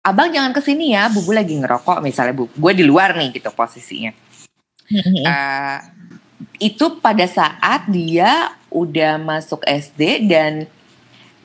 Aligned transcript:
abang 0.00 0.32
jangan 0.32 0.52
ke 0.56 0.60
sini 0.64 0.96
ya, 0.96 1.12
bubu 1.12 1.32
lagi 1.32 1.56
ngerokok 1.56 2.00
misalnya 2.00 2.34
bu, 2.36 2.48
gue 2.48 2.72
di 2.72 2.84
luar 2.84 3.16
nih 3.16 3.36
gitu 3.36 3.52
posisinya. 3.52 4.12
uh, 4.90 5.78
itu 6.58 6.98
pada 6.98 7.24
saat 7.28 7.86
dia 7.86 8.50
udah 8.72 9.20
masuk 9.20 9.62
SD 9.62 10.26
dan 10.26 10.66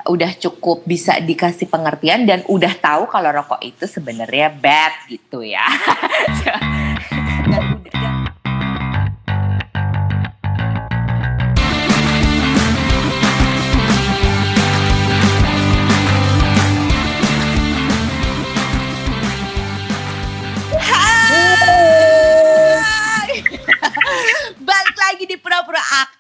udah 0.06 0.32
cukup 0.38 0.86
bisa 0.86 1.18
dikasih 1.18 1.66
pengertian 1.66 2.30
dan 2.30 2.46
udah 2.46 2.74
tahu 2.78 3.10
kalau 3.10 3.34
rokok 3.34 3.62
itu 3.66 3.86
sebenarnya 3.90 4.54
bad 4.54 4.94
gitu 5.10 5.42
ya. 5.42 5.66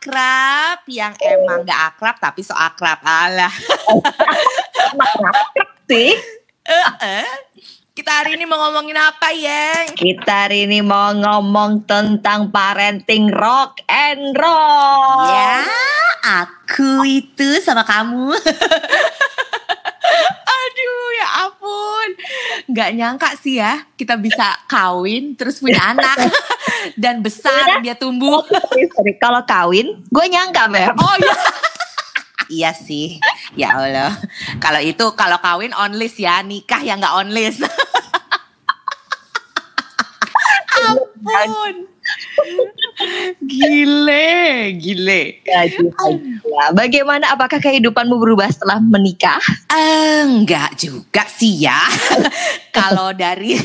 akrab 0.05 0.85
yang 0.85 1.13
emang 1.17 1.65
gak 1.65 1.81
akrab 1.95 2.15
tapi 2.21 2.45
so 2.45 2.53
akrab 2.53 3.01
Allah. 3.01 3.51
sih. 5.89 6.13
Uh, 6.65 6.89
uh. 7.01 7.25
Kita 7.95 8.11
hari 8.11 8.35
ini 8.35 8.43
mau 8.43 8.59
ngomongin 8.59 8.99
apa 8.99 9.31
ya? 9.31 9.87
Kita 9.95 10.45
hari 10.51 10.67
ini 10.67 10.83
mau 10.83 11.15
ngomong 11.15 11.87
tentang 11.87 12.51
parenting 12.51 13.31
rock 13.31 13.79
and 13.87 14.35
roll. 14.35 15.31
Ya, 15.31 15.63
aku 16.43 17.07
itu 17.07 17.63
sama 17.63 17.87
kamu. 17.87 18.35
Aduh 20.59 21.07
ya 21.15 21.27
ampun. 21.47 22.09
Gak 22.73 22.89
nyangka 22.97 23.29
sih 23.37 23.61
ya 23.61 23.85
Kita 23.93 24.17
bisa 24.17 24.57
kawin 24.65 25.37
Terus 25.37 25.61
punya 25.61 25.81
anak. 25.93 26.17
Dan 27.01 27.21
besar 27.25 27.81
dia 27.81 27.95
tumbuh. 27.97 28.43
sorry, 28.45 29.13
Kalau 29.17 29.41
kawin 29.45 30.03
Gue 30.09 30.25
nyangka 30.29 30.67
Beb 30.69 30.95
Oh 30.97 31.15
iya. 31.21 31.35
Iya 32.45 32.77
sih. 32.77 33.17
Ya 33.57 33.73
Allah. 33.73 34.13
Kalau 34.61 34.77
itu 34.77 35.01
Kalau 35.17 35.41
kawin 35.41 35.73
on 35.73 35.97
list 35.97 36.21
ya. 36.21 36.45
Nikah 36.45 36.85
yang 36.85 37.01
gak 37.01 37.17
on 37.17 37.33
list 37.33 37.65
Ampun 41.25 41.94
gile, 43.43 44.71
gile. 44.79 45.41
Ya, 45.45 45.67
Bagaimana? 46.71 47.35
Apakah 47.35 47.59
kehidupanmu 47.59 48.15
berubah 48.17 48.47
setelah 48.49 48.79
menikah? 48.79 49.41
Enggak 49.71 50.79
juga 50.79 51.25
sih 51.27 51.65
ya. 51.65 51.79
Kalau 52.77 53.11
dari 53.15 53.55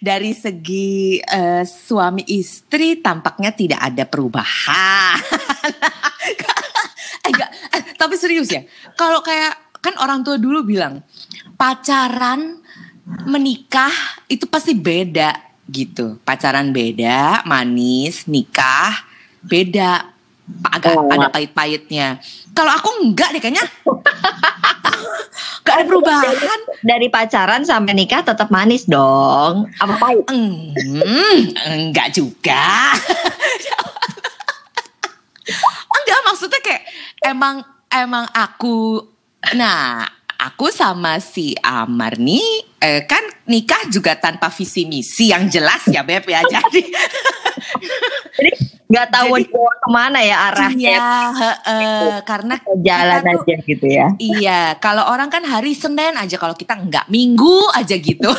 dari 0.00 0.32
segi 0.36 1.20
uh, 1.20 1.62
suami 1.64 2.24
istri 2.28 3.00
tampaknya 3.00 3.54
tidak 3.54 3.80
ada 3.80 4.04
perubahan. 4.08 5.18
enggak, 7.28 7.50
eh, 7.72 7.82
tapi 7.96 8.14
serius 8.20 8.50
ya. 8.52 8.62
Kalau 8.98 9.24
kayak 9.24 9.80
kan 9.84 9.94
orang 10.00 10.24
tua 10.24 10.40
dulu 10.40 10.64
bilang 10.64 11.04
pacaran 11.60 12.64
menikah 13.28 13.92
itu 14.32 14.48
pasti 14.48 14.72
beda 14.72 15.53
gitu. 15.68 16.20
Pacaran 16.24 16.72
beda, 16.72 17.44
manis, 17.48 18.28
nikah 18.28 19.14
beda, 19.44 20.08
agak 20.72 20.96
oh. 20.96 21.08
ada 21.12 21.28
pahit-pahitnya. 21.32 22.20
Kalau 22.52 22.72
aku 22.72 22.88
enggak 23.04 23.32
deh 23.36 23.40
kayaknya. 23.40 23.64
Gak 25.64 25.80
ada 25.80 25.84
perubahan. 25.88 26.60
Dari 26.84 27.08
pacaran 27.08 27.64
sampai 27.64 27.96
nikah 27.96 28.20
tetap 28.20 28.52
manis 28.52 28.84
dong. 28.84 29.64
Apa 29.80 29.96
pahit? 29.96 30.28
Hmm, 30.28 31.40
enggak 31.72 32.12
juga. 32.12 32.92
enggak 35.96 36.20
maksudnya 36.28 36.60
kayak 36.60 36.84
emang 37.24 37.64
emang 37.88 38.28
aku 38.36 39.00
nah 39.56 40.04
aku 40.44 40.68
sama 40.68 41.16
si 41.24 41.56
Amar 41.64 42.20
nih 42.20 42.76
eh, 42.76 43.08
kan 43.08 43.24
nikah 43.48 43.88
juga 43.88 44.12
tanpa 44.20 44.52
visi 44.52 44.84
misi 44.84 45.32
yang 45.32 45.48
jelas 45.48 45.88
ya 45.88 46.04
Beb 46.04 46.28
ya. 46.28 46.44
Jadi 46.52 46.82
nggak 48.84 49.08
tahu 49.08 49.40
Jadi, 49.40 49.44
ke 49.48 49.88
mana 49.88 50.20
ya 50.20 50.36
arahnya. 50.52 50.96
Iya 51.00 51.08
uh, 51.64 52.20
karena 52.28 52.60
jalan 52.84 53.22
tuh, 53.24 53.32
aja 53.40 53.54
gitu 53.64 53.86
ya. 53.88 54.06
iya 54.20 54.60
kalau 54.76 55.08
orang 55.08 55.32
kan 55.32 55.40
hari 55.48 55.72
Senin 55.72 56.14
aja 56.20 56.36
kalau 56.36 56.52
kita 56.52 56.76
nggak 56.76 57.08
Minggu 57.08 57.72
aja 57.72 57.96
gitu. 57.96 58.28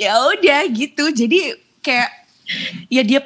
Ya 0.00 0.16
udah 0.16 0.64
gitu 0.72 1.12
jadi 1.12 1.60
kayak 1.84 2.08
ya 2.88 3.04
dia 3.04 3.20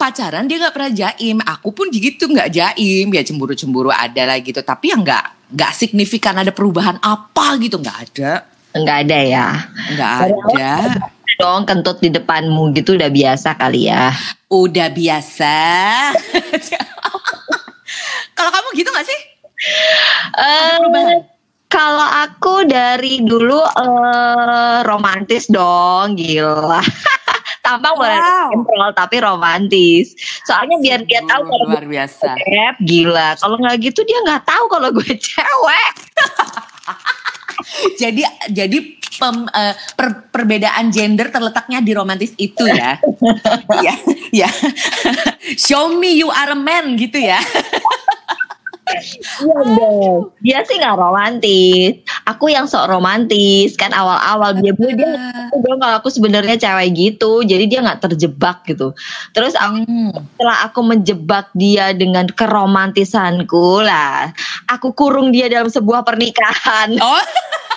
pacaran 0.00 0.48
dia 0.48 0.56
nggak 0.56 0.72
pernah 0.72 0.92
jaim 0.96 1.36
aku 1.44 1.76
pun 1.76 1.92
gitu 1.92 2.24
nggak 2.32 2.48
jaim. 2.48 3.12
Ya 3.12 3.20
cemburu 3.20 3.52
cemburu 3.52 3.92
ada 3.92 4.24
lah 4.24 4.40
gitu. 4.40 4.64
Tapi 4.64 4.96
yang 4.96 5.04
nggak 5.04 5.52
nggak 5.52 5.72
signifikan 5.76 6.40
ada 6.40 6.48
perubahan 6.56 6.96
apa 7.04 7.60
gitu 7.60 7.76
nggak 7.76 7.98
ada. 8.08 8.48
Nggak 8.72 8.96
ada 9.04 9.18
ya? 9.20 9.48
Nggak 9.92 10.12
ada. 10.24 10.72
dong 11.40 11.64
kentut 11.64 12.04
di 12.04 12.12
depanmu 12.12 12.72
gitu 12.76 12.96
udah 12.96 13.08
biasa 13.12 13.56
kali 13.56 13.88
ya? 13.92 14.12
Udah 14.48 14.88
biasa. 14.92 15.56
Kalau 18.36 18.50
kamu 18.52 18.68
gitu 18.76 18.88
nggak 18.92 19.08
sih? 19.08 19.20
Uh, 20.36 21.24
kalau 21.70 22.08
aku 22.26 22.66
dari 22.66 23.22
dulu 23.22 23.62
uh, 23.62 24.82
romantis 24.82 25.46
dong 25.46 26.18
gila 26.18 26.82
tampang 27.60 27.94
boleh 27.96 28.18
wow. 28.18 28.90
tapi 28.96 29.20
romantis. 29.20 30.16
Soalnya 30.48 30.80
biar 30.80 31.00
dia 31.04 31.20
tahu 31.24 31.42
kalau 31.48 31.64
luar 31.68 31.86
biasa. 31.86 32.28
Cewek, 32.36 32.74
gila. 32.84 33.28
Kalau 33.36 33.56
nggak 33.60 33.76
gitu 33.84 34.00
dia 34.04 34.18
nggak 34.24 34.42
tahu 34.44 34.64
kalau 34.68 34.88
gue 34.92 35.12
cewek. 35.28 35.92
jadi 38.00 38.22
jadi 38.50 38.78
pem, 39.20 39.36
uh, 39.52 39.74
per, 39.94 40.32
perbedaan 40.32 40.88
gender 40.88 41.28
terletaknya 41.28 41.84
di 41.84 41.92
romantis 41.92 42.32
itu 42.40 42.64
ya. 42.64 42.96
ya, 43.86 43.94
ya. 44.32 44.50
Show 45.60 45.92
me 46.00 46.16
you 46.16 46.32
are 46.32 46.56
a 46.56 46.58
man 46.58 46.96
gitu 46.96 47.20
ya. 47.20 47.38
Iya 49.40 49.58
dong. 49.76 50.34
Dia 50.42 50.58
sih 50.66 50.76
nggak 50.78 50.98
romantis. 50.98 52.02
Aku 52.26 52.50
yang 52.50 52.66
sok 52.66 52.90
romantis 52.90 53.74
kan 53.78 53.94
awal-awal 53.94 54.56
dia 54.58 54.72
bilang 54.74 54.96
dia 54.96 55.58
dong 55.60 55.78
kalau 55.78 55.96
aku 55.98 56.08
sebenarnya 56.12 56.56
cewek 56.58 56.94
gitu. 56.96 57.42
Jadi 57.46 57.64
dia 57.70 57.80
nggak 57.82 58.10
terjebak 58.10 58.66
gitu. 58.66 58.92
Terus 59.32 59.54
aku, 59.56 59.86
hmm. 59.86 60.10
setelah 60.36 60.58
aku 60.66 60.80
menjebak 60.82 61.46
dia 61.54 61.92
dengan 61.94 62.26
keromantisanku 62.28 63.84
lah, 63.84 64.34
aku 64.68 64.92
kurung 64.92 65.30
dia 65.30 65.46
dalam 65.46 65.70
sebuah 65.70 66.02
pernikahan. 66.04 66.98
Oh. 66.98 67.24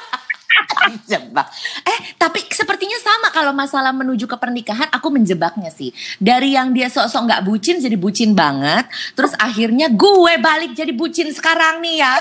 menjebak. 0.89 1.47
Eh, 1.83 1.99
tapi 2.17 2.43
sepertinya 2.49 2.97
sama 2.99 3.27
kalau 3.29 3.51
masalah 3.55 3.91
menuju 3.91 4.25
ke 4.25 4.37
pernikahan 4.37 4.89
aku 4.91 5.13
menjebaknya 5.13 5.69
sih. 5.69 5.93
Dari 6.17 6.55
yang 6.55 6.71
dia 6.73 6.89
sok-sok 6.89 7.23
nggak 7.29 7.43
bucin 7.45 7.77
jadi 7.79 7.97
bucin 7.97 8.33
banget, 8.33 8.87
terus 9.13 9.33
akhirnya 9.37 9.91
gue 9.93 10.33
balik 10.39 10.73
jadi 10.73 10.91
bucin 10.93 11.29
sekarang 11.31 11.81
nih 11.83 12.03
ya. 12.03 12.13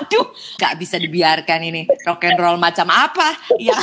Aduh, 0.00 0.32
nggak 0.58 0.74
bisa 0.80 0.96
dibiarkan 0.96 1.60
ini. 1.64 1.82
Rock 2.04 2.24
and 2.28 2.38
roll 2.38 2.56
macam 2.56 2.88
apa? 2.88 3.36
Ya. 3.60 3.76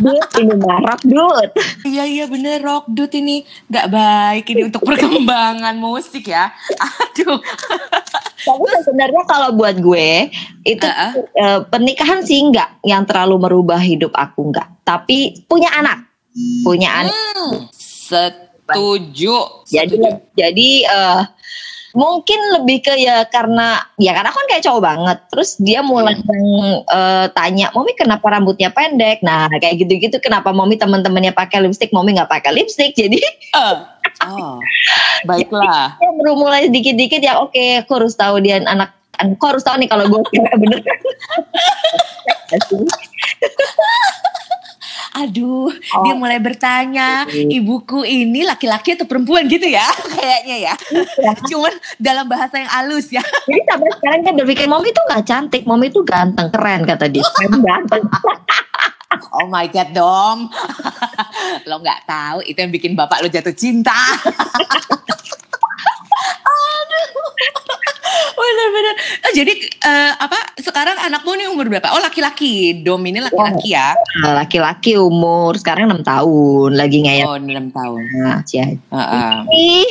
rock 0.00 0.30
ini 0.40 0.54
rock 0.60 1.02
dude. 1.04 1.52
Iya 1.84 2.04
iya 2.04 2.24
bener 2.28 2.60
rock 2.60 2.88
dude 2.88 3.14
ini 3.16 3.44
nggak 3.68 3.86
baik 3.88 4.44
ini 4.52 4.68
untuk 4.68 4.82
perkembangan 4.84 5.76
musik 5.76 6.28
ya. 6.28 6.52
Aduh. 6.80 7.40
Tapi 8.44 8.68
sebenarnya 8.84 9.22
kalau 9.24 9.56
buat 9.56 9.76
gue 9.80 10.28
itu 10.64 10.84
uh 10.84 10.92
-uh. 10.92 11.12
Uh, 11.32 11.58
pernikahan 11.68 12.23
sih 12.26 12.40
nggak 12.50 12.84
yang 12.84 13.04
terlalu 13.04 13.36
merubah 13.40 13.80
hidup 13.80 14.12
aku 14.16 14.50
nggak. 14.50 14.84
Tapi 14.84 15.44
punya 15.48 15.72
anak, 15.72 16.08
punya 16.64 16.90
hmm, 16.90 17.00
anak. 17.04 17.14
Setuju. 17.72 19.64
Jadi 19.68 19.96
setuju. 19.96 20.20
jadi 20.34 20.70
uh, 20.88 21.22
mungkin 21.94 22.40
lebih 22.58 22.82
ke 22.82 22.94
ya 22.98 23.22
karena 23.30 23.78
ya 24.02 24.10
karena 24.18 24.34
kan 24.34 24.44
kayak 24.50 24.66
cowok 24.66 24.82
banget 24.82 25.18
terus 25.30 25.54
dia 25.62 25.78
mulai 25.78 26.18
hmm. 26.18 26.82
uh, 26.90 27.26
tanya 27.30 27.70
mommy 27.70 27.94
kenapa 27.94 28.34
rambutnya 28.34 28.74
pendek 28.74 29.22
nah 29.22 29.46
kayak 29.46 29.78
gitu-gitu 29.78 30.18
kenapa 30.18 30.50
mommy 30.50 30.74
teman-temannya 30.74 31.30
pakai 31.30 31.62
lipstick 31.62 31.94
mommy 31.94 32.18
nggak 32.18 32.28
pakai 32.28 32.50
lipstick 32.50 32.92
jadi 33.00 33.22
uh. 33.54 33.86
oh 34.26 34.58
baiklah 35.22 35.94
ya, 36.02 36.10
baru 36.18 36.34
mulai 36.34 36.66
dikit-dikit 36.66 37.22
ya 37.22 37.38
oke 37.38 37.54
okay, 37.54 37.86
aku 37.86 38.02
harus 38.02 38.18
tahu 38.18 38.42
dia 38.42 38.58
anak 38.66 38.90
aku 39.18 39.44
harus 39.46 39.62
tahu 39.62 39.76
nih 39.78 39.88
kalau 39.90 40.04
gue 40.10 40.20
bener? 40.34 40.80
Aduh, 45.14 45.70
dia 46.02 46.14
mulai 46.18 46.42
bertanya 46.42 47.22
ibuku 47.30 48.02
ini 48.02 48.42
laki-laki 48.42 48.98
atau 48.98 49.06
perempuan? 49.06 49.46
gitu 49.46 49.70
ya 49.70 49.86
kayaknya 50.18 50.56
ya. 50.70 50.74
Cuman 51.46 51.70
dalam 52.02 52.26
bahasa 52.26 52.58
yang 52.58 52.70
halus 52.70 53.14
ya. 53.14 53.22
Jadi 53.48 53.62
sampai 53.62 53.90
sekarang 53.94 54.20
kan 54.26 54.34
berpikir 54.34 54.66
Momi 54.66 54.90
tuh 54.90 55.04
gak 55.06 55.22
cantik, 55.22 55.62
Momi 55.70 55.94
tuh 55.94 56.02
ganteng, 56.02 56.50
keren 56.50 56.82
kata 56.82 57.06
dia. 57.06 57.22
Keren 57.38 57.62
ganteng. 57.62 58.02
oh 59.38 59.46
my 59.46 59.70
god 59.70 59.94
dom 59.94 60.50
lo 61.70 61.78
nggak 61.78 62.02
tahu 62.02 62.42
itu 62.50 62.58
yang 62.58 62.74
bikin 62.74 62.98
bapak 62.98 63.22
lo 63.22 63.30
jatuh 63.30 63.54
cinta 63.54 63.94
Bener-bener. 68.34 68.94
Oh, 69.24 69.32
jadi 69.32 69.52
eh, 69.64 70.12
apa? 70.18 70.38
Sekarang 70.58 70.96
anakmu 70.98 71.34
nih 71.38 71.48
umur 71.50 71.66
berapa? 71.70 71.94
Oh 71.94 72.02
laki-laki. 72.02 72.82
Dom 72.82 73.02
ini 73.06 73.22
laki-laki 73.22 73.74
ya? 73.74 73.94
Laki-laki 74.22 74.98
umur 74.98 75.56
sekarang 75.58 75.90
6 75.90 76.02
tahun, 76.04 76.70
lagi 76.76 76.98
ngeyel. 77.04 77.26
Oh 77.26 77.36
enam 77.38 77.70
tahun. 77.70 78.02
Nah, 78.20 78.40
cia. 78.46 78.74
Heeh. 78.74 79.34
Ih. 79.54 79.88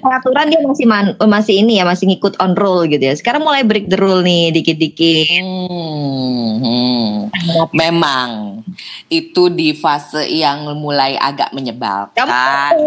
Peraturan 0.00 0.46
dia 0.52 0.60
masih 0.62 0.86
man- 0.88 1.16
masih 1.18 1.54
ini 1.60 1.82
ya, 1.82 1.84
masih 1.84 2.08
ngikut 2.10 2.38
on 2.40 2.54
roll 2.56 2.86
gitu 2.88 3.02
ya. 3.02 3.14
Sekarang 3.14 3.42
mulai 3.44 3.66
break 3.66 3.90
the 3.90 3.98
rule 3.98 4.22
nih 4.22 4.54
dikit-dikit. 4.54 5.42
Hmm, 5.42 6.50
hmm. 6.62 7.10
Memang 7.74 8.62
itu 9.10 9.52
di 9.52 9.76
fase 9.76 10.24
yang 10.30 10.66
mulai 10.80 11.14
agak 11.18 11.52
menyebalkan 11.52 12.24
Kamu 12.24 12.32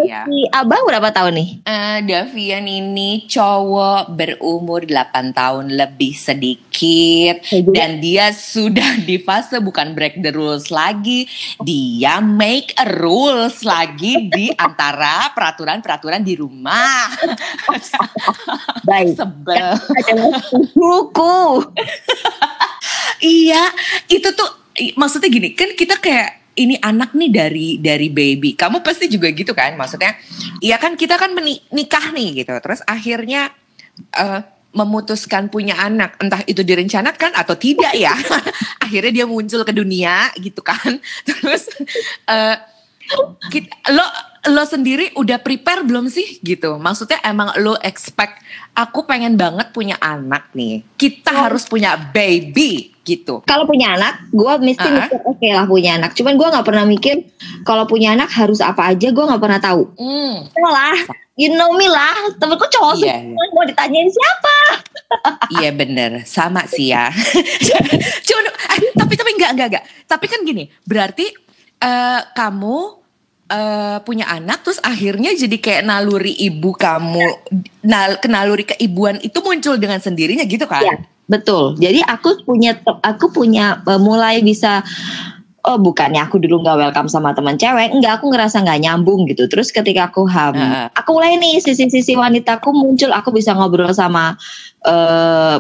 ya. 0.06 0.24
si 0.26 0.48
Abang 0.50 0.84
berapa 0.88 1.10
tahun 1.14 1.34
nih? 1.38 1.50
Eh, 1.66 2.00
Davian 2.08 2.66
ini 2.66 3.26
cowok 3.30 4.14
berumur 4.16 4.88
8 4.88 5.36
tahun 5.36 5.76
lebih 5.76 6.14
sedikit 6.18 7.42
dan 7.74 8.02
dia 8.02 8.34
sudah 8.34 9.02
di 9.02 9.18
fase 9.22 9.58
bukan 9.62 9.98
break 9.98 10.22
the 10.22 10.32
rules 10.34 10.70
lagi, 10.70 11.26
dia 11.62 12.22
make 12.22 12.74
a 12.78 12.86
rules 13.02 13.66
lagi 13.66 14.30
di 14.30 14.54
antara 14.66 15.34
peraturan-peraturan 15.34 16.22
di 16.22 16.38
rumah. 16.38 17.10
Baik. 18.88 19.18
Sebel. 19.18 19.74
Buku. 20.74 21.38
Iya, 23.18 23.74
itu 24.14 24.30
tuh 24.38 24.46
maksudnya 24.94 25.34
gini, 25.34 25.58
kan 25.58 25.74
kita 25.74 25.98
kayak 25.98 26.37
ini 26.58 26.76
anak 26.82 27.14
nih 27.14 27.30
dari 27.30 27.68
dari 27.78 28.10
baby. 28.10 28.58
Kamu 28.58 28.82
pasti 28.82 29.06
juga 29.08 29.30
gitu 29.30 29.54
kan? 29.54 29.78
Maksudnya, 29.78 30.18
iya 30.60 30.82
kan 30.82 30.98
kita 30.98 31.16
kan 31.16 31.32
meni- 31.38 31.62
nikah 31.70 32.12
nih 32.12 32.44
gitu. 32.44 32.52
Terus 32.58 32.82
akhirnya 32.84 33.54
eh, 34.18 34.42
memutuskan 34.74 35.50
punya 35.50 35.78
anak, 35.80 36.18
entah 36.22 36.42
itu 36.46 36.62
direncanakan 36.62 37.34
atau 37.38 37.56
tidak 37.58 37.94
ya. 37.94 38.14
akhirnya 38.86 39.24
dia 39.24 39.26
muncul 39.30 39.62
ke 39.62 39.74
dunia 39.74 40.34
gitu 40.38 40.60
kan. 40.66 40.98
Terus 41.28 41.70
eh, 42.28 42.56
kita, 43.54 43.72
lo 43.96 44.06
lo 44.48 44.64
sendiri 44.64 45.12
udah 45.14 45.38
prepare 45.38 45.84
belum 45.84 46.08
sih 46.08 46.40
gitu? 46.40 46.76
Maksudnya 46.76 47.20
emang 47.22 47.52
lo 47.58 47.76
expect 47.80 48.40
aku 48.72 49.04
pengen 49.04 49.36
banget 49.36 49.70
punya 49.70 49.96
anak 49.98 50.50
nih. 50.52 50.82
Kita 50.96 51.32
Oh. 51.34 51.40
harus 51.46 51.64
punya 51.64 51.96
baby 51.98 52.96
gitu. 53.04 53.40
Kalau 53.44 53.64
punya 53.64 53.96
anak, 53.96 54.28
gue 54.30 54.54
mesti 54.62 54.84
Ah. 54.84 54.94
mikir 55.02 55.20
oke 55.22 55.48
lah 55.48 55.66
punya 55.66 55.92
anak. 55.96 56.12
Cuman 56.12 56.36
gue 56.36 56.48
nggak 56.48 56.66
pernah 56.66 56.84
mikir 56.84 57.16
kalau 57.64 57.84
punya 57.84 58.12
anak 58.12 58.28
harus 58.30 58.60
apa 58.60 58.88
aja. 58.88 59.08
Gue 59.10 59.24
nggak 59.24 59.40
pernah 59.40 59.60
tahu. 59.60 59.84
Hmm. 59.96 60.48
lah, 60.58 60.96
you 61.36 61.52
know 61.52 61.72
me 61.74 61.88
lah. 61.88 62.36
Temenku 62.36 62.68
cowok 62.68 63.00
Iya, 63.00 63.24
semua 63.24 63.46
mau 63.52 63.64
ditanyain 63.64 64.10
siapa? 64.10 64.56
Iya 65.56 65.70
bener, 65.72 66.12
sama 66.28 66.68
sih 66.68 66.92
ya. 66.92 67.08
Cuman, 68.28 68.44
eh, 68.76 68.92
tapi 68.92 69.14
tapi 69.16 69.30
enggak 69.40 69.52
enggak 69.56 69.68
enggak. 69.72 69.86
Tapi 70.04 70.26
kan 70.28 70.40
gini, 70.44 70.68
berarti 70.84 71.32
eh, 71.78 72.22
kamu 72.34 73.07
eh, 73.48 73.98
punya 74.04 74.28
anak, 74.28 74.64
terus 74.64 74.80
akhirnya 74.84 75.32
jadi 75.36 75.58
kayak 75.58 75.84
naluri 75.88 76.36
ibu 76.36 76.76
kamu, 76.76 77.26
nal, 77.88 78.20
kenaluri 78.20 78.68
keibuan 78.68 79.20
itu 79.24 79.40
muncul 79.40 79.80
dengan 79.80 80.00
sendirinya 80.04 80.44
gitu 80.44 80.68
kan? 80.68 80.84
Iya. 80.84 80.98
Betul. 81.28 81.76
Jadi 81.76 82.00
aku 82.08 82.40
punya 82.48 82.80
aku 83.04 83.36
punya 83.36 83.84
uh, 83.84 84.00
mulai 84.00 84.40
bisa 84.40 84.80
oh 85.68 85.76
bukannya 85.76 86.24
aku 86.24 86.40
dulu 86.40 86.64
nggak 86.64 86.80
welcome 86.80 87.12
sama 87.12 87.36
teman 87.36 87.60
cewek, 87.60 87.92
enggak 87.92 88.24
aku 88.24 88.32
ngerasa 88.32 88.64
nggak 88.64 88.80
nyambung 88.88 89.28
gitu. 89.28 89.52
Terus 89.52 89.76
ketika 89.76 90.08
aku 90.08 90.24
hamil, 90.24 90.64
Heeh. 90.64 90.88
aku 90.96 91.10
mulai 91.12 91.36
nih 91.36 91.60
sisi-sisi 91.60 92.16
wanitaku 92.16 92.72
muncul, 92.72 93.12
aku 93.12 93.36
bisa 93.36 93.52
ngobrol 93.52 93.92
sama 93.92 94.40
eh 94.88 95.60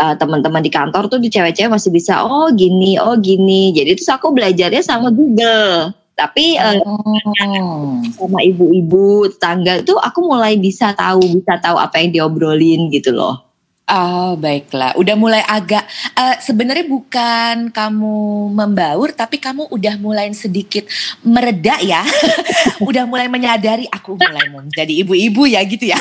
eh, 0.00 0.14
teman-teman 0.16 0.64
di 0.64 0.72
kantor 0.72 1.12
tuh 1.12 1.20
di 1.20 1.28
cewek-cewek 1.28 1.68
masih 1.68 1.92
bisa 1.92 2.24
oh 2.24 2.48
gini, 2.56 2.96
oh 2.96 3.20
gini. 3.20 3.76
Jadi 3.76 4.00
terus 4.00 4.08
aku 4.08 4.32
belajarnya 4.32 4.80
sama 4.80 5.12
Google. 5.12 5.92
Tapi 6.22 6.54
eh, 6.54 6.78
Oh. 6.86 7.98
sama 8.14 8.38
ibu-ibu 8.46 9.26
tetangga 9.26 9.82
tuh 9.82 9.98
aku 9.98 10.22
mulai 10.22 10.54
bisa 10.54 10.94
tahu, 10.94 11.42
bisa 11.42 11.58
tahu 11.58 11.74
apa 11.82 11.98
yang 11.98 12.14
diobrolin 12.14 12.86
gitu 12.94 13.10
loh. 13.10 13.42
Oh 13.90 14.38
baiklah, 14.38 14.94
udah 14.94 15.18
mulai 15.18 15.42
agak 15.42 15.82
eh, 16.14 16.38
sebenarnya 16.38 16.86
bukan 16.86 17.74
kamu 17.74 18.14
membaur, 18.54 19.10
tapi 19.10 19.42
kamu 19.42 19.66
udah 19.68 19.98
mulai 19.98 20.30
sedikit 20.32 20.86
mereda 21.26 21.76
ya, 21.82 22.06
udah 22.88 23.04
mulai 23.10 23.26
menyadari 23.26 23.90
aku 23.90 24.14
mulai 24.14 24.46
menjadi 24.48 25.02
ibu-ibu 25.02 25.50
ya 25.50 25.60
gitu 25.66 25.90
ya. 25.90 25.98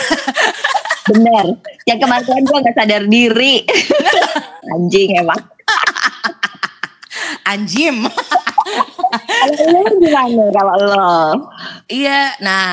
Bener. 1.10 1.58
Yang 1.90 2.00
kemarin 2.06 2.44
gue 2.46 2.58
gak 2.70 2.78
sadar 2.78 3.04
diri. 3.10 3.66
Anjing 4.78 5.18
emang. 5.18 5.42
Anjim. 7.52 8.08
Kalau 9.22 9.66
lo 9.76 9.82
gimana 10.00 10.44
kalau 10.56 10.76
lo? 10.80 11.12
Iya, 11.92 12.40
nah 12.40 12.66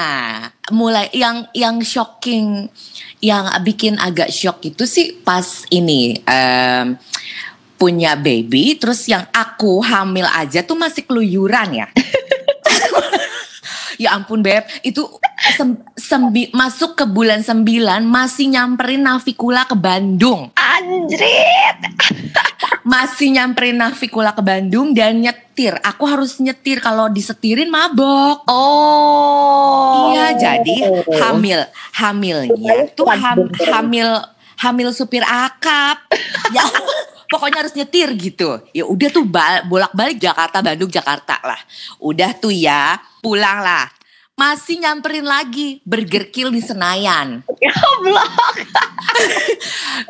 mulai 0.71 1.11
yang 1.11 1.51
yang 1.51 1.83
shocking, 1.83 2.71
yang 3.19 3.51
bikin 3.67 3.99
agak 3.99 4.31
shock 4.31 4.63
itu 4.63 4.87
sih 4.87 5.19
pas 5.19 5.67
ini 5.75 6.23
em, 6.23 6.95
punya 7.75 8.15
baby, 8.15 8.79
terus 8.79 9.11
yang 9.11 9.27
aku 9.35 9.83
hamil 9.83 10.31
aja 10.31 10.63
tuh 10.63 10.79
masih 10.79 11.03
keluyuran 11.03 11.83
ya. 11.83 11.87
ya 14.03 14.15
ampun 14.15 14.39
beb, 14.39 14.63
itu 14.87 15.03
sem- 15.59 15.83
sembi- 15.99 16.55
masuk 16.55 16.95
ke 16.95 17.03
bulan 17.03 17.43
9 17.43 17.67
masih 18.07 18.47
nyamperin 18.55 19.03
Navikula 19.03 19.67
ke 19.67 19.75
Bandung. 19.75 20.55
Anjrit. 20.55 21.83
Masih 22.83 23.31
nyamperin 23.31 23.79
Navikula 23.79 24.35
ke 24.35 24.43
Bandung 24.43 24.91
dan 24.91 25.23
nyetir. 25.23 25.79
Aku 25.83 26.07
harus 26.07 26.43
nyetir 26.43 26.83
kalau 26.83 27.07
disetirin 27.07 27.71
mabok. 27.71 28.43
Oh. 28.51 30.11
Iya, 30.15 30.35
jadi 30.35 30.77
hamil, 31.23 31.61
hamilnya 31.95 32.75
tuh 32.95 33.07
ham- 33.07 33.51
hamil 33.71 34.09
hamil 34.59 34.89
supir 34.91 35.23
akap. 35.23 36.03
ya 36.57 36.65
pokoknya 37.31 37.63
harus 37.63 37.75
nyetir 37.77 38.11
gitu. 38.19 38.59
Ya 38.75 38.85
udah 38.89 39.09
tuh 39.13 39.23
ba- 39.23 39.63
bolak-balik 39.69 40.19
Jakarta 40.19 40.59
Bandung 40.65 40.91
Jakarta 40.91 41.39
lah. 41.45 41.61
Udah 42.03 42.35
tuh 42.35 42.51
ya, 42.51 42.99
pulang 43.23 43.63
lah. 43.63 43.87
Masih 44.39 44.79
nyamperin 44.79 45.27
lagi 45.27 45.83
Burger 45.83 46.31
Kill 46.31 46.55
di 46.55 46.63
Senayan. 46.63 47.43
Goblok. 47.43 48.55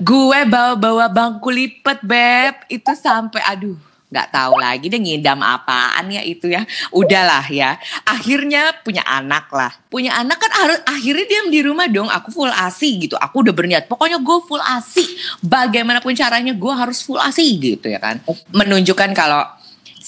Gue 0.04 0.40
bawa-bawa 0.44 1.08
bangku 1.08 1.48
lipet 1.48 2.04
beb, 2.04 2.68
itu 2.68 2.92
sampai 2.92 3.40
aduh 3.40 3.88
nggak 4.08 4.28
tahu 4.32 4.56
lagi 4.56 4.88
deh 4.88 4.96
ngidam 4.96 5.40
apaan 5.40 6.08
ya 6.12 6.20
itu 6.24 6.48
ya. 6.48 6.64
Udahlah 6.92 7.44
ya. 7.48 7.80
Akhirnya 8.04 8.76
punya 8.84 9.04
anak 9.04 9.48
lah. 9.52 9.72
Punya 9.88 10.16
anak 10.16 10.40
kan 10.40 10.52
harus 10.64 10.80
akhirnya 10.84 11.24
diam 11.28 11.48
di 11.48 11.60
rumah 11.64 11.88
dong. 11.88 12.08
Aku 12.08 12.28
full 12.28 12.52
ASI 12.52 13.08
gitu. 13.08 13.16
Aku 13.16 13.40
udah 13.44 13.52
berniat. 13.52 13.88
Pokoknya 13.88 14.20
gue 14.20 14.38
full 14.44 14.60
ASI. 14.60 15.04
Bagaimanapun 15.40 16.12
caranya 16.16 16.52
gue 16.52 16.72
harus 16.72 17.00
full 17.04 17.20
ASI 17.20 17.48
gitu 17.60 17.88
ya 17.88 18.00
kan. 18.00 18.20
Menunjukkan 18.52 19.12
kalau 19.12 19.44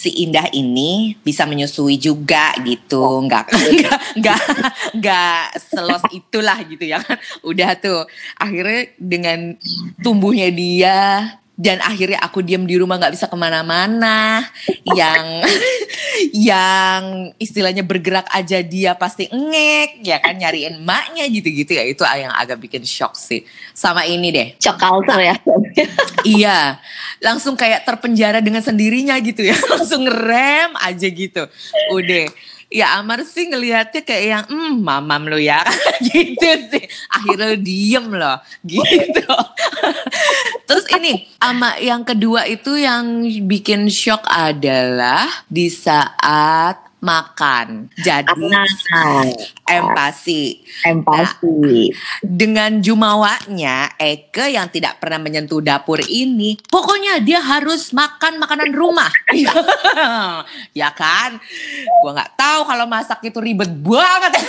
si 0.00 0.24
Indah 0.24 0.48
ini 0.56 1.20
bisa 1.20 1.44
menyusui 1.44 2.00
juga 2.00 2.56
gitu. 2.64 3.04
Nggak 3.28 3.44
nggak 3.76 4.00
nggak 4.16 4.42
nggak 4.96 5.42
selos 5.60 6.00
itulah 6.08 6.56
gitu 6.64 6.88
ya 6.88 7.04
kan. 7.04 7.20
Udah 7.44 7.76
tuh 7.76 8.08
akhirnya 8.40 8.96
dengan 8.96 9.60
tumbuhnya 10.00 10.48
dia 10.48 10.98
dan 11.60 11.76
akhirnya 11.84 12.16
aku 12.24 12.40
diam 12.40 12.64
di 12.64 12.80
rumah 12.80 12.96
nggak 12.96 13.12
bisa 13.12 13.28
ke 13.28 13.36
mana-mana. 13.36 14.40
Yang 14.96 15.44
yang 16.48 17.02
istilahnya 17.36 17.84
bergerak 17.84 18.24
aja 18.32 18.64
dia 18.64 18.96
pasti 18.96 19.28
ngek 19.28 20.00
ya 20.00 20.24
kan 20.24 20.40
nyariin 20.40 20.80
emaknya 20.80 21.28
gitu-gitu. 21.28 21.76
Ya 21.76 21.84
itu 21.84 22.00
yang 22.00 22.32
agak 22.32 22.64
bikin 22.64 22.80
shock 22.88 23.12
sih. 23.12 23.44
Sama 23.76 24.08
ini 24.08 24.32
deh. 24.32 24.48
Shock 24.56 24.80
culture 24.80 25.20
ya. 25.20 25.36
iya. 26.40 26.80
Langsung 27.20 27.60
kayak 27.60 27.84
terpenjara 27.84 28.40
dengan 28.40 28.64
sendirinya 28.64 29.20
gitu 29.20 29.44
ya. 29.44 29.56
Langsung 29.76 30.08
ngerem 30.08 30.72
aja 30.80 31.08
gitu. 31.12 31.44
Udah 31.92 32.24
ya 32.70 33.02
Amar 33.02 33.26
sih 33.26 33.50
ngelihatnya 33.50 34.06
kayak 34.06 34.24
yang 34.24 34.44
hmm 34.46 34.74
mamam 34.80 35.26
lo 35.26 35.36
ya. 35.36 35.60
Gitu 36.06 36.48
sih. 36.70 36.86
Akhirnya 37.10 37.58
diem 37.58 38.06
loh. 38.14 38.38
Gitu. 38.62 39.26
Terus 40.70 40.86
ini 40.94 41.26
sama 41.42 41.76
yang 41.82 42.06
kedua 42.06 42.46
itu 42.46 42.78
yang 42.78 43.26
bikin 43.50 43.90
shock 43.90 44.22
adalah 44.30 45.26
di 45.50 45.66
saat 45.66 46.89
makan. 47.00 47.88
Jadi 47.96 48.28
Nah, 48.28 49.24
empati. 49.64 50.60
empati. 50.84 51.90
Dengan 52.20 52.80
jumawanya 52.80 53.96
Eke 53.96 54.52
yang 54.52 54.68
tidak 54.68 55.00
pernah 55.00 55.20
menyentuh 55.20 55.64
dapur 55.64 56.00
ini, 56.04 56.60
pokoknya 56.68 57.24
dia 57.24 57.40
harus 57.40 57.90
makan 57.96 58.36
makanan 58.36 58.70
rumah. 58.76 59.10
ya 60.80 60.92
kan? 60.92 61.40
Gua 62.04 62.12
nggak 62.14 62.36
tahu 62.36 62.60
kalau 62.68 62.86
masak 62.86 63.24
itu 63.24 63.40
ribet 63.40 63.72
banget. 63.80 64.32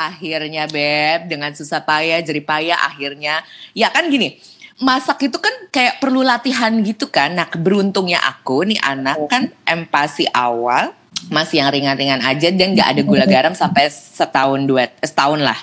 akhirnya 0.00 0.64
beb 0.64 1.28
dengan 1.28 1.52
susah 1.52 1.84
payah 1.84 2.24
jerih 2.24 2.46
payah 2.46 2.88
akhirnya 2.88 3.44
ya 3.76 3.92
kan 3.92 4.08
gini 4.08 4.40
masak 4.80 5.28
itu 5.28 5.36
kan 5.36 5.52
kayak 5.68 6.00
perlu 6.00 6.24
latihan 6.24 6.72
gitu 6.80 7.06
kan. 7.12 7.36
Nah 7.36 7.46
beruntungnya 7.52 8.18
aku 8.18 8.64
nih 8.64 8.80
anak 8.80 9.16
kan 9.28 9.52
empati 9.68 10.26
awal 10.32 10.96
masih 11.28 11.60
yang 11.60 11.68
ringan-ringan 11.68 12.24
aja 12.24 12.48
dan 12.48 12.72
nggak 12.72 12.88
ada 12.96 13.02
gula 13.04 13.28
garam 13.28 13.52
sampai 13.52 13.92
setahun 13.92 14.64
dua 14.64 14.88
setahun 15.04 15.36
lah. 15.36 15.56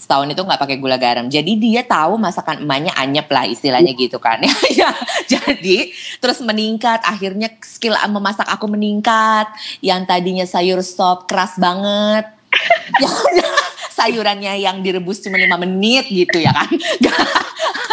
Setahun 0.00 0.32
itu 0.32 0.40
nggak 0.40 0.56
pakai 0.56 0.76
gula 0.80 0.96
garam. 0.96 1.28
Jadi 1.28 1.60
dia 1.60 1.84
tahu 1.84 2.16
masakan 2.16 2.64
emaknya 2.64 2.96
anyep 2.96 3.28
lah 3.28 3.44
istilahnya 3.44 3.92
gitu 3.92 4.16
kan. 4.16 4.40
Ya 4.72 4.88
jadi 5.28 5.92
terus 6.18 6.40
meningkat. 6.40 7.04
Akhirnya 7.04 7.52
skill 7.60 7.92
memasak 8.08 8.48
aku 8.48 8.64
meningkat. 8.72 9.52
Yang 9.84 10.08
tadinya 10.08 10.46
sayur 10.48 10.80
sop 10.80 11.28
keras 11.28 11.60
banget. 11.60 12.24
Ya, 13.32 13.48
sayurannya 13.92 14.58
yang 14.58 14.80
direbus 14.80 15.20
cuma 15.20 15.38
lima 15.38 15.60
menit 15.60 16.08
gitu 16.08 16.40
ya 16.40 16.50
kan 16.50 16.72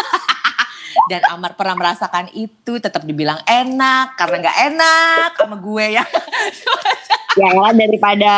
dan 1.09 1.25
Amar 1.27 1.57
pernah 1.57 1.73
merasakan 1.73 2.29
itu 2.37 2.77
tetap 2.77 3.01
dibilang 3.01 3.41
enak 3.49 4.13
karena 4.13 4.35
nggak 4.45 4.59
enak 4.69 5.29
sama 5.33 5.57
gue 5.57 5.85
ya 5.97 6.05
Ya 7.37 7.53
daripada 7.71 8.33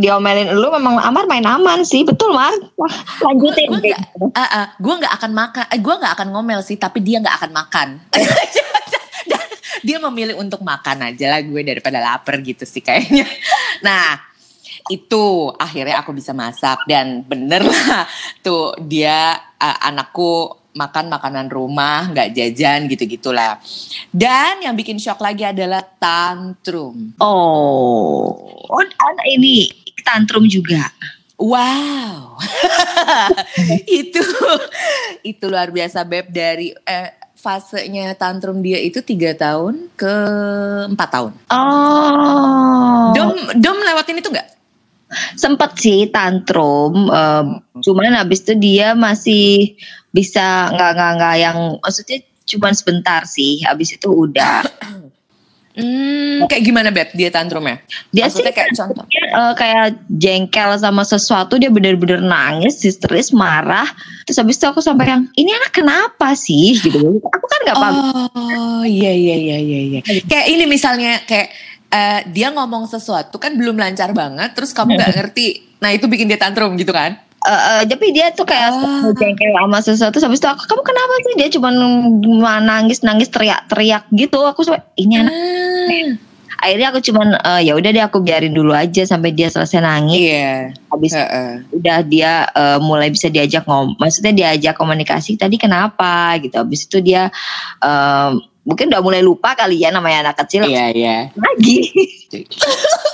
diomelin 0.00 0.56
lu 0.56 0.72
memang 0.72 0.96
Amar 0.98 1.28
main 1.28 1.44
aman 1.44 1.84
sih, 1.84 2.02
betul 2.02 2.32
Mar. 2.32 2.50
Wah, 2.80 2.96
lanjutin. 3.28 3.68
gue 3.68 3.78
nggak 3.92 4.00
uh, 4.16 4.40
uh, 4.40 4.66
gue 4.80 4.94
nggak 4.96 5.12
akan 5.20 5.30
makan 5.36 5.64
eh, 5.70 5.80
gue 5.80 5.94
nggak 5.94 6.12
akan 6.18 6.28
ngomel 6.32 6.60
sih 6.64 6.80
tapi 6.80 7.04
dia 7.04 7.20
nggak 7.20 7.36
akan 7.36 7.50
makan 7.52 7.88
dia 9.86 9.96
memilih 10.00 10.36
untuk 10.40 10.60
makan 10.64 11.12
aja 11.12 11.36
lah 11.36 11.40
gue 11.44 11.60
daripada 11.64 12.00
lapar 12.00 12.40
gitu 12.40 12.64
sih 12.64 12.84
kayaknya 12.84 13.28
nah 13.86 14.18
itu 14.88 15.52
akhirnya 15.60 16.00
aku 16.02 16.16
bisa 16.16 16.34
masak 16.34 16.80
dan 16.88 17.22
bener 17.22 17.62
lah 17.62 18.08
tuh 18.40 18.74
dia 18.80 19.36
uh, 19.60 19.78
anakku 19.84 20.59
makan 20.70 21.10
makanan 21.10 21.50
rumah 21.50 22.06
nggak 22.14 22.30
jajan 22.34 22.86
gitu 22.86 23.04
gitulah 23.06 23.58
dan 24.10 24.62
yang 24.62 24.74
bikin 24.74 24.98
shock 24.98 25.22
lagi 25.22 25.46
adalah 25.46 25.82
tantrum. 25.98 27.14
Oh, 27.22 28.34
oh 28.66 28.82
anak 28.82 29.26
ini 29.30 29.70
tantrum 30.02 30.46
juga. 30.50 30.90
wow. 31.40 32.36
Itu 33.88 34.20
itu 35.24 35.44
luar 35.48 35.72
biasa 35.72 36.04
beb. 36.04 36.28
Dari 36.28 36.72
eh, 36.74 37.10
fasenya 37.32 38.12
tantrum 38.16 38.60
dia 38.60 38.76
itu 38.76 39.00
tiga 39.00 39.32
tahun 39.32 39.88
ke 39.96 40.14
empat 40.92 41.08
tahun. 41.08 41.32
Oh. 41.48 43.16
dom 43.16 43.32
dom 43.56 43.78
lewatin 43.80 44.20
itu 44.20 44.28
nggak? 44.28 44.48
Sempet 45.40 45.70
sih 45.80 46.12
tantrum 46.12 47.08
eh, 47.08 47.44
cuman 47.80 48.20
habis 48.20 48.44
itu 48.44 48.52
dia 48.60 48.92
masih 48.92 49.80
bisa 50.10 50.70
nggak 50.70 50.90
nggak 50.94 51.10
nggak 51.16 51.34
yang 51.38 51.58
maksudnya 51.78 52.18
cuman 52.44 52.72
sebentar 52.74 53.22
sih 53.24 53.62
habis 53.62 53.94
itu 53.94 54.08
udah 54.10 54.62
Hmm, 55.70 56.50
kayak 56.50 56.66
gimana 56.66 56.90
beb 56.90 57.14
dia 57.14 57.30
tantrumnya? 57.30 57.78
dia 58.10 58.26
Maksudnya 58.26 58.50
sih 58.50 58.56
kayak 58.58 58.70
contoh. 58.74 59.04
dia, 59.06 59.22
eh, 59.22 59.52
kayak 59.54 59.86
jengkel 60.10 60.70
sama 60.76 61.06
sesuatu 61.06 61.62
dia 61.62 61.70
bener-bener 61.70 62.18
nangis 62.18 62.82
histeris 62.82 63.30
marah 63.30 63.86
terus 64.26 64.42
habis 64.42 64.58
itu 64.58 64.66
aku 64.66 64.82
sampai 64.82 65.06
yang 65.08 65.22
ini 65.38 65.54
anak 65.54 65.70
kenapa 65.70 66.34
sih 66.34 66.74
gitu 66.74 67.22
aku 67.22 67.46
kan 67.46 67.58
nggak 67.62 67.78
paham 67.78 67.96
Oh 68.34 68.82
iya 68.82 69.14
iya 69.14 69.36
iya 69.38 69.58
iya. 69.62 69.78
iya. 69.86 70.00
Kayak 70.26 70.46
ini 70.50 70.64
misalnya 70.66 71.22
kayak 71.22 71.48
eh, 71.86 72.20
dia 72.34 72.50
ngomong 72.50 72.90
sesuatu 72.90 73.38
kan 73.38 73.54
belum 73.54 73.78
lancar 73.78 74.10
banget, 74.10 74.50
terus 74.58 74.74
kamu 74.74 74.98
nggak 74.98 75.12
ngerti. 75.22 75.46
Nah 75.78 75.94
itu 75.94 76.10
bikin 76.10 76.26
dia 76.26 76.36
tantrum 76.36 76.74
gitu 76.74 76.90
kan? 76.90 77.14
Eh, 77.40 77.52
eh, 77.80 77.82
tapi 77.88 78.12
dia 78.12 78.28
tuh 78.36 78.44
kayak 78.44 78.68
Ah. 78.68 79.08
jengkel 79.16 79.48
sama 79.56 79.78
sesuatu. 79.80 80.20
Habis 80.20 80.44
itu 80.44 80.48
aku 80.48 80.62
kamu 80.68 80.82
kenapa 80.84 81.14
sih? 81.24 81.32
Dia 81.40 81.48
cuma 81.56 81.70
nangis 82.60 83.00
nangis 83.00 83.32
teriak 83.32 83.64
teriak 83.72 84.04
gitu. 84.12 84.44
Aku 84.44 84.60
sampai 84.60 84.84
ini 85.00 85.24
anak 85.24 85.32
Ah, 85.32 86.04
akhirnya 86.60 86.92
aku 86.92 87.00
cuman 87.00 87.40
eh, 87.40 87.60
ya 87.64 87.72
udah 87.72 87.90
deh 87.96 88.04
aku 88.04 88.20
biarin 88.20 88.52
dulu 88.52 88.76
aja 88.76 89.08
sampai 89.08 89.32
dia 89.32 89.48
selesai 89.48 89.80
nangis. 89.80 90.20
Iya. 90.20 90.76
habis 90.92 91.16
heeh. 91.16 91.64
udah 91.72 91.98
dia 92.04 92.44
eh, 92.52 92.78
mulai 92.84 93.08
bisa 93.08 93.32
diajak 93.32 93.64
ngom 93.64 93.96
maksudnya 93.96 94.36
diajak 94.36 94.76
komunikasi 94.76 95.40
tadi 95.40 95.56
kenapa? 95.56 96.36
Gitu. 96.36 96.52
Habis 96.60 96.92
itu 96.92 97.00
dia 97.00 97.32
eh, 97.80 98.30
mungkin 98.68 98.92
udah 98.92 99.00
mulai 99.00 99.24
lupa 99.24 99.56
kali 99.56 99.80
ya 99.80 99.88
namanya 99.88 100.28
anak 100.28 100.44
kecil. 100.44 100.68
Iya 100.68 100.92
iya. 100.92 101.16
lagi 101.32 101.88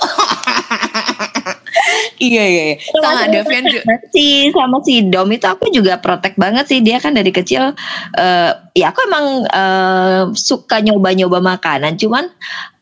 Iya 2.17 2.43
iya. 2.49 2.63
Sama 2.81 3.29
Davian 3.29 3.65
juga. 3.69 3.93
si 4.09 4.49
sama 4.49 4.81
si 4.81 5.05
Dom 5.05 5.29
itu 5.29 5.45
aku 5.45 5.69
juga 5.69 6.01
protek 6.01 6.33
banget 6.33 6.65
sih 6.65 6.79
dia 6.81 6.97
kan 6.97 7.13
dari 7.13 7.29
kecil 7.29 7.77
eh, 8.17 8.51
ya 8.77 8.93
aku 8.93 9.01
emang 9.03 9.25
eh, 9.43 10.23
suka 10.31 10.77
nyoba-nyoba 10.79 11.41
makanan 11.41 11.97
cuman 11.97 12.29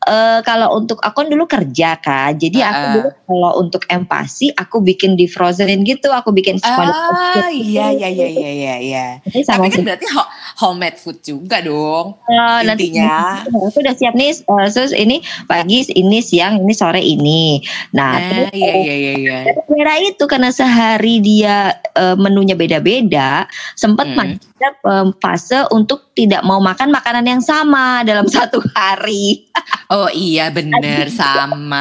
eh, 0.04 0.38
kalau 0.40 0.76
untuk 0.76 1.00
aku 1.00 1.16
kan 1.16 1.28
dulu 1.28 1.44
kerja 1.46 1.96
kan 1.96 2.36
jadi 2.36 2.58
aku 2.62 2.76
Ah. 2.78 2.92
dulu 2.92 3.08
kalau 3.26 3.52
untuk 3.58 3.82
empati 3.88 4.52
aku 4.52 4.78
bikin 4.80 5.16
di 5.16 5.24
frozenin 5.24 5.80
gitu 5.82 6.12
aku 6.12 6.30
bikin 6.30 6.60
Ah 6.62 7.48
iya 7.48 7.88
iya 7.90 8.08
iya 8.08 8.28
iya 8.28 8.50
iya. 8.52 8.74
iya. 8.78 9.06
Sama 9.42 9.66
Tapi 9.66 9.72
kan 9.72 9.82
berarti 9.82 10.06
ho- 10.10 10.30
homemade 10.58 10.96
food 10.96 11.18
juga 11.20 11.58
dong. 11.58 12.14
Nanti 12.28 12.92
intinya. 12.92 13.40
aku 13.66 13.78
udah 13.78 13.94
siap 13.94 14.12
nih 14.12 14.36
eh, 14.36 14.66
terus 14.68 14.92
ini 14.92 15.16
pagi 15.44 15.80
ini 15.90 16.18
siang 16.20 16.60
ini 16.60 16.72
sore 16.72 17.00
ini 17.00 17.58
nah 17.90 18.12
Nah 18.12 18.28
terus 18.28 18.48
iya 18.52 18.72
iya 18.76 18.94
iya 18.94 19.12
iya. 19.16 19.38
Gara 19.66 19.94
itu 19.98 20.24
karena 20.24 20.50
sehari 20.50 21.18
dia 21.18 21.56
eh, 21.92 22.16
menunya 22.16 22.52
beda-beda 22.52 23.46
sempat 23.74 24.04
Hmm. 24.08 24.36
ada 24.56 24.68
em, 24.86 25.08
fase 25.16 25.68
untuk 25.68 25.85
tidak 26.12 26.42
mau 26.42 26.58
makan 26.58 26.90
makanan 26.90 27.22
yang 27.22 27.38
sama 27.38 28.02
dalam 28.02 28.26
satu 28.26 28.58
hari 28.74 29.46
Oh 29.86 30.10
iya 30.10 30.50
bener 30.50 31.06
sama. 31.06 31.78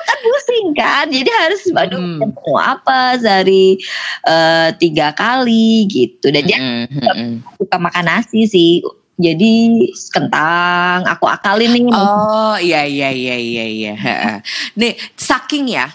kan 0.00 0.18
pusing 0.20 0.76
kan 0.76 1.06
jadi 1.08 1.30
harus 1.30 1.64
aduh 1.72 1.96
Hmm. 1.96 2.20
mau 2.20 2.56
apa 2.56 3.16
sehari 3.16 3.80
eh, 4.24 4.68
tiga 4.76 5.12
kali 5.12 5.88
gitu 5.88 6.28
dan 6.28 6.44
dia 6.44 6.58
Mm-mm, 6.58 6.84
mm-mm. 6.92 7.30
suka 7.56 7.76
makan 7.76 8.04
nasi 8.04 8.44
sih 8.44 8.72
jadi 9.16 9.52
kentang 10.10 11.04
aku 11.04 11.28
akalin 11.28 11.72
nih 11.72 11.82
Oh 11.92 12.56
iya 12.56 12.88
iya 12.88 13.12
iya 13.12 13.36
iya 13.36 13.64
iya. 13.68 13.92
Nih 14.74 14.96
saking 15.12 15.68
ya, 15.68 15.92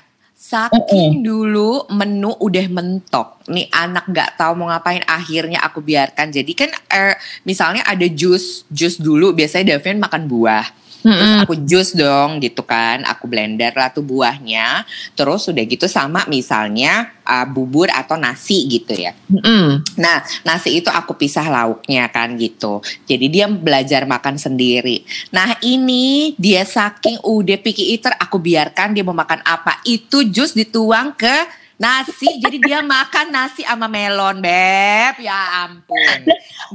saking 0.56 1.20
dulu 1.20 1.84
menu 1.92 2.32
udah 2.40 2.66
mentok. 2.72 3.44
Nih 3.52 3.68
anak 3.76 4.08
nggak 4.08 4.40
tahu 4.40 4.56
mau 4.56 4.72
ngapain 4.72 5.04
akhirnya 5.04 5.60
aku 5.60 5.84
biarkan. 5.84 6.32
Jadi 6.32 6.52
kan 6.56 6.72
eh, 6.88 7.20
misalnya 7.44 7.84
ada 7.84 8.08
jus, 8.08 8.64
jus 8.72 8.96
dulu 8.96 9.36
biasanya 9.36 9.76
Davian 9.76 10.00
makan 10.00 10.32
buah. 10.32 10.85
Terus 11.06 11.22
Mm-mm. 11.22 11.44
aku 11.46 11.54
jus 11.70 11.94
dong 11.94 12.42
gitu 12.42 12.66
kan, 12.66 13.06
aku 13.06 13.30
blender 13.30 13.78
lah 13.78 13.94
tuh 13.94 14.02
buahnya. 14.02 14.82
Terus 15.14 15.46
udah 15.46 15.64
gitu 15.70 15.86
sama 15.86 16.26
misalnya 16.26 17.14
uh, 17.22 17.46
bubur 17.46 17.94
atau 17.94 18.18
nasi 18.18 18.66
gitu 18.66 18.98
ya. 18.98 19.14
Mm-mm. 19.30 19.86
Nah, 20.02 20.26
nasi 20.42 20.82
itu 20.82 20.90
aku 20.90 21.14
pisah 21.14 21.46
lauknya 21.46 22.10
kan 22.10 22.34
gitu. 22.42 22.82
Jadi 23.06 23.26
dia 23.30 23.46
belajar 23.46 24.10
makan 24.10 24.42
sendiri. 24.42 25.06
Nah, 25.30 25.54
ini 25.62 26.34
dia 26.42 26.66
saking 26.66 27.22
udah 27.22 27.62
picky 27.62 27.94
eater, 27.94 28.18
aku 28.18 28.42
biarkan 28.42 28.98
dia 28.98 29.06
mau 29.06 29.14
makan 29.14 29.46
apa. 29.46 29.78
Itu 29.86 30.26
jus 30.26 30.58
dituang 30.58 31.14
ke 31.14 31.65
nasi. 31.76 32.40
jadi 32.40 32.58
dia 32.60 32.80
makan 32.82 33.32
nasi 33.32 33.62
sama 33.68 33.88
melon, 33.92 34.40
Beb. 34.40 35.20
Ya 35.20 35.68
ampun. 35.68 36.20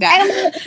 Gak, 0.00 0.12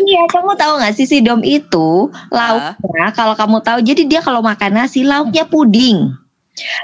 iya, 0.03 0.23
kamu 0.29 0.57
tahu 0.57 0.73
nggak 0.81 0.93
sih 0.97 1.07
si 1.07 1.23
Dom 1.23 1.41
itu 1.45 2.11
lauknya 2.27 3.07
kalau 3.15 3.33
kamu 3.37 3.57
tahu 3.63 3.79
jadi 3.79 4.03
dia 4.09 4.21
kalau 4.21 4.43
makan 4.43 4.83
nasi 4.83 5.05
lauknya 5.05 5.45
puding. 5.47 6.11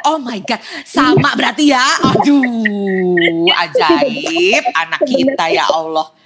oh 0.09 0.17
my 0.17 0.41
God. 0.41 0.61
Sama 0.81 1.37
berarti 1.37 1.69
ya. 1.69 1.85
Aduh, 2.01 3.45
ajaib. 3.53 4.63
Anak 4.73 5.01
kita 5.05 5.45
ya 5.53 5.69
Allah. 5.69 6.18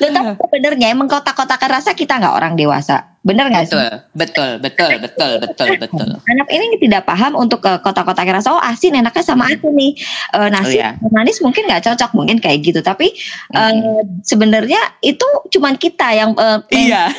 Lo 0.00 0.06
tapi 0.10 0.34
sebenarnya 0.38 0.86
emang 0.92 1.08
kotak-kotakan 1.10 1.70
rasa 1.80 1.92
kita 1.92 2.18
nggak 2.18 2.34
orang 2.34 2.54
dewasa. 2.54 3.12
Bener 3.22 3.46
nggak 3.46 3.70
sih? 3.70 3.78
Betul, 4.18 4.58
betul, 4.58 4.98
betul, 4.98 5.32
betul, 5.38 5.68
betul. 5.78 6.08
Anak 6.26 6.48
ini 6.50 6.74
tidak 6.82 7.06
paham 7.06 7.38
untuk 7.38 7.62
uh, 7.62 7.78
kotak-kotakan 7.78 8.42
rasa. 8.42 8.50
Oh 8.50 8.58
asin 8.58 8.98
enaknya 8.98 9.22
sama 9.22 9.46
aku 9.46 9.70
nih. 9.70 9.94
Uh, 10.34 10.50
nasi 10.50 10.82
Oh, 10.82 10.82
iya. 10.82 10.98
manis 11.12 11.38
mungkin 11.38 11.70
nggak 11.70 11.86
cocok 11.86 12.10
mungkin 12.18 12.42
kayak 12.42 12.66
gitu. 12.66 12.82
Tapi 12.82 13.14
uh, 13.54 14.02
sebenarnya 14.26 14.80
itu 15.06 15.26
cuman 15.54 15.78
kita 15.78 16.08
yang 16.18 16.34
uh, 16.34 16.66
Iya, 16.72 17.14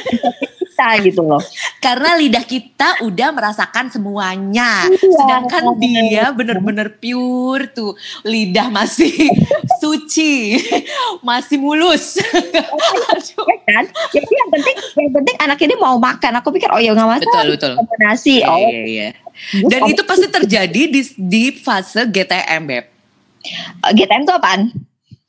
kita 0.74 1.06
gitu 1.06 1.22
loh. 1.22 1.38
karena 1.78 2.18
lidah 2.18 2.42
kita 2.42 3.06
udah 3.06 3.30
merasakan 3.30 3.94
semuanya. 3.94 4.90
Iya. 4.90 4.98
Sedangkan 4.98 5.64
dia 5.78 6.26
bener-bener 6.34 6.98
pure 6.98 7.70
tuh. 7.70 7.94
Lidah 8.26 8.74
masih 8.74 9.14
suci, 9.84 10.58
masih 11.22 11.62
mulus. 11.62 12.18
Aduh. 12.18 13.46
Ya 13.54 13.80
kan? 13.80 13.86
Jadi 14.12 14.28
yang 14.28 14.50
penting 14.50 14.76
yang 14.98 15.12
penting 15.14 15.36
anak 15.40 15.60
ini 15.62 15.76
mau 15.78 15.96
makan. 15.96 16.42
Aku 16.42 16.50
pikir 16.50 16.68
oh 16.74 16.82
ya 16.82 16.92
nggak 16.92 17.22
masalah. 17.22 17.46
Betul, 17.46 17.76
betul. 17.78 17.98
Nasi. 18.02 18.42
Iya, 18.42 18.50
Oh, 18.50 18.58
iya, 18.60 18.82
iya. 18.84 19.10
Dan 19.66 19.88
itu 19.88 20.02
pasti 20.04 20.28
terjadi 20.28 20.82
di, 20.90 21.02
di 21.16 21.44
fase 21.54 22.06
GTM, 22.06 22.62
Beb. 22.66 22.86
GTM 23.88 24.24
tuh 24.26 24.36
apaan? 24.36 24.74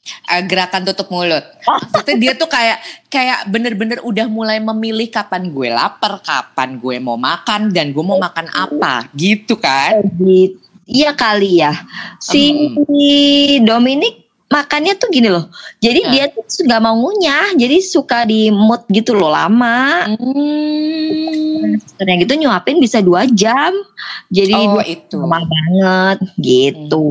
Eh, 0.04 0.42
gerakan 0.44 0.84
tutup 0.84 1.08
mulut. 1.08 1.44
Oh. 1.64 1.80
Maksudnya 1.80 2.16
dia 2.20 2.32
tuh 2.36 2.48
kayak 2.48 2.78
kayak 3.08 3.48
bener-bener 3.48 3.98
udah 4.04 4.28
mulai 4.28 4.60
memilih 4.60 5.08
kapan 5.08 5.48
gue 5.48 5.72
lapar, 5.72 6.20
kapan 6.20 6.76
gue 6.76 6.96
mau 7.00 7.16
makan 7.16 7.72
dan 7.72 7.92
gue 7.92 8.04
mau 8.04 8.20
makan 8.20 8.48
apa, 8.52 9.08
gitu 9.16 9.56
kan? 9.56 10.04
Gitu. 10.20 10.60
Iya 10.84 11.16
kali 11.16 11.64
ya. 11.64 11.72
Si 12.20 12.52
Dominic 13.64 14.23
makannya 14.54 14.94
tuh 14.94 15.10
gini 15.10 15.26
loh. 15.26 15.50
Jadi 15.82 16.00
Hmm. 16.06 16.10
dia 16.14 16.24
tuh 16.30 16.46
nggak 16.46 16.82
mau 16.82 16.94
ngunyah, 16.94 17.58
jadi 17.58 17.82
suka 17.82 18.22
di 18.22 18.54
mood 18.54 18.86
gitu 18.86 19.18
loh 19.18 19.34
lama. 19.34 20.06
Hmm. 20.14 21.74
Ternyata 21.98 22.20
gitu 22.22 22.34
nyuapin 22.38 22.78
bisa 22.78 23.02
dua 23.02 23.26
jam. 23.26 23.74
Jadi 24.30 24.54
Oh 24.54 24.78
itu. 24.78 25.18
lama 25.18 25.42
banget 25.42 26.18
gitu. 26.38 27.06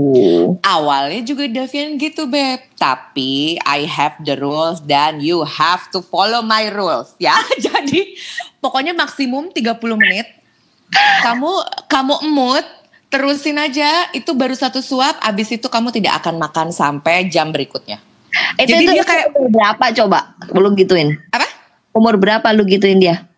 Awalnya 0.64 1.22
juga 1.28 1.44
Davian 1.52 2.00
gitu 2.00 2.32
beb, 2.32 2.64
tapi 2.80 3.60
I 3.68 3.84
have 3.84 4.16
the 4.24 4.40
rules 4.40 4.80
dan 4.84 5.20
you 5.20 5.44
have 5.44 5.92
to 5.92 6.00
follow 6.00 6.40
my 6.40 6.72
rules 6.72 7.12
ya. 7.20 7.36
Jadi 7.66 8.16
pokoknya 8.64 8.96
maksimum 8.96 9.52
30 9.52 10.00
menit. 10.00 10.28
Kamu 11.26 11.52
kamu 11.90 12.16
emut, 12.30 12.66
terusin 13.14 13.62
aja 13.62 14.10
itu 14.18 14.34
baru 14.34 14.58
satu 14.58 14.82
suap, 14.82 15.22
abis 15.22 15.54
itu 15.54 15.70
kamu 15.70 15.94
tidak 15.94 16.26
akan 16.26 16.42
makan 16.42 16.74
sampai 16.74 17.30
jam 17.30 17.54
berikutnya. 17.54 18.02
Itu, 18.58 18.74
Jadi 18.74 18.90
itu 18.90 18.94
dia 18.98 19.06
kayak- 19.06 19.30
umur 19.38 19.54
berapa 19.54 19.86
coba? 19.94 20.20
Lu 20.50 20.74
gituin. 20.74 21.22
Apa? 21.30 21.46
Umur 21.94 22.18
berapa 22.18 22.50
lu 22.58 22.66
gituin 22.66 22.98
dia? 22.98 23.30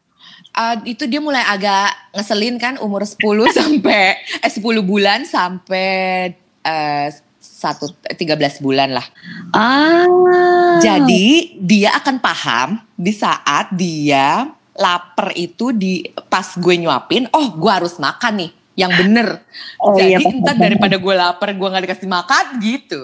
Uh, 0.55 0.79
itu 0.87 1.03
dia 1.03 1.19
mulai 1.19 1.43
agak 1.43 1.91
ngeselin 2.15 2.55
kan 2.55 2.79
umur 2.79 3.03
10 3.03 3.19
sampai 3.59 4.15
eh 4.39 4.51
10 4.55 4.63
bulan 4.87 5.27
sampai 5.27 6.31
eh, 6.63 7.07
satu 7.43 7.91
13 8.07 8.63
bulan 8.63 8.95
lah. 8.95 9.03
Ah. 9.51 10.79
Jadi 10.79 11.59
dia 11.59 11.99
akan 11.99 12.23
paham 12.23 12.79
di 12.95 13.11
saat 13.11 13.75
dia 13.75 14.47
lapar 14.79 15.35
itu 15.35 15.75
di 15.75 16.07
pas 16.31 16.55
gue 16.55 16.75
nyuapin, 16.79 17.27
oh 17.35 17.51
gue 17.59 17.71
harus 17.71 17.99
makan 17.99 18.47
nih 18.47 18.51
yang 18.75 18.91
bener. 18.91 19.41
Oh, 19.79 19.95
Jadi 19.95 20.11
iya, 20.11 20.19
entar 20.19 20.55
paham. 20.55 20.63
daripada 20.67 20.95
gue 20.99 21.13
lapar 21.15 21.49
gue 21.55 21.67
nggak 21.67 21.83
dikasih 21.87 22.09
makan 22.11 22.45
gitu. 22.59 23.01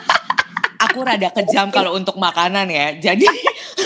Aku 0.90 1.04
rada 1.04 1.32
kejam 1.32 1.72
kalau 1.72 1.96
untuk 1.96 2.16
makanan 2.16 2.68
ya. 2.68 2.96
Jadi 2.96 3.28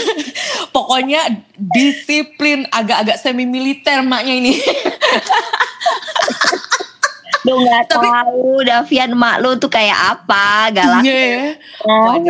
pokoknya 0.75 1.47
disiplin 1.55 2.67
agak-agak 2.71 3.19
semi 3.19 3.47
militer 3.47 4.03
maknya 4.07 4.35
ini. 4.39 4.55
Lu 7.49 7.65
nggak 7.65 7.89
Tapi- 7.89 8.05
tahu 8.05 8.61
Davian 8.61 9.13
mak 9.17 9.41
lu 9.41 9.57
tuh 9.57 9.73
kayak 9.73 9.97
apa 9.97 10.69
galak. 10.77 11.03
Iya 11.05 11.17
ya. 11.17 11.45
Oh. 11.89 12.21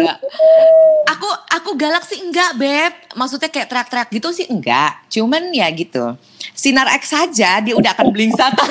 Aku 1.10 1.28
aku 1.50 1.70
galak 1.74 2.06
sih 2.06 2.22
enggak, 2.22 2.54
Beb. 2.54 2.92
Maksudnya 3.18 3.50
kayak 3.50 3.66
teriak-teriak 3.66 4.08
gitu 4.14 4.28
sih 4.30 4.46
enggak. 4.46 5.02
Cuman 5.10 5.50
ya 5.50 5.66
gitu. 5.74 6.14
Sinar 6.54 6.86
X 6.94 7.10
saja 7.10 7.58
dia 7.58 7.74
udah 7.74 7.90
akan 7.96 8.14
belingsatan. 8.14 8.70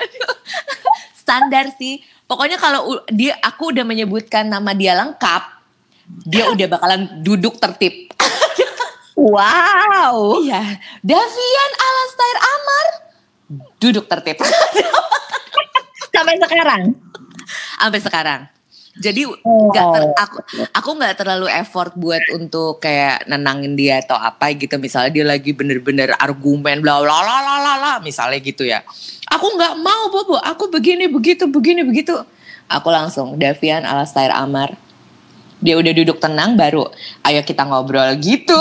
Aduh. 0.00 0.34
Standar 1.12 1.76
sih. 1.76 2.00
Pokoknya 2.24 2.56
kalau 2.56 3.04
dia 3.12 3.36
aku 3.44 3.76
udah 3.76 3.84
menyebutkan 3.84 4.48
nama 4.48 4.72
dia 4.72 4.96
lengkap, 4.96 5.42
dia 6.24 6.48
udah 6.48 6.66
bakalan 6.72 7.20
duduk 7.20 7.60
tertib. 7.60 8.08
Wow. 9.12 10.42
Iya, 10.42 10.82
Davian 11.04 11.72
Alastair 11.78 12.36
Amar 12.42 12.86
duduk 13.78 14.06
tertib 14.06 14.38
Sampai 16.14 16.36
sekarang. 16.38 16.82
sampai 17.74 18.00
sekarang. 18.00 18.40
Jadi 18.92 19.24
Oh. 19.24 19.72
nggak 19.72 19.86
ter- 19.90 20.14
aku 20.14 20.36
aku 20.70 20.90
nggak 20.94 21.14
terlalu 21.16 21.48
effort 21.48 21.96
buat 21.96 22.20
untuk 22.30 22.78
kayak 22.78 23.24
nenangin 23.24 23.72
dia 23.72 23.98
atau 23.98 24.14
apa 24.14 24.52
gitu. 24.52 24.76
Misalnya 24.76 25.10
dia 25.10 25.24
lagi 25.24 25.50
bener-bener 25.50 26.12
argumen 26.14 26.78
bla 26.78 27.00
bla 27.00 27.18
bla 27.18 27.36
bla 27.40 27.72
bla 27.74 27.92
misalnya 27.98 28.38
gitu 28.38 28.62
ya. 28.62 28.84
Aku 29.32 29.48
nggak 29.50 29.80
mau 29.80 30.12
bobo, 30.12 30.36
aku 30.36 30.68
begini 30.68 31.08
begitu 31.08 31.48
begini 31.48 31.82
begitu. 31.82 32.12
Aku 32.68 32.92
langsung 32.92 33.34
Davian 33.34 33.82
Alastair 33.82 34.30
Amar. 34.30 34.76
Dia 35.58 35.74
udah 35.74 35.92
duduk 35.92 36.20
tenang 36.20 36.54
baru 36.54 36.84
ayo 37.24 37.40
kita 37.40 37.64
ngobrol 37.64 38.12
gitu. 38.20 38.54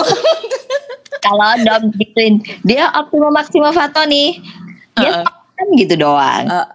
Kalau 1.25 1.53
Dom 1.61 1.91
gituin 1.93 2.39
dia 2.63 2.89
optimum 2.95 3.29
maksima 3.29 3.69
Fato 3.69 4.01
nih. 4.07 4.39
Dia 4.99 5.23
Heeh. 5.23 5.25
kan 5.27 5.67
gitu 5.77 5.93
doang. 5.95 6.45
Eh, 6.49 6.65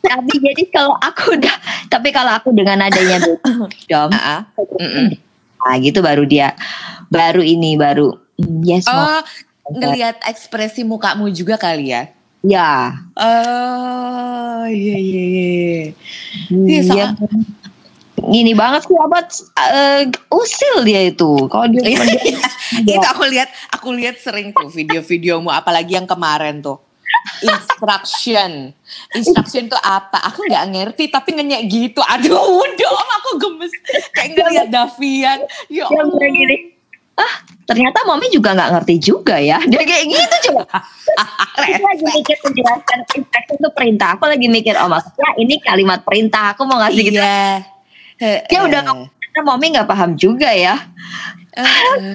Tapi 0.00 0.34
jadi 0.42 0.62
kalau 0.74 0.96
aku 0.98 1.38
udah 1.38 1.56
tapi 1.86 2.10
kalau 2.10 2.34
aku 2.34 2.50
dengan 2.50 2.82
adanya 2.82 3.20
Dom. 3.86 4.10
Mm-mm. 4.80 5.14
nah 5.60 5.76
gitu 5.76 6.00
baru 6.00 6.24
dia 6.24 6.56
baru 7.12 7.44
ini 7.44 7.76
baru 7.76 8.16
yes. 8.64 8.88
Oh, 8.88 9.20
ngelihat 9.70 10.24
ekspresi 10.24 10.82
mukamu 10.82 11.28
juga 11.30 11.60
kali 11.60 11.92
ya. 11.92 12.08
ya. 12.42 12.96
Oh, 13.14 14.64
iya 14.66 14.96
iya 14.96 15.22
iya. 15.28 15.84
Iya. 16.48 17.06
Iya, 18.20 18.40
Ini 18.44 18.52
banget 18.52 18.84
sih 18.84 18.96
abad 19.00 19.26
eh, 19.72 20.02
usil 20.28 20.74
dia 20.84 21.00
itu. 21.08 21.48
Kalau 21.48 21.66
dia 21.72 21.82
Iya, 21.82 22.00
Iya. 22.84 22.94
itu 23.00 23.06
aku 23.06 23.24
lihat 23.26 23.48
aku 23.72 23.88
lihat 23.96 24.16
sering 24.20 24.52
tuh 24.54 24.68
video-videomu 24.70 25.50
apalagi 25.50 25.98
yang 25.98 26.06
kemarin 26.06 26.62
tuh 26.62 26.78
instruction 27.42 28.72
instruction 29.12 29.68
tuh 29.68 29.80
apa 29.82 30.22
aku 30.30 30.46
nggak 30.46 30.66
ngerti 30.72 31.04
tapi 31.10 31.36
ngenyek 31.36 31.68
gitu 31.68 32.00
aduh 32.00 32.64
dong 32.80 33.08
aku 33.20 33.30
gemes 33.36 33.72
kayak 34.14 34.38
ngeliat 34.38 34.68
Davian 34.70 35.44
ya 35.68 35.84
dia 35.90 36.00
bilang 36.06 36.32
gini, 36.32 36.56
ah 37.18 37.34
ternyata 37.68 38.02
mami 38.02 38.26
juga 38.34 38.50
nggak 38.50 38.70
ngerti 38.74 38.94
juga 38.98 39.38
ya. 39.38 39.62
Dia 39.70 39.86
kayak 39.86 40.04
gitu 40.10 40.36
coba. 40.50 40.66
Aku 41.54 41.86
lagi 41.86 42.02
mikir 42.02 42.36
penjelasan 42.42 42.98
instruction 43.14 43.56
itu 43.62 43.70
perintah. 43.70 44.18
Aku 44.18 44.26
lagi 44.26 44.50
mikir 44.50 44.74
oh 44.74 44.90
maksudnya 44.90 45.38
ini 45.38 45.54
kalimat 45.62 46.02
perintah. 46.02 46.58
Aku 46.58 46.66
mau 46.66 46.82
ngasih 46.82 47.02
gitu. 47.06 47.22
Dia 48.20 48.60
udah 48.68 48.80
ngomong, 48.84 49.08
ternyata 49.08 49.40
mami 49.42 49.66
nggak 49.72 49.88
paham 49.88 50.10
juga 50.14 50.52
ya. 50.52 50.76
Eh, 51.56 51.64
eh. 51.64 52.14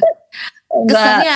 Nggak- 0.76 0.92
kesannya 0.92 1.36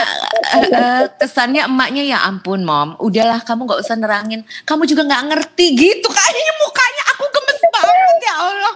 eh, 0.52 0.68
eh, 0.68 1.04
kesannya 1.16 1.62
emaknya 1.64 2.04
ya 2.04 2.20
ampun 2.28 2.60
mom 2.68 3.00
udahlah 3.00 3.40
kamu 3.40 3.72
nggak 3.72 3.82
usah 3.88 3.96
nerangin 3.96 4.44
kamu 4.68 4.84
juga 4.84 5.08
nggak 5.08 5.32
ngerti 5.32 5.80
gitu 5.80 6.08
kayaknya 6.12 6.54
mukanya 6.60 7.04
aku 7.16 7.24
gemes 7.32 7.62
banget 7.72 8.20
ya 8.20 8.34
Allah 8.36 8.74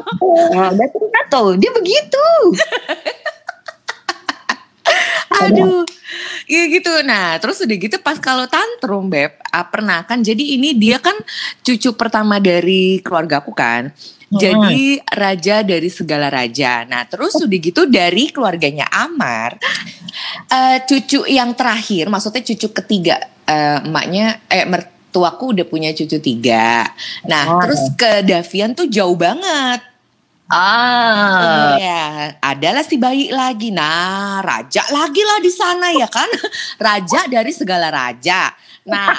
udah 0.72 0.88
ternyata 0.88 1.20
tuh 1.28 1.60
dia 1.60 1.72
begitu. 1.76 2.24
Aduh, 5.34 5.84
iya 6.46 6.70
gitu. 6.70 6.92
Nah, 7.04 7.36
terus 7.42 7.60
udah 7.64 7.76
gitu 7.76 7.98
pas 8.00 8.22
kalau 8.22 8.46
tantrum, 8.46 9.10
Beb, 9.10 9.34
ah, 9.50 9.66
pernah 9.66 10.06
kan. 10.06 10.22
Jadi 10.22 10.56
ini 10.56 10.78
dia 10.78 11.02
kan 11.02 11.16
cucu 11.66 11.90
pertama 11.98 12.38
dari 12.38 13.02
keluargaku 13.02 13.52
kan. 13.52 13.90
Jadi 14.40 14.98
raja 15.14 15.56
dari 15.62 15.90
segala 15.90 16.28
raja. 16.30 16.84
Nah, 16.88 17.06
terus 17.06 17.38
udah 17.38 17.60
gitu 17.60 17.86
dari 17.86 18.30
keluarganya 18.30 18.88
Amar, 18.90 19.58
eh, 20.50 20.78
cucu 20.86 21.26
yang 21.28 21.54
terakhir, 21.54 22.10
maksudnya 22.10 22.42
cucu 22.42 22.68
ketiga, 22.72 23.18
eh, 23.46 23.80
emaknya, 23.84 24.42
eh 24.48 24.66
mertuaku 24.66 25.54
udah 25.58 25.66
punya 25.68 25.94
cucu 25.94 26.18
tiga. 26.18 26.88
Nah, 27.30 27.44
Oh. 27.50 27.60
terus 27.62 27.82
ke 27.94 28.24
Davian 28.24 28.74
tuh 28.74 28.90
jauh 28.90 29.16
banget. 29.16 29.82
Ah, 30.54 31.80
Iya, 31.80 32.38
adalah 32.38 32.84
si 32.86 33.00
bayi 33.00 33.34
lagi. 33.34 33.74
Nah, 33.74 34.38
raja 34.44 34.86
lagi 34.92 35.24
lah 35.24 35.40
di 35.42 35.50
sana 35.50 35.90
ya 35.90 36.06
kan. 36.06 36.30
Raja 36.86 37.26
dari 37.26 37.50
segala 37.50 37.90
raja. 37.90 38.54
Nah, 38.84 39.16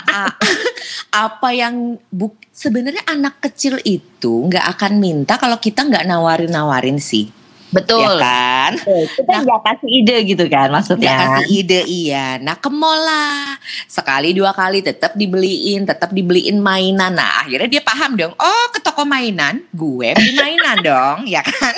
apa 1.25 1.49
yang 1.57 1.97
buk 2.13 2.37
sebenarnya 2.53 3.05
anak 3.09 3.41
kecil 3.41 3.81
itu 3.83 4.49
nggak 4.49 4.77
akan 4.77 5.01
minta 5.01 5.41
kalau 5.41 5.57
kita 5.57 5.89
nggak 5.89 6.05
nawarin-nawarin 6.05 7.01
sih, 7.01 7.33
Betul. 7.75 8.07
ya 8.07 8.23
kan? 8.23 8.73
Kita 8.79 9.33
nggak 9.43 9.61
kasih 9.67 9.91
ide 9.91 10.17
gitu 10.29 10.45
kan 10.47 10.69
maksudnya. 10.71 11.11
Nggak 11.11 11.19
kasih 11.27 11.47
ide 11.51 11.81
iya. 11.91 12.39
Nah 12.39 12.55
ke 12.61 12.71
mall 12.71 13.03
lah. 13.03 13.59
Sekali 13.91 14.31
dua 14.31 14.55
kali 14.55 14.85
tetap 14.85 15.19
dibeliin, 15.19 15.83
tetap 15.89 16.15
dibeliin 16.15 16.63
mainan. 16.63 17.19
Nah 17.19 17.43
akhirnya 17.43 17.81
dia 17.81 17.83
paham 17.83 18.15
dong. 18.15 18.33
Oh 18.39 18.67
ke 18.71 18.79
toko 18.79 19.03
mainan, 19.03 19.65
gue 19.75 20.15
beli 20.15 20.33
mainan 20.39 20.79
dong, 20.89 21.19
ya 21.27 21.43
kan? 21.43 21.75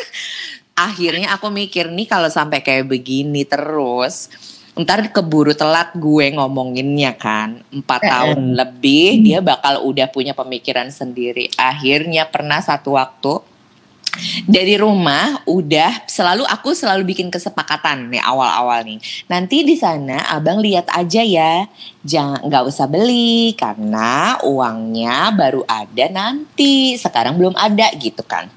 Akhirnya 0.77 1.33
aku 1.33 1.49
mikir 1.49 1.89
nih 1.89 2.05
kalau 2.05 2.29
sampai 2.29 2.61
kayak 2.61 2.85
begini 2.85 3.49
terus, 3.49 4.29
ntar 4.77 5.09
keburu 5.09 5.57
telat 5.57 5.97
gue 5.97 6.37
ngomonginnya 6.37 7.17
kan. 7.17 7.65
Empat 7.73 8.01
Eh, 8.05 8.07
eh. 8.07 8.13
tahun 8.13 8.41
lebih 8.53 9.09
dia 9.25 9.39
bakal 9.41 9.83
udah 9.89 10.07
punya 10.13 10.37
pemikiran 10.37 10.93
sendiri. 10.93 11.49
Akhirnya 11.57 12.29
pernah 12.29 12.61
satu 12.61 12.95
waktu 13.01 13.57
dari 14.49 14.81
rumah 14.81 15.45
udah 15.45 16.09
selalu 16.09 16.49
aku 16.49 16.73
selalu 16.73 17.13
bikin 17.13 17.29
kesepakatan 17.29 18.09
nih 18.09 18.23
awal-awal 18.25 18.81
nih. 18.85 19.01
Nanti 19.29 19.65
di 19.65 19.77
sana 19.77 20.25
abang 20.33 20.61
lihat 20.61 20.89
aja 20.93 21.21
ya, 21.21 21.69
jangan 22.01 22.41
nggak 22.45 22.65
usah 22.65 22.89
beli 22.89 23.53
karena 23.57 24.41
uangnya 24.41 25.33
baru 25.37 25.63
ada 25.69 26.07
nanti. 26.09 26.97
Sekarang 26.97 27.37
belum 27.37 27.57
ada 27.57 27.93
gitu 27.97 28.25
kan. 28.25 28.49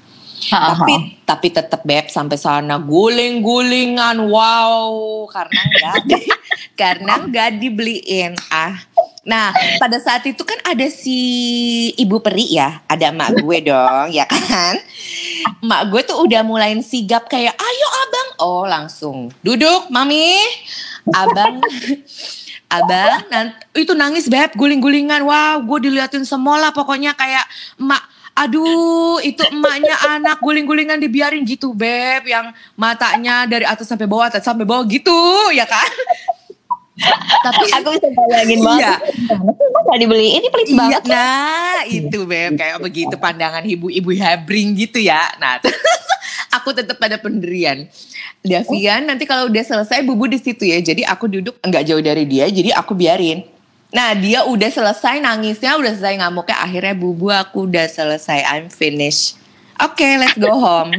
Ha, 0.48 0.56
ha. 0.56 0.72
Tapi 0.72 0.94
tapi 1.28 1.46
tetap 1.52 1.84
beb 1.84 2.08
sampai 2.08 2.40
sana 2.40 2.80
guling-gulingan 2.80 4.16
wow 4.24 4.88
karena 5.28 5.60
nggak 5.68 5.96
di- 6.08 6.32
karena 6.80 7.12
nggak 7.28 7.60
dibeliin 7.60 8.32
ah. 8.48 8.80
Nah 9.20 9.52
pada 9.76 10.00
saat 10.00 10.24
itu 10.24 10.40
kan 10.40 10.56
ada 10.64 10.88
si 10.88 11.20
ibu 11.94 12.24
peri 12.24 12.56
ya, 12.56 12.80
ada 12.88 13.12
emak 13.12 13.36
gue 13.44 13.58
dong 13.68 14.08
ya 14.08 14.24
kan. 14.24 14.80
Emak 15.60 15.82
gue 15.92 16.00
tuh 16.08 16.16
udah 16.24 16.40
mulain 16.40 16.80
sigap 16.80 17.28
kayak 17.28 17.52
ayo 17.52 17.88
abang, 18.08 18.28
oh 18.40 18.64
langsung 18.64 19.28
duduk 19.44 19.92
mami, 19.92 20.40
abang. 21.12 21.60
Abang, 22.70 23.26
nanti, 23.34 23.82
itu 23.82 23.98
nangis 23.98 24.30
beb, 24.30 24.54
guling-gulingan. 24.54 25.26
Wow, 25.26 25.58
gue 25.66 25.90
diliatin 25.90 26.22
semua 26.22 26.54
lah 26.54 26.70
pokoknya 26.70 27.18
kayak 27.18 27.42
emak. 27.74 27.98
Aduh, 28.40 29.20
itu 29.20 29.42
emaknya 29.52 29.96
anak 30.16 30.40
guling-gulingan 30.40 30.96
dibiarin 30.96 31.44
gitu, 31.44 31.76
beb, 31.76 32.24
yang 32.24 32.56
matanya 32.72 33.44
dari 33.44 33.68
atas 33.68 33.84
sampai 33.84 34.08
bawah, 34.08 34.32
atas 34.32 34.40
sampai 34.40 34.64
bawah 34.64 34.84
gitu, 34.88 35.12
ya 35.52 35.68
kan? 35.68 35.90
Tapi 37.40 37.64
Aku 37.80 37.96
bisa 37.96 38.08
bayangin 38.28 38.60
banget. 38.60 38.80
Iya. 38.80 38.94
Nggak 39.88 39.98
dibeli? 40.04 40.28
Ini 40.36 40.46
pelit 40.52 40.68
Iya, 40.68 40.76
banget. 40.76 41.02
nah 41.08 41.78
itu 41.88 42.18
beb 42.28 42.52
kayak 42.60 42.78
begitu 42.84 43.14
pandangan 43.16 43.64
ibu-ibu 43.64 44.10
habring 44.20 44.76
gitu 44.76 45.00
ya. 45.00 45.24
Nah, 45.40 45.56
aku 46.56 46.76
tetap 46.76 47.00
pada 47.00 47.16
pendirian. 47.16 47.88
Davian 48.40 49.04
nanti 49.08 49.24
kalau 49.28 49.48
udah 49.48 49.64
selesai 49.64 50.04
bubu 50.04 50.28
di 50.28 50.36
situ 50.40 50.64
ya. 50.68 50.80
Jadi 50.80 51.04
aku 51.04 51.28
duduk 51.28 51.56
nggak 51.64 51.84
jauh 51.88 52.04
dari 52.04 52.28
dia, 52.28 52.48
jadi 52.48 52.76
aku 52.76 52.92
biarin. 52.92 53.44
Nah 53.90 54.14
dia 54.14 54.46
udah 54.46 54.70
selesai 54.70 55.18
nangisnya, 55.18 55.74
udah 55.76 55.92
selesai 55.94 56.22
ngamuknya. 56.22 56.56
Akhirnya 56.62 56.94
bubu 56.94 57.30
aku 57.30 57.66
udah 57.66 57.86
selesai, 57.90 58.46
I'm 58.46 58.70
finished. 58.70 59.38
Oke, 59.80 60.04
let's 60.20 60.36
go 60.36 60.60
home. 60.60 60.92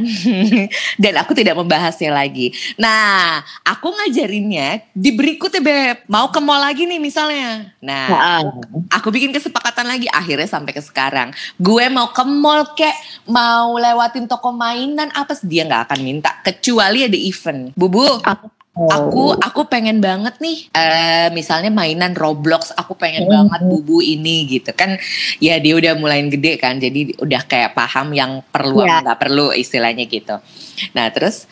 Dan 1.02 1.14
aku 1.14 1.38
tidak 1.38 1.54
membahasnya 1.54 2.10
lagi. 2.10 2.50
Nah, 2.74 3.38
aku 3.62 3.94
ngajarinnya 3.94 4.90
di 4.90 5.14
berikutnya, 5.14 5.62
Beb. 5.62 5.96
Mau 6.10 6.34
ke 6.34 6.42
mall 6.42 6.58
lagi 6.58 6.90
nih 6.90 6.98
misalnya. 6.98 7.70
Nah, 7.78 8.42
aku 8.90 9.08
bikin 9.08 9.30
kesepakatan 9.30 9.88
lagi 9.88 10.06
akhirnya 10.12 10.46
sampai 10.46 10.76
ke 10.76 10.82
sekarang 10.84 11.32
gue 11.56 11.84
mau 11.88 12.12
ke 12.12 12.22
mall 12.22 12.76
kek 12.76 12.94
mau 13.26 13.74
lewatin 13.80 14.28
toko 14.28 14.52
mainan 14.52 15.08
apa 15.16 15.32
sih, 15.32 15.48
dia 15.48 15.64
nggak 15.64 15.90
akan 15.90 16.00
minta 16.04 16.30
kecuali 16.44 17.08
ada 17.08 17.18
event 17.18 17.72
bubu 17.74 18.04
aku 18.22 18.46
aku 19.36 19.68
pengen 19.68 20.00
banget 20.00 20.40
nih 20.40 20.72
eh 20.72 21.28
misalnya 21.36 21.68
mainan 21.68 22.16
Roblox 22.16 22.72
aku 22.72 22.96
pengen 22.96 23.28
Hmm. 23.28 23.44
banget 23.44 23.60
bubu 23.68 24.00
ini 24.00 24.48
gitu 24.48 24.72
kan 24.72 24.96
ya 25.44 25.60
dia 25.60 25.76
udah 25.76 25.92
mulai 26.00 26.24
gede 26.24 26.56
kan 26.56 26.80
jadi 26.80 27.12
udah 27.20 27.42
kayak 27.44 27.76
paham 27.76 28.16
yang 28.16 28.40
perlu 28.48 28.80
apa 28.80 29.04
nggak 29.04 29.20
perlu 29.20 29.52
istilahnya 29.52 30.08
gitu 30.08 30.40
nah 30.96 31.06
terus 31.12 31.44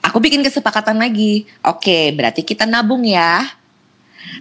aku 0.00 0.16
bikin 0.18 0.40
kesepakatan 0.40 0.96
lagi 0.96 1.44
oke 1.60 2.16
berarti 2.16 2.40
kita 2.40 2.64
nabung 2.64 3.04
ya 3.04 3.44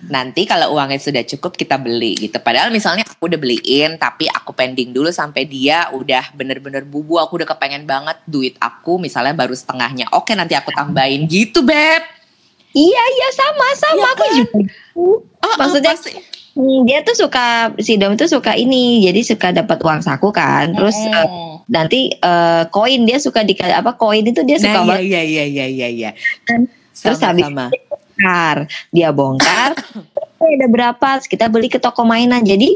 Nanti 0.08 0.46
kalau 0.46 0.78
uangnya 0.78 1.02
sudah 1.02 1.24
cukup 1.26 1.58
kita 1.58 1.74
beli 1.82 2.14
gitu. 2.14 2.38
Padahal 2.38 2.70
misalnya 2.70 3.02
aku 3.02 3.26
udah 3.26 3.40
beliin 3.42 3.98
tapi 3.98 4.30
aku 4.30 4.54
pending 4.54 4.94
dulu 4.94 5.10
sampai 5.10 5.50
dia 5.50 5.90
udah 5.90 6.38
bener-bener 6.38 6.86
bubu 6.86 7.18
aku 7.18 7.42
udah 7.42 7.50
kepengen 7.50 7.90
banget 7.90 8.22
duit 8.30 8.54
aku 8.62 9.02
misalnya 9.02 9.34
baru 9.34 9.58
setengahnya. 9.58 10.14
Oke 10.14 10.38
nanti 10.38 10.54
aku 10.54 10.70
tambahin 10.70 11.26
gitu 11.26 11.66
beb. 11.66 12.21
Iya 12.72 13.04
iya 13.06 13.28
sama 13.32 13.68
sama 13.76 13.94
Iya 13.94 14.06
aku 14.08 14.24
kan? 14.24 14.34
juga. 14.34 14.58
Oh, 15.42 15.56
Maksudnya- 15.58 15.94
pasti. 15.94 16.12
Hmm, 16.52 16.84
dia 16.84 17.00
tuh 17.00 17.16
suka 17.16 17.72
si 17.80 17.96
Dom 17.96 18.14
tuh 18.14 18.28
suka 18.28 18.52
ini 18.54 19.00
jadi 19.02 19.24
suka 19.24 19.56
dapat 19.56 19.80
uang 19.80 20.04
saku 20.04 20.36
kan 20.36 20.76
terus 20.76 21.00
Mm-mm. 21.00 21.16
eh, 21.16 21.28
nanti 21.70 22.12
eh, 22.12 22.64
koin 22.68 23.08
dia 23.08 23.16
suka 23.18 23.40
di 23.40 23.56
apa 23.56 23.96
koin 23.96 24.28
itu 24.28 24.44
dia 24.44 24.60
suka 24.60 24.84
nah, 24.84 25.00
iya 25.00 25.24
iya 25.24 25.48
iya 25.48 25.66
iya 25.66 25.88
iya. 25.88 26.10
Terus 26.94 27.24
habis- 27.24 27.48
sama. 27.48 27.72
bongkar 27.72 28.58
dia 28.92 29.10
bongkar 29.10 29.80
"Eh, 30.44 30.60
ada 30.60 30.68
berapa 30.68 31.24
kita 31.24 31.48
beli 31.48 31.72
ke 31.72 31.80
toko 31.80 32.04
mainan 32.04 32.44
jadi 32.44 32.68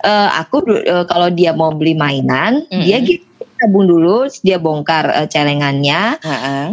eh, 0.00 0.28
aku 0.32 0.64
eh, 0.80 1.04
kalau 1.04 1.28
dia 1.28 1.52
mau 1.52 1.68
beli 1.70 1.92
mainan 1.92 2.64
Mm-mm. 2.64 2.80
dia 2.80 2.96
gitu 2.98 3.27
tabung 3.58 3.84
dulu 3.84 4.16
dia 4.38 4.56
bongkar 4.56 5.10
eh, 5.12 5.26
celengannya 5.26 6.16
Heeh. 6.18 6.66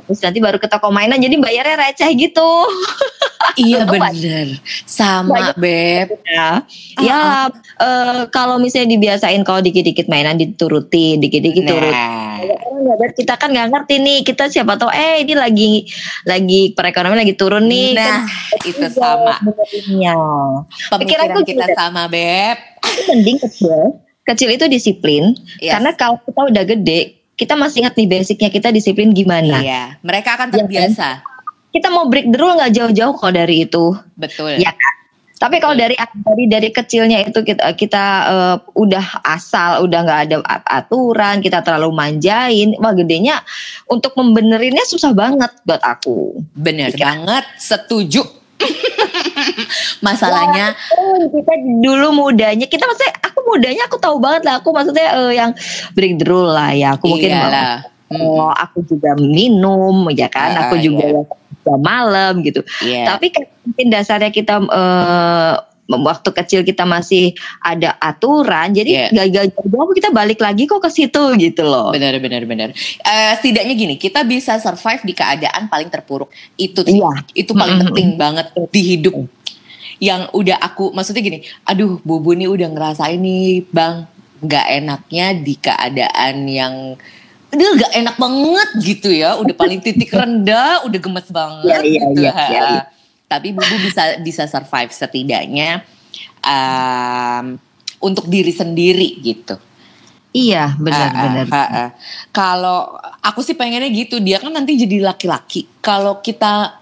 terus 0.00 0.20
nanti 0.20 0.38
baru 0.38 0.56
ke 0.56 0.66
toko 0.66 0.88
mainan 0.88 1.16
jadi 1.16 1.34
bayarnya 1.34 1.76
receh 1.76 2.10
gitu 2.14 2.46
Iya 3.56 3.86
bener. 3.86 4.58
Sama 4.84 5.54
beb. 5.54 6.10
ya 6.22 6.62
Ah, 6.94 7.00
ya 7.00 7.20
eh, 7.76 8.22
kalau 8.28 8.54
misalnya 8.56 8.92
dibiasain 8.92 9.42
kalau 9.42 9.58
dikit-dikit 9.58 10.06
mainan 10.06 10.36
diturutin 10.36 11.18
dikit-dikit 11.18 11.64
turut 11.64 11.90
Nah, 11.90 12.38
ada- 12.38 13.10
kita 13.10 13.34
kan 13.34 13.50
nggak 13.50 13.68
ngerti 13.68 13.94
nih 13.98 14.18
kita 14.22 14.46
siapa 14.46 14.74
tahu 14.74 14.86
eh 14.88 15.22
ini 15.22 15.34
lagi 15.34 15.70
lagi 16.24 16.70
perekonomian 16.72 17.18
lagi 17.18 17.34
turun 17.34 17.66
nih 17.66 17.88
nah 17.92 18.06
kan 18.06 18.20
itu 18.70 18.86
sama. 18.88 19.34
benerinnya. 19.40 20.14
Pemikiran 20.88 21.26
kita 21.36 21.40
juga. 21.48 21.74
sama 21.74 22.02
beb. 22.06 22.58
mending 23.08 23.38
kecil 23.40 23.98
kecil 24.28 24.48
itu 24.50 24.64
disiplin 24.66 25.32
Yes. 25.56 25.72
karena 25.72 25.90
kalau 25.92 26.20
kita 26.20 26.40
udah 26.46 26.64
gede 26.66 27.00
kita 27.34 27.54
masih 27.54 27.82
ingat 27.82 27.94
nih 27.94 28.08
basicnya 28.08 28.48
kita 28.48 28.68
disiplin 28.68 29.10
gimana 29.10 29.58
Iya, 29.58 29.96
mereka 30.00 30.34
akan 30.34 30.48
Iya 30.48 30.52
kan? 30.52 30.60
terbiasa. 30.60 31.08
kita 31.68 31.88
mau 31.88 32.06
break 32.06 32.26
the 32.26 32.36
rule 32.36 32.52
nggak 32.52 32.72
jauh-jauh 32.72 33.14
kok 33.14 33.30
dari 33.30 33.62
itu 33.62 33.84
Betul. 34.14 34.56
ya 34.56 34.68
kan 34.68 34.94
tapi 35.38 35.56
kalau 35.56 35.70
dari 35.72 35.94
dari 36.18 36.44
dari 36.46 36.68
kecilnya 36.68 37.22
itu 37.22 37.38
kita 37.40 37.70
kita 37.72 38.04
eh, 38.26 38.56
udah 38.74 39.04
asal 39.22 39.86
udah 39.86 40.00
nggak 40.02 40.20
ada 40.24 40.36
at- 40.42 40.66
aturan 40.66 41.38
kita 41.38 41.62
terlalu 41.62 41.94
manjain 41.94 42.74
wah 42.74 42.90
gedenya 42.90 43.38
untuk 43.86 44.12
membenerinnya 44.12 44.82
susah 44.82 45.12
banget 45.12 45.54
buat 45.62 45.78
aku 45.78 46.42
Bener 46.52 46.90
Iya. 46.90 47.04
banget, 47.06 47.44
setuju. 47.56 48.26
Masalahnya, 50.06 50.74
Oh, 50.94 51.26
kita 51.28 51.52
dulu 51.82 52.08
mudanya 52.14 52.66
kita 52.66 52.84
maksudnya 52.84 53.14
aku 53.22 53.38
mudanya 53.46 53.82
aku 53.86 53.96
tahu 53.98 54.16
banget 54.18 54.42
lah 54.46 54.54
aku 54.60 54.70
maksudnya 54.70 55.08
eh, 55.14 55.32
yang 55.36 55.50
break 55.94 56.18
the 56.18 56.26
rule 56.26 56.50
lah 56.50 56.70
ya 56.72 56.94
aku 56.94 57.10
mungkin 57.10 57.30
iyalah. 57.30 57.82
Oh 58.08 58.48
aku 58.48 58.80
juga 58.88 59.12
minum 59.20 60.08
ya 60.16 60.32
kan 60.32 60.56
Ah, 60.56 60.60
aku 60.72 60.80
juga 60.80 61.04
iya. 61.04 61.22
kerja 61.28 61.74
malam 61.76 62.40
gitu 62.40 62.64
iya. 62.80 63.04
tapi 63.04 63.28
kan 63.28 63.44
mungkin 63.68 63.86
dasarnya 63.92 64.32
kita 64.32 64.64
eh, 64.64 65.54
waktu 65.88 66.28
kecil 66.36 66.60
kita 66.60 66.84
masih 66.84 67.32
ada 67.64 67.96
aturan 67.96 68.76
jadi 68.76 69.08
gak 69.08 69.28
jauh 69.32 69.88
kita 69.96 70.12
balik 70.12 70.36
lagi 70.36 70.68
kok 70.68 70.84
ke 70.84 70.92
situ 70.92 71.22
gitu 71.40 71.64
loh 71.64 71.90
Bener, 71.90 72.20
bener, 72.20 72.44
bener. 72.44 72.68
Eh, 73.00 73.32
setidaknya 73.40 73.72
gini, 73.72 73.94
kita 73.96 74.20
bisa 74.22 74.60
survive 74.60 75.00
di 75.02 75.16
keadaan 75.16 75.66
paling 75.66 75.88
terpuruk. 75.88 76.28
Itu 76.54 76.84
sih, 76.84 77.00
iya 77.00 77.24
itu 77.32 77.56
paling 77.56 77.80
Mm-mm. 77.80 77.88
penting 77.88 78.08
banget 78.20 78.46
di 78.68 78.80
hidup. 78.84 79.16
Yang 79.98 80.28
udah 80.36 80.56
aku, 80.60 80.92
maksudnya 80.92 81.24
gini, 81.24 81.38
aduh 81.64 81.98
Bubu 82.04 82.36
nih 82.36 82.46
udah 82.52 82.68
ngerasain 82.68 83.18
nih 83.18 83.64
bang, 83.72 84.04
nggak 84.44 84.66
enaknya 84.78 85.26
di 85.40 85.54
keadaan 85.56 86.36
yang 86.46 86.74
udah 87.48 87.68
gak 87.80 87.92
enak 87.96 88.16
banget 88.20 88.68
gitu 88.84 89.08
ya, 89.08 89.40
udah 89.40 89.54
paling 89.56 89.80
titik 89.80 90.12
rendah, 90.20 90.84
udah 90.84 90.98
gemes 91.00 91.28
banget 91.32 91.80
Iya, 91.80 91.80
iya, 91.80 92.02
gitu. 92.04 92.20
iya, 92.20 92.32
iya, 92.36 92.62
iya. 92.76 92.82
Tapi 93.28 93.52
Bubu 93.52 93.76
bisa 93.84 94.16
bisa 94.18 94.48
survive 94.48 94.88
setidaknya 94.88 95.84
um, 96.40 97.60
untuk 98.00 98.24
diri 98.26 98.50
sendiri 98.50 99.20
gitu. 99.20 99.60
iya 100.30 100.72
benar 100.78 101.08
Ah, 101.12 101.52
ah, 101.52 101.68
ah. 101.68 101.90
Kalau 102.30 102.94
aku 103.20 103.40
sih 103.40 103.52
pengennya 103.52 103.88
gitu, 103.90 104.16
dia 104.18 104.38
kan 104.38 104.52
nanti 104.52 104.76
jadi 104.76 105.02
laki-laki. 105.02 105.66
Kalau 105.80 106.20
kita, 106.20 106.78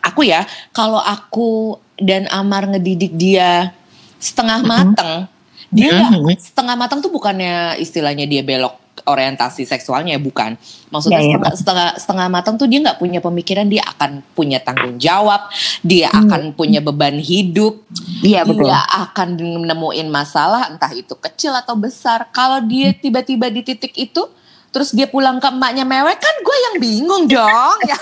aku 0.00 0.24
ya, 0.24 0.44
kalau 0.70 1.00
aku 1.00 1.74
dan 1.96 2.28
Amar 2.28 2.68
ngedidik 2.68 3.12
dia 3.12 3.72
setengah 4.16 4.62
mateng, 4.62 5.26
dia 5.68 5.90
nggak 5.90 6.12
Mhm. 6.16 6.38
setengah 6.38 6.76
mateng 6.76 7.00
tuh 7.00 7.10
bukannya 7.10 7.76
istilahnya 7.76 8.24
dia 8.24 8.40
belok 8.40 8.87
orientasi 9.08 9.64
seksualnya 9.64 10.20
bukan. 10.20 10.54
Maksudnya 10.92 11.18
Ya, 11.18 11.24
ya. 11.24 11.32
setengah, 11.32 11.54
setengah 11.56 11.88
setengah 11.96 12.26
matang 12.28 12.54
tuh 12.54 12.68
dia 12.68 12.78
nggak 12.78 13.00
punya 13.00 13.18
pemikiran 13.18 13.66
dia 13.66 13.82
akan 13.84 14.20
punya 14.32 14.60
tanggung 14.60 15.00
jawab, 15.00 15.48
dia 15.80 16.12
Hmm. 16.12 16.28
akan 16.28 16.40
punya 16.52 16.78
beban 16.78 17.16
hidup, 17.16 17.80
Iya 18.20 18.44
betul. 18.44 18.68
dia 18.68 18.78
akan 19.08 19.28
nemuin 19.64 20.08
masalah 20.08 20.68
entah 20.68 20.92
itu 20.92 21.16
kecil 21.16 21.56
atau 21.56 21.72
besar. 21.74 22.28
Kalau 22.30 22.60
dia 22.60 22.92
tiba-tiba 22.92 23.48
di 23.48 23.64
titik 23.64 23.96
itu, 23.96 24.28
terus 24.68 24.92
dia 24.92 25.08
pulang 25.08 25.40
ke 25.40 25.48
emaknya 25.48 25.82
mewek 25.82 26.20
kan 26.20 26.34
gue 26.38 26.56
yang 26.70 26.76
bingung 26.76 27.24
dong. 27.26 27.78
ya. 27.88 27.96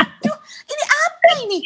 Aduh, 0.00 0.36
ini 0.66 0.84
apa 0.88 1.28
ini? 1.44 1.58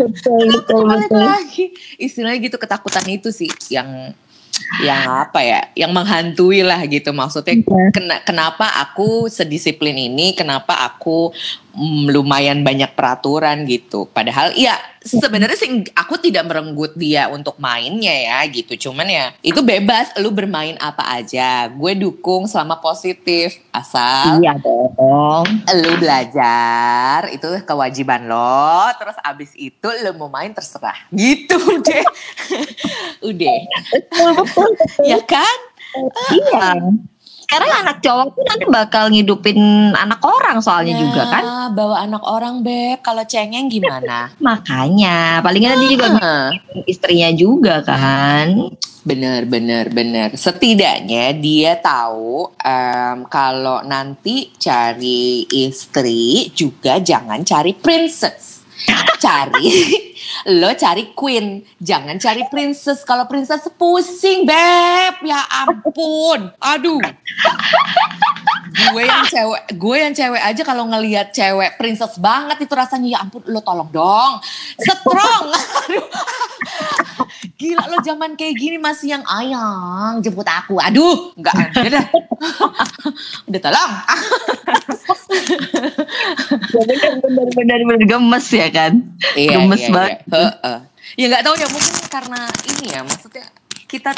Betul 0.00 0.42
betul 0.48 0.82
betul. 0.88 1.20
lagi. 1.20 1.64
Istilahnya 1.96 2.38
gitu 2.40 2.56
ketakutan 2.56 3.04
itu 3.06 3.28
sih 3.30 3.50
yang 3.68 4.12
yang 4.80 5.28
apa 5.28 5.40
ya, 5.42 5.60
yang 5.74 5.90
menghantui 5.90 6.62
lah 6.62 6.80
gitu 6.86 7.10
maksudnya. 7.10 7.58
Iya. 7.58 7.90
Kena, 7.90 8.16
kenapa 8.22 8.70
aku 8.80 9.26
sedisiplin 9.26 9.96
ini? 9.98 10.32
Kenapa 10.32 10.86
aku 10.86 11.34
lumayan 12.06 12.60
banyak 12.60 12.92
peraturan 12.92 13.64
gitu? 13.64 14.04
Padahal 14.06 14.52
ya 14.52 14.76
sebenarnya 15.00 15.56
sih 15.56 15.70
aku 15.96 16.20
tidak 16.20 16.44
merenggut 16.44 16.92
dia 16.92 17.32
untuk 17.32 17.56
mainnya 17.56 18.12
ya 18.12 18.38
gitu. 18.46 18.88
Cuman 18.88 19.08
ya 19.08 19.32
itu 19.40 19.58
bebas. 19.58 20.12
Lu 20.20 20.28
bermain 20.28 20.76
apa 20.76 21.00
aja. 21.08 21.72
Gue 21.72 21.96
dukung 21.96 22.44
selama 22.44 22.76
positif 22.78 23.56
asal 23.70 24.38
Iya 24.38 24.60
dong. 24.60 25.46
lu 25.80 25.90
belajar 25.96 27.32
itu 27.32 27.46
kewajiban 27.64 28.26
lo 28.26 28.90
terus 28.98 29.16
abis 29.22 29.54
itu 29.54 29.88
lu 30.04 30.12
mau 30.14 30.28
main 30.28 30.50
terserah 30.50 30.96
gitu 31.10 31.56
deh 31.80 32.04
udah 33.30 33.58
betul. 33.88 34.70
ya 35.02 35.18
kan 35.22 35.58
Iya. 36.30 36.66
Sekarang 37.50 37.82
anak 37.82 37.98
cowok 37.98 38.26
tuh 38.30 38.44
nanti 38.46 38.64
bakal 38.70 39.04
ngidupin 39.10 39.58
anak 39.90 40.22
orang 40.22 40.62
soalnya 40.62 40.94
juga 40.94 41.26
kan. 41.26 41.42
Bawa 41.74 42.06
anak 42.06 42.22
orang 42.22 42.62
beb. 42.62 43.02
Kalau 43.02 43.26
cengeng 43.26 43.66
gimana? 43.66 44.30
Makanya 44.38 45.42
paling 45.42 45.66
nanti 45.66 45.86
juga 45.90 46.06
Ah, 46.22 46.54
istrinya 46.86 47.34
juga 47.34 47.82
kan. 47.82 48.70
bener 49.02 49.50
bener 49.50 49.90
bener. 49.90 50.36
Setidaknya 50.38 51.34
dia 51.34 51.74
tahu 51.74 52.54
em, 52.54 53.26
kalau 53.26 53.82
nanti 53.82 54.54
cari 54.54 55.42
istri 55.50 56.54
juga 56.54 57.02
jangan 57.02 57.42
cari 57.42 57.74
princess. 57.74 58.62
Cari 59.20 59.68
lo 60.48 60.70
cari 60.74 61.12
queen 61.12 61.64
jangan 61.80 62.16
cari 62.16 62.46
princess. 62.48 63.02
Kalau 63.04 63.26
princess 63.26 63.66
pusing 63.74 64.46
beb. 64.46 65.14
Ya 65.24 65.40
ampun. 65.64 66.52
Aduh. 66.60 67.00
Gue 68.70 69.02
yang 69.02 69.26
cewek 69.26 69.62
gue 69.76 69.96
yang 69.98 70.14
cewek 70.14 70.42
aja 70.42 70.62
kalau 70.62 70.86
ngelihat 70.86 71.34
cewek 71.34 71.74
princess 71.76 72.16
banget 72.22 72.62
itu 72.62 72.72
rasanya 72.72 73.08
ya 73.10 73.18
ampun 73.22 73.42
lo 73.50 73.60
tolong 73.60 73.90
dong. 73.90 74.40
Strong. 74.78 75.44
Aduh. 75.86 76.06
Gila 77.60 77.84
lo 77.92 77.98
zaman 78.00 78.38
kayak 78.38 78.54
gini 78.56 78.76
masih 78.80 79.18
yang 79.18 79.24
ayang 79.26 80.22
jemput 80.24 80.46
aku. 80.46 80.80
Aduh 80.80 81.34
enggak 81.36 81.54
udah 81.76 81.90
dah. 81.90 82.06
udah 83.50 83.60
tolong. 83.60 83.92
Bener 86.70 87.46
bener 87.54 87.80
bener 87.84 88.02
gemes 88.06 88.46
ya 88.50 88.68
kan. 88.70 88.92
Iya, 89.34 89.58
Gemes 89.58 89.82
iya, 89.82 89.90
banget. 89.92 90.10
Iya. 90.10 90.19
Heeh. 90.28 90.78
Ya 91.16 91.26
nggak 91.32 91.44
tahu 91.46 91.54
ya 91.56 91.68
mungkin 91.72 91.94
karena 92.12 92.40
ini 92.68 92.84
ya 92.92 93.00
maksudnya 93.06 93.46
kita 93.88 94.12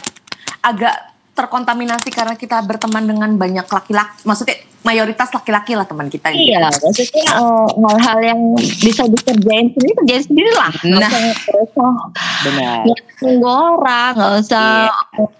agak 0.63 0.97
terkontaminasi 1.33 2.13
karena 2.13 2.35
kita 2.37 2.61
berteman 2.61 3.09
dengan 3.09 3.31
banyak 3.39 3.65
laki-laki. 3.65 4.21
Maksudnya 4.27 4.57
mayoritas 4.83 5.31
laki-laki 5.31 5.73
lah 5.73 5.87
teman 5.87 6.07
kita. 6.07 6.29
gitu. 6.31 6.53
Iya, 6.53 6.69
maksudnya 6.69 7.25
eh, 7.33 7.67
hal-hal 7.81 8.19
yang 8.23 8.41
bisa 8.59 9.03
dikerjain 9.07 9.71
sendiri 9.71 9.93
kerjain 9.97 10.23
sendiri 10.23 10.51
lah. 10.53 10.71
Nggak 10.79 11.01
Nah. 11.03 11.11
nggak 11.11 11.59
usah 11.65 11.93
Benar. 12.43 12.81
nunggu 13.23 13.47
orang, 13.49 14.11
nggak 14.15 14.33
usah 14.43 14.67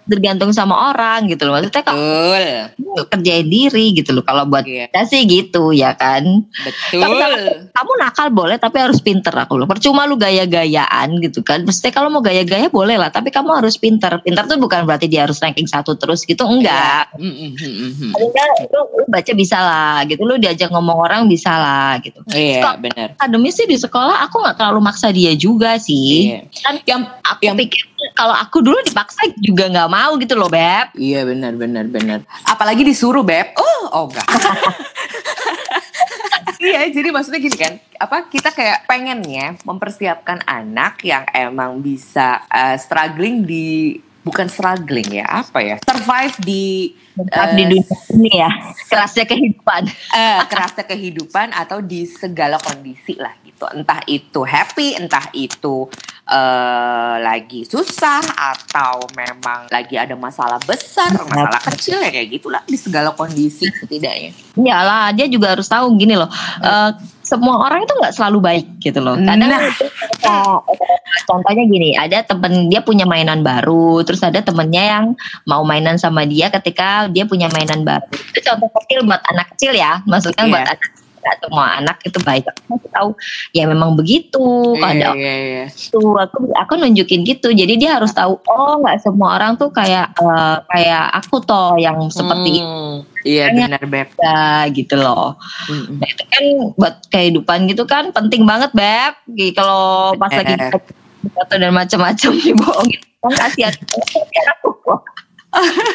bergantung 0.05 0.51
sama 0.51 0.91
orang 0.91 1.27
gitu 1.27 1.43
loh. 1.43 1.57
Maksudnya 1.57 1.83
kalau 1.83 1.99
Betul. 1.99 3.03
kerjain 3.09 3.47
diri 3.47 3.85
gitu 3.93 4.11
loh. 4.11 4.23
Kalau 4.23 4.43
buat 4.45 4.63
Iya, 4.63 4.87
kita 4.87 5.01
sih 5.05 5.21
gitu 5.23 5.71
ya 5.71 5.91
kan. 5.93 6.23
betul. 6.63 7.33
Kamu 7.73 7.91
nakal 7.99 8.31
boleh 8.31 8.55
tapi 8.55 8.79
harus 8.79 8.99
pinter 8.99 9.33
aku 9.33 9.57
loh. 9.57 9.67
Percuma 9.67 10.07
lu 10.07 10.15
gaya-gayaan 10.15 11.19
gitu 11.19 11.43
kan. 11.43 11.63
Maksudnya 11.63 11.91
kalau 11.91 12.07
mau 12.07 12.23
gaya-gaya 12.23 12.69
boleh 12.69 12.95
lah, 12.95 13.09
tapi 13.09 13.27
kamu 13.27 13.59
harus 13.59 13.75
pinter. 13.75 14.15
Pinter 14.21 14.45
tuh 14.45 14.55
bukan 14.55 14.87
berarti 14.87 15.11
dia 15.11 15.27
harus 15.27 15.39
ranking 15.39 15.67
satu 15.67 15.95
terus 15.95 16.23
gitu, 16.23 16.45
enggak. 16.45 17.11
Mm, 17.17 17.25
mm, 17.25 17.51
mm, 17.51 17.73
mm, 17.73 17.91
mm. 17.91 18.11
Paling 18.13 18.29
nggak 18.31 18.47
lu, 18.71 18.81
lu 18.95 19.05
baca 19.09 19.31
bisa 19.33 19.57
lah 19.59 20.05
gitu. 20.05 20.23
Lu 20.23 20.37
diajak 20.37 20.71
ngomong 20.71 20.97
orang 21.03 21.21
bisa 21.27 21.51
lah 21.51 21.99
gitu. 21.99 22.21
Iya, 22.31 22.61
Kok- 22.63 22.77
benar. 22.81 23.07
Akademis 23.19 23.53
sih 23.57 23.67
di 23.67 23.77
sekolah 23.77 24.23
aku 24.25 24.39
nggak 24.41 24.55
terlalu 24.57 24.79
maksa 24.81 25.11
dia 25.11 25.33
juga 25.35 25.75
sih. 25.77 26.33
Iya. 26.33 26.39
Kan 26.63 26.75
Yang 26.87 27.01
aku 27.21 27.39
yang 27.43 27.55
pikir 27.57 27.81
kalau 28.13 28.35
aku 28.35 28.59
dulu 28.59 28.77
dipaksa 28.83 29.25
juga 29.39 29.67
nggak 29.71 29.89
mau 29.89 30.15
gitu 30.19 30.33
loh 30.37 30.47
beb. 30.51 30.93
Iya 30.95 31.25
benar 31.25 31.53
benar 31.55 31.85
benar. 31.89 32.19
Apalagi 32.45 32.83
disuruh 32.83 33.23
beb. 33.23 33.55
Oh 33.57 33.83
oh 33.91 34.05
enggak. 34.11 34.27
iya 36.63 36.87
jadi 36.89 37.09
maksudnya 37.09 37.39
gini 37.41 37.57
kan. 37.57 37.73
Apa 37.99 38.27
kita 38.27 38.51
kayak 38.51 38.85
pengennya 38.87 39.55
mempersiapkan 39.63 40.43
anak 40.45 41.01
yang 41.03 41.23
emang 41.31 41.79
bisa 41.79 42.43
eh, 42.51 42.75
struggling 42.79 43.43
di 43.43 43.97
bukan 44.23 44.47
struggling 44.47 45.19
ya 45.21 45.27
apa 45.43 45.59
ya 45.59 45.75
survive 45.83 46.35
di 46.41 46.95
Eh, 47.13 47.49
di 47.53 47.63
dunia 47.69 47.97
ini 48.17 48.31
ya 48.33 48.49
kerasnya 48.89 49.29
kehidupan. 49.29 49.85
eh, 50.17 50.41
kerasnya 50.49 50.85
kehidupan 50.89 51.53
atau 51.53 51.77
di 51.77 52.09
segala 52.09 52.57
kondisi 52.57 53.13
lah 53.21 53.37
gitu. 53.45 53.69
Entah 53.69 54.01
itu 54.09 54.41
happy, 54.41 54.97
entah 54.97 55.29
itu 55.37 55.85
eh, 56.25 57.15
lagi 57.21 57.69
susah 57.69 58.17
atau 58.33 59.05
memang 59.13 59.69
lagi 59.69 59.93
ada 59.93 60.17
masalah 60.17 60.57
besar, 60.65 61.13
masalah 61.29 61.61
kecil 61.69 62.01
ya 62.01 62.09
kayak 62.09 62.33
gitulah 62.33 62.65
di 62.65 62.77
segala 62.81 63.13
kondisi 63.13 63.69
setidaknya. 63.69 64.33
Iyalah 64.57 65.13
dia 65.13 65.29
juga 65.29 65.53
harus 65.53 65.69
tahu 65.69 65.93
gini 65.93 66.17
loh. 66.17 66.29
eh, 66.65 66.91
semua 67.23 67.55
orang 67.65 67.87
itu 67.87 67.93
nggak 67.95 68.13
selalu 68.13 68.37
baik 68.43 68.65
gitu 68.83 68.99
loh. 68.99 69.15
Kadang 69.15 69.47
Nah. 69.47 69.59
kayak- 70.19 70.63
contohnya 71.23 71.63
gini, 71.65 71.95
ada 71.95 72.21
temen 72.23 72.67
dia 72.67 72.83
punya 72.83 73.07
mainan 73.07 73.41
baru, 73.41 74.03
terus 74.03 74.19
ada 74.23 74.43
temennya 74.43 74.83
yang 74.83 75.05
mau 75.47 75.63
mainan 75.63 75.95
sama 75.95 76.27
dia 76.27 76.51
ketika 76.51 77.07
dia 77.07 77.23
punya 77.23 77.47
mainan 77.49 77.87
baru. 77.87 78.05
Itu 78.11 78.43
contoh 78.43 78.69
kecil 78.83 79.07
buat 79.07 79.23
anak 79.31 79.55
kecil 79.55 79.73
ya, 79.73 80.03
maksudnya 80.03 80.43
Iya. 80.45 80.51
buat 80.51 80.63
anak 80.67 80.79
semua 81.39 81.65
anak 81.77 81.97
itu 82.03 82.19
baik. 82.19 82.43
Aku 82.67 82.87
tahu 82.87 83.09
ya 83.51 83.63
memang 83.65 83.93
begitu. 83.93 84.75
Ada 84.77 85.11
Iya, 85.11 85.15
iya, 85.15 85.33
iya. 85.39 85.65
itu 85.67 85.99
aku 85.99 86.51
aku 86.51 86.73
nunjukin 86.75 87.23
gitu. 87.23 87.49
Jadi 87.49 87.73
dia 87.75 87.97
harus 87.97 88.11
tahu 88.11 88.39
oh 88.43 88.79
nggak 88.79 88.99
semua 88.99 89.37
orang 89.37 89.55
tuh 89.55 89.69
kayak 89.69 90.11
eh, 90.13 90.57
kayak 90.67 91.03
aku 91.15 91.39
toh 91.39 91.75
yang 91.75 91.97
seperti 92.07 92.59
itu 92.59 92.65
Hmm, 92.65 92.95
Iya 93.23 93.45
Makanya- 93.49 93.79
benar 93.79 93.83
beb. 93.87 94.09
gitu 94.73 94.95
loh. 94.95 95.39
Mm-mm. 95.67 95.95
Nah, 95.95 96.07
itu 96.07 96.23
kan 96.25 96.43
buat 96.75 96.95
kehidupan 97.07 97.59
gitu 97.67 97.83
kan 97.83 98.11
penting 98.11 98.43
banget 98.43 98.71
beb. 98.71 99.13
Kalau 99.53 100.11
pas 100.15 100.27
lagi 100.29 100.59
foto 101.23 101.53
dan 101.55 101.71
macam-macam 101.71 102.31
dibohongin 102.43 102.99
kan 103.23 103.31
kasihan 103.39 103.71
aku. 104.51 104.71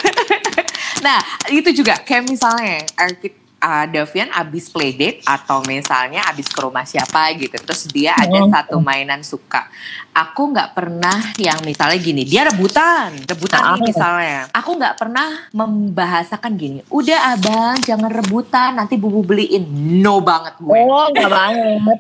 Nah 0.99 1.19
itu 1.49 1.71
juga 1.73 1.95
kayak 1.99 2.27
misalnya 2.27 2.83
eh, 2.83 3.13
kit- 3.17 3.39
uh, 3.59 3.87
Davian 3.87 4.31
abis 4.33 4.71
playdate 4.71 5.23
atau 5.27 5.63
misalnya 5.67 6.23
abis 6.31 6.49
ke 6.49 6.59
rumah 6.63 6.87
siapa 6.87 7.31
gitu 7.37 7.55
terus 7.59 7.87
dia 7.91 8.15
ada 8.15 8.39
Hmm. 8.39 8.51
satu 8.51 8.77
mainan 8.79 9.21
suka 9.23 9.67
aku 10.19 10.51
nggak 10.51 10.75
pernah 10.75 11.15
yang 11.39 11.63
misalnya 11.63 11.95
gini 11.97 12.23
dia 12.23 12.43
rebutan 12.45 13.15
rebutan 13.23 13.61
Ah. 13.61 13.73
nih 13.73 13.87
misalnya 13.87 14.39
aku 14.51 14.71
nggak 14.75 14.97
pernah 14.97 15.29
membahasakan 15.53 16.53
gini 16.53 16.83
udah 16.89 17.33
abang 17.33 17.79
jangan 17.81 18.11
rebutan 18.11 18.75
nanti 18.75 18.95
bubu 18.95 19.23
beliin 19.23 19.63
no 19.97 20.19
banget 20.19 20.59
gue 20.59 20.75
Oh 20.81 21.07
nggak 21.09 21.31
banget. 21.31 21.99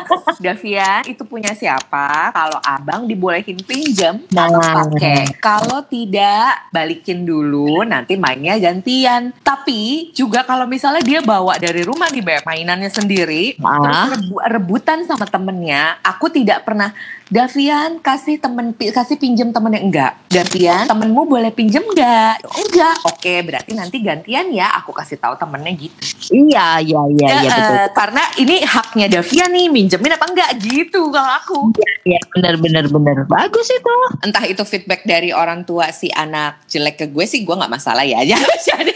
Davian 0.40 1.04
itu 1.04 1.22
punya 1.22 1.52
siapa 1.52 2.32
kalau 2.32 2.56
abang 2.58 3.04
dibolehin 3.04 3.60
pinjam 3.60 4.24
Nah. 4.30 4.48
atau 4.48 4.60
pakai 4.62 5.36
kalau 5.36 5.84
tidak 5.84 6.70
balikin 6.70 7.22
dulu 7.22 7.84
nanti 7.84 8.16
mainnya 8.16 8.56
gantian 8.56 9.36
tapi 9.40 10.10
juga 10.12 10.42
kalau 10.42 10.64
misalnya 10.64 11.02
dia 11.02 11.20
bawa 11.20 11.56
dari 11.56 11.82
rumah 11.82 12.08
Beb 12.10 12.42
mainannya 12.42 12.88
sendiri 12.88 13.56
Ah. 13.58 14.08
terus 14.08 14.08
rebu- 14.18 14.42
rebutan 14.42 15.04
sama 15.04 15.24
temennya 15.24 16.00
aku 16.00 16.28
tidak 16.28 16.64
pernah 16.64 16.92
Davian 17.30 18.02
kasih 18.02 18.42
temen 18.42 18.74
kasih 18.74 19.14
pinjem 19.14 19.54
temennya 19.54 19.78
enggak? 19.86 20.12
Davian 20.26 20.90
temenmu 20.90 21.30
boleh 21.30 21.54
pinjem 21.54 21.86
enggak? 21.86 22.42
Enggak. 22.42 22.98
Oke 23.06 23.46
berarti 23.46 23.70
nanti 23.78 24.02
gantian 24.02 24.50
ya. 24.50 24.74
Aku 24.82 24.90
kasih 24.90 25.14
tahu 25.14 25.38
temennya 25.38 25.70
gitu. 25.78 25.94
Iya, 26.34 26.82
iya, 26.82 27.00
iya, 27.06 27.26
Ya, 27.30 27.38
iya 27.38 27.50
betul. 27.54 27.76
eh, 27.78 27.88
karena 27.94 28.22
ini 28.34 28.56
haknya 28.66 29.06
Davian 29.06 29.50
nih 29.54 29.66
minjemin 29.70 30.18
apa 30.18 30.26
enggak? 30.26 30.50
Gitu 30.58 31.00
kalau 31.14 31.30
aku. 31.38 31.58
Iya, 32.02 32.18
benar, 32.34 32.58
benar, 32.58 32.84
benar. 32.90 33.16
Bagus 33.30 33.70
itu. 33.70 33.96
entah 34.26 34.42
itu 34.50 34.66
feedback 34.66 35.06
dari 35.06 35.30
orang 35.30 35.62
tua 35.62 35.94
si 35.94 36.10
anak 36.10 36.66
jelek 36.66 36.98
ke 36.98 37.06
gue 37.14 37.24
sih 37.30 37.46
gue 37.46 37.54
nggak 37.54 37.70
masalah 37.70 38.02
ya. 38.02 38.26
Jadi 38.66 38.90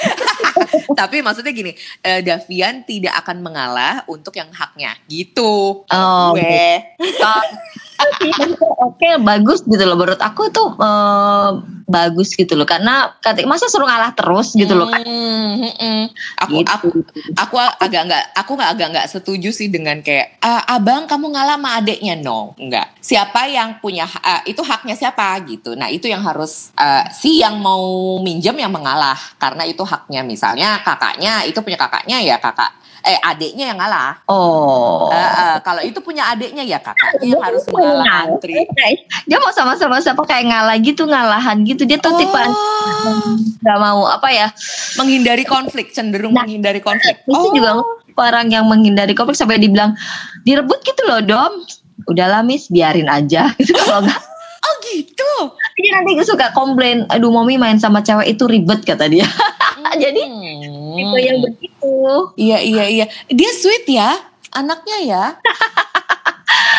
tapi 1.01 1.21
maksudnya 1.21 1.53
gini 1.53 1.73
eh, 2.01 2.21
Davian 2.21 2.85
tidak 2.85 3.15
akan 3.25 3.43
mengalah 3.43 4.05
untuk 4.07 4.35
yang 4.37 4.49
haknya. 4.51 4.95
Gitu. 5.07 5.85
Oh, 5.85 6.29
gue. 6.35 6.71
oke. 8.89 9.09
Bagus 9.23 9.63
gitu 9.65 9.85
loh. 9.85 9.97
Menurut 9.97 10.21
aku 10.21 10.51
tuh 10.51 10.75
eh, 10.77 11.51
bagus 11.87 12.35
gitu 12.35 12.55
loh. 12.57 12.67
Karena 12.67 13.15
kata 13.21 13.45
masa 13.47 13.69
suruh 13.69 13.87
ngalah 13.87 14.13
terus 14.17 14.53
gitu 14.57 14.73
loh 14.75 14.89
kan 14.89 15.03
Hmm, 15.05 15.61
hmm, 15.61 15.75
hmm. 15.79 16.05
aku 16.41 16.53
Gitu. 16.55 16.69
aku 16.71 16.87
aku 17.37 17.55
agak 17.61 18.03
nggak 18.09 18.25
aku 18.35 18.51
nggak 18.57 18.71
agak 18.75 18.89
nggak 18.95 19.09
setuju 19.11 19.51
sih 19.53 19.69
dengan 19.69 20.01
kayak 20.01 20.41
"Ah, 20.41 20.65
abang 20.79 21.05
kamu 21.05 21.35
ngalah 21.35 21.57
sama 21.61 21.71
adeknya 21.79 22.15
no 22.19 22.57
nggak. 22.57 22.99
Siapa 23.05 23.47
yang 23.53 23.79
punya 23.79 24.09
ah, 24.25 24.41
itu 24.49 24.65
haknya 24.65 24.97
siapa 24.97 25.37
gitu. 25.45 25.77
Nah 25.77 25.93
itu 25.93 26.09
yang 26.09 26.25
harus 26.25 26.73
ah, 26.81 27.07
si 27.13 27.45
yang 27.45 27.61
mau 27.61 28.17
minjem 28.25 28.57
yang 28.57 28.73
mengalah. 28.73 29.17
Karena 29.37 29.63
itu 29.69 29.85
haknya 29.85 30.25
misalnya 30.45 30.77
kakaknya 30.85 31.33
itu 31.49 31.57
punya 31.65 31.81
kakaknya 31.81 32.21
ya 32.21 32.37
kakak 32.37 32.69
eh 33.05 33.21
adeknya 33.21 33.69
yang 33.69 33.77
ngalah. 33.77 34.17
Oh. 34.33 35.13
Ah, 35.13 35.21
ah, 35.37 35.57
kalau 35.61 35.85
itu 35.85 36.01
punya 36.01 36.25
adeknya 36.25 36.65
ya 36.65 36.81
kakaknya 36.81 37.37
yang 37.37 37.41
harus 37.45 37.61
mengalah 37.69 38.25
antri 38.25 38.65
dia 39.29 39.37
mau 39.45 39.53
sama-sama 39.53 40.01
siapa 40.01 40.25
kayak 40.25 40.49
ngalah 40.49 40.77
gitu 40.81 41.05
ngalahan 41.05 41.69
gitu 41.69 41.85
dia 41.85 42.01
tuh 42.01 42.17
tipe 42.17 42.33
Oh, 43.05 43.37
nggak 43.61 43.77
mau 43.77 44.09
apa 44.09 44.29
ya? 44.33 44.49
Menghindari 44.97 45.45
konflik 45.45 45.93
cenderung 45.93 46.33
Nah, 46.33 46.49
menghindari 46.49 46.81
konflik. 46.81 47.21
itu 47.29 47.37
Oh. 47.37 47.53
juga 47.53 47.85
orang 48.17 48.49
yang 48.49 48.65
menghindari 48.65 49.13
konflik 49.13 49.37
sampai 49.37 49.61
dibilang 49.61 49.93
direbut 50.49 50.81
gitu 50.81 51.05
loh 51.05 51.21
dom. 51.21 51.61
Udahlah 52.09 52.41
miss 52.41 52.73
biarin 52.73 53.09
aja. 53.09 53.53
Gitu 53.61 53.77
kalau 53.77 54.01
nggak. 54.01 54.21
Oh 54.65 54.75
gitu? 54.81 55.33
Dia 55.77 55.89
nanti 56.01 56.25
suka 56.25 56.57
komplain 56.57 57.05
aduh 57.13 57.29
mami 57.29 57.61
main 57.61 57.77
sama 57.77 58.01
cewek 58.01 58.33
itu 58.33 58.49
ribet 58.49 58.81
kata 58.81 59.13
dia 59.13 59.29
jadi 60.05 60.23
Hmm. 60.25 60.95
tipe 60.95 61.19
yang 61.21 61.39
begitu 61.43 61.95
Iya 62.39 62.59
iya 62.65 62.85
iya. 62.89 63.07
Dia 63.29 63.51
sweet 63.53 63.85
ya, 63.87 64.15
anaknya 64.51 64.99
ya. 65.05 65.25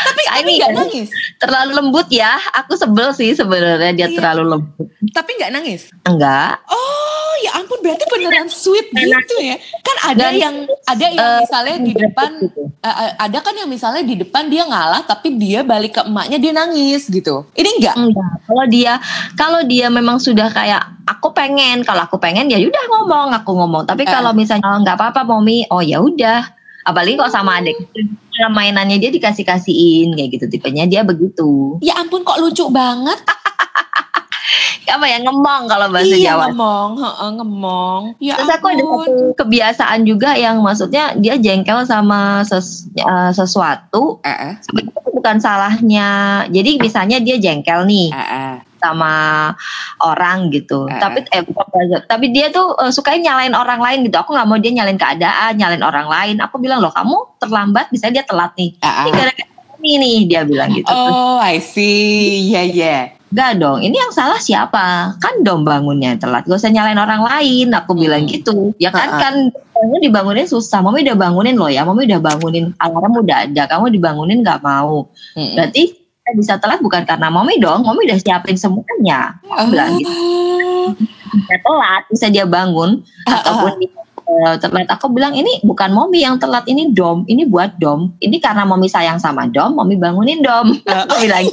tapi 0.06 0.22
tapi 0.26 0.40
ini 0.42 0.52
nggak 0.58 0.74
nangis. 0.74 1.08
terlalu 1.38 1.72
lembut 1.74 2.08
ya 2.10 2.32
aku 2.54 2.74
sebel 2.74 3.10
sih 3.12 3.32
sebenarnya 3.32 3.92
dia 3.92 4.06
Iya. 4.06 4.16
terlalu 4.16 4.44
lembut 4.50 4.88
Tapi 5.08 5.30
nggak 5.34 5.52
nangis. 5.52 5.82
enggak 6.04 6.60
Oh 6.66 7.32
ya 7.38 7.52
ampun 7.54 7.78
berarti 7.80 8.06
beneran 8.08 8.48
sweet 8.48 8.88
gitu 8.90 9.36
ya. 9.38 9.56
Kan 9.82 9.98
ada 10.08 10.26
Dan, 10.26 10.34
yang 10.36 10.56
ada 10.84 11.06
yang 11.06 11.20
eh, 11.28 11.40
misalnya 11.42 11.76
di 11.78 11.94
depan 11.94 12.30
gitu. 12.40 12.62
eh, 12.80 12.88
eh, 12.88 13.12
ada 13.18 13.38
kan 13.40 13.54
yang 13.54 13.68
misalnya 13.68 14.02
di 14.02 14.16
depan 14.16 14.48
dia 14.48 14.64
ngalah 14.64 15.04
tapi 15.04 15.36
dia 15.36 15.60
balik 15.62 15.94
ke 15.94 16.02
emaknya 16.02 16.38
dia 16.38 16.52
nangis 16.52 17.06
gitu. 17.06 17.44
Ini 17.52 17.70
enggak. 17.76 17.96
enggak 17.98 18.32
kalau 18.46 18.66
dia 18.66 18.94
kalau 19.36 19.62
dia 19.64 19.88
memang 19.90 20.18
sudah 20.18 20.48
kayak 20.50 20.80
aku 21.06 21.32
pengen 21.32 21.84
kalau 21.84 22.02
aku 22.02 22.18
pengen 22.18 22.48
ya 22.48 22.58
udah 22.58 22.86
ngomong 22.90 23.36
aku 23.36 23.52
ngomong 23.54 23.84
tapi 23.84 24.04
kalau 24.06 24.32
misalnya 24.32 24.64
"Oh, 24.66 24.80
nggak 24.80 24.96
apa-apa 24.96 25.22
mommy 25.24 25.68
oh 25.70 25.80
ya 25.80 26.00
udah 26.00 26.50
apalagi 26.86 27.18
kalau 27.18 27.34
sama 27.34 27.60
adik 27.60 27.76
Dalam 28.32 28.52
mainannya 28.52 29.00
dia 29.00 29.10
dikasih 29.10 29.42
kasihin 29.42 30.12
kayak 30.12 30.36
gitu 30.36 30.46
tipenya 30.50 30.84
dia 30.86 31.02
begitu 31.02 31.80
Ya 31.80 31.96
ampun 31.96 32.22
kok 32.22 32.38
lucu 32.38 32.68
banget. 32.70 33.18
apa 34.86 35.06
ya 35.10 35.20
ngemong 35.20 35.68
kalau 35.68 35.92
bahasa 35.92 36.08
iya 36.08 36.32
Jawa 36.32 36.48
ngemong, 36.48 36.92
heeh, 36.96 37.30
ngemong. 37.36 38.02
Ya 38.22 38.38
Terus 38.38 38.52
aku 38.54 38.66
ada 38.70 38.80
ampun. 38.80 39.02
satu 39.04 39.14
kebiasaan 39.36 40.00
juga 40.06 40.30
yang 40.38 40.62
maksudnya 40.62 41.12
dia 41.18 41.36
jengkel 41.36 41.84
sama 41.84 42.46
ses- 42.48 42.88
eh, 42.94 43.32
sesuatu 43.34 44.22
Eh, 44.22 44.54
eh, 44.54 44.54
bukan 45.12 45.42
salahnya. 45.42 46.10
Jadi 46.48 46.80
misalnya 46.80 47.20
dia 47.20 47.36
jengkel 47.36 47.84
nih 47.84 48.08
eh, 48.08 48.24
eh. 48.24 48.56
Sama 48.80 49.14
orang 50.02 50.52
gitu. 50.52 50.86
Eh. 50.88 51.00
Tapi 51.00 51.26
eh 51.32 51.42
bukan 51.44 51.66
tapi 52.06 52.32
dia 52.32 52.50
tuh 52.50 52.76
eh, 52.80 52.92
sukanya 52.92 53.34
nyalain 53.34 53.56
orang 53.56 53.80
lain 53.82 54.00
gitu. 54.08 54.18
Aku 54.20 54.36
nggak 54.36 54.48
mau 54.48 54.58
dia 54.60 54.72
nyalain 54.74 55.00
keadaan, 55.00 55.56
nyalain 55.58 55.84
orang 55.84 56.08
lain. 56.08 56.36
Aku 56.42 56.60
bilang 56.60 56.80
loh 56.84 56.92
kamu 56.94 57.40
terlambat, 57.40 57.90
bisa 57.90 58.12
dia 58.12 58.24
telat 58.24 58.52
nih. 58.56 58.76
Eh, 58.80 58.94
Ini 59.06 59.12
gara-gara 59.14 59.54
ini 59.86 59.92
nih 60.02 60.18
dia 60.26 60.42
bilang 60.48 60.70
gitu. 60.74 60.90
Oh, 60.90 61.38
I 61.38 61.62
see. 61.62 62.50
Iya, 62.50 62.62
iya. 62.66 62.98
Enggak 63.36 63.52
dong, 63.60 63.84
ini 63.84 64.00
yang 64.00 64.16
salah 64.16 64.40
siapa? 64.40 65.12
Kan 65.20 65.44
dong 65.44 65.68
bangunnya 65.68 66.16
telat. 66.16 66.48
Gak 66.48 66.56
usah 66.56 66.72
nyalain 66.72 66.96
orang 66.96 67.20
lain. 67.20 67.68
Aku 67.76 67.92
bilang 67.92 68.24
Hmm. 68.24 68.32
gitu. 68.32 68.72
Ya 68.80 68.96
kan 68.96 69.12
Ha-ha. 69.12 69.20
kan 69.20 69.36
bangun 69.76 70.00
dibangunin 70.00 70.48
susah. 70.48 70.80
Mami 70.80 71.04
udah 71.04 71.20
bangunin 71.20 71.60
loh 71.60 71.68
ya. 71.68 71.84
Mami 71.84 72.08
udah 72.08 72.22
bangunin. 72.24 72.72
Alarm 72.80 73.14
udah 73.20 73.46
ada. 73.46 73.68
Kamu 73.68 73.92
dibangunin 73.92 74.40
nggak 74.40 74.64
mau. 74.64 75.12
Mm-mm. 75.36 75.52
Berarti 75.52 75.84
kita 76.26 76.42
bisa 76.42 76.54
telat 76.58 76.82
bukan 76.82 77.06
karena 77.06 77.30
mami 77.30 77.62
dong. 77.62 77.86
Mami 77.86 78.10
udah 78.10 78.18
siapin 78.18 78.58
semuanya. 78.58 79.38
Aku 79.46 79.70
bilang 79.70 79.94
gitu. 80.02 80.10
Oh. 80.10 80.90
Bisa 81.38 81.56
telat, 81.62 82.04
bisa 82.10 82.26
dia 82.34 82.50
bangun 82.50 83.06
ataupun 83.30 83.78
dia 83.78 83.94
eh, 84.26 84.56
telat. 84.58 84.90
Aku 84.90 85.10
bilang 85.14 85.34
ini 85.38 85.62
bukan 85.62 85.94
mami 85.94 86.26
yang 86.26 86.42
telat. 86.42 86.66
Ini 86.66 86.92
dom. 86.92 87.24
Ini 87.26 87.46
buat 87.46 87.78
dom. 87.78 88.14
Ini 88.20 88.38
karena 88.42 88.66
mami 88.66 88.90
sayang 88.90 89.22
sama 89.22 89.46
dom. 89.48 89.78
Mami 89.78 89.96
bangunin 89.96 90.42
dom. 90.42 90.74
Aku 91.06 91.16
bilang 91.22 91.46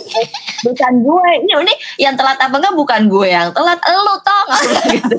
bukan 0.64 0.92
gue. 1.04 1.28
Ini, 1.44 1.52
ini 1.62 1.74
yang 2.00 2.14
telat 2.16 2.40
apa 2.40 2.56
enggak 2.56 2.74
bukan 2.74 3.00
gue 3.06 3.28
yang 3.28 3.52
telat. 3.52 3.78
Elu 3.85 4.14
tong. 4.24 4.46
Bilang 4.48 4.87
gitu. 4.96 5.16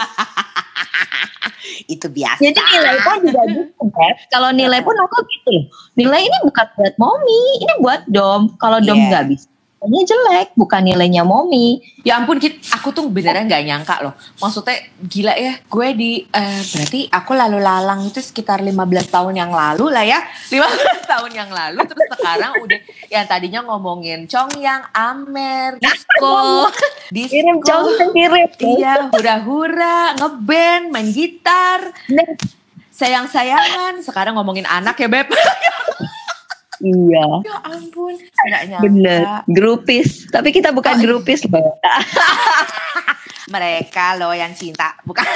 Itu 1.88 2.08
biasa. 2.12 2.40
Jadi 2.44 2.60
nilai 2.60 2.96
pun 3.04 3.16
juga 3.24 3.42
gitu, 3.48 3.84
Beb. 3.88 4.16
Kalau 4.32 4.50
nilai 4.52 4.80
pun 4.84 4.96
aku 5.00 5.18
gitu. 5.32 5.68
Nilai 5.96 6.28
ini 6.28 6.38
bukan 6.44 6.68
buat 6.76 6.94
momi, 7.00 7.44
ini 7.64 7.74
buat 7.80 8.02
dom. 8.12 8.56
Kalau 8.60 8.80
dom 8.84 9.00
Iya. 9.00 9.08
nggak 9.10 9.26
bisa, 9.32 9.48
nilainya 9.84 10.16
jelek, 10.16 10.48
bukan 10.56 10.80
nilainya 10.80 11.24
momi. 11.28 11.84
Ya 12.08 12.16
ampun, 12.16 12.40
Kit, 12.40 12.64
aku 12.72 12.96
tuh 12.96 13.12
beneran 13.12 13.52
gak 13.52 13.68
nyangka 13.68 14.00
loh. 14.00 14.16
Maksudnya 14.40 14.80
gila 15.04 15.36
ya, 15.36 15.60
gue 15.60 15.88
di, 15.92 16.12
eh, 16.24 16.62
berarti 16.64 17.12
aku 17.12 17.32
lalu 17.36 17.60
lalang 17.60 18.08
itu 18.08 18.24
sekitar 18.24 18.64
15 18.64 19.12
tahun 19.12 19.36
yang 19.36 19.52
lalu 19.52 19.92
lah 19.92 20.08
ya. 20.08 20.24
15 20.48 21.04
tahun 21.12 21.32
yang 21.36 21.52
lalu, 21.52 21.84
terus 21.84 22.08
sekarang 22.16 22.52
udah, 22.64 22.80
yang 23.12 23.26
tadinya 23.28 23.60
ngomongin 23.68 24.24
Chong 24.32 24.56
yang 24.64 24.88
Amer, 24.96 25.76
disco, 25.84 26.72
disco. 27.12 27.36
Kirim 27.36 27.58
kirim. 27.60 28.48
Iya, 28.80 29.12
hura-hura, 29.12 30.16
ngeband, 30.16 30.96
main 30.96 31.12
gitar, 31.12 31.92
sayang-sayangan. 32.96 34.00
Sekarang 34.00 34.40
ngomongin 34.40 34.64
anak 34.64 34.96
ya, 34.96 35.12
Beb. 35.12 35.28
Iya. 36.82 37.26
ya 37.46 37.58
ampun, 37.70 38.16
gak 38.50 38.64
nyangka. 38.66 38.84
Bener, 38.88 39.22
grupis. 39.46 40.26
Tapi 40.32 40.50
kita 40.50 40.74
bukan 40.74 40.98
Oh, 40.98 41.02
grupis 41.02 41.46
loh. 41.46 41.78
Mereka 43.54 44.18
loh 44.18 44.34
yang 44.34 44.56
cinta, 44.56 44.98
bukan 45.06 45.26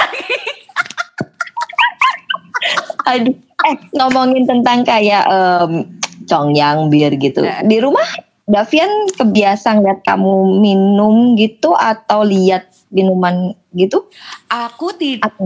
Aduh, 3.08 3.32
eh 3.64 3.76
ngomongin 3.96 4.44
tentang 4.44 4.84
kayak 4.84 5.24
em, 5.30 5.86
congyang 6.28 6.92
bir 6.92 7.14
gitu. 7.16 7.40
Eh. 7.46 7.64
Di 7.64 7.78
rumah 7.80 8.04
Davian 8.48 9.12
kebiasaan 9.12 9.84
lihat 9.84 10.08
kamu 10.08 10.60
minum 10.64 11.36
gitu 11.36 11.76
atau 11.76 12.24
lihat 12.24 12.64
minuman 12.88 13.54
gitu 13.76 14.08
Aku 14.48 14.96
tidak 14.96 15.36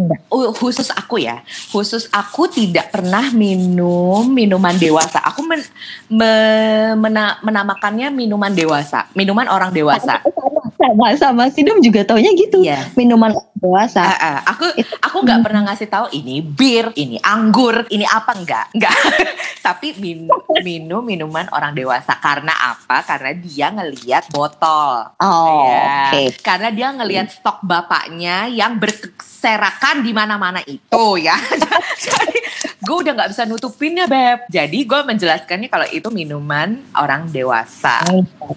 khusus 0.62 0.86
aku 0.94 1.18
ya, 1.18 1.42
khusus 1.74 2.06
aku 2.14 2.46
tidak 2.46 2.94
pernah 2.94 3.34
minum 3.34 4.22
minuman 4.30 4.78
dewasa. 4.78 5.18
Aku 5.26 5.42
men- 5.42 5.66
me- 6.06 6.94
mena- 6.94 7.42
menamakannya 7.42 8.14
minuman 8.14 8.54
dewasa, 8.54 9.10
minuman 9.18 9.50
orang 9.50 9.74
dewasa. 9.74 10.22
Sama, 10.22 10.62
sama, 10.78 11.06
sama. 11.18 11.42
Sidom 11.50 11.82
juga 11.82 12.06
taunya 12.06 12.30
gitu. 12.38 12.62
Iya. 12.62 12.94
Minuman 12.94 13.34
dewasa. 13.62 14.02
Ah, 14.02 14.18
ah, 14.18 14.38
aku 14.50 14.66
aku 14.98 15.16
nggak 15.22 15.40
pernah 15.46 15.62
ngasih 15.70 15.86
tahu 15.86 16.06
ini 16.10 16.42
bir, 16.42 16.90
ini 16.98 17.22
anggur, 17.22 17.86
ini 17.94 18.02
apa 18.02 18.34
enggak, 18.34 18.66
enggak. 18.74 18.90
Tapi 19.66 19.94
min- 20.02 20.26
minum 20.66 21.06
minuman 21.06 21.46
orang 21.54 21.70
dewasa 21.70 22.18
karena 22.18 22.50
apa? 22.74 23.06
Karena 23.06 23.30
dia 23.38 23.70
ngelihat 23.70 24.26
botol. 24.34 25.14
Oh, 25.22 25.62
Ya, 25.62 26.10
oke. 26.10 26.22
Karena 26.42 26.68
dia 26.74 26.90
ngelihat 26.90 27.30
stok 27.30 27.62
bapaknya 27.62 28.50
yang 28.50 28.82
berserakan 28.82 30.02
di 30.02 30.10
mana-mana 30.10 30.58
itu 30.66 31.04
ya. 31.22 31.38
Jadi 32.06 32.38
gue 32.82 32.96
udah 33.06 33.12
nggak 33.14 33.30
bisa 33.30 33.46
nutupinnya 33.46 34.10
beb. 34.10 34.50
Jadi 34.50 34.82
gue 34.82 35.00
menjelaskannya 35.06 35.70
kalau 35.70 35.86
itu 35.86 36.10
minuman 36.10 36.82
orang 36.98 37.30
dewasa. 37.30 38.02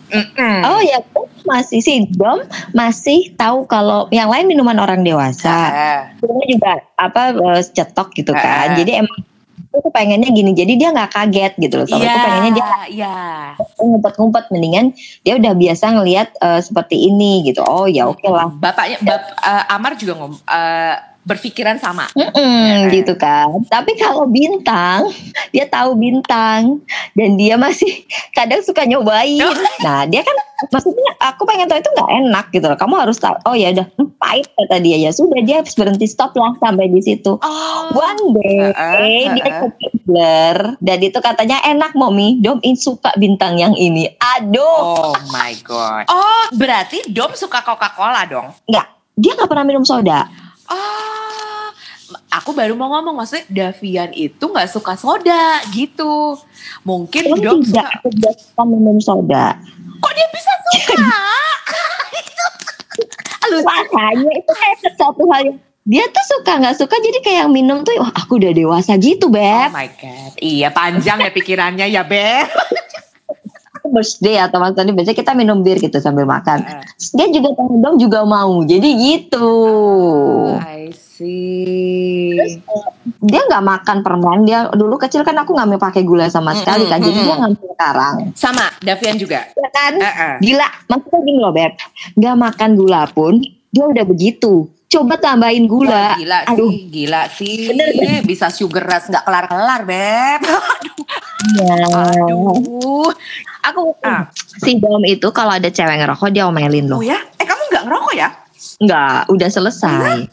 Mm-mm. 0.10 0.60
Oh 0.65 0.82
ya, 0.82 0.98
masih 1.46 1.80
sih 1.82 2.10
Dom 2.18 2.41
masih 2.74 3.34
tahu 3.38 3.70
kalau 3.70 4.10
yang 4.10 4.28
lain 4.30 4.50
minuman 4.50 4.82
orang 4.82 4.94
dewasa. 5.03 5.55
Eh, 5.73 6.01
Ini 6.23 6.45
juga 6.55 6.79
apa 6.95 7.36
eh, 7.36 7.62
cetok 7.65 8.13
gitu 8.15 8.31
kan. 8.31 8.77
Jadi 8.77 8.91
emang 9.03 9.19
aku 9.75 9.91
pengennya 9.91 10.31
gini 10.31 10.51
jadi 10.55 10.73
dia 10.79 10.89
nggak 10.95 11.12
kaget 11.12 11.53
gitu 11.60 11.75
loh 11.84 11.88
soalnya 11.88 12.08
Iya, 12.08 12.15
aku 12.15 12.25
pengennya 12.27 12.51
dia 12.55 12.65
iya. 12.91 13.15
ngumpet-ngumpet 13.79 14.45
mendingan 14.51 14.86
dia 15.23 15.34
udah 15.35 15.54
biasa 15.56 15.85
ngelihat 16.00 16.27
eh, 16.39 16.62
seperti 16.63 16.96
ini 17.12 17.43
gitu 17.43 17.60
oh 17.63 17.87
ya 17.87 18.08
oke 18.08 18.23
lah 18.27 18.48
Bapaknya, 18.56 18.98
bap, 19.04 19.23
eh, 19.35 19.63
Amar 19.75 20.00
juga 20.00 20.15
ngom, 20.15 20.33
eh, 20.39 20.96
berpikiran 21.26 21.76
sama. 21.76 22.06
Mm-mm, 22.13 22.86
Ya. 22.86 22.94
gitu 22.94 23.13
kan 23.13 23.50
tapi 23.65 23.98
kalau 23.98 24.26
bintang 24.26 25.10
dia 25.50 25.65
tahu 25.65 25.94
bintang 25.94 26.80
dan 27.13 27.30
dia 27.34 27.58
masih 27.58 28.06
kadang 28.32 28.62
suka 28.62 28.86
nyobain 28.86 29.42
Oh. 29.42 29.54
nah 29.82 30.06
dia 30.06 30.21
kan 30.21 30.38
maksudnya 30.67 31.12
aku 31.19 31.44
pengen 31.44 31.65
tahu 31.65 31.78
itu 31.78 31.90
nggak 31.92 32.12
enak 32.15 32.46
gitu 32.50 32.65
loh 32.65 32.78
kamu 32.78 32.96
harus 32.98 33.17
tahu 33.17 33.36
oh 33.44 33.52
ya 33.52 33.69
udah 33.71 33.88
hmm, 33.92 34.10
pahit 34.15 34.48
kata 34.48 34.78
dia 34.80 34.98
ya 34.98 35.10
sudah 35.10 35.42
dia 35.42 35.60
harus 35.60 35.73
berhenti 35.73 36.06
stop 36.06 36.32
lah 36.34 36.54
sampai 36.56 36.88
di 36.88 37.02
situ 37.02 37.36
Oh. 37.36 37.92
One 37.92 38.34
day 38.36 38.71
Heeh, 38.71 39.34
dia 39.34 39.44
heeh. 39.44 39.62
ke 39.65 39.67
dan 40.80 40.98
itu 41.00 41.19
katanya 41.19 41.58
enak 41.65 41.92
mommy 41.94 42.38
Dom 42.38 42.62
in 42.62 42.76
suka 42.76 43.12
bintang 43.15 43.58
yang 43.58 43.73
ini 43.73 44.08
aduh 44.15 45.12
Oh 45.12 45.17
my 45.30 45.52
god. 45.62 46.06
Oh, 46.08 46.46
berarti 46.54 47.02
Dom 47.08 47.34
suka 47.34 47.60
Coca-Cola 47.60 48.23
dong? 48.26 48.48
nggak 48.63 48.86
dia 49.15 49.32
nggak 49.34 49.50
pernah 49.50 49.65
minum 49.65 49.82
soda 49.82 50.30
Oh, 50.65 51.15
aku 52.29 52.53
baru 52.53 52.77
mau 52.77 52.89
ngomong 52.93 53.17
maksudnya 53.17 53.45
Davian 53.49 54.12
itu 54.13 54.43
nggak 54.45 54.69
suka 54.69 54.93
soda 54.99 55.62
gitu. 55.73 56.37
Mungkin 56.85 57.33
Dom 57.33 57.41
Dom 57.41 57.60
tidak 57.65 57.89
suka. 58.03 58.29
suka 58.37 58.63
minum 58.65 58.97
soda 59.01 59.58
Kok 60.01 60.12
dia 60.13 60.27
bisa 60.33 60.51
suka? 60.69 60.95
Makanya 63.65 64.31
itu 64.35 64.51
kayak 64.51 64.77
sesuatu 64.83 65.23
hal 65.31 65.41
yang 65.53 65.58
dia 65.85 66.01
tuh 66.10 66.25
suka 66.25 66.58
nggak 66.58 66.81
suka 66.81 66.97
jadi 66.97 67.19
kayak 67.21 67.47
minum 67.53 67.85
tuh 67.85 67.93
wah 68.01 68.10
aku 68.17 68.41
udah 68.41 68.49
dewasa 68.58 68.97
gitu 68.97 69.29
Oh 69.29 69.37
beb 69.37 69.69
my 69.69 69.85
god. 70.01 70.33
Iya 70.41 70.73
panjang 70.73 71.21
ya 71.21 71.29
pikirannya 71.29 71.85
ya 71.93 72.01
Beb. 72.01 72.49
birthday 73.96 74.35
atau 74.37 74.60
mas 74.60 74.75
Tony 74.75 74.91
biasanya 74.91 75.15
kita 75.15 75.31
minum 75.31 75.60
bir 75.60 75.79
gitu 75.79 75.96
sambil 75.98 76.27
makan. 76.27 76.67
Terus 76.93 77.10
dia 77.12 77.27
juga 77.31 77.56
pengen 77.56 77.79
dong 77.79 77.96
juga 77.96 78.19
mau 78.21 78.60
jadi 78.62 78.89
gitu 78.91 79.48
I 80.60 80.91
see. 80.91 82.60
dia 83.21 83.41
nggak 83.41 83.63
makan 83.63 83.98
permen 84.02 84.43
dia 84.43 84.67
dulu 84.69 84.98
kecil 84.98 85.23
kan 85.23 85.33
aku 85.33 85.56
nggak 85.56 85.79
pakai 85.79 86.04
gula 86.04 86.27
sama 86.27 86.52
sekali 86.54 86.85
kan 86.85 87.00
jadi 87.00 87.08
Mm-mm. 87.13 87.23
dia 87.23 87.35
ngambil 87.37 87.67
sekarang 87.71 88.15
Sama 88.33 88.65
Davian 88.79 89.15
juga. 89.15 89.48
ya 89.50 89.69
kan 89.71 89.93
Heeh. 89.96 90.33
gila 90.41 90.67
maksudnya 90.85 91.19
gini 91.21 91.39
loh 91.39 91.52
beb 91.52 91.71
nggak 92.13 92.35
makan 92.35 92.69
gula 92.75 93.08
pun 93.08 93.39
dia 93.69 93.85
udah 93.85 94.04
begitu 94.04 94.67
coba 94.85 95.15
tambahin 95.15 95.65
Wah, 95.65 95.71
gula 95.71 96.06
gila 96.15 96.39
Aduh. 96.46 96.67
sih, 96.69 96.81
gila 96.87 97.21
sih. 97.27 97.56
Bener, 97.67 97.87
Bisa 98.21 98.48
sugar 98.48 98.83
rush 98.85 99.08
nggak 99.08 99.23
kelar-kelar, 99.23 99.81
Beb. 99.83 100.41
ya. 101.54 101.75
Aduh. 102.15 103.10
aku 103.62 103.81
Ah. 104.02 104.29
si 104.56 104.77
dom 104.77 105.02
itu 105.02 105.25
kalau 105.29 105.54
ada 105.54 105.67
cewek 105.67 105.98
ngerokok 105.98 106.29
dia 106.29 106.46
omelin 106.46 106.85
loh 106.85 106.98
Oh 106.98 107.06
ya? 107.06 107.17
Eh 107.35 107.43
kamu 107.43 107.62
nggak 107.69 107.83
ngerokok 107.83 108.13
ya? 108.13 108.29
nggak 108.75 109.29
udah 109.29 109.50
selesai 109.50 110.25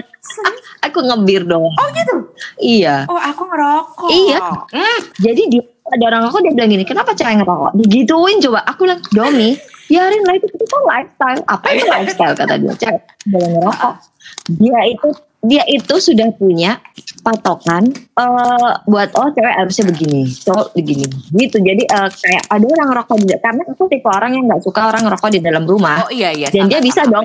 aku 0.86 0.98
ngebir 1.00 1.42
dong 1.42 1.64
Oh 1.66 1.86
gitu. 1.90 2.14
iya 2.56 3.02
Oh 3.06 3.16
aku 3.16 3.42
ngerokok. 3.44 4.08
Iya. 4.10 4.38
Hmm. 4.70 4.98
jadi 5.18 5.42
dia 5.48 5.62
ada 5.90 6.04
orang 6.06 6.20
ngerokok 6.22 6.40
dia 6.40 6.52
bilang 6.54 6.70
gini 6.70 6.84
kenapa 6.84 7.10
cewek 7.12 7.34
ngerokok 7.36 7.72
digituin 7.76 8.38
coba 8.38 8.62
aku 8.64 8.86
bilang 8.86 9.00
domi 9.10 9.58
biarin 9.86 10.22
lah 10.22 10.38
itu 10.38 10.46
itu 10.46 10.64
kan 10.64 10.82
lifestyle 10.86 11.40
apa 11.46 11.66
itu 11.68 11.84
lifestyle 11.84 12.34
kata 12.34 12.54
dia 12.56 12.74
cewek 12.76 13.02
boleh 13.26 13.48
ngerokok 13.50 13.94
dia 14.60 14.80
itu 14.86 15.08
dia 15.40 15.64
itu 15.64 15.96
sudah 15.96 16.28
punya 16.36 16.84
patokan 17.24 17.88
eh 17.96 18.70
buat 18.84 19.08
oh 19.16 19.32
cewek 19.32 19.54
harusnya 19.56 19.88
begini 19.88 20.28
cowok 20.44 20.76
begini. 20.76 21.08
Gitu. 21.32 21.56
Jadi 21.64 21.82
eh, 21.88 22.08
kayak 22.12 22.44
ada 22.52 22.66
orang 22.68 22.88
ngerokok 22.92 23.16
di 23.24 23.34
karena 23.40 23.62
aku 23.64 23.84
tipe 23.88 24.08
orang 24.08 24.32
yang 24.36 24.44
nggak 24.44 24.60
suka 24.60 24.80
orang 24.92 25.02
ngerokok 25.08 25.30
di 25.32 25.40
dalam 25.40 25.64
rumah. 25.64 26.04
Oh 26.04 26.12
iya 26.12 26.36
iya. 26.36 26.52
dan 26.52 26.68
sama, 26.68 26.72
dia 26.76 26.80
bisa 26.84 27.00
sama 27.08 27.24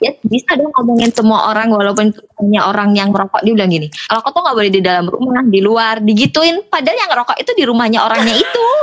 dia 0.00 0.12
bisa 0.24 0.50
dong 0.56 0.72
ngomongin 0.80 1.10
semua 1.12 1.52
orang 1.52 1.68
walaupun 1.68 2.16
punya 2.40 2.60
orang 2.64 2.96
yang 2.96 3.12
ngerokok. 3.12 3.40
Dia 3.44 3.52
bilang 3.52 3.70
gini 3.72 3.86
kalau 4.08 4.20
kau 4.24 4.32
tuh 4.32 4.40
nggak 4.40 4.56
boleh 4.56 4.72
di 4.72 4.80
dalam 4.80 5.06
rumah 5.12 5.44
di 5.44 5.60
luar. 5.60 5.94
Digituin. 6.00 6.64
Padahal 6.72 6.96
yang 6.96 7.10
ngerokok 7.12 7.36
itu 7.36 7.52
di 7.52 7.64
rumahnya 7.68 8.00
orangnya 8.00 8.34
itu. 8.40 8.64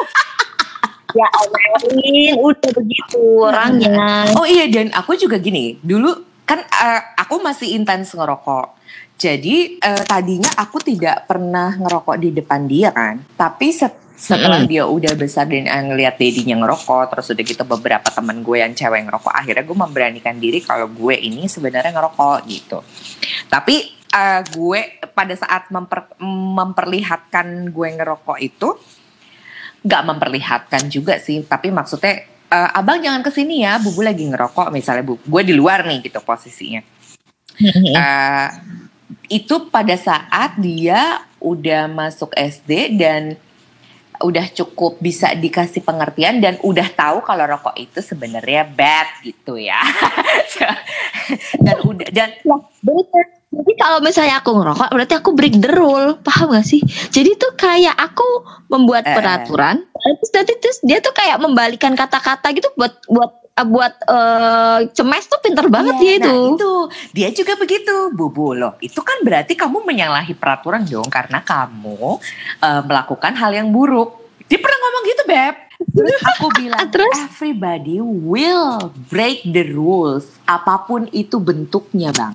Ya 1.15 1.23
omelin 1.33 2.35
udah 2.37 2.71
begitu 2.77 3.41
orangnya. 3.41 4.27
Oh 4.37 4.45
iya. 4.45 4.69
Dan 4.69 4.93
aku 4.93 5.17
juga 5.17 5.39
gini. 5.41 5.79
Dulu 5.81 6.26
kan 6.47 6.63
eh, 6.63 7.01
aku 7.19 7.43
masih 7.43 7.75
intens 7.75 8.15
ngerokok. 8.15 8.79
Jadi 9.19 9.77
eh, 9.77 10.03
tadinya 10.07 10.47
aku 10.55 10.79
tidak 10.79 11.27
pernah 11.27 11.75
ngerokok 11.75 12.15
di 12.15 12.29
depan 12.31 12.63
dia 12.65 12.95
kan. 12.95 13.19
Tapi 13.35 13.75
se- 13.75 14.15
setelah 14.17 14.65
dia 14.65 14.87
udah 14.87 15.13
besar 15.13 15.45
dan 15.45 15.67
eh, 15.67 15.83
ngeliat 15.91 16.15
dedinya 16.15 16.55
ngerokok, 16.63 17.13
terus 17.13 17.27
udah 17.35 17.43
gitu 17.43 17.63
beberapa 17.67 18.07
teman 18.07 18.39
gue 18.41 18.63
yang 18.63 18.71
cewek 18.71 19.05
ngerokok, 19.05 19.33
akhirnya 19.35 19.63
gue 19.67 19.77
memberanikan 19.77 20.35
diri 20.39 20.63
kalau 20.63 20.87
gue 20.87 21.15
ini 21.19 21.45
sebenarnya 21.51 21.91
ngerokok 21.91 22.37
gitu. 22.47 22.79
Tapi 23.51 23.75
eh, 24.07 24.41
gue 24.47 24.79
pada 25.11 25.35
saat 25.35 25.67
memper- 25.67 26.15
memperlihatkan 26.23 27.69
gue 27.69 27.89
ngerokok 27.99 28.39
itu 28.39 28.71
nggak 29.77 30.03
memperlihatkan 30.03 30.89
juga 30.91 31.15
sih 31.21 31.45
tapi 31.47 31.71
maksudnya 31.71 32.25
eh, 32.51 32.69
abang 32.77 32.99
jangan 32.99 33.21
ke 33.23 33.31
sini 33.31 33.63
ya 33.63 33.79
bubu 33.79 34.03
lagi 34.03 34.27
ngerokok 34.27 34.71
misalnya 34.71 35.03
bu 35.03 35.19
gue 35.19 35.41
di 35.43 35.53
luar 35.55 35.83
nih 35.87 36.03
gitu 36.05 36.19
posisinya. 36.23 36.83
Eh, 37.97 38.49
itu 39.33 39.65
pada 39.73 39.97
saat 39.97 40.61
dia 40.61 41.25
udah 41.41 41.89
masuk 41.89 42.29
SD 42.37 43.01
dan 43.01 43.33
udah 44.19 44.45
cukup 44.53 44.97
bisa 44.97 45.33
dikasih 45.33 45.81
pengertian 45.81 46.41
dan 46.41 46.57
udah 46.61 46.87
tahu 46.93 47.21
kalau 47.21 47.45
rokok 47.45 47.75
itu 47.77 47.99
sebenarnya 48.01 48.65
bad 48.67 49.07
gitu 49.21 49.57
ya 49.57 49.77
dan 51.65 51.77
udah 51.83 52.09
dan 52.11 52.29
Nah, 52.43 52.61
bener. 52.81 53.25
Jadi 53.47 53.73
kalau 53.79 54.03
misalnya 54.03 54.43
aku 54.43 54.51
ngerokok, 54.59 54.91
berarti 54.91 55.15
aku 55.15 55.31
break 55.31 55.55
the 55.63 55.71
rule, 55.71 56.19
paham 56.19 56.51
gak 56.51 56.67
sih? 56.67 56.83
Jadi 56.83 57.39
tuh 57.39 57.55
kayak 57.55 57.95
aku 57.95 58.43
membuat 58.67 59.07
Eh. 59.07 59.15
peraturan, 59.15 59.87
terus 60.19 60.31
nanti 60.35 60.53
terus 60.59 60.77
dia 60.83 60.99
tuh 60.99 61.15
kayak 61.15 61.39
membalikan 61.39 61.95
kata-kata 61.95 62.43
gitu 62.51 62.67
buat 62.75 62.99
buat 63.07 63.46
buat 63.65 63.93
eh, 64.05 64.79
cemes 64.93 65.25
tuh 65.25 65.39
pinter 65.41 65.65
banget 65.71 65.97
Iya, 65.97 66.01
dia 66.01 66.13
itu. 66.19 66.29
Nah, 66.29 66.53
itu 66.53 66.71
dia 67.15 67.29
juga 67.33 67.53
begitu, 67.57 67.95
bubu 68.13 68.53
loh. 68.53 68.77
Itu 68.83 69.01
kan 69.01 69.23
berarti 69.25 69.57
kamu 69.57 69.81
menyalahi 69.81 70.37
peraturan 70.37 70.85
dong 70.85 71.09
karena 71.09 71.41
kamu 71.41 72.21
eh, 72.61 72.81
melakukan 72.85 73.33
hal 73.33 73.55
yang 73.55 73.73
buruk. 73.73 74.29
Dia 74.45 74.59
pernah 74.61 74.77
ngomong 74.77 75.03
gitu, 75.09 75.23
beb. 75.25 75.55
Terus 75.77 76.21
aku 76.25 76.47
bilang, 76.57 76.87
Terus? 76.93 77.17
everybody 77.29 78.01
will 78.01 78.89
break 79.09 79.45
the 79.45 79.65
rules, 79.69 80.41
apa 80.49 80.85
pun 80.89 81.05
itu 81.13 81.37
bentuknya, 81.37 82.09
bang. 82.13 82.33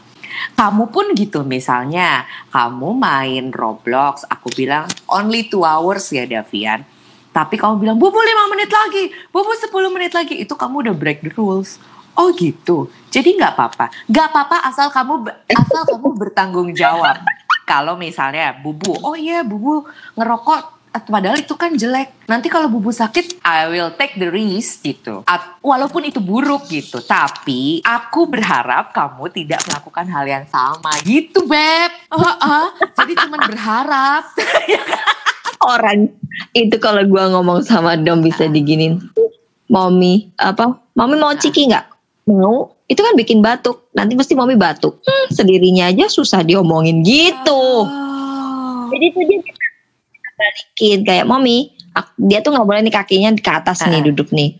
Kamu 0.56 0.88
pun 0.88 1.12
gitu 1.12 1.44
misalnya, 1.44 2.24
kamu 2.54 2.96
main 2.96 3.52
Roblox, 3.52 4.24
aku 4.26 4.48
bilang 4.54 4.88
only 5.10 5.46
two 5.46 5.66
hours 5.66 6.08
ya 6.08 6.24
Davian. 6.24 6.86
Tapi 7.32 7.56
kamu 7.56 7.80
bilang, 7.80 7.96
Bubu 7.96 8.20
5 8.20 8.52
menit 8.52 8.68
lagi, 8.68 9.04
Bubu 9.32 9.56
10 9.56 9.72
menit 9.88 10.12
lagi. 10.12 10.36
Itu 10.36 10.52
kamu 10.52 10.84
udah 10.88 10.94
break 10.94 11.24
the 11.24 11.32
rules. 11.32 11.80
Oh 12.12 12.28
gitu. 12.36 12.92
Jadi 13.08 13.40
nggak 13.40 13.56
apa-apa. 13.56 13.88
Nggak 14.04 14.26
apa-apa 14.28 14.56
asal 14.68 14.92
kamu 14.92 15.32
asal 15.48 15.80
kamu 15.88 16.08
bertanggung 16.12 16.70
jawab. 16.76 17.16
Kalau 17.64 17.96
misalnya 17.96 18.52
Bubu, 18.60 18.92
oh 19.00 19.16
iya 19.16 19.40
Bubu 19.40 19.88
ngerokok 20.12 20.82
padahal 21.08 21.40
itu 21.40 21.56
kan 21.56 21.72
jelek. 21.72 22.28
Nanti 22.28 22.52
kalau 22.52 22.68
Bubu 22.68 22.92
sakit, 22.92 23.40
I 23.40 23.64
will 23.72 23.96
take 23.96 24.20
the 24.20 24.28
risk 24.28 24.84
gitu. 24.84 25.24
At- 25.24 25.56
walaupun 25.64 26.04
itu 26.04 26.20
buruk 26.20 26.68
gitu, 26.68 27.00
tapi 27.00 27.80
aku 27.80 28.28
berharap 28.28 28.92
kamu 28.92 29.32
tidak 29.32 29.64
melakukan 29.64 30.04
hal 30.12 30.24
yang 30.28 30.44
sama 30.52 30.92
gitu, 31.00 31.48
Beb. 31.48 31.90
Ah, 32.12 32.36
ah. 32.44 32.66
Jadi 33.00 33.16
cuman 33.16 33.40
berharap. 33.48 34.24
Orang 35.62 36.10
itu 36.52 36.76
kalau 36.76 37.06
gua 37.06 37.30
ngomong 37.30 37.62
sama 37.62 37.94
Dom 37.94 38.20
bisa 38.20 38.46
diginin. 38.46 38.98
Mommy, 39.70 40.28
apa? 40.36 40.76
Mommy 40.92 41.16
mau 41.16 41.32
ciki 41.32 41.70
nggak? 41.70 41.86
Mau. 42.28 42.76
Itu 42.86 43.00
kan 43.00 43.16
bikin 43.16 43.40
batuk. 43.40 43.88
Nanti 43.96 44.12
mesti 44.12 44.36
mommy 44.36 44.52
batuk. 44.52 45.00
Hmm, 45.00 45.32
sendirinya 45.32 45.88
aja 45.88 46.12
susah 46.12 46.44
diomongin 46.44 47.00
gitu. 47.00 47.88
Oh. 47.88 48.84
Jadi 48.92 49.06
tuh 49.16 49.22
dia 49.24 49.38
bisa 49.40 49.64
balikin 50.36 50.98
kayak 51.08 51.24
mommy. 51.24 51.72
Dia 52.20 52.44
tuh 52.44 52.52
nggak 52.52 52.66
boleh 52.68 52.80
nih 52.84 52.92
kakinya 52.92 53.30
ke 53.36 53.52
atas 53.52 53.84
nih 53.84 54.00
Ah. 54.00 54.04
duduk 54.04 54.28
nih 54.32 54.56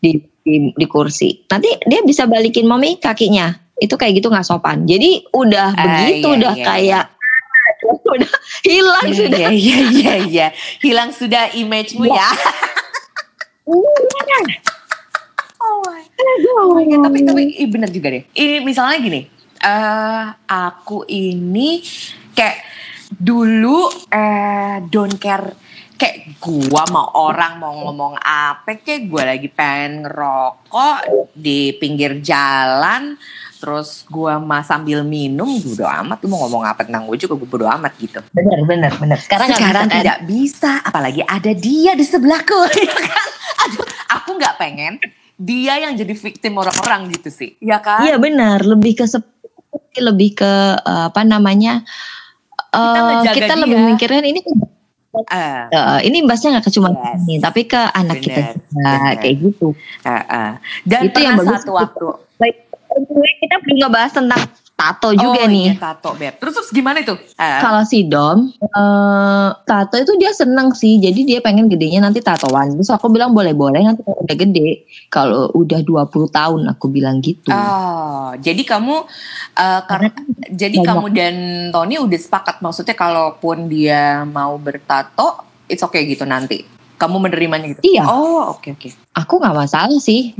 di, 0.00 0.20
di 0.44 0.54
di 0.76 0.86
kursi. 0.88 1.44
Nanti 1.48 1.72
dia 1.88 2.04
bisa 2.04 2.28
balikin 2.28 2.68
mommy 2.68 3.00
kakinya. 3.00 3.48
Itu 3.80 3.96
kayak 3.96 4.20
gitu 4.20 4.28
nggak 4.28 4.44
sopan. 4.44 4.84
Jadi 4.84 5.24
udah 5.32 5.72
Ah, 5.72 5.80
begitu 6.04 6.28
iya, 6.28 6.36
udah 6.36 6.52
iya, 6.52 6.64
kayak 6.68 7.04
udah 8.12 8.32
hilang 8.62 9.04
Iya, 9.06 9.14
sudah. 9.16 9.38
iya, 9.38 9.50
iya, 9.50 9.78
iya, 9.90 10.14
iya. 10.26 10.46
Hilang 10.78 11.10
sudah 11.10 11.54
image-mu 11.54 12.06
ya. 12.06 12.28
Oh 15.60 15.78
my 15.86 16.02
Oh 16.60 16.74
my 16.74 16.84
God, 16.84 17.00
tapi 17.06 17.18
tapi 17.22 17.42
ih, 17.56 17.68
bener 17.68 17.88
juga 17.88 18.12
deh. 18.12 18.24
Ini 18.32 18.60
misalnya 18.60 18.96
gini, 19.00 19.20
eh 19.60 20.24
aku 20.46 21.04
ini 21.06 21.80
kayak 22.34 22.58
dulu 23.10 23.88
eh 24.08 24.80
don't 24.88 25.16
care 25.16 25.52
kayak 25.94 26.40
gua 26.40 26.88
mau 26.88 27.12
orang 27.14 27.60
mau 27.60 27.72
ngomong 27.76 28.16
apa 28.16 28.80
kayak 28.80 29.04
gua 29.06 29.28
lagi 29.28 29.52
pengen 29.52 30.08
ngerokok 30.08 30.98
di 31.36 31.76
pinggir 31.76 32.24
jalan 32.24 33.20
terus 33.60 34.08
gua 34.08 34.40
mah 34.40 34.64
sambil 34.64 35.04
minum 35.04 35.60
bodo 35.60 35.84
amat 35.84 36.18
lu 36.24 36.32
mau 36.32 36.48
ngomong 36.48 36.64
apa 36.64 36.88
tentang 36.88 37.04
gue 37.04 37.20
juga 37.20 37.36
gue 37.36 37.48
bodo 37.48 37.66
amat 37.68 37.92
gitu 38.00 38.24
bener 38.32 38.64
bener 38.64 38.92
bener 38.96 39.18
sekarang, 39.20 39.52
sekarang 39.52 39.84
bisa, 39.84 39.92
kan? 39.92 40.00
tidak 40.00 40.18
bisa 40.24 40.72
apalagi 40.80 41.22
ada 41.28 41.52
dia 41.52 41.92
di 41.92 42.04
sebelahku 42.08 42.58
ya 42.80 42.94
kan 42.96 43.28
aduh 43.68 43.86
aku 44.16 44.30
nggak 44.40 44.54
pengen 44.56 44.96
dia 45.36 45.76
yang 45.76 45.92
jadi 45.92 46.16
victim 46.16 46.56
orang-orang 46.56 47.12
gitu 47.12 47.28
sih 47.28 47.50
ya 47.60 47.84
kan 47.84 48.00
iya 48.08 48.16
benar 48.16 48.64
lebih 48.64 48.96
ke 48.96 49.04
lebih 50.00 50.40
ke 50.40 50.52
uh, 50.80 51.12
apa 51.12 51.20
namanya 51.20 51.84
uh, 52.72 53.20
kita, 53.28 53.52
kita 53.52 53.54
lebih 53.60 53.78
mikirnya 53.92 54.24
ini 54.24 54.40
Uh, 55.10 55.66
uh, 55.74 55.98
ini 56.06 56.22
imbasnya 56.22 56.54
nggak 56.54 56.70
cuma 56.70 56.94
yes. 56.94 57.26
ini, 57.26 57.42
tapi 57.42 57.66
ke 57.66 57.82
anak 57.98 58.22
bener, 58.22 58.26
kita 58.30 58.40
juga 58.54 58.90
kayak 59.18 59.36
gitu. 59.42 59.68
Uh, 60.06 60.14
uh. 60.22 60.50
Dan 60.86 61.10
itu 61.10 61.18
yang 61.18 61.34
satu 61.42 61.74
waktu. 61.74 62.06
Baik, 62.38 62.69
kita 63.40 63.56
belum 63.62 63.76
ngebahas 63.86 64.12
tentang 64.12 64.42
tato 64.80 65.12
juga 65.12 65.44
oh, 65.44 65.50
nih. 65.52 65.76
Iya, 65.76 65.92
tato, 65.92 66.16
Beb. 66.16 66.40
Terus, 66.40 66.54
terus 66.56 66.70
gimana 66.72 67.04
itu? 67.04 67.12
Uh. 67.12 67.60
Kalau 67.60 67.82
si 67.84 68.08
Dom, 68.08 68.48
uh, 68.72 69.48
tato 69.68 70.00
itu 70.00 70.16
dia 70.16 70.32
seneng 70.32 70.72
sih. 70.72 70.96
Jadi 70.96 71.28
dia 71.28 71.38
pengen 71.44 71.68
gedenya 71.68 72.00
nanti 72.00 72.24
tatoan. 72.24 72.80
Terus 72.80 72.88
aku 72.88 73.12
bilang 73.12 73.36
boleh-boleh 73.36 73.84
nanti 73.84 74.00
kalau 74.00 74.24
udah 74.24 74.36
gede. 74.40 74.88
Kalau 75.12 75.52
udah 75.52 75.84
20 75.84 76.32
tahun 76.32 76.60
aku 76.72 76.86
bilang 76.88 77.20
gitu. 77.20 77.52
Oh, 77.52 78.32
jadi 78.40 78.62
kamu 78.64 79.04
uh, 79.60 79.80
karena 79.84 80.08
jadi 80.48 80.76
banyak. 80.80 80.88
kamu 80.88 81.06
dan 81.12 81.34
Tony 81.76 82.00
udah 82.00 82.20
sepakat 82.20 82.64
maksudnya 82.64 82.96
kalaupun 82.96 83.68
dia 83.68 84.24
mau 84.24 84.56
bertato, 84.56 85.44
it's 85.68 85.84
okay 85.84 86.08
gitu 86.08 86.24
nanti. 86.24 86.79
Kamu 87.00 87.16
menerimanya 87.16 87.72
gitu? 87.72 87.80
Iya. 87.80 88.04
Oh, 88.04 88.52
oke 88.52 88.60
okay, 88.60 88.70
oke. 88.76 88.88
Okay. 88.92 89.16
Aku 89.16 89.40
nggak 89.40 89.56
masalah 89.56 89.96
sih. 89.96 90.36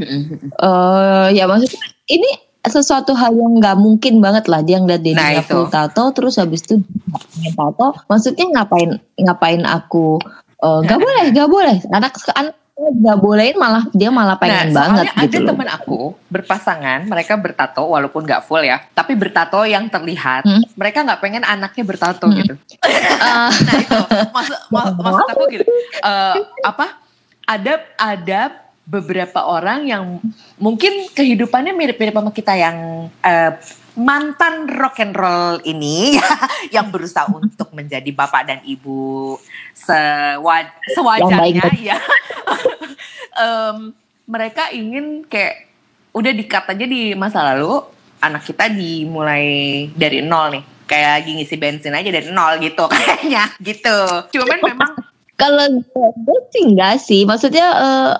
uh, 0.61 1.32
ya 1.32 1.48
maksudnya 1.48 1.80
ini 2.12 2.50
sesuatu 2.68 3.16
hal 3.16 3.32
yang 3.32 3.56
nggak 3.56 3.80
mungkin 3.80 4.20
banget 4.20 4.44
lah 4.44 4.61
dia 4.61 4.76
ngeliat 4.76 5.00
dia 5.00 5.16
nah, 5.16 5.40
full 5.40 5.72
tato 5.72 6.12
terus 6.12 6.36
habis 6.36 6.61
itu 6.68 6.76
tato 7.56 7.96
maksudnya 8.04 8.44
ngapain 8.52 9.00
ngapain 9.16 9.64
aku 9.64 10.20
eh, 10.61 10.78
nggak 10.84 10.98
uh, 11.00 11.00
boleh 11.00 11.24
nggak 11.32 11.48
boleh 11.48 11.76
anak 11.96 12.20
anak 12.36 12.52
nggak 12.80 13.18
bolehin 13.20 13.56
malah 13.60 13.84
dia 13.92 14.08
malah 14.08 14.40
pengen 14.40 14.72
nah, 14.72 14.88
banget 14.88 15.06
gitu 15.12 15.36
ada 15.36 15.48
temen 15.52 15.68
aku 15.68 16.00
berpasangan 16.32 17.00
mereka 17.04 17.36
bertato 17.36 17.84
walaupun 17.84 18.24
nggak 18.24 18.42
full 18.48 18.64
ya 18.64 18.80
tapi 18.96 19.12
bertato 19.12 19.60
yang 19.68 19.92
terlihat 19.92 20.48
hmm? 20.48 20.72
mereka 20.80 21.04
nggak 21.04 21.20
pengen 21.20 21.44
anaknya 21.44 21.84
bertato 21.84 22.24
hmm. 22.24 22.36
gitu 22.40 22.54
uh. 22.56 23.52
nah 23.68 23.74
itu 23.76 23.98
maksud 24.32 24.58
maksud 25.04 25.26
aku 25.28 25.44
gitu 25.52 25.64
uh, 26.00 26.40
apa 26.64 26.96
ada 27.44 27.84
ada 28.00 28.40
beberapa 28.90 29.46
orang 29.46 29.86
yang 29.86 30.18
mungkin 30.58 31.06
kehidupannya 31.14 31.70
mirip-mirip 31.76 32.16
sama 32.16 32.32
kita 32.34 32.58
yang 32.58 33.06
uh, 33.22 33.52
mantan 33.99 34.70
rock 34.70 35.03
and 35.03 35.14
roll 35.18 35.59
ini 35.66 36.18
yang 36.74 36.91
berusaha 36.95 37.26
untuk 37.30 37.74
menjadi 37.74 38.11
bapak 38.14 38.43
dan 38.47 38.61
ibu 38.62 39.34
sewaj 39.74 40.70
sewajarnya 40.95 41.70
ya. 41.80 41.99
um, 43.43 43.91
mereka 44.30 44.70
ingin 44.70 45.26
kayak 45.26 45.66
udah 46.14 46.32
dikat 46.34 46.64
aja 46.70 46.86
di 46.86 47.14
masa 47.18 47.43
lalu 47.55 47.82
anak 48.22 48.47
kita 48.47 48.70
dimulai 48.70 49.88
dari 49.97 50.22
nol 50.22 50.55
nih. 50.55 50.64
Kayak 50.86 51.11
lagi 51.22 51.30
ngisi 51.38 51.57
bensin 51.59 51.95
aja 51.95 52.11
dari 52.11 52.28
nol 52.30 52.59
gitu 52.62 52.84
kayaknya 52.93 53.45
gitu. 53.62 53.99
Cuman 54.34 54.59
memang 54.62 54.93
kalau 55.34 55.66
gue 55.91 56.41
sih 56.55 56.62
enggak 56.66 57.01
sih. 57.03 57.22
Maksudnya 57.26 57.66
uh, 57.74 58.12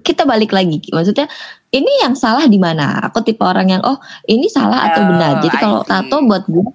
kita 0.00 0.24
balik 0.24 0.54
lagi. 0.54 0.80
Maksudnya 0.92 1.28
ini 1.74 1.92
yang 2.06 2.14
salah 2.14 2.46
di 2.46 2.56
mana? 2.56 3.02
Aku 3.10 3.18
tipe 3.26 3.42
orang 3.42 3.66
yang 3.66 3.82
oh 3.82 3.98
ini 4.30 4.46
salah 4.46 4.86
atau 4.86 5.02
oh, 5.02 5.06
benar? 5.10 5.32
Jadi 5.42 5.56
kalau 5.58 5.82
tato 5.82 6.22
buat 6.22 6.46
gue 6.46 6.70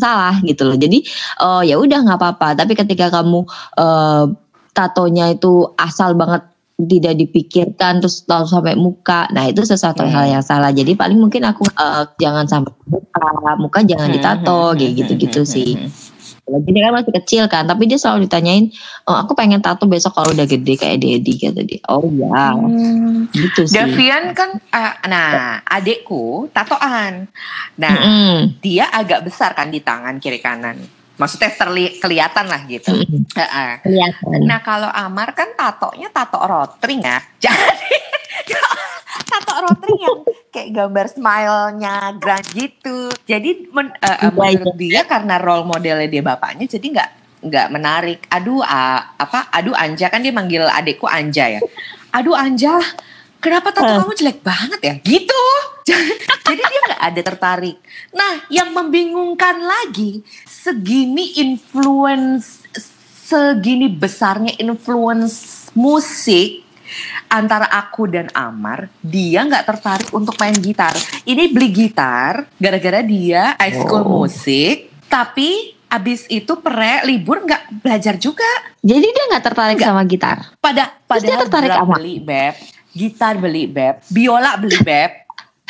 salah 0.00 0.40
gitu 0.40 0.64
loh. 0.64 0.80
Jadi 0.80 1.04
oh 1.44 1.60
ya 1.60 1.76
udah 1.76 1.98
nggak 2.00 2.18
apa-apa. 2.18 2.56
Tapi 2.56 2.72
ketika 2.72 3.12
kamu 3.12 3.44
uh, 3.76 4.24
tatonya 4.72 5.36
itu 5.36 5.68
asal 5.76 6.16
banget 6.16 6.48
tidak 6.80 7.20
dipikirkan 7.20 8.00
terus 8.00 8.24
tahu 8.24 8.48
sampai 8.48 8.72
muka 8.72 9.28
nah 9.36 9.44
itu 9.44 9.60
sesuatu 9.60 10.00
hmm. 10.08 10.12
hal 10.16 10.24
yang 10.40 10.44
salah. 10.44 10.72
Jadi 10.72 10.96
paling 10.96 11.20
mungkin 11.20 11.44
aku 11.44 11.68
uh, 11.76 12.08
jangan 12.16 12.48
sampai 12.48 12.72
muka 12.88 13.28
muka 13.60 13.78
jangan 13.84 14.08
hmm, 14.08 14.16
ditato 14.16 14.72
hmm, 14.72 14.76
kayak 14.80 14.92
gitu 14.96 15.12
gitu 15.20 15.40
sih 16.58 16.70
jadi 16.74 16.78
kan 16.90 16.92
masih 16.98 17.14
kecil 17.22 17.44
kan, 17.46 17.64
tapi 17.70 17.86
dia 17.86 18.00
selalu 18.00 18.26
ditanyain, 18.26 18.74
oh, 19.06 19.14
aku 19.14 19.38
pengen 19.38 19.62
tato 19.62 19.86
besok 19.86 20.18
kalau 20.18 20.34
udah 20.34 20.48
gede 20.48 20.74
kayak 20.74 20.98
Dedi 20.98 21.32
kata 21.38 21.62
dia. 21.62 21.78
Oh 21.86 22.02
ya, 22.10 22.58
hmm. 22.58 23.30
gitu 23.30 23.70
sih. 23.70 23.78
Davian 23.78 24.34
kan, 24.34 24.58
uh, 24.58 24.94
nah 25.06 25.62
adekku 25.62 26.50
tatoan. 26.50 27.30
Nah 27.78 27.94
mm-hmm. 27.94 28.62
dia 28.64 28.90
agak 28.90 29.30
besar 29.30 29.54
kan 29.54 29.70
di 29.70 29.78
tangan 29.78 30.18
kiri 30.18 30.42
kanan. 30.42 30.80
Maksudnya 31.20 31.52
terli- 31.52 32.00
kelihatan 32.00 32.48
lah 32.48 32.64
gitu. 32.64 32.96
Mm-hmm. 32.96 33.36
Uh-uh. 33.36 33.72
Kelihatan. 33.84 34.38
Nah 34.48 34.60
kalau 34.64 34.88
Amar 34.88 35.36
kan 35.36 35.52
tatonya 35.52 36.08
tato 36.08 36.40
rotring 36.40 37.04
ya. 37.04 37.20
Jadi 37.44 37.96
tato 39.26 39.54
rotring 39.64 40.00
yang 40.00 40.18
kayak 40.50 40.70
gambar 40.74 41.06
smile-nya 41.10 41.94
grand 42.18 42.46
gitu. 42.52 43.12
Jadi 43.24 43.70
men, 43.70 43.92
uh, 44.02 44.30
menurut 44.32 44.76
dia 44.76 45.06
karena 45.06 45.38
role 45.38 45.66
modelnya 45.66 46.08
dia 46.10 46.22
bapaknya 46.24 46.66
jadi 46.66 46.86
nggak 46.86 47.10
nggak 47.46 47.66
menarik. 47.72 48.20
Aduh 48.28 48.60
uh, 48.60 49.00
apa? 49.16 49.48
Aduh 49.54 49.76
Anja 49.76 50.12
kan 50.12 50.20
dia 50.20 50.34
manggil 50.34 50.66
adekku 50.66 51.08
Anja 51.08 51.58
ya. 51.58 51.60
Aduh 52.10 52.34
Anja, 52.34 52.80
kenapa 53.38 53.72
tato 53.72 53.86
kamu 53.86 54.14
jelek 54.18 54.38
banget 54.44 54.80
ya? 54.82 54.94
Gitu. 55.00 55.44
jadi 56.46 56.60
dia 56.60 56.80
nggak 56.86 57.02
ada 57.02 57.20
tertarik. 57.24 57.76
Nah, 58.14 58.46
yang 58.52 58.70
membingungkan 58.70 59.58
lagi 59.58 60.22
segini 60.46 61.40
influence 61.40 62.60
segini 63.30 63.86
besarnya 63.86 64.58
influence 64.58 65.70
musik 65.78 66.66
antara 67.30 67.66
aku 67.68 68.10
dan 68.10 68.28
Amar, 68.34 68.90
dia 69.00 69.44
nggak 69.46 69.64
tertarik 69.66 70.08
untuk 70.14 70.34
main 70.38 70.54
gitar. 70.56 70.94
Ini 71.24 71.50
beli 71.50 71.68
gitar 71.70 72.48
gara-gara 72.56 73.00
dia 73.02 73.54
high 73.58 73.76
school 73.76 74.04
oh. 74.04 74.10
musik, 74.22 74.90
tapi 75.06 75.74
abis 75.90 76.30
itu 76.30 76.54
pre 76.62 77.02
libur 77.06 77.42
nggak 77.42 77.82
belajar 77.82 78.14
juga. 78.16 78.48
Jadi 78.80 79.06
dia 79.10 79.24
nggak 79.34 79.44
tertarik 79.44 79.78
gak. 79.78 79.88
sama 79.90 80.02
gitar. 80.06 80.38
Pada 80.62 80.90
pada 81.04 81.20
dia 81.20 81.36
tertarik 81.38 81.70
sama 81.74 81.98
beli 81.98 82.16
beb, 82.22 82.54
gitar 82.94 83.34
beli 83.38 83.64
beb, 83.66 84.02
biola 84.10 84.56
beli 84.58 84.78
beb. 84.80 85.10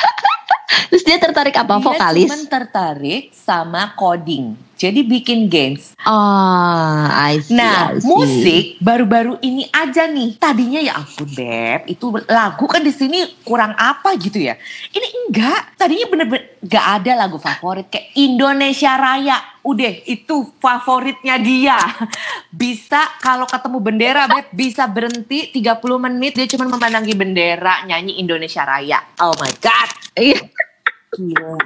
Terus 0.91 1.03
dia 1.07 1.17
tertarik 1.19 1.55
apa? 1.55 1.79
Dia 1.79 1.83
Vokalis? 1.83 2.27
Dia 2.27 2.31
cuma 2.35 2.39
tertarik 2.47 3.23
sama 3.31 3.95
coding 3.95 4.70
jadi 4.81 5.05
bikin 5.05 5.45
games. 5.45 5.93
Oh, 6.09 7.05
I 7.05 7.37
see, 7.37 7.53
nah, 7.53 7.93
I 7.93 8.01
see. 8.01 8.09
musik 8.09 8.63
baru-baru 8.81 9.37
ini 9.45 9.69
aja 9.69 10.09
nih. 10.09 10.41
Tadinya 10.41 10.81
ya 10.81 10.97
ampun 10.97 11.29
beb, 11.29 11.85
itu 11.85 12.09
lagu 12.25 12.65
kan 12.65 12.81
di 12.81 12.89
sini 12.89 13.45
kurang 13.45 13.77
apa 13.77 14.17
gitu 14.17 14.41
ya. 14.41 14.57
Ini 14.89 15.07
enggak. 15.29 15.77
Tadinya 15.77 16.09
bener-bener 16.09 16.57
gak 16.65 16.85
ada 16.97 17.13
lagu 17.13 17.37
favorit 17.37 17.93
kayak 17.93 18.09
Indonesia 18.17 18.97
Raya. 18.97 19.37
Udah 19.61 19.93
itu 20.09 20.49
favoritnya 20.57 21.37
dia. 21.37 21.77
Bisa 22.49 23.05
kalau 23.21 23.45
ketemu 23.45 23.77
bendera 23.77 24.25
beb 24.25 24.49
bisa 24.49 24.89
berhenti 24.89 25.53
30 25.53 25.77
menit 26.09 26.33
dia 26.33 26.49
cuma 26.49 26.65
memandangi 26.65 27.13
bendera 27.13 27.85
nyanyi 27.85 28.17
Indonesia 28.17 28.65
Raya. 28.65 28.97
Oh 29.21 29.37
my 29.37 29.53
god. 29.61 29.89
Iya. 30.17 30.70
Gila. 31.11 31.59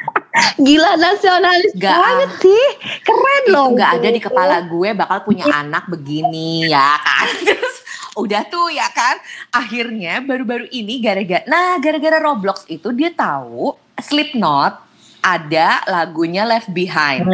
Gila 0.57 0.91
nasionalis 0.97 1.73
gak, 1.77 1.93
banget 1.93 2.31
sih. 2.41 2.65
Keren 3.05 3.43
itu 3.45 3.53
loh. 3.53 3.67
Gak 3.77 4.01
ada 4.01 4.09
di 4.09 4.21
kepala 4.21 4.65
gue 4.65 4.89
bakal 4.97 5.21
punya 5.21 5.45
anak 5.53 5.85
begini 5.85 6.65
ya 6.65 6.97
kan. 6.97 7.27
Terus 7.47 7.75
udah 8.17 8.41
tuh 8.49 8.73
ya 8.73 8.89
kan. 8.89 9.21
Akhirnya 9.53 10.25
baru-baru 10.25 10.65
ini 10.73 10.97
gara-gara 10.97 11.45
nah 11.45 11.77
gara-gara 11.77 12.17
Roblox 12.17 12.65
itu 12.73 12.89
dia 12.89 13.13
tahu 13.13 13.77
Slipknot 14.01 14.81
ada 15.21 15.81
lagunya 15.85 16.41
Left 16.45 16.73
Behind. 16.73 17.25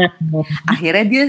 Akhirnya 0.68 1.06
dia 1.08 1.26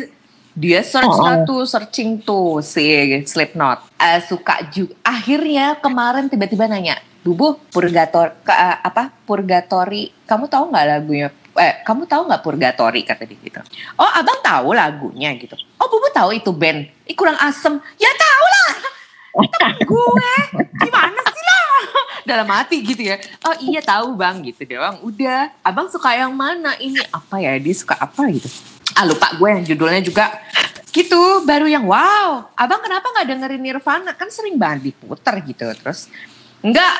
dia 0.52 0.84
search 0.84 1.08
oh. 1.08 1.44
tuh 1.48 1.62
searching 1.64 2.20
tuh 2.20 2.60
si 2.60 2.84
Slipknot. 3.24 3.88
Uh, 3.96 4.20
suka 4.20 4.68
juga. 4.68 4.92
Akhirnya 5.00 5.80
kemarin 5.80 6.28
tiba-tiba 6.28 6.68
nanya, 6.68 7.00
Bubu 7.24 7.56
Purgator 7.72 8.36
ke, 8.44 8.52
uh, 8.52 8.78
apa 8.84 9.08
Purgatori 9.24 10.12
kamu 10.28 10.50
tahu 10.52 10.68
nggak 10.68 10.86
lagunya? 10.88 11.28
Eh 11.56 11.80
kamu 11.84 12.04
tahu 12.04 12.28
nggak 12.28 12.42
Purgatori? 12.44 13.00
kata 13.04 13.24
dia 13.24 13.38
gitu. 13.40 13.60
Oh 13.96 14.10
abang 14.12 14.40
tahu 14.44 14.76
lagunya 14.76 15.32
gitu. 15.40 15.56
Oh 15.80 15.88
Bubu 15.88 16.12
tahu 16.12 16.36
itu 16.36 16.52
band? 16.52 16.84
Ih, 17.08 17.16
kurang 17.16 17.40
asem. 17.40 17.80
Ya 17.96 18.10
tahu 18.12 18.44
lah. 18.44 18.72
Gue. 19.88 20.32
Gimana 20.84 21.20
sih 21.24 21.44
lah? 21.48 21.72
Dalam 22.28 22.48
hati 22.52 22.84
gitu 22.84 23.00
ya. 23.08 23.16
Oh 23.48 23.56
iya 23.64 23.80
tahu 23.80 24.12
bang 24.20 24.44
gitu 24.44 24.68
doang. 24.68 25.00
Udah 25.00 25.48
abang 25.64 25.88
suka 25.88 26.12
yang 26.12 26.36
mana 26.36 26.76
ini? 26.76 27.00
Apa 27.08 27.40
ya 27.40 27.56
dia 27.56 27.72
suka 27.72 27.96
apa? 27.96 28.28
gitu 28.28 28.71
ah 28.96 29.04
lupa 29.08 29.32
gue 29.36 29.48
yang 29.48 29.64
judulnya 29.64 30.02
juga 30.04 30.26
gitu 30.92 31.46
baru 31.48 31.64
yang 31.64 31.88
wow 31.88 32.52
abang 32.52 32.84
kenapa 32.84 33.08
nggak 33.08 33.26
dengerin 33.32 33.62
Nirvana 33.64 34.12
kan 34.12 34.28
sering 34.28 34.60
banget 34.60 34.92
diputer 34.92 35.34
gitu 35.44 35.64
terus 35.80 36.12
enggak 36.60 36.92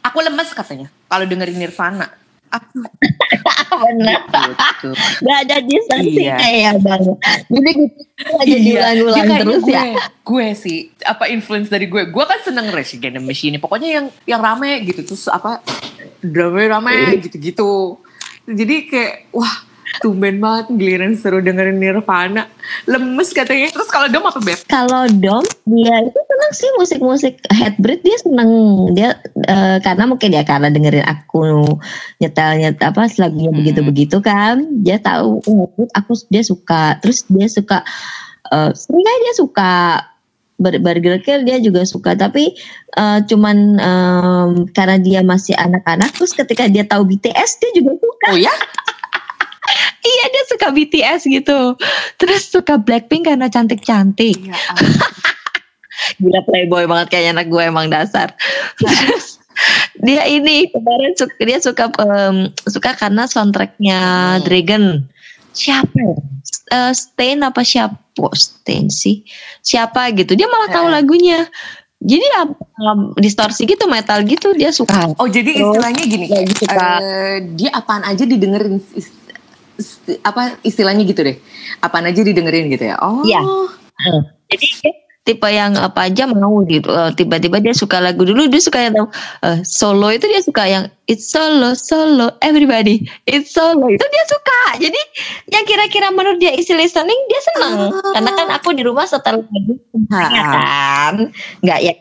aku 0.00 0.22
lemes 0.22 0.54
katanya 0.54 0.88
kalau 1.10 1.26
dengerin 1.26 1.58
Nirvana 1.58 2.06
aku 2.50 2.82
benar 3.86 4.26
gitu. 4.26 4.90
Gak 5.22 5.38
ada 5.46 5.56
distancing 5.62 6.26
Iya. 6.26 6.36
kayak 6.36 6.74
bang 6.82 7.02
jadi 7.46 7.70
gitu 7.78 8.00
aja 8.36 8.56
diulang-ulang 8.58 9.14
Dia 9.14 9.22
kayaknya 9.22 9.44
terus 9.46 9.62
gue, 9.62 9.72
ya 9.72 9.84
Gue 10.30 10.46
sih, 10.54 10.78
apa 11.06 11.24
influence 11.26 11.70
dari 11.70 11.86
gue. 11.90 12.06
Gue 12.10 12.24
kan 12.26 12.38
seneng 12.42 12.70
Rage 12.70 12.98
Against 12.98 13.18
the 13.18 13.22
Machine. 13.22 13.58
Pokoknya 13.58 13.88
yang 13.98 14.06
yang 14.26 14.40
rame 14.42 14.86
gitu. 14.86 15.02
Terus 15.02 15.26
apa, 15.26 15.58
drama 16.22 16.78
rame 16.78 17.18
gitu-gitu. 17.18 17.98
Jadi 18.46 18.76
kayak, 18.86 19.30
wah 19.34 19.69
tumben 19.98 20.38
banget 20.38 20.70
giliran 20.78 21.18
seru 21.18 21.42
dengerin 21.42 21.82
Nirvana. 21.82 22.46
Lemes 22.86 23.34
katanya. 23.34 23.74
Terus 23.74 23.90
kalau 23.90 24.06
Dom 24.06 24.24
apa 24.24 24.38
Beb? 24.38 24.58
kalau 24.70 25.10
Dom 25.18 25.42
dia 25.66 25.96
itu 26.06 26.14
seneng 26.14 26.52
sih 26.54 26.70
musik-musik 26.78 27.34
headbreed 27.50 28.00
dia 28.00 28.16
seneng 28.22 28.50
dia 28.94 29.18
eh, 29.44 29.78
karena 29.82 30.06
mungkin 30.06 30.30
ya 30.30 30.46
karena 30.46 30.70
dengerin 30.70 31.02
aku 31.02 31.74
nyetel 32.18 32.50
nyetel 32.58 32.90
apa 32.90 33.10
lagunya 33.18 33.50
Hmm. 33.50 33.58
begitu-begitu 33.58 34.16
kan 34.22 34.62
dia 34.80 35.02
tahu 35.02 35.42
oh, 35.42 35.66
aku 35.94 36.14
dia 36.30 36.42
suka 36.42 36.98
terus 37.02 37.26
dia 37.26 37.50
suka 37.50 37.82
eh 38.50 38.70
sering 38.72 39.02
aja 39.02 39.18
dia 39.22 39.34
suka 39.34 39.72
Burger 40.60 41.16
Kill 41.24 41.42
dia 41.42 41.56
juga 41.58 41.82
suka 41.82 42.12
tapi 42.14 42.52
eh, 42.94 43.18
cuman 43.26 43.56
em, 43.80 44.50
karena 44.70 44.96
dia 45.00 45.20
masih 45.24 45.56
anak-anak 45.56 46.12
terus 46.14 46.30
ketika 46.30 46.68
dia 46.68 46.84
tahu 46.84 47.08
BTS 47.08 47.50
dia 47.58 47.70
juga 47.74 47.96
suka 47.96 48.26
Oh 48.30 48.38
ya? 48.38 48.52
Iya 50.00 50.24
dia 50.28 50.44
suka 50.46 50.68
BTS 50.68 51.20
gitu 51.26 51.74
terus 52.16 52.46
suka 52.46 52.76
Blackpink 52.76 53.26
karena 53.26 53.46
cantik-cantik 53.46 54.38
ampun. 54.40 54.88
Gila 56.16 56.40
playboy 56.42 56.88
banget 56.88 57.12
kayaknya 57.12 57.30
anak 57.36 57.46
gue 57.48 57.62
emang 57.62 57.86
dasar. 57.86 58.32
Terus 58.78 59.36
dia 60.00 60.24
ini 60.24 60.72
kemarin 60.72 61.12
suka, 61.12 61.34
dia 61.38 61.58
suka 61.60 61.84
em, 61.92 62.36
suka 62.64 62.96
karena 62.96 63.28
soundtracknya 63.28 64.00
Hmm. 64.36 64.42
Dragon. 64.42 64.84
Siapa? 65.52 65.92
ya? 65.92 66.14
Eh, 66.72 66.92
Stain 66.96 67.44
apa 67.44 67.60
siapa? 67.60 68.00
Oh, 68.16 68.32
Stain 68.32 68.88
sih. 68.88 69.28
Siapa 69.60 70.08
gitu. 70.16 70.32
Dia 70.32 70.48
malah 70.48 70.72
tahu 70.72 70.86
Eh. 70.88 70.92
lagunya. 70.94 71.38
Jadi 72.00 72.24
ya, 72.24 72.48
em, 72.80 73.00
distorsi 73.20 73.68
gitu 73.68 73.84
metal 73.84 74.24
gitu 74.24 74.56
dia 74.56 74.72
suka. 74.72 75.12
Oh 75.20 75.28
jadi 75.28 75.52
istilahnya 75.52 76.04
gini. 76.08 76.26
lagi 76.32 76.54
suka. 76.56 76.86
eh, 76.96 77.36
dia 77.52 77.76
apaan 77.76 78.08
aja 78.08 78.24
didengerin. 78.24 78.80
Apa 80.24 80.56
istilahnya 80.62 81.04
gitu 81.08 81.24
deh. 81.26 81.36
Apaan 81.84 82.08
aja 82.08 82.20
didengerin 82.20 82.70
gitu 82.70 82.90
ya. 82.90 82.96
Oh. 83.00 83.24
Iya. 83.26 83.40
Jadi 84.50 84.66
dia 84.80 84.92
tipe 85.20 85.48
yang 85.52 85.76
apa 85.76 86.08
aja 86.08 86.24
mau 86.26 86.64
gitu. 86.64 86.88
Eh, 86.88 87.10
Tiba-tiba 87.14 87.60
dia 87.60 87.76
suka 87.76 88.00
lagu 88.00 88.24
dulu 88.24 88.48
dia 88.48 88.62
suka 88.62 88.88
yang 88.88 88.96
eh, 89.44 89.60
solo 89.62 90.08
itu 90.10 90.24
dia 90.26 90.42
suka 90.42 90.64
yang 90.64 90.84
it's 91.06 91.28
solo 91.28 91.76
solo 91.76 92.32
everybody 92.40 93.04
it's 93.28 93.52
solo 93.52 93.86
itu 93.92 94.00
dia 94.02 94.24
suka. 94.26 94.60
Jadi 94.80 95.00
yang 95.52 95.64
kira-kira 95.68 96.08
menurut 96.10 96.40
dia 96.40 96.56
isi 96.56 96.72
listening 96.72 97.20
dia 97.28 97.40
seneng. 97.52 97.74
Ah. 97.94 98.12
Karena 98.16 98.30
kan 98.34 98.48
aku 98.56 98.68
di 98.72 98.82
rumah 98.82 99.04
setel 99.04 99.44
lagu 99.44 99.74
kan, 100.10 101.14
nggak 101.62 101.80
ya 101.84 101.94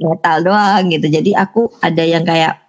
metal 0.00 0.36
doang 0.46 0.88
gitu. 0.88 1.06
Jadi 1.10 1.34
aku 1.36 1.68
ada 1.82 2.02
yang 2.06 2.22
kayak 2.22 2.63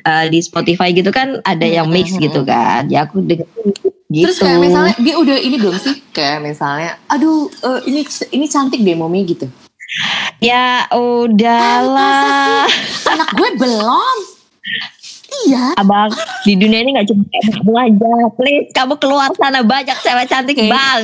eh, 0.00 0.26
di 0.32 0.38
Spotify 0.40 0.90
gitu 0.90 1.12
kan 1.12 1.40
ada 1.44 1.66
yang 1.66 1.88
mix 1.88 2.12
Hmm, 2.12 2.22
gitu 2.24 2.40
kan. 2.42 2.88
Ya 2.88 3.04
aku 3.04 3.20
dengerin 3.20 3.68
gitu. 4.08 4.28
Terus 4.28 4.38
kayak 4.40 4.58
misalnya 4.60 4.94
dia 5.00 5.14
udah 5.16 5.36
ini 5.36 5.56
belum 5.56 5.76
sih? 5.76 5.94
Kayak 6.12 6.38
misalnya, 6.44 6.96
aduh 7.08 7.48
eh, 7.48 7.80
ini 7.88 8.00
ini 8.32 8.46
cantik 8.48 8.80
deh 8.80 8.96
mommy 8.96 9.24
gitu. 9.24 9.48
ya 10.40 10.88
udahlah. 10.92 12.64
Anak 13.08 13.28
gue 13.36 13.48
belum. 13.60 14.16
Iya. 15.48 15.72
Abang 15.80 16.12
di 16.44 16.54
dunia 16.60 16.84
ini 16.84 16.92
nggak 16.92 17.08
cuma 17.08 17.24
kamu 17.24 17.72
aja, 17.72 18.12
please 18.36 18.68
kamu 18.76 18.94
keluar 19.00 19.32
sana 19.32 19.64
banyak 19.64 19.96
cewek 19.96 20.28
cantik 20.28 20.60
Oke. 20.60 20.68
bang. 20.68 21.02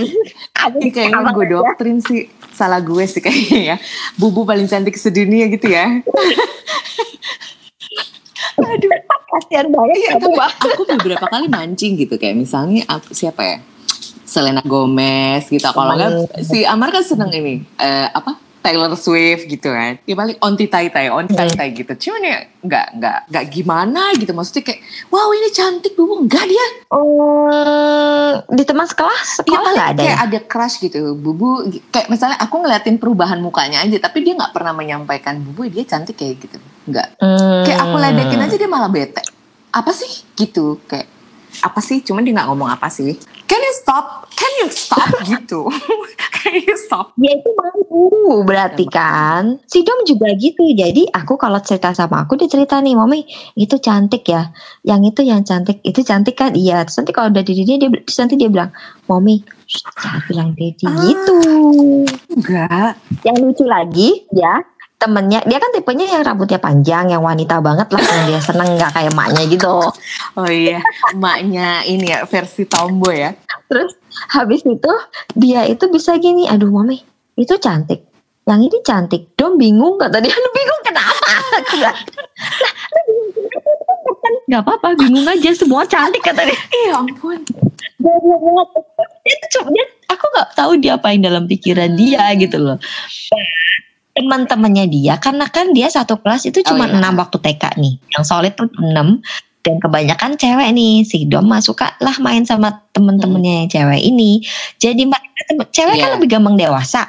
Kamu 0.52 0.76
kayaknya 0.92 1.32
gue 1.32 1.46
doktrin 1.48 1.98
sih. 2.04 2.28
Salah 2.52 2.82
gue 2.82 3.06
sih 3.06 3.22
kayaknya 3.24 3.60
ya. 3.74 3.76
Bubu 4.18 4.44
paling 4.44 4.68
cantik 4.68 4.98
sedunia 5.00 5.48
gitu 5.48 5.70
ya. 5.70 5.88
Aduh, 8.58 8.90
kasihan 9.28 9.66
banget 9.68 9.96
Iya, 9.98 10.10
kamu 10.16 10.34
tapi 10.34 10.68
aku 10.72 10.82
beberapa 10.98 11.26
kali 11.26 11.46
mancing 11.46 11.92
gitu 11.98 12.14
kayak 12.16 12.36
misalnya 12.38 12.82
ap- 12.86 13.10
siapa 13.10 13.42
ya? 13.44 13.58
Selena 14.28 14.60
Gomez 14.60 15.48
gitu. 15.48 15.64
Kalau 15.64 15.96
nggak 15.96 16.44
si 16.44 16.62
Amar 16.62 16.92
kan 16.92 17.00
seneng 17.00 17.32
ini 17.32 17.64
eh, 17.80 18.08
apa? 18.12 18.36
Taylor 18.58 18.92
Swift 19.00 19.48
gitu 19.48 19.72
kan. 19.72 19.96
Ya 20.04 20.12
paling 20.12 20.36
onti 20.44 20.68
tai 20.68 20.92
tai, 20.92 21.08
onti 21.08 21.32
tai 21.32 21.48
tai 21.48 21.72
gitu. 21.72 21.88
Cuman 21.88 22.20
ya 22.20 22.38
nggak 22.60 22.86
nggak 23.00 23.18
nggak 23.32 23.44
gimana 23.48 24.12
gitu. 24.18 24.36
Maksudnya 24.36 24.62
kayak 24.68 24.80
wow 25.08 25.32
ini 25.32 25.48
cantik 25.48 25.96
bubu 25.96 26.28
enggak 26.28 26.44
dia. 26.44 26.66
Oh, 26.92 28.44
di 28.52 28.64
teman 28.68 28.84
sekelas 28.84 29.24
Iya 29.24 29.36
sekolah 29.40 29.62
paling 29.62 29.78
nggak 29.78 29.88
ada 29.88 30.02
kayak 30.04 30.18
ya? 30.18 30.24
ada 30.28 30.38
crush 30.44 30.76
gitu. 30.84 31.16
Bubu 31.16 31.64
kayak 31.88 32.12
misalnya 32.12 32.36
aku 32.36 32.60
ngeliatin 32.60 33.00
perubahan 33.00 33.40
mukanya 33.40 33.80
aja, 33.80 33.96
tapi 33.96 34.20
dia 34.20 34.36
nggak 34.36 34.52
pernah 34.52 34.76
menyampaikan 34.76 35.40
bubu 35.40 35.64
dia 35.72 35.88
cantik 35.88 36.20
kayak 36.20 36.36
gitu. 36.36 36.60
Nggak. 36.88 37.08
Hmm. 37.20 37.62
Kayak 37.68 37.78
aku 37.84 37.96
ledekin 38.00 38.40
aja 38.40 38.56
dia 38.56 38.70
malah 38.70 38.88
bete. 38.88 39.22
Apa 39.68 39.92
sih 39.92 40.24
gitu 40.34 40.80
kayak 40.88 41.06
apa 41.60 41.80
sih? 41.82 42.00
Cuman 42.00 42.24
dia 42.24 42.32
nggak 42.32 42.48
ngomong 42.48 42.70
apa 42.72 42.88
sih. 42.88 43.14
Can 43.48 43.60
you 43.60 43.74
stop? 43.76 44.28
Can 44.32 44.52
you 44.64 44.68
stop 44.68 45.08
gitu? 45.30 45.68
Can 46.38 46.54
you 46.54 46.76
stop? 46.78 47.12
Ya 47.18 47.34
itu 47.34 47.50
malu 47.56 48.44
berarti 48.44 48.86
kan. 48.86 49.58
Si 49.66 49.82
Dom 49.82 50.04
juga 50.04 50.30
gitu. 50.36 50.62
Jadi 50.70 51.08
aku 51.10 51.34
kalau 51.34 51.58
cerita 51.58 51.90
sama 51.92 52.22
aku 52.24 52.38
dia 52.38 52.46
cerita 52.46 52.78
nih, 52.78 52.94
Mami 52.94 53.24
itu 53.56 53.76
cantik 53.80 54.28
ya. 54.28 54.52
Yang 54.86 55.16
itu 55.16 55.20
yang 55.26 55.42
cantik, 55.42 55.80
itu 55.82 56.00
cantik 56.04 56.36
kan? 56.38 56.54
Iya. 56.54 56.86
Terus 56.86 57.02
nanti 57.02 57.12
kalau 57.12 57.28
udah 57.32 57.42
di 57.42 57.52
dia, 57.64 57.76
dia 57.80 57.88
terus 57.90 58.18
nanti 58.20 58.34
dia 58.38 58.48
bilang, 58.52 58.70
Mami, 59.10 59.42
jangan 59.66 60.20
bilang 60.30 60.48
Dedi 60.54 60.84
Ah. 60.86 60.94
gitu. 61.04 61.36
Enggak. 62.36 62.92
Yang 63.26 63.36
lucu 63.42 63.64
lagi 63.66 64.08
ya 64.30 64.62
temennya. 64.98 65.40
Dia 65.46 65.58
kan 65.62 65.70
tipenya 65.70 66.06
yang 66.10 66.22
rambutnya 66.26 66.58
panjang 66.58 67.14
yang 67.14 67.22
wanita 67.22 67.62
banget 67.62 67.88
lah 67.94 68.02
yang 68.02 68.24
dia 68.26 68.40
seneng 68.42 68.74
nggak 68.74 68.92
kayak 68.92 69.14
emaknya 69.14 69.42
gitu. 69.46 69.72
Oh 70.38 70.46
iya, 70.46 70.78
emaknya 71.10 71.82
ini 71.82 72.14
ya 72.14 72.22
versi 72.22 72.62
tomboy 72.62 73.26
ya. 73.26 73.34
terus 73.66 73.98
habis 74.30 74.62
itu 74.62 74.92
dia 75.34 75.66
itu 75.66 75.90
bisa 75.90 76.14
gini 76.14 76.46
aduh 76.46 76.70
mami 76.70 77.02
itu 77.34 77.54
cantik. 77.58 78.06
Yang 78.46 78.60
ini 78.70 78.78
cantik. 78.80 79.22
Dom 79.34 79.58
bingung 79.58 79.98
kata 79.98 80.22
dia. 80.22 80.32
Bingung 80.56 80.82
kenapa? 80.86 81.26
Nggak 84.48 84.62
apa-apa 84.64 84.96
bingung 84.96 85.28
aja 85.28 85.52
semua 85.52 85.84
cantik 85.84 86.24
kata 86.24 86.48
dia. 86.48 86.60
Iya 86.86 87.02
ampun. 87.02 87.44
Dia 87.98 89.34
tuh 89.44 89.48
cuma 89.58 89.68
dia, 89.74 89.84
aku 90.08 90.24
nggak 90.32 90.48
tahu 90.56 90.72
dia 90.80 90.96
apain 90.96 91.20
dalam 91.20 91.44
pikiran 91.44 91.92
dia 91.98 92.24
gitu 92.40 92.56
loh. 92.56 92.78
Teman-temannya 94.18 94.90
dia 94.90 95.14
karena 95.22 95.46
kan 95.46 95.70
dia 95.70 95.86
satu 95.86 96.18
kelas 96.18 96.50
itu 96.50 96.58
Oh, 96.66 96.74
cuma 96.74 96.90
iya. 96.90 96.98
enam 96.98 97.14
waktu 97.16 97.38
TK 97.38 97.78
nih. 97.78 97.94
Yang 98.18 98.24
solid 98.26 98.52
tuh 98.58 98.66
enam 98.82 99.22
dan 99.62 99.78
kebanyakan 99.78 100.34
cewek 100.34 100.68
nih 100.74 101.06
si 101.06 101.26
Dom 101.30 101.46
suka 101.62 101.94
lah 102.02 102.18
main 102.18 102.42
sama 102.42 102.82
temen-temennya 102.90 103.64
yang 103.64 103.68
cewek 103.70 104.02
ini. 104.02 104.42
Jadi 104.82 105.06
mereka 105.06 105.66
cewek 105.70 105.94
kan 106.02 106.08
Iya. 106.10 106.14
lebih 106.18 106.28
gampang 106.34 106.58
dewasa. 106.58 107.06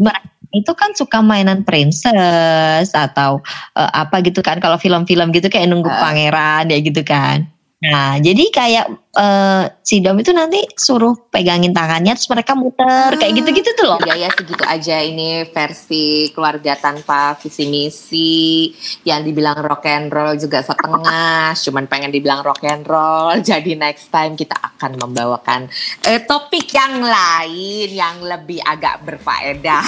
Mereka 0.00 0.24
itu 0.48 0.72
kan 0.72 0.96
suka 0.96 1.20
mainan 1.20 1.60
princess 1.60 2.88
atau 2.96 3.44
eh, 3.76 3.90
apa 3.92 4.24
gitu 4.24 4.40
kan 4.40 4.56
kalau 4.64 4.80
film-film 4.80 5.28
gitu 5.36 5.52
kayak 5.52 5.68
nunggu 5.68 5.92
Ah. 5.92 6.00
pangeran 6.08 6.72
ya 6.72 6.78
gitu 6.80 7.04
kan. 7.04 7.44
Nah, 7.78 8.18
jadi 8.18 8.50
kayak 8.50 8.86
eh, 9.14 9.64
si 9.86 10.02
Dom 10.02 10.18
itu 10.18 10.34
nanti 10.34 10.66
suruh 10.74 11.14
pegangin 11.30 11.70
tangannya 11.70 12.18
terus 12.18 12.26
mereka 12.26 12.58
muter 12.58 13.14
kayak 13.14 13.38
gitu-gitu 13.38 13.70
tuh 13.78 13.86
loh. 13.94 13.98
Ya 14.02 14.18
ya 14.18 14.28
segitu 14.34 14.66
aja 14.66 14.98
ini 14.98 15.46
versi 15.46 16.34
keluarga 16.34 16.74
tanpa 16.74 17.38
visi 17.38 17.70
misi 17.70 18.74
yang 19.06 19.22
dibilang 19.22 19.62
rock 19.62 19.86
and 19.86 20.10
roll 20.10 20.34
juga 20.34 20.66
setengah 20.66 21.54
cuman 21.70 21.86
pengen 21.86 22.10
dibilang 22.10 22.42
rock 22.42 22.66
and 22.66 22.82
roll 22.82 23.38
jadi 23.54 23.78
next 23.78 24.10
time 24.10 24.34
kita 24.34 24.58
akan 24.58 24.98
membawakan 24.98 25.70
eh, 26.02 26.18
topik 26.26 26.66
yang 26.74 26.98
lain 26.98 27.94
yang 27.94 28.18
lebih 28.18 28.58
agak 28.66 29.06
berfaedah 29.06 29.86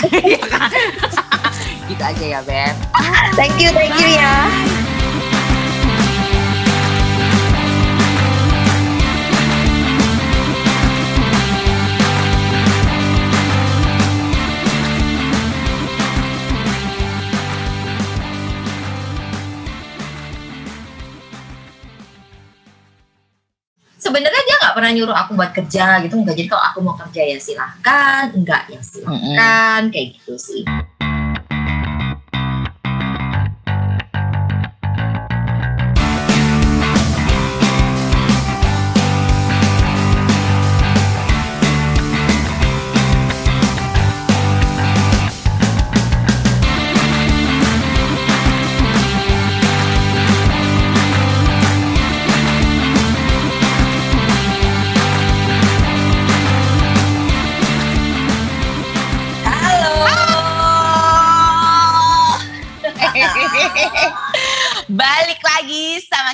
gitu 1.90 2.02
aja 2.06 2.24
ya 2.38 2.40
Beb 2.46 2.74
Thank 3.34 3.58
you, 3.58 3.74
thank 3.74 3.94
you 3.98 4.10
ya. 4.14 4.79
Sebenarnya 24.00 24.42
dia 24.48 24.56
nggak 24.64 24.74
pernah 24.74 24.90
nyuruh 24.96 25.16
aku 25.16 25.36
buat 25.36 25.52
kerja 25.52 26.00
gitu 26.00 26.16
enggak 26.16 26.36
jadi 26.40 26.48
kalau 26.48 26.64
aku 26.72 26.78
mau 26.80 26.96
kerja 26.96 27.20
ya 27.20 27.36
silahkan 27.36 28.32
enggak 28.32 28.64
ya 28.72 28.80
silahkan 28.80 29.20
mm 29.20 29.36
-hmm. 29.36 29.92
kayak 29.92 30.06
gitu 30.16 30.34
sih 30.40 30.64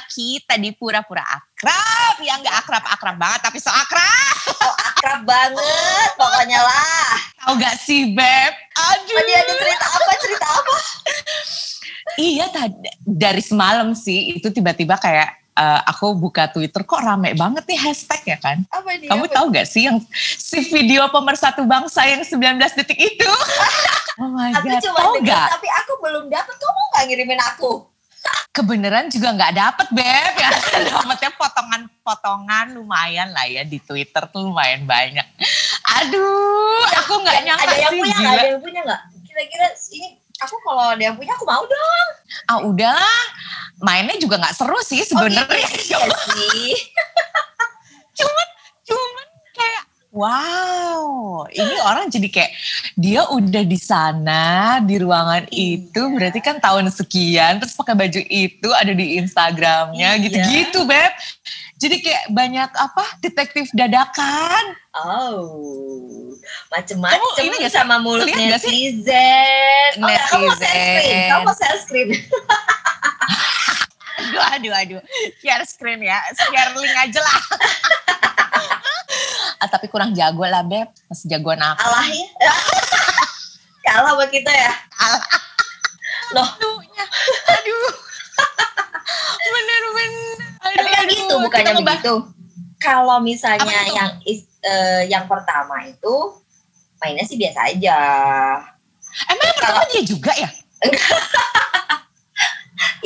kita 0.05 0.61
di 0.61 0.73
pura-pura 0.77 1.25
akrab 1.25 2.17
yang 2.21 2.41
gak 2.45 2.67
akrab-akrab 2.67 3.17
banget 3.17 3.41
tapi 3.45 3.59
so 3.61 3.73
akrab. 3.73 4.37
Oh, 4.57 4.75
akrab 4.93 5.23
banget 5.27 6.11
pokoknya 6.15 6.61
lah. 6.63 7.11
Tahu 7.45 7.53
gak 7.61 7.77
sih 7.81 8.13
Beb? 8.15 8.53
Aduh. 8.77 9.17
Tadi 9.17 9.33
ada 9.33 9.53
cerita 9.57 9.87
apa? 9.87 10.11
Cerita 10.21 10.47
apa? 10.47 10.77
iya 12.17 12.47
tadi 12.49 12.89
dari 13.03 13.43
semalam 13.43 13.93
sih 13.93 14.39
itu 14.39 14.49
tiba-tiba 14.49 14.97
kayak 14.97 15.37
uh, 15.57 15.81
aku 15.89 16.15
buka 16.15 16.53
Twitter 16.53 16.85
kok 16.85 17.01
rame 17.01 17.33
banget 17.35 17.65
nih 17.67 17.81
hashtag 17.81 18.23
ya 18.37 18.39
kan. 18.39 18.63
Apa 18.71 18.89
ini, 18.95 19.09
Kamu 19.09 19.25
apa? 19.27 19.35
tahu 19.35 19.47
gak 19.51 19.67
sih 19.67 19.89
yang 19.89 19.99
si 20.15 20.61
video 20.69 21.09
pemersatu 21.09 21.65
bangsa 21.65 22.05
yang 22.07 22.23
19 22.23 22.61
detik 22.77 22.99
itu? 23.01 23.33
oh 24.21 24.29
my 24.31 24.53
aku 24.53 24.69
god. 24.69 24.81
Cuma 24.85 24.99
tahu 25.01 25.15
gak? 25.25 25.49
Tapi 25.57 25.69
aku 25.85 25.93
belum 26.05 26.25
dapat. 26.29 26.55
Kamu 26.55 26.81
gak 26.93 27.05
ngirimin 27.09 27.41
aku? 27.57 27.73
Kebenaran 28.57 29.13
juga 29.13 29.37
nggak 29.37 29.53
dapet 29.53 29.87
beb. 29.93 30.33
Ya 30.41 30.51
dapetnya 30.89 31.31
potongan-potongan 31.37 32.73
lumayan 32.73 33.29
lah 33.37 33.45
ya 33.45 33.63
di 33.69 33.77
Twitter 33.85 34.25
tuh 34.33 34.49
lumayan 34.49 34.89
banyak. 34.89 35.27
Aduh 36.01 36.85
aku 37.05 37.21
nggak 37.21 37.45
nyangka 37.45 37.65
ada 37.69 37.77
yang 37.77 37.93
punya 37.93 38.17
nggak? 38.17 38.33
ada 38.33 38.49
yang 38.49 38.63
punya 38.65 38.81
nggak? 38.85 39.03
Kira-kira 39.29 39.67
ini 39.93 40.09
aku 40.41 40.57
kalau 40.65 40.85
ada 40.97 41.03
yang 41.03 41.17
punya 41.17 41.33
aku 41.37 41.45
mau 41.45 41.65
dong. 41.65 42.09
Ah 42.49 42.59
udah. 42.65 43.13
Mainnya 43.77 44.17
juga 44.17 44.41
nggak 44.41 44.57
seru 44.57 44.81
sih 44.81 45.05
sebenarnya 45.05 45.69
oh, 45.69 45.73
gitu, 45.77 46.01
iya 46.01 46.17
sih. 46.33 46.73
Cuman 48.25 48.49
cuman 48.89 49.27
kayak 49.53 49.85
Wow, 50.17 51.45
ini 51.53 51.77
orang 51.85 52.09
jadi 52.09 52.33
kayak 52.33 52.53
dia 52.97 53.29
udah 53.29 53.69
di 53.69 53.77
sana 53.77 54.81
di 54.81 54.97
ruangan 54.97 55.45
iya. 55.53 55.77
itu 55.77 56.01
berarti 56.09 56.41
kan 56.41 56.57
tahun 56.57 56.89
sekian 56.89 57.61
terus 57.61 57.77
pakai 57.77 57.93
baju 57.93 58.25
itu 58.25 58.69
ada 58.73 58.97
di 58.97 59.21
Instagramnya 59.21 60.17
iya. 60.17 60.23
gitu-gitu 60.25 60.89
beb. 60.89 61.13
Jadi 61.77 62.01
kayak 62.01 62.33
banyak 62.33 62.71
apa 62.73 63.05
detektif 63.21 63.69
dadakan. 63.77 64.81
Oh, 64.97 66.33
macem-macem 66.73 67.53
ini 67.53 67.69
gak 67.69 67.77
sama 67.77 68.01
mulut 68.01 68.25
netizen. 68.25 70.01
Oh, 70.01 70.09
netizen. 70.09 71.29
Kamu 71.29 71.45
mau 71.45 71.53
share 71.53 71.77
screen? 71.85 72.17
aduh, 74.25 74.45
aduh, 74.57 74.73
aduh. 74.73 75.01
Share 75.45 75.69
screen 75.69 76.01
ya. 76.01 76.17
Share 76.33 76.73
link 76.73 76.97
aja 76.97 77.21
lah 77.21 77.41
ah, 79.61 79.69
tapi 79.69 79.87
kurang 79.89 80.13
jago 80.13 80.45
lah 80.45 80.63
beb. 80.63 80.89
Masih 81.09 81.27
jagoan 81.31 81.61
aku 81.61 81.81
kalah 81.83 82.07
ya 82.17 82.55
kalah 83.87 84.13
buat 84.19 84.31
kita 84.31 84.51
ya. 84.51 84.73
Kalah 84.93 85.23
loh. 86.35 86.49
Aduh. 87.47 87.91
Bener-bener 89.55 90.47
tapi 90.75 90.91
kan 90.91 91.05
gitu 91.07 91.35
bukannya 91.39 91.73
begitu. 91.81 92.15
Kalau 92.83 93.19
misalnya 93.23 93.89
yang 93.89 94.21
is, 94.29 94.45
uh, 94.67 95.03
yang 95.07 95.25
pertama 95.31 95.87
itu 95.87 96.15
mainnya 97.01 97.25
sih 97.25 97.39
biasa 97.39 97.73
aja. 97.73 97.99
Emang 99.33 99.47
yang 99.49 99.57
pertama 99.57 99.83
dia 99.89 100.03
juga 100.05 100.33
ya? 100.37 100.51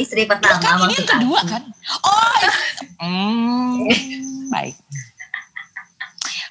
Istri 0.01 0.27
pertama 0.27 0.59
kan 0.59 0.89
ini 0.89 0.97
yang 0.97 1.07
kedua 1.07 1.41
kan? 1.47 1.63
Oh 2.03 2.35
hmm, 2.99 3.87
baik 4.51 4.75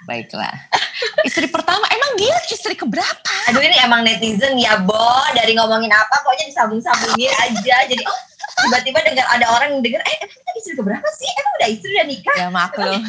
Baiklah. 0.10 0.56
Istri 1.30 1.54
pertama, 1.54 1.86
emang 1.86 2.12
dia 2.18 2.34
istri 2.50 2.74
keberapa? 2.74 3.32
Aduh 3.48 3.62
ini 3.62 3.78
emang 3.80 4.02
netizen 4.02 4.58
ya, 4.58 4.82
Bo. 4.82 4.98
Dari 5.38 5.54
ngomongin 5.54 5.94
apa, 5.94 6.26
pokoknya 6.26 6.50
disambung-sambungin 6.50 7.30
aja. 7.30 7.78
Jadi 7.88 8.04
oh, 8.04 8.20
tiba-tiba 8.66 9.00
dengar 9.06 9.26
ada 9.30 9.46
orang 9.54 9.78
yang 9.78 9.82
denger, 9.86 10.02
eh 10.02 10.18
emang 10.26 10.56
istri 10.58 10.74
keberapa 10.76 11.08
sih? 11.16 11.30
Emang 11.40 11.54
udah 11.62 11.70
istri 11.70 11.90
udah 11.94 12.08
nikah? 12.10 12.36
Ya 12.36 12.48
maklum, 12.50 13.02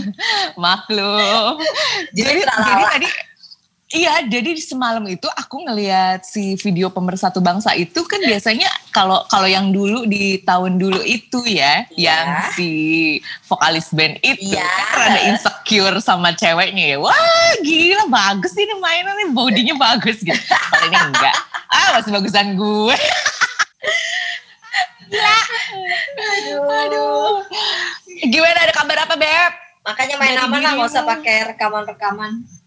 maklum. 0.54 1.58
jadi, 2.14 2.44
jadi 2.44 2.84
tadi 2.84 3.08
Iya, 3.90 4.22
jadi 4.22 4.54
semalam 4.62 5.02
itu 5.10 5.26
aku 5.34 5.66
ngeliat 5.66 6.22
si 6.22 6.54
video 6.62 6.94
pemersatu 6.94 7.42
bangsa 7.42 7.74
itu 7.74 8.06
kan 8.06 8.22
biasanya 8.22 8.70
kalau 8.94 9.26
kalau 9.26 9.50
yang 9.50 9.74
dulu 9.74 10.06
di 10.06 10.38
tahun 10.46 10.78
dulu 10.78 11.02
itu 11.02 11.42
ya, 11.50 11.82
yeah. 11.90 12.14
yang 12.14 12.26
si 12.54 12.70
vokalis 13.50 13.90
band 13.90 14.22
itu 14.22 14.54
yeah. 14.54 14.62
kan 14.94 15.10
rada 15.10 15.20
insecure 15.26 15.98
sama 15.98 16.30
ceweknya 16.38 16.94
ya. 16.94 16.96
Wah, 17.02 17.50
gila 17.66 18.06
bagus 18.06 18.54
ini 18.54 18.78
mainan 18.78 19.10
nih, 19.26 19.28
bodinya 19.34 19.74
bagus 19.74 20.22
gitu. 20.22 20.38
Kalau 20.38 20.86
ini 20.86 20.94
enggak. 21.10 21.34
Ah, 21.66 21.98
masih 21.98 22.14
bagusan 22.14 22.54
gue. 22.54 22.96
Gila. 25.10 25.38
Aduh. 26.14 26.62
Aduh. 26.62 27.34
Gimana 28.22 28.58
ada 28.70 28.70
kabar 28.70 29.02
apa, 29.02 29.18
Beb? 29.18 29.52
Makanya 29.82 30.14
main 30.14 30.38
aman 30.38 30.62
lah, 30.62 30.78
nggak 30.78 30.90
usah 30.94 31.02
pakai 31.02 31.50
rekaman-rekaman. 31.50 32.59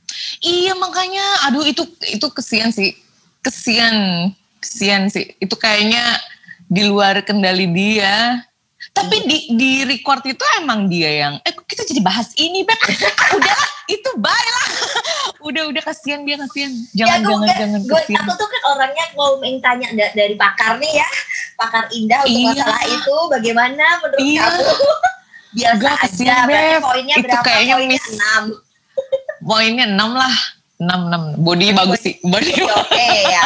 Iya 0.44 0.74
makanya, 0.76 1.26
aduh 1.48 1.64
itu 1.64 1.84
itu 2.08 2.28
kesian 2.32 2.70
sih, 2.70 2.96
kesian, 3.44 4.30
kesian 4.60 5.08
sih. 5.08 5.36
Itu 5.40 5.56
kayaknya 5.56 6.04
di 6.68 6.84
luar 6.88 7.22
kendali 7.24 7.68
dia. 7.70 8.44
Tapi 8.94 9.26
di 9.26 9.38
di 9.56 9.72
record 9.88 10.22
itu 10.28 10.44
emang 10.60 10.92
dia 10.92 11.10
yang, 11.10 11.34
eh 11.48 11.56
kita 11.56 11.88
jadi 11.88 12.04
bahas 12.04 12.30
ini 12.36 12.68
beb, 12.68 12.78
udah 13.40 13.60
itu 13.90 14.10
bye 14.20 14.30
lah. 14.30 14.70
udah 15.48 15.64
udah 15.72 15.82
kasihan 15.82 16.22
dia 16.28 16.36
kasihan. 16.38 16.70
Jangan 16.94 17.20
ya, 17.20 17.26
jangan 17.26 17.48
kan, 17.48 17.58
jangan 17.58 17.82
kasihan. 17.90 18.22
Aku 18.22 18.32
tuh 18.38 18.48
kan 18.52 18.62
orangnya 18.76 19.06
mau 19.16 19.40
tanya 19.40 19.88
dari 20.14 20.36
pakar 20.36 20.78
nih 20.78 21.00
ya, 21.00 21.10
pakar 21.58 21.88
indah 21.96 22.22
untuk 22.28 22.38
iya. 22.38 22.54
masalah 22.54 22.84
itu, 22.86 23.16
bagaimana 23.32 23.86
menurut 24.04 24.20
iya. 24.20 24.42
kamu? 24.52 24.68
Biasa 25.54 25.86
Gak 25.86 25.98
aja, 26.10 26.36
berarti 26.50 26.76
poinnya 26.82 27.16
itu 27.16 27.26
berapa? 27.30 27.46
Kayaknya 27.46 27.74
poinnya 27.78 28.00
enam 28.10 28.44
poinnya 29.44 29.86
6 29.86 30.00
lah. 30.16 30.36
6 30.84 30.90
6 31.40 31.46
body 31.46 31.72
bagus 31.72 32.02
sih. 32.04 32.16
Body 32.26 32.52
oke 32.66 32.92
okay, 32.92 33.32
ya. 33.32 33.46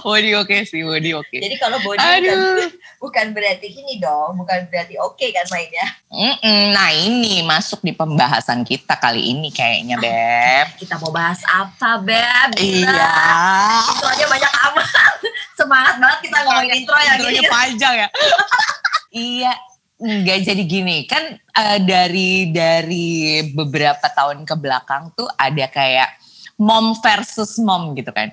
Body 0.00 0.30
oke 0.38 0.46
okay 0.48 0.60
sih 0.64 0.80
body 0.86 1.10
oke. 1.12 1.26
Okay. 1.28 1.42
jadi 1.42 1.56
kalau 1.60 1.76
body 1.84 2.00
Aduh. 2.00 2.32
Bukan, 2.32 2.70
bukan 3.04 3.26
berarti 3.36 3.68
ini 3.76 4.00
dong 4.00 4.40
bukan 4.40 4.64
berarti 4.72 4.94
oke 4.96 5.20
okay 5.20 5.34
kan 5.36 5.44
mainnya? 5.52 5.86
Mm-mm, 6.08 6.72
nah 6.72 6.90
ini 6.94 7.44
masuk 7.44 7.84
di 7.84 7.92
pembahasan 7.92 8.64
kita 8.64 8.96
kali 8.96 9.36
ini 9.36 9.52
kayaknya 9.52 10.00
beb. 10.00 10.66
kita 10.80 10.96
mau 11.02 11.12
bahas 11.12 11.42
apa 11.44 12.00
beb? 12.00 12.56
Gila. 12.56 12.88
iya. 12.88 13.14
Itu 13.92 14.04
aja 14.06 14.24
banyak 14.24 14.52
amat. 14.72 15.16
Semangat 15.58 15.94
banget 16.00 16.18
kita 16.30 16.36
ngomongin 16.46 16.72
intro 16.78 16.96
ya 16.96 17.12
intronya 17.18 17.42
panjang 17.52 17.94
ya. 18.06 18.08
Iya 19.12 19.52
Enggak 19.96 20.44
jadi 20.44 20.62
gini 20.68 21.08
kan 21.08 21.40
uh, 21.56 21.78
dari 21.80 22.52
dari 22.52 23.40
beberapa 23.56 24.04
tahun 24.12 24.44
ke 24.44 24.52
belakang 24.60 25.08
tuh 25.16 25.24
ada 25.40 25.64
kayak 25.72 26.20
mom 26.60 26.92
versus 27.00 27.56
mom 27.56 27.96
gitu 27.96 28.12
kan. 28.12 28.28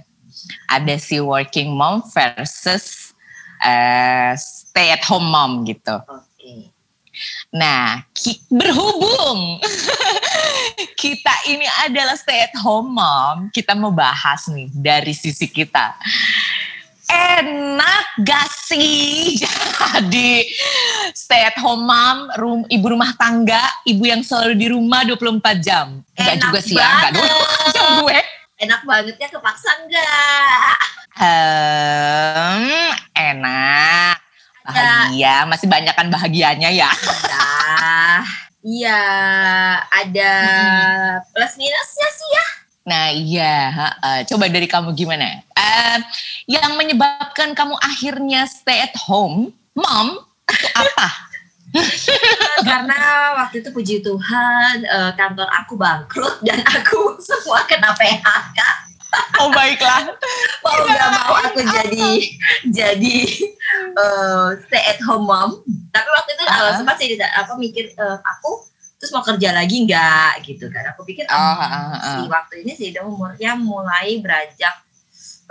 Ada 0.68 1.00
si 1.00 1.24
working 1.24 1.72
mom 1.72 2.04
versus 2.12 3.16
uh, 3.64 4.36
stay 4.36 4.92
at 4.92 5.08
home 5.08 5.32
mom 5.32 5.64
gitu. 5.64 6.04
Okay. 6.04 6.68
Nah, 7.54 8.02
berhubung 8.50 9.62
kita 11.04 11.34
ini 11.48 11.64
adalah 11.86 12.18
stay 12.18 12.44
at 12.44 12.56
home 12.60 12.98
mom, 12.98 13.54
kita 13.54 13.72
mau 13.78 13.94
bahas 13.94 14.50
nih 14.50 14.68
dari 14.74 15.14
sisi 15.14 15.46
kita 15.46 15.96
enak 17.14 18.06
gak 18.26 18.48
sih 18.50 19.38
jadi 19.94 20.48
stay 21.14 21.46
at 21.46 21.58
home 21.62 21.86
mom, 21.86 22.30
rum, 22.38 22.62
ibu 22.68 22.86
rumah 22.90 23.14
tangga, 23.16 23.62
ibu 23.86 24.04
yang 24.06 24.26
selalu 24.26 24.54
di 24.58 24.68
rumah 24.70 25.06
24 25.06 25.62
jam. 25.62 26.02
Enggak 26.18 26.38
juga 26.42 26.60
sih 26.60 26.76
ya, 26.78 27.10
enggak 27.10 27.12
24 27.22 27.76
jam 27.76 27.86
gue. 28.04 28.20
Enak 28.64 28.82
banget 28.88 29.16
ya 29.20 29.28
kepaksa 29.30 29.70
enggak? 29.84 30.78
Hmm, 31.14 32.90
enak. 33.14 34.18
Bahagia, 34.64 35.44
masih 35.46 35.68
banyak 35.68 35.94
kan 35.94 36.08
bahagianya 36.08 36.70
ya. 36.72 36.90
ya. 36.90 37.48
Iya, 38.64 39.04
ada 39.92 40.34
plus 41.36 41.60
minusnya 41.60 42.10
sih 42.16 42.30
ya. 42.32 42.46
Nah 42.84 43.16
iya, 43.16 43.72
uh, 44.04 44.22
coba 44.28 44.52
dari 44.52 44.68
kamu 44.68 44.92
gimana? 44.92 45.40
Uh, 45.56 46.04
yang 46.52 46.76
menyebabkan 46.76 47.56
kamu 47.56 47.80
akhirnya 47.80 48.44
stay 48.44 48.84
at 48.84 48.92
home, 49.08 49.56
mom, 49.72 50.20
itu 50.52 50.68
apa? 50.76 51.08
Karena 52.68 53.00
waktu 53.40 53.64
itu 53.64 53.70
puji 53.72 53.96
Tuhan 54.04 54.84
uh, 54.84 55.12
kantor 55.16 55.48
aku 55.64 55.74
bangkrut 55.80 56.44
dan 56.44 56.60
aku 56.60 57.16
semua 57.28 57.64
kena 57.66 57.96
PHK. 57.96 58.60
Oh 59.40 59.48
baiklah. 59.54 60.10
mau 60.66 60.78
nggak 60.90 61.10
mau 61.22 61.34
aku 61.38 61.62
jadi 61.62 62.10
jadi 62.66 63.18
uh, 63.94 64.58
stay 64.68 64.84
at 64.92 65.00
home 65.06 65.30
mom. 65.30 65.62
Tapi 65.94 66.10
waktu 66.10 66.32
itu 66.36 66.44
uh, 66.50 66.72
sempat 66.76 66.96
sih 67.00 67.16
aku 67.16 67.54
mikir 67.62 67.94
uh, 67.96 68.18
aku 68.20 68.73
terus 69.04 69.12
mau 69.12 69.20
kerja 69.20 69.52
lagi 69.52 69.84
nggak 69.84 70.48
gitu 70.48 70.72
kan. 70.72 70.96
Aku 70.96 71.04
pikir 71.04 71.28
oh, 71.28 71.36
uh. 71.36 72.00
si 72.00 72.24
waktu 72.32 72.64
ini 72.64 72.72
sih 72.72 72.96
udah 72.96 73.04
umurnya 73.04 73.52
mulai 73.60 74.16
beranjak 74.24 74.72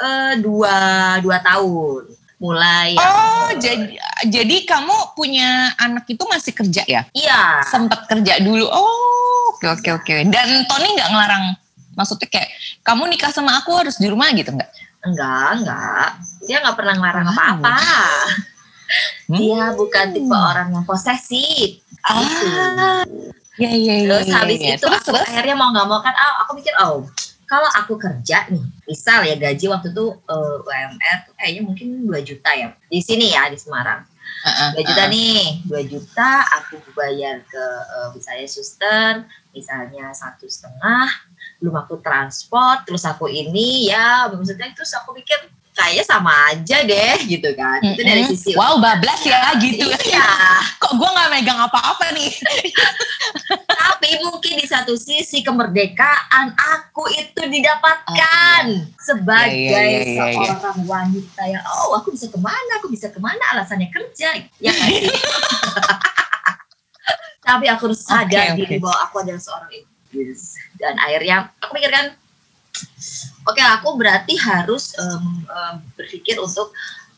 uh, 0.01 0.41
dua 0.41 0.77
dua 1.21 1.37
tahun. 1.45 2.17
Mulai 2.41 2.97
oh 2.97 3.53
jadi 3.61 3.93
jadi 4.25 4.57
kamu 4.65 5.13
punya 5.13 5.77
anak 5.77 6.09
itu 6.09 6.25
masih 6.25 6.57
kerja 6.57 6.81
ya? 6.89 7.05
Iya. 7.13 7.61
Sempat 7.69 8.09
kerja 8.09 8.41
dulu. 8.41 8.73
Oh 8.73 9.53
oke 9.53 9.69
oke 9.69 10.01
oke. 10.01 10.15
Dan 10.33 10.65
Tony 10.65 10.97
nggak 10.97 11.11
ngelarang? 11.13 11.45
Maksudnya 11.93 12.33
kayak 12.33 12.49
kamu 12.89 13.13
nikah 13.13 13.37
sama 13.37 13.61
aku 13.61 13.77
harus 13.77 14.01
di 14.01 14.09
rumah 14.09 14.33
gitu 14.33 14.49
nggak? 14.49 14.71
Enggak 15.05 15.49
enggak. 15.61 16.09
Dia 16.49 16.57
nggak 16.65 16.77
pernah 16.81 16.95
ngelarang 16.97 17.27
apa 17.29 17.43
apa 17.53 17.77
hmm. 19.29 19.37
dia 19.37 19.65
bukan 19.77 20.07
tipe 20.17 20.33
orang 20.33 20.69
yang 20.73 20.85
posesif. 20.89 21.85
Ah. 22.01 23.05
Gitu. 23.05 23.42
Ya 23.61 23.71
ya 23.73 23.95
ya 24.01 24.17
terus 24.17 24.29
habis 24.33 24.61
ya, 24.61 24.75
itu 24.77 24.87
terus, 24.87 25.03
aku 25.05 25.13
terus? 25.13 25.29
akhirnya 25.29 25.57
mau 25.57 25.69
nggak 25.73 25.87
mau 25.89 26.01
kan 26.01 26.15
oh, 26.17 26.35
aku 26.47 26.51
mikir 26.57 26.75
oh 26.81 27.05
kalau 27.45 27.69
aku 27.77 28.01
kerja 28.01 28.49
nih 28.49 28.65
misal 28.89 29.21
ya 29.29 29.37
gaji 29.37 29.69
waktu 29.69 29.93
itu 29.93 30.07
uh, 30.25 30.65
eh, 30.65 30.89
UMR 30.89 31.19
tuh 31.29 31.35
kayaknya 31.37 31.63
mungkin 31.69 31.89
2 32.09 32.29
juta 32.29 32.51
ya 32.57 32.73
di 32.89 33.01
sini 33.05 33.37
ya 33.37 33.53
di 33.53 33.61
Semarang 33.61 34.09
dua 34.43 34.83
uh, 34.83 34.87
juta 34.87 35.05
uh. 35.07 35.09
nih 35.11 35.45
dua 35.69 35.83
juta 35.87 36.31
aku 36.59 36.83
bayar 36.97 37.47
ke 37.47 37.65
uh, 37.95 38.11
misalnya 38.11 38.49
suster 38.49 39.13
misalnya 39.55 40.11
satu 40.11 40.51
setengah 40.51 41.07
belum 41.63 41.79
aku 41.79 42.03
transport 42.03 42.83
terus 42.83 43.07
aku 43.07 43.31
ini 43.31 43.93
ya 43.93 44.27
maksudnya 44.33 44.75
terus 44.75 44.91
aku 44.99 45.15
pikir 45.15 45.39
kayaknya 45.73 46.05
sama 46.05 46.33
aja 46.53 46.85
deh 46.85 47.17
gitu 47.25 47.51
kan. 47.57 47.81
Mm 47.81 47.87
-hmm. 47.89 47.95
itu 47.97 48.03
dari 48.05 48.23
sisi 48.29 48.51
wow 48.57 48.77
bablas 48.79 49.21
ya 49.25 49.53
gitu. 49.65 49.89
Iya. 49.89 50.31
Kok 50.79 50.93
gue 50.97 51.09
nggak 51.09 51.31
megang 51.33 51.61
apa-apa 51.61 52.13
nih? 52.13 52.33
Tapi 53.83 54.09
mungkin 54.25 54.55
di 54.61 54.67
satu 54.69 54.95
sisi 54.95 55.41
kemerdekaan 55.41 56.53
aku 56.55 57.09
itu 57.17 57.43
didapatkan 57.49 58.63
oh, 58.69 58.77
iya. 58.77 59.01
sebagai 59.01 59.57
yeah, 59.57 59.85
yeah, 59.89 60.07
yeah, 60.07 60.29
yeah, 60.37 60.57
seorang 60.61 60.81
wanita. 60.85 61.43
Yang 61.49 61.65
oh 61.69 61.97
aku 61.97 62.09
bisa 62.13 62.27
ke 62.29 62.39
mana? 62.39 62.71
Aku 62.81 62.89
bisa 62.93 63.07
ke 63.09 63.21
mana? 63.23 63.43
Alasannya 63.57 63.89
kerja. 63.89 64.37
Ya 64.61 64.73
kan 64.73 64.89
tapi 67.43 67.67
aku 67.67 67.91
harus 67.91 68.01
sadar 68.07 68.31
okay, 68.31 68.55
okay. 68.55 68.59
diri 68.65 68.77
bahwa 68.79 68.99
aku 69.03 69.15
adalah 69.27 69.43
seorang 69.43 69.71
ibu 69.75 69.91
dan 70.79 70.95
akhirnya 71.03 71.37
aku 71.59 71.73
mikirkan 71.75 72.15
oke 73.47 73.59
okay, 73.59 73.67
aku 73.67 73.95
berarti 73.99 74.35
harus 74.39 74.95
um, 74.99 75.47
um, 75.47 75.75
berpikir 75.99 76.39
untuk 76.39 76.71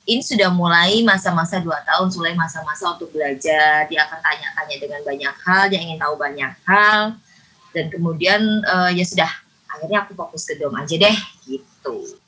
ini 0.04 0.20
sudah 0.20 0.52
mulai 0.52 1.00
masa-masa 1.00 1.64
dua 1.64 1.80
tahun, 1.80 2.12
mulai 2.20 2.36
masa-masa 2.36 2.92
untuk 2.92 3.08
belajar. 3.08 3.88
Dia 3.88 4.04
akan 4.04 4.20
tanya-tanya 4.20 4.76
dengan 4.76 5.00
banyak 5.00 5.34
hal, 5.48 5.62
dia 5.72 5.80
ingin 5.80 5.96
tahu 5.96 6.14
banyak 6.20 6.52
hal, 6.68 7.16
dan 7.72 7.86
kemudian 7.88 8.40
uh, 8.68 8.92
ya 8.92 9.04
sudah. 9.04 9.32
Akhirnya 9.74 10.04
aku 10.06 10.12
fokus 10.14 10.44
ke 10.46 10.60
dom 10.60 10.76
aja 10.76 10.94
deh, 10.94 11.16
gitu. 11.48 12.20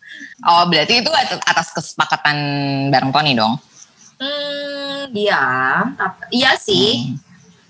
Oh, 0.43 0.65
berarti 0.67 1.05
itu 1.05 1.13
atas 1.45 1.71
kesepakatan 1.71 2.37
bareng 2.91 3.13
Tony 3.13 3.37
dong? 3.37 3.61
Hmm, 4.17 5.13
iya, 5.13 5.45
iya 6.33 6.57
sih. 6.57 7.13
Hmm 7.13 7.27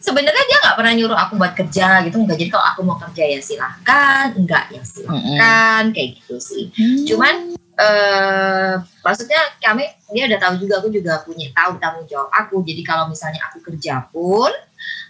sebenarnya 0.07 0.45
dia 0.47 0.59
nggak 0.63 0.77
pernah 0.79 0.93
nyuruh 0.95 1.19
aku 1.19 1.33
buat 1.35 1.53
kerja 1.59 2.07
gitu 2.07 2.17
enggak 2.23 2.39
jadi 2.39 2.51
kalau 2.55 2.67
aku 2.71 2.81
mau 2.87 2.97
kerja 3.03 3.23
ya 3.27 3.41
silahkan 3.43 4.31
enggak 4.39 4.65
ya 4.71 4.83
silahkan 4.87 5.83
kayak 5.91 6.09
gitu 6.23 6.35
sih 6.39 6.71
mm-hmm. 6.71 7.05
cuman 7.11 7.35
uh, 7.75 8.73
maksudnya 9.03 9.41
kami 9.59 9.91
dia 10.15 10.31
udah 10.31 10.39
tahu 10.39 10.55
juga 10.63 10.75
aku 10.79 10.89
juga 10.95 11.13
punya 11.27 11.51
tahu 11.51 11.83
tanggung 11.83 12.07
jawab 12.07 12.31
aku 12.31 12.63
jadi 12.63 12.83
kalau 12.87 13.11
misalnya 13.11 13.43
aku 13.51 13.59
kerja 13.67 14.07
pun 14.15 14.55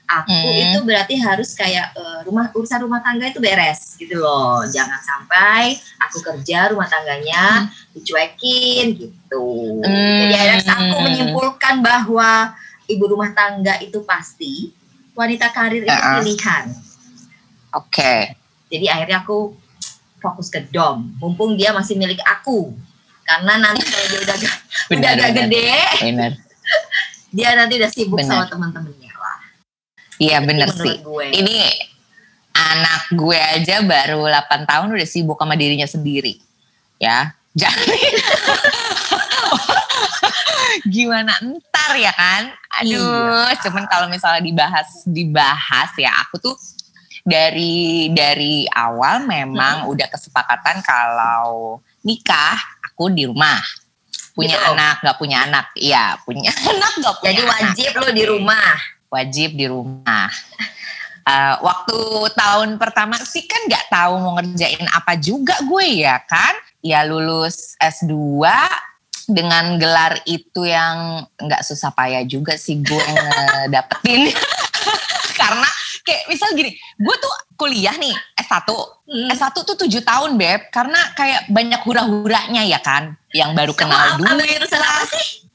aku 0.08 0.32
mm. 0.32 0.62
itu 0.64 0.78
berarti 0.88 1.14
harus 1.20 1.52
kayak 1.52 1.92
uh, 1.92 2.24
rumah 2.24 2.48
urusan 2.56 2.80
rumah 2.80 3.04
tangga 3.04 3.28
itu 3.28 3.42
beres 3.42 4.00
gitu 4.00 4.16
loh 4.16 4.64
jangan 4.64 4.96
sampai 5.04 5.76
aku 6.08 6.24
kerja 6.24 6.72
rumah 6.72 6.88
tangganya 6.88 7.68
mm. 7.68 8.00
dicuekin 8.00 8.96
gitu 8.96 9.46
mm. 9.84 10.16
jadi 10.24 10.34
akhirnya 10.40 10.72
aku 10.72 10.96
menyimpulkan 11.04 11.84
bahwa 11.84 12.56
ibu 12.88 13.04
rumah 13.04 13.34
tangga 13.36 13.76
itu 13.82 14.00
pasti 14.06 14.72
wanita 15.16 15.50
karir 15.50 15.82
itu 15.82 15.90
uh-uh. 15.90 16.20
pilihan. 16.20 16.64
Oke. 17.72 17.90
Okay. 17.90 18.20
Jadi 18.68 18.86
akhirnya 18.92 19.24
aku 19.24 19.56
fokus 20.20 20.52
ke 20.52 20.60
dom, 20.68 21.16
mumpung 21.16 21.56
dia 21.56 21.72
masih 21.72 21.96
milik 21.96 22.20
aku. 22.22 22.76
Karena 23.26 23.58
nanti 23.58 23.82
kalau 23.82 24.06
dia 24.06 24.20
udah 24.22 24.36
udah 24.94 25.10
agak 25.18 25.30
gede, 25.34 25.70
bener. 26.04 26.32
dia 27.36 27.48
nanti 27.58 27.74
udah 27.80 27.90
sibuk 27.90 28.18
bener. 28.22 28.30
sama 28.30 28.44
teman-temannya 28.46 29.12
lah. 29.16 29.40
Iya 30.20 30.36
bener 30.46 30.68
sih. 30.70 31.02
Gue. 31.02 31.26
Ini 31.34 31.56
anak 32.54 33.12
gue 33.12 33.36
aja 33.38 33.82
baru 33.82 34.24
8 34.30 34.68
tahun 34.68 34.88
udah 34.94 35.08
sibuk 35.08 35.38
sama 35.40 35.58
dirinya 35.58 35.88
sendiri. 35.88 36.38
Ya, 36.96 37.36
jadi 37.60 37.98
gimana 40.84 41.32
ntar 41.40 41.96
ya 41.96 42.12
kan? 42.12 42.52
Aduh, 42.82 43.48
iya. 43.48 43.56
cuman 43.64 43.88
kalau 43.88 44.06
misalnya 44.12 44.44
dibahas 44.44 45.04
dibahas 45.08 45.90
ya 45.96 46.12
aku 46.26 46.36
tuh 46.42 46.56
dari 47.26 48.06
dari 48.14 48.70
awal 48.70 49.26
memang 49.26 49.82
hmm. 49.82 49.90
udah 49.90 50.06
kesepakatan 50.06 50.78
kalau 50.86 51.82
nikah 52.06 52.54
aku 52.86 53.10
di 53.10 53.26
rumah 53.26 53.58
punya 54.30 54.54
gitu. 54.54 54.70
anak 54.70 54.96
nggak 55.02 55.18
punya 55.18 55.38
anak 55.42 55.66
iya 55.74 56.14
punya 56.22 56.54
anak 56.70 56.92
nggak 57.02 57.14
punya 57.18 57.28
jadi 57.34 57.42
wajib 57.42 57.90
lo 57.98 58.08
di 58.14 58.24
rumah 58.30 58.74
wajib 59.10 59.50
di 59.58 59.66
rumah 59.66 60.30
uh, 61.26 61.54
waktu 61.66 61.98
tahun 62.38 62.78
pertama 62.78 63.18
sih 63.26 63.42
kan 63.48 63.58
nggak 63.66 63.90
tahu 63.90 64.12
mau 64.22 64.38
ngerjain 64.38 64.86
apa 64.94 65.18
juga 65.18 65.58
gue 65.66 66.06
ya 66.06 66.22
kan 66.22 66.54
ya 66.78 67.02
lulus 67.02 67.74
S2 67.82 68.46
dengan 69.26 69.76
gelar 69.76 70.22
itu 70.24 70.66
yang 70.66 71.26
nggak 71.36 71.62
susah 71.66 71.90
payah 71.92 72.22
juga 72.26 72.54
sih 72.54 72.80
gue 72.80 73.06
dapetin. 73.74 74.30
Karena 75.40 75.68
kayak 76.06 76.22
misal 76.30 76.54
gini 76.54 76.70
gue 76.78 77.16
tuh 77.18 77.34
kuliah 77.56 77.96
nih 77.96 78.14
S1 78.36 78.68
hmm. 78.68 79.28
S1 79.32 79.56
tuh 79.64 79.76
tujuh 79.84 80.04
tahun 80.04 80.36
beb 80.36 80.68
karena 80.68 81.00
kayak 81.16 81.48
banyak 81.50 81.80
hura-huranya 81.82 82.62
ya 82.68 82.78
kan 82.78 83.16
yang 83.32 83.56
baru 83.56 83.72
kenal 83.72 84.20
dulu 84.20 84.44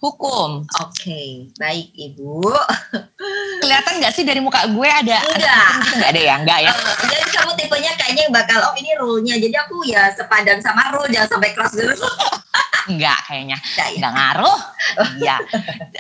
hukum 0.02 0.66
oke 0.66 0.98
okay. 0.98 1.46
baik 1.62 1.94
ibu 1.94 2.42
kelihatan 3.62 4.02
gak 4.02 4.14
sih 4.18 4.26
dari 4.26 4.42
muka 4.42 4.66
gue 4.66 4.90
ada 4.90 5.22
enggak 5.22 5.70
gitu 5.78 5.94
nggak 6.02 6.10
ada 6.10 6.22
ya 6.22 6.36
enggak 6.42 6.60
ya 6.66 6.72
uh, 6.74 6.96
jadi 7.06 7.26
kamu 7.30 7.52
tipenya 7.54 7.92
kayaknya 8.02 8.26
bakal 8.34 8.60
oh 8.66 8.74
ini 8.74 8.92
rule-nya 8.98 9.38
jadi 9.38 9.56
aku 9.62 9.86
ya 9.86 10.10
sepadan 10.18 10.58
sama 10.58 10.90
rule 10.98 11.06
jangan 11.14 11.38
sampai 11.38 11.54
keras 11.54 11.74
dulu 11.78 12.10
Enggak 12.90 13.20
kayaknya. 13.30 13.58
Enggak, 13.62 13.88
ya? 13.88 13.96
Enggak 13.98 14.14
ngaruh. 14.18 14.60
Iya. 15.22 15.36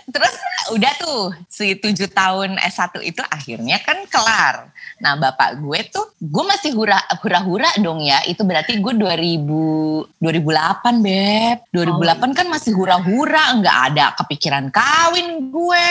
Terus 0.09 0.33
udah 0.73 0.93
tuh 0.97 1.21
si 1.45 1.77
tujuh 1.77 2.09
tahun 2.09 2.57
S1 2.57 3.05
itu 3.05 3.21
akhirnya 3.29 3.77
kan 3.85 4.01
kelar. 4.09 4.73
Nah 4.97 5.13
bapak 5.17 5.61
gue 5.61 5.79
tuh, 5.91 6.15
gue 6.17 6.43
masih 6.47 6.71
hura, 6.73 6.97
hura-hura 7.21 7.69
dong 7.83 7.99
ya. 7.99 8.23
Itu 8.25 8.47
berarti 8.47 8.79
gue 8.79 8.93
2000, 8.95 10.23
2008 10.23 11.05
Beb. 11.05 11.57
2008 11.75 11.77
oh. 11.77 12.31
kan 12.33 12.47
masih 12.47 12.71
hura-hura, 12.73 13.43
enggak 13.53 13.77
ada 13.91 14.05
kepikiran 14.17 14.71
kawin 14.71 15.51
gue. 15.51 15.89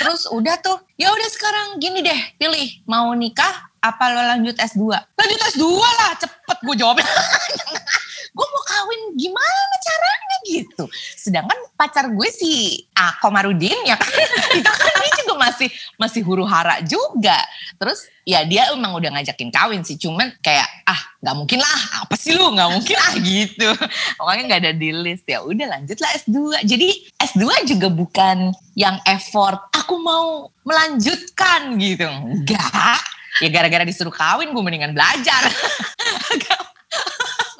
Terus 0.00 0.26
udah 0.32 0.56
tuh, 0.58 0.80
ya 0.96 1.12
udah 1.12 1.28
sekarang 1.28 1.66
gini 1.78 2.00
deh, 2.00 2.20
pilih 2.40 2.82
mau 2.88 3.12
nikah 3.12 3.70
apa 3.84 4.04
lo 4.10 4.24
lanjut 4.24 4.56
S2? 4.56 4.88
Lanjut 4.96 5.40
S2 5.54 5.64
lah, 5.76 6.10
cepet 6.16 6.58
gue 6.64 6.74
jawabnya. 6.80 7.04
gue 8.34 8.46
mau 8.50 8.64
kawin 8.66 9.14
gimana 9.14 9.74
caranya 9.78 10.36
gitu. 10.42 10.84
Sedangkan 11.14 11.54
pacar 11.78 12.10
gue 12.10 12.28
si 12.34 12.82
A 12.98 13.14
Komarudin 13.22 13.78
ya 13.86 13.94
kan, 13.94 14.10
itu 14.58 14.66
kan 14.66 14.92
dia 14.98 15.12
juga 15.22 15.34
masih 15.38 15.68
masih 15.94 16.20
huru 16.26 16.42
hara 16.42 16.82
juga. 16.82 17.38
Terus 17.78 18.10
ya 18.26 18.42
dia 18.42 18.74
emang 18.74 18.98
udah 18.98 19.14
ngajakin 19.14 19.54
kawin 19.54 19.86
sih, 19.86 19.94
cuman 19.94 20.34
kayak 20.42 20.66
ah 20.82 20.98
nggak 21.22 21.36
mungkin 21.38 21.58
lah, 21.62 21.80
apa 22.02 22.14
sih 22.18 22.34
lu 22.34 22.50
nggak 22.50 22.70
mungkin 22.74 22.96
lah 22.98 23.12
gitu. 23.38 23.70
Pokoknya 24.18 24.42
nggak 24.50 24.60
ada 24.66 24.72
di 24.74 24.90
list 24.90 25.24
ya. 25.30 25.38
Udah 25.38 25.66
lanjut 25.78 25.98
lah 26.02 26.10
S2. 26.18 26.66
Jadi 26.66 26.88
S2 27.22 27.70
juga 27.70 27.86
bukan 27.86 28.50
yang 28.74 28.98
effort. 29.06 29.62
Aku 29.78 30.02
mau 30.02 30.50
melanjutkan 30.66 31.78
gitu, 31.78 32.02
enggak. 32.10 32.98
Ya 33.42 33.50
gara-gara 33.50 33.86
disuruh 33.86 34.14
kawin 34.14 34.50
gue 34.50 34.62
mendingan 34.62 34.94
belajar. 34.94 35.42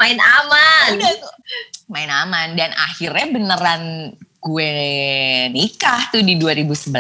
main 0.05 0.21
aman. 0.21 0.89
Udah 1.01 1.13
tuh 1.17 1.33
main 1.89 2.11
aman 2.13 2.49
dan 2.57 2.71
akhirnya 2.77 3.27
beneran 3.33 3.83
gue 4.45 4.73
nikah 5.57 6.13
tuh 6.13 6.21
di 6.21 6.37
2011 6.37 6.93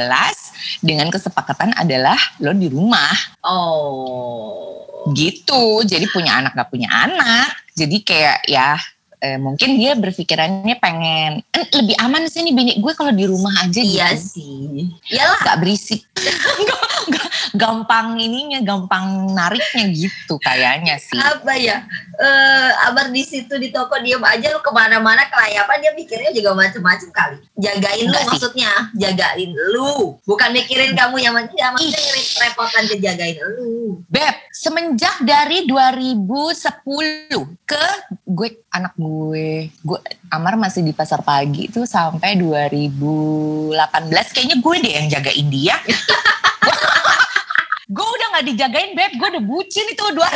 dengan 0.80 1.12
kesepakatan 1.12 1.76
adalah 1.76 2.16
lo 2.40 2.56
di 2.56 2.72
rumah. 2.72 3.12
Oh. 3.44 5.12
Gitu. 5.12 5.84
Jadi 5.84 6.08
punya 6.08 6.40
anak 6.40 6.56
gak 6.56 6.72
punya 6.72 6.88
anak. 6.88 7.52
Jadi 7.76 8.00
kayak 8.00 8.48
ya 8.48 8.80
eh, 9.20 9.36
mungkin 9.36 9.76
dia 9.76 9.92
berpikirannya 9.92 10.80
pengen 10.80 11.44
eh, 11.52 11.66
lebih 11.76 11.96
aman 12.00 12.24
sih 12.32 12.40
nih 12.48 12.54
bini 12.56 12.72
gue 12.80 12.92
kalau 12.96 13.12
di 13.12 13.28
rumah 13.28 13.52
aja 13.60 13.84
Iya 13.84 14.16
gitu. 14.16 14.40
sih. 14.40 14.88
Iyalah. 15.12 15.40
Gak 15.44 15.58
berisik. 15.60 16.00
Gampang 17.54 18.18
ininya, 18.18 18.58
gampang 18.66 19.30
nariknya 19.30 19.86
gitu 19.94 20.42
kayaknya 20.42 20.98
sih. 20.98 21.14
Apa 21.14 21.54
ya? 21.54 21.86
Eh, 22.18 22.70
abar 22.90 23.14
di 23.14 23.22
situ 23.22 23.54
di 23.58 23.70
toko 23.70 23.94
diem 24.02 24.22
aja 24.22 24.50
lu 24.50 24.58
ke 24.58 24.70
mana-mana 24.74 25.26
kelayapan 25.30 25.78
dia 25.78 25.92
mikirnya 25.94 26.30
juga 26.34 26.54
macem-macem 26.58 27.14
kali. 27.14 27.38
Jagain 27.54 28.06
lu 28.06 28.10
Enggak 28.10 28.22
sih. 28.22 28.30
maksudnya, 28.34 28.70
jagain 28.98 29.50
lu. 29.70 30.18
Bukan 30.26 30.50
mikirin 30.50 30.98
kamu 30.98 31.16
yang 31.22 31.34
maksudnya 31.34 31.70
repotan 32.42 32.84
ke 32.90 32.98
jagain 32.98 33.38
lu. 33.54 34.02
Beb, 34.10 34.34
semenjak 34.50 35.22
dari 35.22 35.66
2010 35.70 37.46
ke 37.66 37.86
gue 38.26 38.48
anak 38.74 38.94
gue, 38.98 39.70
gue 39.70 39.98
Amar 40.34 40.58
masih 40.58 40.82
di 40.82 40.90
pasar 40.90 41.22
pagi 41.22 41.70
itu 41.70 41.86
sampai 41.86 42.34
2018 42.34 43.70
kayaknya 44.34 44.56
gue 44.58 44.76
deh 44.82 44.92
yang 44.98 45.06
jagain 45.06 45.46
dia. 45.46 45.76
gue 47.94 48.06
udah 48.06 48.26
nggak 48.34 48.46
dijagain 48.50 48.90
beb, 48.98 49.12
gue 49.14 49.28
udah 49.38 49.44
bucin 49.46 49.86
itu 49.86 50.02
2000. 50.02 50.18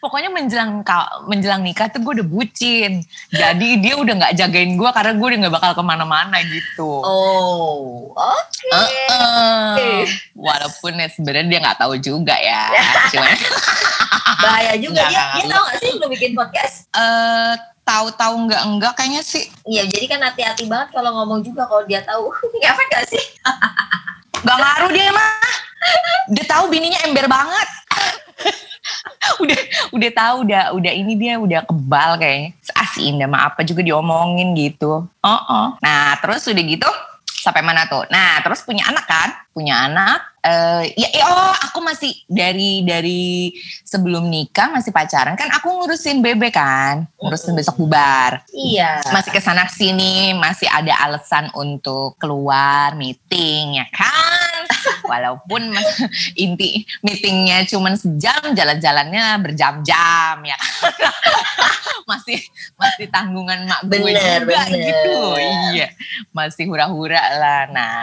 Pokoknya 0.00 0.32
menjelang 0.32 0.80
menjelang 1.28 1.60
nikah 1.60 1.92
tuh 1.92 2.00
gue 2.00 2.24
udah 2.24 2.28
bucin. 2.28 3.04
Jadi 3.28 3.84
dia 3.84 4.00
udah 4.00 4.16
nggak 4.16 4.32
jagain 4.32 4.80
gue 4.80 4.90
karena 4.96 5.12
gue 5.12 5.26
udah 5.28 5.38
nggak 5.44 5.54
bakal 5.60 5.72
ke 5.76 5.82
mana-mana 5.84 6.40
gitu. 6.40 7.04
Oh, 7.04 8.08
oke. 8.16 8.68
Heeh. 8.72 10.08
Walaupun 10.32 10.96
ya 10.96 11.04
sebenarnya 11.12 11.52
dia 11.52 11.60
nggak 11.60 11.78
tahu 11.84 12.00
juga 12.00 12.32
ya. 12.32 12.72
Cuman 13.12 13.36
Bahaya 14.40 14.72
juga 14.80 15.04
dia. 15.12 15.36
Dia 15.36 15.44
tahu 15.52 15.62
gak 15.68 15.78
sih 15.84 15.90
lu 16.00 16.06
bikin 16.08 16.32
podcast? 16.32 16.88
eh 16.96 17.54
tahu-tahu 17.84 18.46
nggak 18.46 18.62
enggak 18.66 18.92
kayaknya 18.94 19.22
sih 19.22 19.50
Iya, 19.66 19.82
jadi 19.90 20.06
kan 20.06 20.20
hati-hati 20.22 20.64
banget 20.70 20.94
kalau 20.94 21.10
ngomong 21.22 21.42
juga 21.44 21.68
kalau 21.68 21.84
dia 21.84 22.00
tahu. 22.00 22.32
Ngefek 22.60 22.86
gak 22.88 23.04
sih? 23.12 23.24
Nggak 24.40 24.58
ngaruh 24.58 24.90
dia 24.90 25.08
mah. 25.10 25.32
Dia 26.30 26.44
tahu 26.46 26.64
bininya 26.68 27.00
ember 27.04 27.26
banget. 27.26 27.68
udah 29.42 29.60
udah 29.92 30.10
tahu 30.12 30.34
udah 30.48 30.62
udah 30.76 30.92
ini 30.92 31.12
dia 31.16 31.36
udah 31.36 31.60
kebal 31.64 32.16
kayaknya. 32.16 32.56
Ah 32.74 32.88
si 32.88 33.08
Indah 33.08 33.28
mah 33.28 33.52
apa 33.52 33.60
juga 33.62 33.80
diomongin 33.80 34.52
gitu. 34.54 35.04
Oh 35.06 35.40
oh. 35.48 35.66
Nah 35.80 36.16
terus 36.20 36.46
udah 36.46 36.64
gitu 36.64 36.88
sampai 37.40 37.64
mana 37.64 37.88
tuh? 37.88 38.04
Nah 38.12 38.40
terus 38.44 38.60
punya 38.60 38.84
anak 38.86 39.06
kan? 39.06 39.28
Punya 39.50 39.88
anak. 39.88 40.28
eh 40.40 40.96
ya 40.96 41.04
ya, 41.12 41.28
oh 41.28 41.52
aku 41.68 41.84
masih 41.84 42.16
dari 42.24 42.80
dari 42.80 43.52
sebelum 43.84 44.24
nikah 44.24 44.72
masih 44.72 44.88
pacaran 44.88 45.36
kan 45.36 45.52
aku 45.52 45.68
ngurusin 45.68 46.24
bebe 46.24 46.48
kan 46.48 47.04
ngurusin 47.20 47.52
besok 47.52 47.76
bubar 47.76 48.40
Iya. 48.48 49.04
masih 49.12 49.36
ke 49.36 49.40
sana 49.44 49.68
sini 49.68 50.32
masih 50.32 50.64
ada 50.64 50.96
alasan 51.04 51.52
untuk 51.52 52.16
keluar 52.16 52.96
meeting 52.96 53.84
ya 53.84 53.86
kan 53.92 54.09
walaupun 55.02 55.72
inti 56.44 56.82
meetingnya 57.00 57.64
cuma 57.64 57.92
sejam 57.94 58.52
jalan-jalannya 58.52 59.38
berjam-jam 59.40 60.36
ya 60.42 60.58
masih 62.10 62.42
masih 62.74 63.06
tanggungan 63.06 63.64
mak 63.64 63.86
gue 63.86 64.02
Bener, 64.02 64.42
juga 64.42 64.66
bener. 64.66 64.82
gitu 64.82 65.18
iya 65.70 65.88
masih 66.32 66.66
hura-hura 66.66 67.22
lah 67.38 67.62
nah 67.70 67.94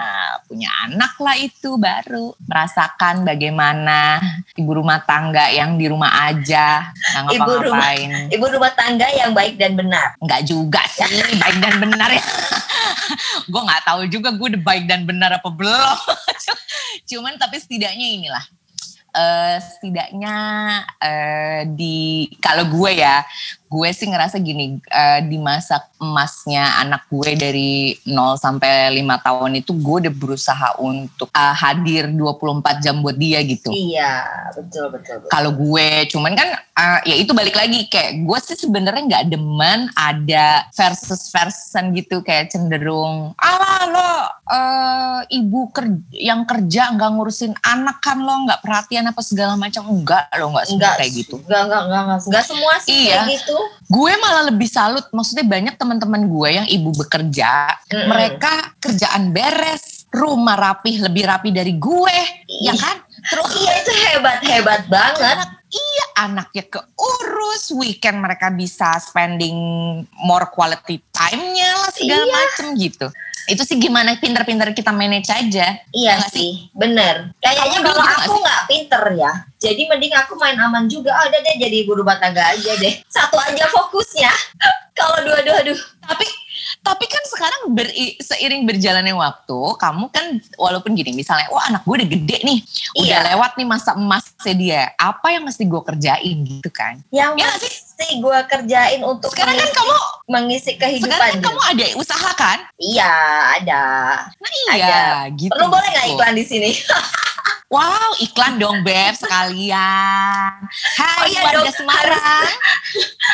punya 0.48 0.72
anak 0.88 1.12
lah 1.20 1.36
itu 1.36 1.76
baru 1.76 2.32
merasakan 2.48 3.28
bagaimana 3.28 4.24
ibu 4.56 4.72
rumah 4.72 5.04
tangga 5.04 5.52
yang 5.52 5.76
di 5.76 5.92
rumah 5.92 6.32
aja 6.32 6.88
nggak 7.20 7.36
Ibu 7.36 7.44
rumah- 7.44 7.84
ngapa-ngapain 7.84 8.12
Ibu 8.32 8.46
rumah 8.48 8.72
tangga 8.74 9.08
yang 9.10 9.32
baik 9.32 9.56
dan 9.56 9.76
benar. 9.76 10.16
Enggak 10.20 10.42
juga 10.44 10.82
sih 10.88 11.04
baik 11.42 11.58
dan 11.60 11.76
benar 11.78 12.10
ya. 12.10 12.24
gue 13.44 13.62
nggak 13.62 13.84
tahu 13.84 14.02
juga 14.08 14.30
gue 14.32 14.48
udah 14.56 14.64
baik 14.64 14.84
dan 14.86 15.04
benar 15.04 15.32
apa 15.34 15.50
belum. 15.50 15.98
Cuman 17.06 17.36
tapi 17.40 17.58
setidaknya 17.60 18.08
inilah. 18.20 18.46
eh 19.18 19.58
setidaknya 19.58 20.36
eh 21.02 21.62
di 21.74 22.30
kalau 22.38 22.70
gue 22.70 23.02
ya, 23.02 23.26
gue 23.68 23.90
sih 23.90 24.06
ngerasa 24.06 24.40
gini 24.40 24.80
eh, 24.82 25.20
di 25.22 25.38
masa 25.38 25.80
emasnya 25.98 26.64
anak 26.80 27.06
gue 27.08 27.32
dari 27.34 27.72
0 28.04 28.16
sampai 28.36 28.72
5 28.94 29.04
tahun 29.22 29.52
itu 29.58 29.72
gue 29.74 29.96
udah 30.02 30.14
berusaha 30.14 30.70
untuk 30.78 31.28
eh, 31.30 31.54
hadir 31.54 32.08
24 32.10 32.48
jam 32.80 32.96
buat 32.98 33.16
dia 33.16 33.40
gitu 33.42 33.70
Iya, 33.70 34.24
betul 34.54 34.88
betul. 34.90 35.20
betul. 35.20 35.30
kalau 35.30 35.52
gue 35.52 35.88
cuman 36.08 36.34
kan 36.34 36.50
uh, 36.74 37.00
ya 37.04 37.16
itu 37.16 37.32
balik 37.32 37.54
lagi 37.54 37.86
kayak 37.86 38.24
gue 38.24 38.38
sih 38.40 38.56
sebenarnya 38.56 39.04
nggak 39.06 39.26
demen 39.28 39.80
ada 39.94 40.48
versus 40.72 41.28
version 41.28 41.92
gitu 41.92 42.22
kayak 42.22 42.48
cenderung 42.48 43.36
ah 43.38 43.56
lo 43.86 44.12
uh, 44.48 45.20
ibu 45.28 45.68
ker- 45.70 45.86
yang 46.12 46.44
kerja 46.44 46.94
nggak 46.94 47.10
ngurusin 47.12 47.52
anak 47.62 48.00
kan 48.00 48.18
lo 48.18 48.46
nggak 48.46 48.62
perhatian 48.62 49.06
apa 49.06 49.20
segala 49.20 49.54
macam 49.56 49.84
enggak 49.86 50.24
lo 50.34 50.52
nggak 50.52 50.66
semua 50.66 50.76
Enggak 50.78 50.94
kayak 50.96 51.12
gitu 51.16 51.36
Enggak, 51.42 51.62
enggak, 51.64 51.82
enggak, 51.82 52.02
enggak, 52.02 52.20
enggak 52.24 52.46
semua 52.46 52.74
sih 52.80 52.94
Iya. 52.94 53.18
kayak 53.18 53.34
gitu. 53.36 53.57
Gue 53.88 54.12
malah 54.18 54.44
lebih 54.46 54.66
salut 54.66 55.06
maksudnya 55.10 55.44
banyak 55.44 55.76
teman-teman 55.76 56.26
gue 56.26 56.50
yang 56.54 56.68
ibu 56.68 56.92
bekerja 56.94 57.72
Mm-mm. 57.88 58.08
mereka 58.08 58.74
kerjaan 58.78 59.30
beres 59.30 60.08
rumah 60.10 60.56
rapih 60.56 61.04
lebih 61.04 61.24
rapi 61.24 61.50
dari 61.50 61.76
gue 61.76 62.18
ya 62.64 62.72
Ih. 62.72 62.78
kan 62.78 62.98
terus 63.28 63.50
Iya 63.54 63.72
itu 63.78 63.92
hebat 64.08 64.40
hebat 64.42 64.82
banget. 64.88 65.36
anak 65.36 65.50
iya 65.68 66.06
anaknya 66.18 66.64
keurus 66.66 67.70
weekend 67.72 68.18
mereka 68.18 68.48
bisa 68.50 68.96
spending 68.98 69.56
more 70.18 70.48
quality 70.48 71.04
time-nya 71.12 71.70
lah 71.78 71.92
segala 71.92 72.24
Iya. 72.24 72.34
macem 72.34 72.66
gitu 72.76 73.08
itu 73.48 73.64
sih 73.64 73.78
gimana 73.78 74.16
pinter-pinter 74.16 74.72
kita 74.72 74.92
manage 74.92 75.32
aja 75.32 75.80
Iya 75.90 76.20
sih, 76.28 76.68
bener. 76.76 77.32
Kayaknya 77.40 77.80
kalau 77.80 78.04
aku 78.04 78.34
nggak 78.44 78.62
pinter 78.68 79.04
ya, 79.16 79.32
jadi 79.58 79.82
mending 79.86 80.14
aku 80.14 80.34
main 80.36 80.56
aman 80.56 80.86
juga. 80.86 81.12
Ah, 81.12 81.26
udah 81.26 81.40
deh 81.40 81.56
jadi 81.58 81.76
ibu 81.82 81.94
rumah 81.94 82.18
tangga 82.18 82.46
aja 82.48 82.74
deh. 82.76 82.94
Satu 83.08 83.38
aja 83.38 83.66
fokusnya. 83.68 84.32
kalau 84.98 85.18
dua-dua, 85.24 85.62
aduh. 85.62 85.80
tapi 86.04 86.26
tapi 86.80 87.06
kan 87.06 87.20
sekarang 87.24 87.62
beri- 87.70 88.16
seiring 88.18 88.64
berjalannya 88.64 89.14
waktu 89.14 89.60
kamu 89.76 90.08
kan 90.08 90.26
walaupun 90.56 90.94
gini 90.94 91.12
misalnya 91.12 91.48
wah 91.48 91.64
anak 91.64 91.84
gue 91.84 91.96
udah 91.96 92.10
gede 92.10 92.38
nih 92.42 92.60
udah 92.98 93.08
Iya. 93.20 93.28
lewat 93.30 93.52
nih 93.56 93.68
masa 93.68 93.92
emasnya 93.94 94.54
dia 94.54 94.82
apa 94.96 95.28
yang 95.30 95.44
mesti 95.44 95.64
gue 95.64 95.82
kerjain 95.82 96.38
gitu 96.42 96.70
kan 96.70 97.04
Yang 97.10 97.32
Ya 97.36 97.50
sih? 97.58 97.72
mesti 97.72 98.08
gue 98.18 98.38
kerjain 98.48 99.02
untuk 99.02 99.30
sekarang 99.32 99.54
kan 99.54 99.64
mengisi, 99.64 99.78
kamu 99.78 99.96
mengisi 100.28 100.72
kehidupan. 100.76 101.08
sekarang 101.08 101.30
kan 101.30 101.44
kamu 101.44 101.62
ada 101.68 101.86
usaha 101.94 102.30
kan 102.34 102.58
Iya, 102.78 103.14
ada. 103.58 103.84
nah 104.34 104.52
iya 104.74 105.04
gitu 105.34 105.52
Perlu 105.52 105.68
boleh 105.68 105.88
nggak 105.88 106.08
iklan 106.10 106.34
di 106.34 106.46
sini? 106.46 106.70
Wow, 107.68 108.16
iklan 108.24 108.64
dong 108.64 108.80
Beb 108.88 109.12
sekalian. 109.20 110.56
Hai 110.96 111.20
Oh 111.20 111.28
iya 111.28 111.44
warga 111.44 111.68
dong, 111.68 111.76
Semarang. 111.76 112.52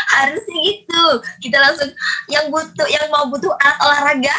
Harusnya 0.10 0.58
gitu. 0.58 1.06
Kita 1.38 1.62
langsung 1.62 1.94
yang 2.34 2.50
butuh, 2.50 2.88
yang 2.90 3.14
mau 3.14 3.30
butuh 3.30 3.54
alat 3.62 3.78
olahraga 3.86 4.34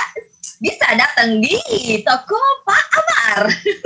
bisa 0.58 0.98
datang 0.98 1.38
di 1.38 1.54
toko 2.02 2.42
Pak 2.66 2.84
Amar. 2.90 3.40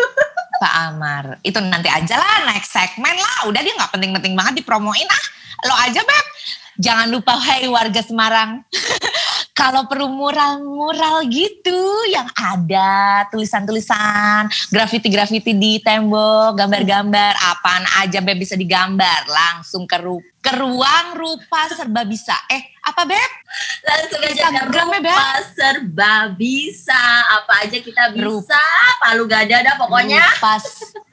Pak 0.65 0.75
Amar, 0.89 1.25
itu 1.45 1.61
nanti 1.61 1.93
aja 1.93 2.17
lah 2.17 2.57
next 2.57 2.73
segmen 2.73 3.13
lah. 3.13 3.45
Udah 3.45 3.61
dia 3.61 3.77
nggak 3.77 3.93
penting-penting 3.93 4.33
banget 4.33 4.65
dipromoin 4.65 5.09
ah. 5.13 5.25
Lo 5.69 5.77
aja 5.77 6.01
Beb. 6.01 6.27
Jangan 6.79 7.11
lupa 7.11 7.35
hai 7.35 7.67
warga 7.67 8.01
Semarang. 8.07 8.63
kalau 9.59 9.91
perlu 9.91 10.07
mural-mural 10.15 11.27
gitu 11.27 11.75
yang 12.15 12.31
ada 12.39 13.27
tulisan-tulisan, 13.35 14.47
grafiti-grafiti 14.71 15.51
di 15.51 15.83
tembok, 15.83 16.55
gambar-gambar, 16.55 17.35
apaan 17.35 17.83
aja 17.99 18.23
Beb 18.23 18.39
bisa 18.39 18.55
digambar 18.55 19.27
langsung 19.27 19.83
ke 19.91 19.99
ru 19.99 20.23
ke 20.39 20.55
ruang 20.55 21.19
rupa 21.19 21.67
serba 21.75 22.07
bisa. 22.07 22.39
Eh, 22.47 22.63
apa 22.87 23.03
Beb? 23.03 23.31
Langsung 23.83 24.23
aja 24.23 24.23
ke 24.23 24.27
Instagramnya, 24.39 25.01
Beb. 25.03 25.11
rupa 25.11 25.35
serba 25.59 26.15
bisa. 26.39 27.03
Apa 27.43 27.67
aja 27.67 27.79
kita 27.83 28.15
bisa. 28.15 28.23
Rupa. 28.31 28.67
Palu 29.03 29.27
gada 29.27 29.59
dah 29.59 29.75
pokoknya. 29.75 30.23
Rupa, 30.23 30.55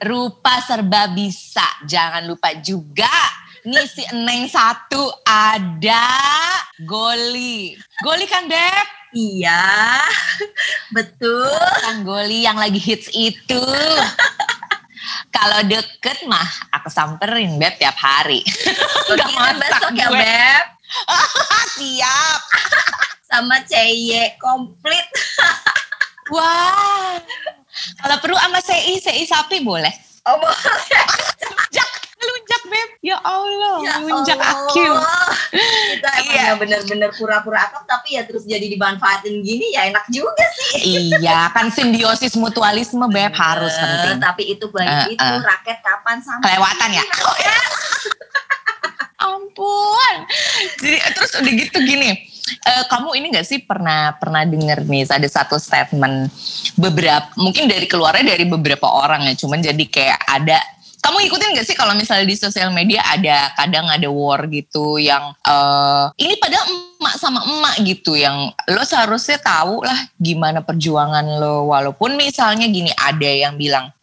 rupa 0.06 0.54
serba 0.62 1.10
bisa. 1.10 1.66
Jangan 1.82 2.22
lupa 2.30 2.54
juga 2.62 3.10
ngisi 3.66 4.06
Eneng 4.14 4.46
satu 4.46 5.10
ada 5.26 6.06
Goli. 6.86 7.74
Goli 7.98 8.24
kan 8.30 8.46
Beb? 8.46 8.86
Iya. 9.10 10.06
Betul. 10.96 11.50
Kan 11.82 12.06
Goli 12.06 12.46
yang 12.46 12.62
lagi 12.62 12.78
hits 12.78 13.10
itu. 13.10 13.66
Kalau 15.34 15.60
deket 15.66 16.22
mah 16.30 16.46
aku 16.70 16.86
samperin 16.86 17.58
Beb 17.58 17.74
tiap 17.82 17.98
hari. 17.98 18.46
Kira 19.10 19.26
masak 19.34 19.58
besok 19.58 19.92
ya 19.98 20.06
gue. 20.06 20.18
Beb. 20.22 20.64
Siap. 21.76 22.40
Sama 23.26 23.58
CY 23.66 24.38
komplit. 24.38 25.06
Wah. 26.30 27.18
Kalau 27.98 28.16
perlu 28.22 28.38
sama 28.38 28.62
CI, 28.62 29.02
CI 29.02 29.26
sapi 29.26 29.60
boleh. 29.60 29.92
Oh 30.24 30.38
boleh. 30.38 31.06
Beb. 32.66 32.88
Ya 33.00 33.16
Allah, 33.18 33.76
Ya 33.80 33.94
Allah. 33.96 34.66
akil. 34.66 34.94
Kita 35.88 36.08
emang 36.12 36.26
Iya. 36.28 36.42
ya 36.42 36.54
bener-bener 36.54 37.10
pura-pura 37.12 37.58
akap 37.62 37.82
tapi 37.84 38.14
ya 38.14 38.22
terus 38.22 38.42
jadi 38.44 38.66
dimanfaatin 38.66 39.40
gini 39.40 39.70
ya 39.70 39.86
enak 39.86 40.04
juga 40.08 40.42
sih. 40.52 41.14
iya, 41.14 41.48
kan 41.50 41.68
simbiosis 41.68 42.34
mutualisme 42.34 43.06
Beb 43.06 43.32
harus 43.32 43.70
Eh, 43.70 43.80
penting. 43.80 44.18
Tapi 44.18 44.42
itu 44.48 44.66
baik 44.68 44.90
Eh, 45.06 45.14
itu 45.14 45.22
eh. 45.24 45.40
raket 45.40 45.78
kapan 45.80 46.18
sampai. 46.18 46.44
Kelewatan 46.48 46.90
ya? 46.92 47.04
Ampun. 49.18 50.16
Jadi 50.76 50.96
terus 51.10 51.30
udah 51.34 51.52
gitu 51.54 51.78
gini. 51.80 52.10
eh, 52.62 52.84
kamu 52.86 53.10
ini 53.16 53.26
gak 53.32 53.42
sih 53.44 53.58
pernah 53.58 54.14
pernah 54.14 54.42
denger 54.42 54.86
nih 54.86 55.02
ada 55.04 55.26
satu 55.26 55.58
statement 55.58 56.30
beberapa 56.76 57.26
mungkin 57.34 57.66
dari 57.66 57.86
keluarnya 57.86 58.22
dari 58.28 58.46
beberapa 58.46 58.86
orang 58.86 59.26
ya 59.26 59.34
cuman 59.36 59.58
jadi 59.60 59.84
kayak 59.84 60.20
ada 60.24 60.54
kamu 61.06 61.30
ikutin 61.30 61.54
gak 61.54 61.66
sih 61.70 61.78
kalau 61.78 61.94
misalnya 61.94 62.26
di 62.26 62.34
sosial 62.34 62.74
media 62.74 62.98
ada 63.06 63.54
kadang 63.54 63.86
ada 63.86 64.10
war 64.10 64.42
gitu 64.50 64.98
yang 64.98 65.30
eh 65.46 66.04
ini 66.18 66.34
pada 66.42 66.58
emak 66.66 67.14
sama 67.14 67.46
emak 67.46 67.78
gitu 67.86 68.18
yang 68.18 68.50
lo 68.66 68.82
seharusnya 68.82 69.38
tahu 69.38 69.86
lah 69.86 69.94
gimana 70.18 70.66
perjuangan 70.66 71.38
lo 71.38 71.70
walaupun 71.70 72.18
misalnya 72.18 72.66
gini 72.66 72.90
ada 72.90 73.30
yang 73.30 73.54
bilang 73.54 73.94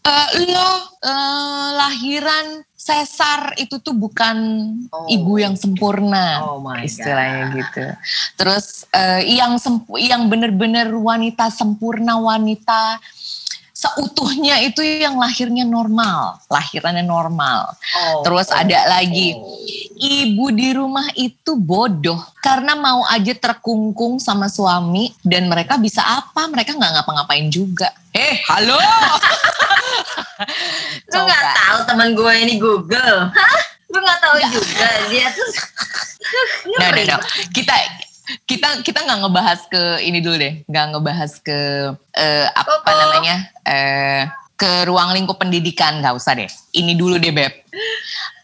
eh 0.00 0.28
lo 0.48 0.70
eh, 1.04 1.68
lahiran 1.76 2.64
sesar 2.72 3.52
itu 3.60 3.76
tuh 3.84 3.92
bukan 3.92 4.36
Oh. 4.90 5.04
ibu 5.06 5.36
yang 5.36 5.52
sempurna 5.54 6.40
Oh 6.42 6.58
my 6.58 6.82
istilahnya 6.82 7.52
God. 7.52 7.56
gitu. 7.60 7.84
Terus 8.34 8.88
eh, 8.90 9.22
yang 9.36 9.60
sempu, 9.60 10.00
yang 10.00 10.26
bener-bener 10.26 10.88
wanita 10.90 11.52
sempurna 11.52 12.16
wanita 12.18 12.96
seutuhnya 13.80 14.60
itu 14.60 14.84
yang 14.84 15.16
lahirnya 15.16 15.64
normal, 15.64 16.36
lahirannya 16.52 17.00
normal. 17.00 17.72
Oh, 17.96 18.20
Terus 18.20 18.52
oh, 18.52 18.60
ada 18.60 18.76
lagi 18.92 19.32
oh. 19.32 19.56
ibu 19.96 20.52
di 20.52 20.76
rumah 20.76 21.08
itu 21.16 21.56
bodoh 21.56 22.20
karena 22.44 22.76
mau 22.76 23.08
aja 23.08 23.32
terkungkung 23.32 24.20
sama 24.20 24.52
suami 24.52 25.16
dan 25.24 25.48
mereka 25.48 25.80
bisa 25.80 26.04
apa? 26.04 26.44
Mereka 26.52 26.76
nggak 26.76 26.92
ngapa-ngapain 27.00 27.48
juga. 27.48 27.88
Eh, 28.12 28.44
halo. 28.52 28.76
Lu 31.12 31.20
nggak 31.24 31.44
tahu 31.56 31.78
teman 31.88 32.12
gue 32.12 32.32
ini 32.36 32.60
Google? 32.60 33.32
Hah? 33.32 33.60
Lu 33.88 33.96
nggak 33.96 34.20
tahu 34.20 34.36
juga 34.60 34.88
dia 35.08 35.26
tuh. 35.32 35.50
No, 36.76 36.86
no, 36.92 37.00
no. 37.00 37.16
Kita 37.50 37.74
kita 38.46 38.84
kita 38.86 38.98
nggak 39.06 39.20
ngebahas 39.26 39.60
ke 39.66 39.82
ini 40.04 40.18
dulu 40.22 40.36
deh, 40.38 40.54
nggak 40.66 40.86
ngebahas 40.94 41.32
ke 41.42 41.58
eh, 42.14 42.46
apa 42.50 42.82
Koko. 42.84 42.90
namanya 42.94 43.36
eh, 43.66 44.22
ke 44.60 44.84
ruang 44.84 45.16
lingkup 45.16 45.40
pendidikan 45.40 46.04
nggak 46.04 46.14
usah 46.14 46.36
deh. 46.36 46.50
Ini 46.76 46.92
dulu 46.94 47.16
deh 47.16 47.32
beb. 47.32 47.52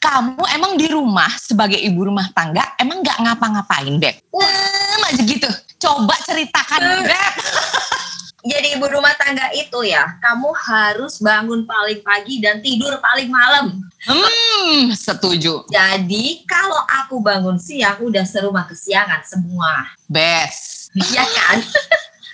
Kamu 0.01 0.43
emang 0.55 0.81
di 0.81 0.89
rumah 0.89 1.29
sebagai 1.37 1.77
ibu 1.77 2.09
rumah 2.09 2.33
tangga 2.33 2.73
emang 2.81 3.05
nggak 3.05 3.19
ngapa-ngapain 3.21 3.95
beb? 4.01 4.17
Ehm, 4.33 5.01
aja 5.05 5.23
gitu. 5.23 5.51
Coba 5.77 6.17
ceritakan 6.25 7.05
beb. 7.05 7.35
Jadi 8.47 8.79
ibu 8.79 8.87
rumah 8.87 9.11
tangga 9.19 9.51
itu 9.51 9.83
ya, 9.83 10.07
kamu 10.23 10.55
harus 10.55 11.19
bangun 11.19 11.67
paling 11.67 11.99
pagi 12.07 12.39
dan 12.39 12.63
tidur 12.63 12.95
paling 13.03 13.27
malam. 13.27 13.83
Hmm, 14.07 14.95
setuju. 14.95 15.67
Jadi 15.67 16.47
kalau 16.47 16.79
aku 17.03 17.19
bangun 17.19 17.59
siang 17.59 17.99
udah 17.99 18.23
serumah 18.23 18.71
kesiangan 18.71 19.27
semua. 19.27 19.91
Best. 20.07 20.95
Iya 20.95 21.27
kan? 21.27 21.59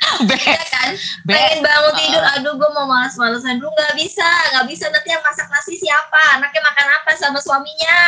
Iya 0.02 0.34
Best. 0.34 0.70
kan? 0.74 0.90
Best. 1.24 1.38
Pengen 1.40 1.58
bangun 1.62 1.94
tidur, 1.94 2.24
aduh 2.36 2.54
gue 2.58 2.70
mau 2.74 2.90
malas-malasan 2.90 3.62
dulu 3.62 3.70
nggak 3.70 3.94
bisa, 3.96 4.28
nggak 4.50 4.66
bisa 4.68 4.90
nanti 4.90 5.08
yang 5.14 5.22
masak 5.22 5.46
nasi 5.46 5.78
siapa, 5.78 6.36
anaknya 6.36 6.60
makan 6.60 6.88
apa 7.00 7.10
sama 7.16 7.38
suaminya. 7.38 8.02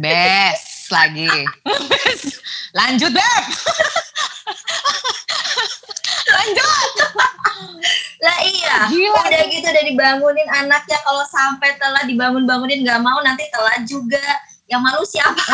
Best 0.00 0.75
lagi. 0.90 1.28
Lanjut 2.76 3.12
beb. 3.12 3.44
Lanjut. 6.26 6.90
Lah 8.16 8.38
iya, 8.42 8.76
Gila. 8.90 9.22
udah 9.28 9.42
gitu 9.52 9.66
udah 9.68 9.84
dibangunin 9.86 10.48
anaknya 10.50 10.98
kalau 11.04 11.24
sampai 11.28 11.76
telah 11.76 12.02
dibangun-bangunin 12.08 12.82
nggak 12.82 13.00
mau 13.04 13.20
nanti 13.22 13.44
telat 13.52 13.84
juga. 13.86 14.24
Yang 14.66 14.82
malu 14.82 15.02
siapa? 15.06 15.46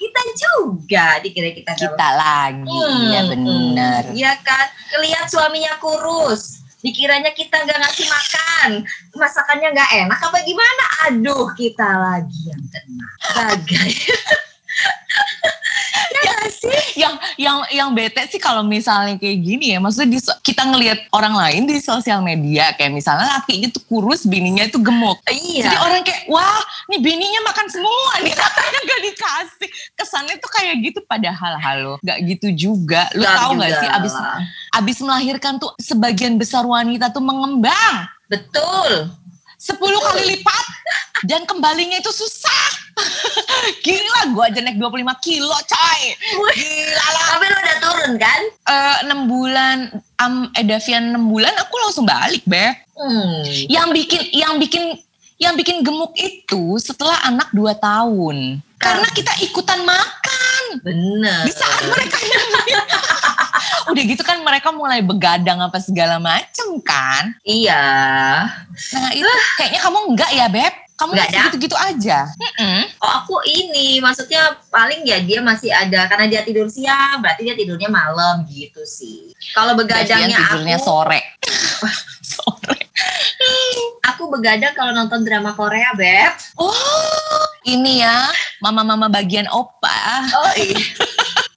kita 0.00 0.20
juga 0.32 1.06
dikira 1.20 1.52
kita 1.52 1.76
Kita 1.76 2.08
lagi, 2.16 2.88
ya 3.12 3.28
bener. 3.28 4.02
Iya 4.16 4.32
kan? 4.40 4.66
Kelihat 4.96 5.28
suaminya 5.28 5.76
kurus. 5.76 6.64
Dikiranya 6.80 7.36
kita 7.36 7.52
nggak 7.52 7.78
ngasih 7.84 8.08
makan. 8.08 8.70
Masakannya 9.12 9.76
nggak 9.76 9.90
enak 10.08 10.20
apa 10.24 10.38
gimana? 10.40 10.84
Aduh, 11.04 11.52
kita 11.52 11.84
lagi 11.84 12.40
yang 12.48 12.64
kena. 12.72 13.08
Gagal. 13.36 13.92
ya 16.06 16.20
nggak 16.22 16.50
sih? 16.52 16.80
Yang 17.00 17.14
yang 17.36 17.56
yang 17.72 17.88
bete 17.92 18.22
sih 18.28 18.40
kalau 18.40 18.62
misalnya 18.64 19.16
kayak 19.20 19.38
gini 19.42 19.76
ya, 19.76 19.78
maksudnya 19.82 20.16
di, 20.16 20.18
kita 20.44 20.62
ngelihat 20.68 20.98
orang 21.12 21.34
lain 21.36 21.62
di 21.68 21.76
sosial 21.82 22.20
media 22.22 22.72
kayak 22.76 22.92
misalnya 22.94 23.40
lakinya 23.40 23.68
tuh 23.72 23.82
kurus, 23.88 24.24
bininya 24.24 24.66
itu 24.68 24.78
gemuk. 24.80 25.20
Iya. 25.28 25.70
Jadi 25.70 25.76
orang 25.76 26.02
kayak, 26.04 26.22
wah, 26.30 26.62
nih 26.92 27.00
bininya 27.00 27.40
makan 27.46 27.66
semua 27.68 28.12
nih, 28.22 28.34
katanya 28.40 28.78
gak 28.84 29.00
dikasih. 29.12 29.70
Kesannya 29.96 30.36
tuh 30.40 30.50
kayak 30.52 30.74
gitu, 30.84 30.98
padahal 31.04 31.54
halo, 31.60 31.92
gak 32.04 32.18
gitu 32.24 32.48
juga. 32.54 33.08
Lu 33.16 33.24
Nggak 33.24 33.36
tahu 33.36 33.50
gak 33.56 33.70
juga 33.70 33.80
sih, 33.80 33.88
abis 33.88 34.14
abis 34.76 34.96
melahirkan 35.00 35.52
tuh 35.56 35.72
sebagian 35.80 36.36
besar 36.36 36.64
wanita 36.64 37.12
tuh 37.12 37.24
mengembang. 37.24 38.08
Betul. 38.26 39.10
10 39.56 39.80
kali 39.80 40.22
lipat 40.36 40.66
dan 41.24 41.48
kembalinya 41.48 41.96
itu 41.96 42.12
susah. 42.12 42.75
Gila, 43.86 44.20
gue 44.32 44.44
aja 44.46 44.60
naik 44.62 44.78
25 44.78 45.26
kilo 45.26 45.52
coy. 45.52 46.00
Gila 46.54 47.06
lah. 47.12 47.24
Tapi 47.36 47.44
lu 47.46 47.58
udah 47.58 47.76
turun 47.82 48.12
kan? 48.18 48.40
Eh, 48.66 48.96
6 49.10 49.30
bulan, 49.30 49.76
um, 50.22 50.34
Edavian 50.56 51.14
6 51.14 51.30
bulan 51.30 51.54
aku 51.60 51.74
langsung 51.82 52.06
balik, 52.06 52.42
Beb. 52.46 52.74
Hmm. 52.96 53.42
Yang 53.68 53.88
bikin, 53.92 54.22
yang 54.32 54.54
bikin, 54.56 54.84
yang 55.36 55.54
bikin 55.54 55.84
gemuk 55.84 56.16
itu 56.16 56.80
setelah 56.80 57.20
anak 57.28 57.52
2 57.52 57.76
tahun. 57.76 58.64
Karena 58.80 59.08
kita 59.12 59.32
ikutan 59.44 59.84
makan. 59.84 60.62
Bener. 60.84 61.48
Di 61.48 61.52
saat 61.52 61.84
mereka 61.88 62.16
Udah 63.90 64.02
gitu 64.02 64.22
kan 64.26 64.42
mereka 64.42 64.74
mulai 64.74 65.00
begadang 65.00 65.62
apa 65.62 65.78
segala 65.78 66.18
macem 66.18 66.82
kan. 66.82 67.32
Iya. 67.46 67.84
Nah 68.92 69.10
itu 69.14 69.30
kayaknya 69.56 69.80
kamu 69.80 69.98
enggak 70.12 70.30
ya 70.34 70.46
Beb? 70.50 70.85
Kamu 70.96 71.12
Enggak 71.12 71.28
masih 71.28 71.36
dah. 71.36 71.44
gitu-gitu 71.52 71.76
aja. 71.76 72.18
Mm-mm. 72.40 72.80
Oh 73.04 73.12
aku 73.20 73.36
ini 73.44 74.00
maksudnya 74.00 74.56
paling 74.72 75.04
ya 75.04 75.20
dia 75.20 75.44
masih 75.44 75.68
ada 75.68 76.08
karena 76.08 76.24
dia 76.24 76.40
tidur 76.40 76.72
siang 76.72 77.20
berarti 77.20 77.44
dia 77.44 77.52
tidurnya 77.52 77.92
malam 77.92 78.48
gitu 78.48 78.80
sih. 78.88 79.36
Kalau 79.52 79.76
begadangnya 79.76 80.32
tidurnya 80.32 80.80
aku 80.80 80.88
sore. 80.88 81.20
sore. 82.32 82.80
aku 84.08 84.32
begadang 84.32 84.72
kalau 84.72 84.96
nonton 84.96 85.20
drama 85.20 85.52
Korea 85.52 85.92
beb. 85.92 86.32
Oh, 86.56 87.44
ini 87.68 88.00
ya 88.00 88.32
mama-mama 88.64 89.12
bagian 89.12 89.44
opa. 89.52 90.00
Oh 90.32 90.52
iya. 90.56 90.80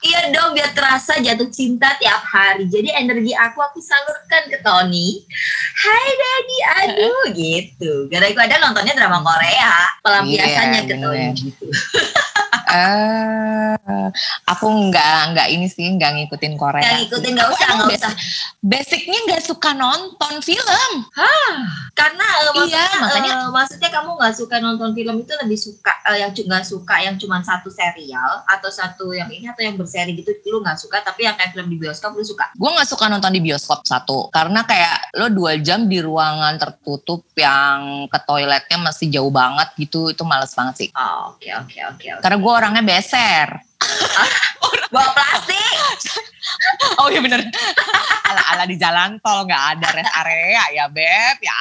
Iya 0.10 0.34
dong 0.34 0.58
biar 0.58 0.74
terasa 0.74 1.22
jatuh 1.22 1.46
cinta 1.54 1.94
tiap 2.02 2.26
hari. 2.26 2.66
Jadi 2.66 2.90
energi 2.98 3.32
aku 3.38 3.62
aku 3.62 3.78
salurkan 3.78 4.50
ke 4.50 4.58
Tony. 4.66 5.22
Hai 5.78 6.08
Daddy, 6.18 6.58
aduh 6.82 7.24
gitu. 7.40 8.10
Gara-gara 8.10 8.58
nontonnya 8.58 8.98
drama 8.98 9.22
Korea. 9.22 9.74
Pelampiasannya 10.02 10.82
Iya, 10.84 10.90
ke 10.90 10.96
Tony 10.98 11.26
gitu. 11.38 11.66
uh, 12.70 14.10
aku 14.46 14.66
nggak 14.90 15.36
nggak 15.36 15.48
ini 15.50 15.68
sih 15.68 15.90
nggak 15.98 16.12
ngikutin 16.16 16.54
Korea. 16.56 16.82
Nggak 16.82 16.98
ngikutin 17.06 17.32
nggak 17.36 17.50
usah 17.50 17.68
nggak 17.76 17.90
usah. 17.98 18.14
Basicnya 18.62 19.20
nggak 19.26 19.44
suka 19.44 19.72
nonton 19.74 20.34
film. 20.46 20.92
Hah? 21.18 21.54
Karena 21.98 22.26
uh, 22.54 22.64
iya 22.70 22.86
maksudnya, 22.86 22.86
makanya 23.02 23.34
uh, 23.34 23.52
maksudnya 23.52 23.90
kamu 23.92 24.10
nggak 24.16 24.36
suka 24.38 24.56
nonton 24.62 24.90
film 24.96 25.16
itu 25.20 25.34
lebih 25.44 25.60
suka 25.60 25.94
uh, 26.08 26.18
yang 26.18 26.32
nggak 26.32 26.66
suka 26.66 26.96
yang 27.02 27.16
cuma 27.20 27.42
satu 27.44 27.68
serial 27.74 28.46
atau 28.48 28.70
satu 28.72 29.12
yang 29.12 29.28
ini 29.34 29.50
atau 29.50 29.66
yang 29.66 29.76
berseri 29.76 30.16
gitu 30.16 30.32
lu 30.50 30.66
nggak 30.66 30.80
suka 30.82 31.02
tapi 31.06 31.30
yang 31.30 31.38
kayak 31.38 31.54
film 31.54 31.68
di 31.70 31.78
bioskop 31.78 32.16
lu 32.16 32.24
suka? 32.24 32.50
Gue 32.56 32.70
nggak 32.72 32.90
suka 32.90 33.06
nonton 33.12 33.34
di 33.34 33.42
bioskop 33.44 33.84
satu 33.86 34.32
karena 34.32 34.64
kayak 34.64 35.14
lo 35.18 35.28
dua 35.30 35.58
jam 35.60 35.86
di 35.86 36.02
ruangan 36.02 36.58
tertutup 36.58 37.26
yang 37.38 38.10
ke 38.10 38.20
toiletnya 38.26 38.78
masih 38.82 39.08
jauh 39.10 39.30
banget 39.30 39.70
gitu 39.78 40.10
itu 40.10 40.24
males 40.24 40.54
banget 40.54 40.86
sih. 40.86 40.90
Oh, 40.96 41.36
oke 41.36 41.50
oke 41.66 41.78
oke. 41.96 42.06
Karena 42.22 42.38
gue 42.38 42.54
orangnya 42.60 42.84
beser. 42.84 43.48
Bawa 44.94 45.16
plastik. 45.16 45.98
oh 47.00 47.08
iya 47.08 47.24
bener. 47.24 47.40
Ala-ala 48.28 48.68
di 48.68 48.76
jalan 48.76 49.22
tol 49.24 49.48
nggak 49.48 49.64
ada 49.78 49.88
rest 49.96 50.12
area 50.20 50.64
ya 50.76 50.86
beb 50.92 51.38
ya. 51.40 51.60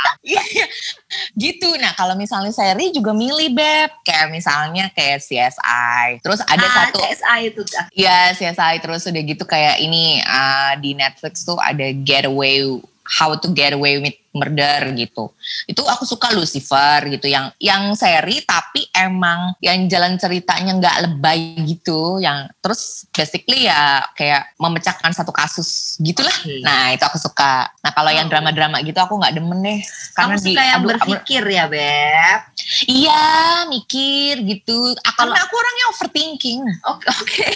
gitu. 1.36 1.76
Nah 1.78 1.94
kalau 1.94 2.18
misalnya 2.18 2.50
seri 2.50 2.90
juga 2.90 3.14
milih 3.14 3.54
beb. 3.54 3.90
Kayak 4.02 4.34
misalnya 4.34 4.90
kayak 4.90 5.22
CSI. 5.22 6.18
Terus 6.24 6.40
ada 6.42 6.66
ah, 6.66 6.72
satu. 6.82 6.98
CSI 6.98 7.40
itu. 7.52 7.62
Iya 7.94 8.34
CSI 8.34 8.74
terus 8.82 9.06
udah 9.06 9.22
gitu 9.22 9.44
kayak 9.46 9.78
ini 9.78 10.18
uh, 10.24 10.74
di 10.82 10.98
Netflix 10.98 11.46
tuh 11.46 11.60
ada 11.62 11.94
Getaway 12.02 12.82
How 13.08 13.38
to 13.40 13.48
Get 13.56 13.72
Away 13.72 14.02
with 14.02 14.16
Murder 14.36 14.92
gitu. 14.94 15.32
Itu 15.64 15.82
aku 15.88 16.04
suka 16.04 16.30
Lucifer 16.36 17.08
gitu 17.08 17.26
yang 17.26 17.50
yang 17.58 17.96
seri 17.96 18.44
tapi 18.44 18.86
emang 18.92 19.56
yang 19.64 19.88
jalan 19.88 20.20
ceritanya 20.20 20.76
nggak 20.76 20.96
lebay 21.08 21.56
gitu. 21.64 22.20
Yang 22.20 22.52
terus 22.60 23.08
basically 23.10 23.66
ya 23.66 24.04
kayak 24.12 24.52
memecahkan 24.60 25.12
satu 25.16 25.32
kasus 25.32 25.96
gitulah. 25.98 26.34
Okay. 26.44 26.60
Nah 26.60 26.92
itu 26.92 27.04
aku 27.04 27.18
suka. 27.18 27.72
Nah 27.80 27.90
kalau 27.96 28.12
oh. 28.12 28.16
yang 28.16 28.28
drama-drama 28.28 28.84
gitu 28.84 28.98
aku 29.00 29.16
nggak 29.16 29.34
demen 29.34 29.58
deh. 29.64 29.80
Karena 30.14 30.36
Kamu 30.36 30.44
suka 30.44 30.62
di, 30.62 30.70
yang 30.70 30.80
aduh, 30.82 30.88
berpikir 30.92 31.42
ya 31.48 31.64
beb? 31.66 32.40
Iya 32.84 33.24
mikir 33.72 34.34
gitu. 34.44 34.92
Karena 35.18 35.38
aku 35.40 35.54
orangnya 35.56 35.84
overthinking. 35.96 36.60
Oke 36.94 37.06
oke. 37.10 37.46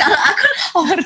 kalau 0.00 0.20
aku 0.20 0.46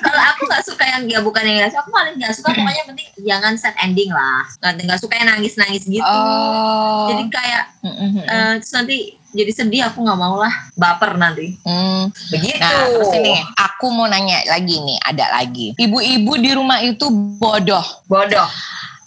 kalau 0.03 0.23
aku 0.35 0.41
nggak 0.51 0.65
suka 0.67 0.85
yang 0.85 1.03
ya 1.09 1.21
bukan 1.23 1.43
yang. 1.47 1.71
Aku 1.73 1.89
paling 1.89 2.19
nggak 2.21 2.35
suka 2.37 2.53
pokoknya 2.53 2.85
penting 2.91 3.09
jangan 3.23 3.55
set 3.57 3.75
ending 3.81 4.11
lah. 4.11 4.45
Nggak 4.61 5.01
suka 5.01 5.12
kayak 5.13 5.29
nangis-nangis 5.29 5.85
gitu. 5.85 6.01
Oh. 6.09 7.13
Jadi 7.13 7.29
kayak 7.29 7.65
mm-hmm. 7.85 8.25
uh, 8.25 8.53
terus 8.57 8.73
nanti 8.73 8.97
jadi 9.33 9.53
sedih 9.53 9.83
aku 9.89 10.05
nggak 10.05 10.21
mau 10.21 10.37
lah 10.41 10.53
baper 10.77 11.17
nanti. 11.21 11.57
Hmm. 11.65 12.13
Begitu. 12.33 12.61
Nah, 12.61 12.89
terus 12.89 13.13
ini 13.17 13.33
aku 13.57 13.89
mau 13.93 14.09
nanya 14.09 14.45
lagi 14.49 14.77
nih, 14.81 14.99
ada 15.05 15.41
lagi. 15.41 15.73
Ibu-ibu 15.77 16.33
di 16.37 16.51
rumah 16.53 16.81
itu 16.85 17.09
bodoh. 17.41 17.85
Bodoh. 18.09 18.49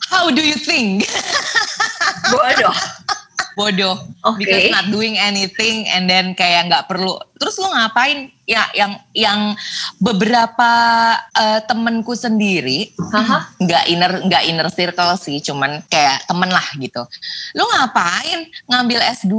How 0.10 0.30
do 0.30 0.42
you 0.42 0.58
think? 0.58 1.06
bodoh. 2.34 2.74
bodoh. 3.56 3.96
Okay. 4.22 4.44
Because 4.46 4.68
not 4.72 4.88
doing 4.92 5.16
anything 5.18 5.88
and 5.90 6.06
then 6.06 6.36
kayak 6.36 6.68
nggak 6.70 6.86
perlu. 6.92 7.18
Terus 7.40 7.58
lu 7.60 7.72
ngapain? 7.72 8.36
ya 8.46 8.70
yang 8.78 8.94
yang 9.18 9.40
beberapa 9.98 10.72
uh, 11.34 11.60
temenku 11.66 12.14
sendiri 12.14 12.94
nggak 13.58 13.84
inner 13.90 14.22
nggak 14.22 14.44
inner 14.46 14.70
circle 14.70 15.18
sih 15.18 15.42
cuman 15.42 15.82
kayak 15.90 16.22
temen 16.30 16.54
lah 16.54 16.66
gitu 16.78 17.02
lu 17.58 17.66
ngapain 17.66 18.46
ngambil 18.70 19.02
S2 19.18 19.34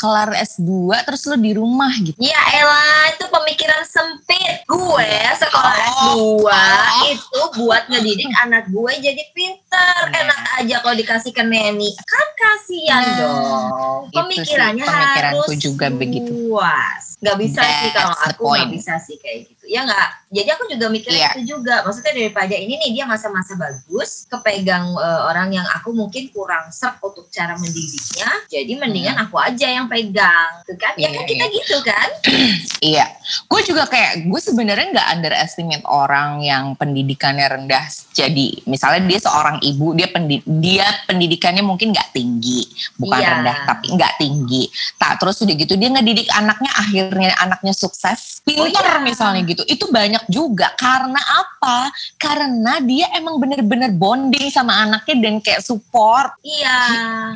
kelar 0.00 0.32
S2 0.32 0.96
terus 1.04 1.28
lu 1.28 1.36
di 1.36 1.52
rumah 1.52 1.92
gitu. 2.00 2.16
Ya 2.16 2.40
elah 2.56 3.12
itu 3.12 3.28
pemikiran 3.28 3.84
sempit. 3.84 4.64
Gue 4.64 5.12
sekolah 5.36 5.76
oh, 6.08 6.48
S2 6.48 6.48
oh. 6.48 7.04
itu 7.12 7.40
buat 7.60 7.84
ngedidik 7.92 8.32
anak 8.40 8.72
gue 8.72 8.92
jadi 8.96 9.22
pinter. 9.36 10.00
Nah. 10.08 10.20
Enak 10.24 10.40
aja 10.64 10.76
kalau 10.80 10.96
dikasih 10.96 11.32
ke 11.36 11.44
neni. 11.44 11.92
Kan 12.08 12.28
kasihan 12.40 13.04
nah, 13.04 13.16
dong. 13.20 13.64
Pemikirannya 14.16 14.88
harus 14.88 15.52
juga 15.60 15.92
begitu. 15.92 16.32
luas. 16.48 17.09
Gak 17.20 17.36
bisa 17.36 17.60
That's 17.60 17.80
sih 17.84 17.90
kalau 17.92 18.16
aku 18.16 18.42
gak 18.56 18.70
bisa 18.72 18.92
sih 19.00 19.16
kayak 19.20 19.52
gitu. 19.52 19.64
Ya 19.68 19.84
nggak 19.84 20.20
jadi 20.30 20.54
aku 20.54 20.70
juga 20.70 20.86
mikirnya 20.86 21.26
yeah. 21.26 21.34
itu 21.34 21.58
juga 21.58 21.82
maksudnya 21.82 22.14
daripada 22.14 22.54
ini 22.54 22.78
nih 22.78 22.90
dia 22.94 23.04
masa-masa 23.04 23.58
bagus 23.58 24.30
kepegang 24.30 24.94
uh, 24.94 25.26
orang 25.26 25.50
yang 25.50 25.66
aku 25.74 25.90
mungkin 25.90 26.30
kurang 26.30 26.70
serp 26.70 27.02
untuk 27.02 27.26
cara 27.34 27.58
mendidiknya 27.58 28.30
jadi 28.46 28.78
mendingan 28.78 29.18
hmm. 29.18 29.24
aku 29.26 29.36
aja 29.42 29.66
yang 29.66 29.90
pegang 29.90 30.62
tuh 30.62 30.78
kan 30.78 30.94
yeah, 30.94 31.10
ya 31.10 31.18
kan 31.18 31.24
kita 31.26 31.44
yeah. 31.50 31.54
gitu 31.58 31.76
kan 31.82 32.08
iya 32.94 33.06
gue 33.50 33.60
juga 33.66 33.90
kayak 33.90 34.30
gue 34.30 34.40
sebenarnya 34.40 34.86
nggak 34.94 35.08
underestimate 35.18 35.86
orang 35.90 36.46
yang 36.46 36.78
pendidikannya 36.78 37.50
rendah 37.50 37.90
jadi 38.14 38.62
misalnya 38.70 39.10
dia 39.10 39.18
seorang 39.18 39.58
ibu 39.66 39.98
dia 39.98 40.14
pendid 40.14 40.46
dia 40.46 40.86
pendidikannya 41.10 41.66
mungkin 41.66 41.90
nggak 41.90 42.14
tinggi 42.14 42.70
bukan 43.02 43.18
yeah. 43.18 43.30
rendah 43.34 43.56
tapi 43.66 43.98
nggak 43.98 44.14
tinggi 44.22 44.70
tak 44.94 45.18
terus 45.18 45.42
udah 45.42 45.58
gitu 45.58 45.74
dia 45.74 45.90
ngedidik 45.90 46.30
anaknya 46.38 46.70
akhirnya 47.10 47.34
anaknya 47.42 47.74
sukses 47.74 48.38
pintar 48.46 48.62
oh, 48.62 48.70
yeah. 48.70 49.02
misalnya 49.02 49.42
gitu 49.42 49.66
itu 49.66 49.84
banyak 49.90 50.22
juga 50.30 50.70
karena 50.78 51.18
apa? 51.18 51.90
Karena 52.16 52.78
dia 52.80 53.10
emang 53.18 53.42
bener-bener 53.42 53.90
bonding 53.92 54.48
sama 54.48 54.86
anaknya 54.86 55.16
dan 55.18 55.34
kayak 55.42 55.60
support. 55.60 56.32
Iya. 56.40 56.78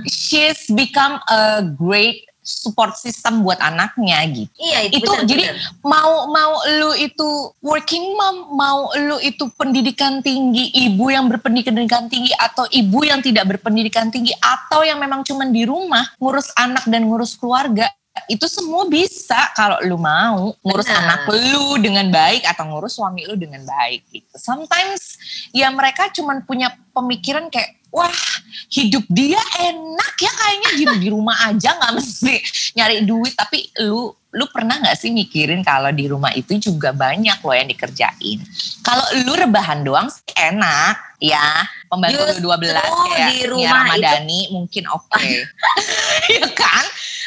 She's 0.08 0.70
become 0.70 1.18
a 1.28 1.66
great 1.66 2.24
support 2.44 2.92
system 3.00 3.40
buat 3.40 3.56
anaknya 3.56 4.20
gitu. 4.28 4.52
Iya 4.60 4.78
itu. 4.92 5.00
itu 5.00 5.10
bener, 5.10 5.24
jadi 5.24 5.44
bener. 5.48 5.64
mau 5.80 6.28
mau 6.28 6.52
lu 6.76 6.92
itu 7.00 7.28
working 7.64 8.12
mom, 8.20 8.52
mau 8.52 8.92
lu 8.92 9.16
itu 9.24 9.48
pendidikan 9.56 10.20
tinggi, 10.20 10.68
ibu 10.88 11.08
yang 11.08 11.26
berpendidikan 11.32 12.06
tinggi 12.12 12.36
atau 12.36 12.68
ibu 12.68 13.00
yang 13.00 13.24
tidak 13.24 13.48
berpendidikan 13.48 14.12
tinggi 14.12 14.36
atau 14.36 14.84
yang 14.84 15.00
memang 15.00 15.24
cuman 15.24 15.48
di 15.50 15.64
rumah 15.64 16.04
ngurus 16.20 16.52
anak 16.60 16.84
dan 16.84 17.08
ngurus 17.08 17.32
keluarga 17.40 17.88
itu 18.30 18.46
semua 18.46 18.86
bisa 18.86 19.50
kalau 19.58 19.82
lu 19.82 19.98
mau 19.98 20.54
ngurus 20.62 20.86
Benar. 20.86 21.02
anak 21.02 21.20
lu 21.34 21.82
dengan 21.82 22.06
baik 22.14 22.46
atau 22.46 22.64
ngurus 22.70 22.94
suami 22.96 23.26
lu 23.26 23.34
dengan 23.34 23.66
baik 23.66 24.06
gitu. 24.14 24.34
Sometimes 24.38 25.18
ya 25.50 25.68
mereka 25.74 26.08
cuman 26.14 26.46
punya 26.46 26.70
pemikiran 26.94 27.50
kayak 27.50 27.74
wah 27.90 28.22
hidup 28.70 29.02
dia 29.10 29.38
enak 29.60 30.14
ya 30.18 30.32
kayaknya 30.34 30.70
di, 30.74 30.84
di 31.06 31.08
rumah 31.10 31.36
aja 31.46 31.78
nggak 31.78 31.94
mesti 31.94 32.34
nyari 32.74 33.06
duit 33.06 33.34
tapi 33.34 33.70
lu 33.82 34.10
lu 34.34 34.44
pernah 34.50 34.82
nggak 34.82 34.98
sih 34.98 35.14
mikirin 35.14 35.62
kalau 35.62 35.94
di 35.94 36.10
rumah 36.10 36.34
itu 36.34 36.58
juga 36.58 36.90
banyak 36.90 37.38
loh 37.38 37.54
yang 37.54 37.70
dikerjain. 37.70 38.38
Kalau 38.82 39.06
lu 39.22 39.32
rebahan 39.38 39.86
doang 39.86 40.10
sih 40.10 40.26
enak 40.34 41.18
ya 41.22 41.62
pembantu 41.86 42.42
lu 42.42 42.58
12 42.58 42.74
kayak 42.74 43.30
di 43.30 43.38
rumah 43.46 43.86
Ramadhani 43.86 44.40
itu... 44.50 44.52
mungkin 44.54 44.84
oke. 44.90 45.06
Okay. 45.14 45.46
ya 46.38 46.46
kan? 46.50 46.84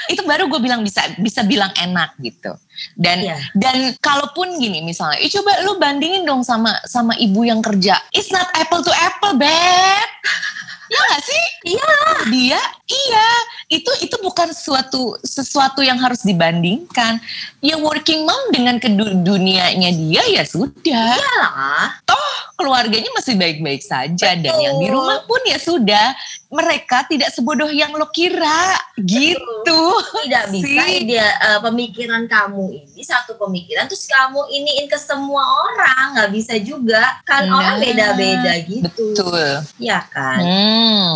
Itu 0.08 0.22
baru 0.24 0.48
gue 0.48 0.60
bilang 0.64 0.82
bisa 0.84 1.04
bisa 1.20 1.44
bilang 1.44 1.72
enak 1.76 2.16
gitu 2.20 2.56
dan 2.96 3.24
yeah. 3.24 3.40
dan 3.58 3.94
kalaupun 4.00 4.56
gini 4.58 4.84
misalnya 4.84 5.20
eh, 5.20 5.30
coba 5.32 5.52
lu 5.66 5.78
bandingin 5.78 6.24
dong 6.24 6.42
sama 6.42 6.76
sama 6.88 7.14
ibu 7.20 7.44
yang 7.44 7.60
kerja 7.60 8.00
it's 8.16 8.32
not 8.32 8.48
apple 8.56 8.84
to 8.84 8.94
apple 8.94 9.36
beb 9.36 10.10
Ya 10.88 11.00
gak 11.14 11.24
sih? 11.24 11.44
Iya. 11.76 11.94
Dia, 12.32 12.62
iya. 12.88 13.28
Itu 13.68 13.92
itu 14.00 14.16
bukan 14.24 14.56
suatu 14.56 15.20
sesuatu 15.20 15.84
yang 15.84 16.00
harus 16.00 16.24
dibandingkan. 16.24 17.20
Ya 17.60 17.76
working 17.76 18.24
mom 18.24 18.56
dengan 18.56 18.80
dunianya 19.24 19.92
dia 19.92 20.24
ya 20.32 20.44
sudah. 20.48 21.20
Iyalah. 21.20 22.00
Toh 22.08 22.57
keluarganya 22.58 23.14
masih 23.14 23.38
baik-baik 23.38 23.86
saja 23.86 24.34
Betul. 24.34 24.44
dan 24.44 24.56
yang 24.58 24.76
di 24.82 24.88
rumah 24.90 25.22
pun 25.30 25.40
ya 25.46 25.62
sudah. 25.62 26.18
Mereka 26.48 27.12
tidak 27.12 27.36
sebodoh 27.36 27.68
yang 27.68 27.92
lo 27.94 28.08
kira. 28.10 28.74
Gitu. 28.98 29.82
Tidak 30.26 30.46
bisa 30.56 30.82
dia 31.04 31.28
uh, 31.44 31.60
pemikiran 31.60 32.24
kamu 32.24 32.88
ini 32.88 33.04
satu 33.04 33.36
pemikiran 33.36 33.86
terus 33.92 34.08
kamu 34.08 34.48
iniin 34.50 34.88
ke 34.88 34.98
semua 34.98 35.44
orang. 35.44 36.18
Nggak 36.18 36.32
bisa 36.34 36.56
juga. 36.58 37.20
Kan 37.28 37.52
nah, 37.52 37.62
orang 37.62 37.78
beda-beda 37.84 38.54
gitu. 38.64 38.88
Betul. 39.14 39.48
Ya 39.78 40.02
kan? 40.08 40.40
Hmm, 40.40 41.16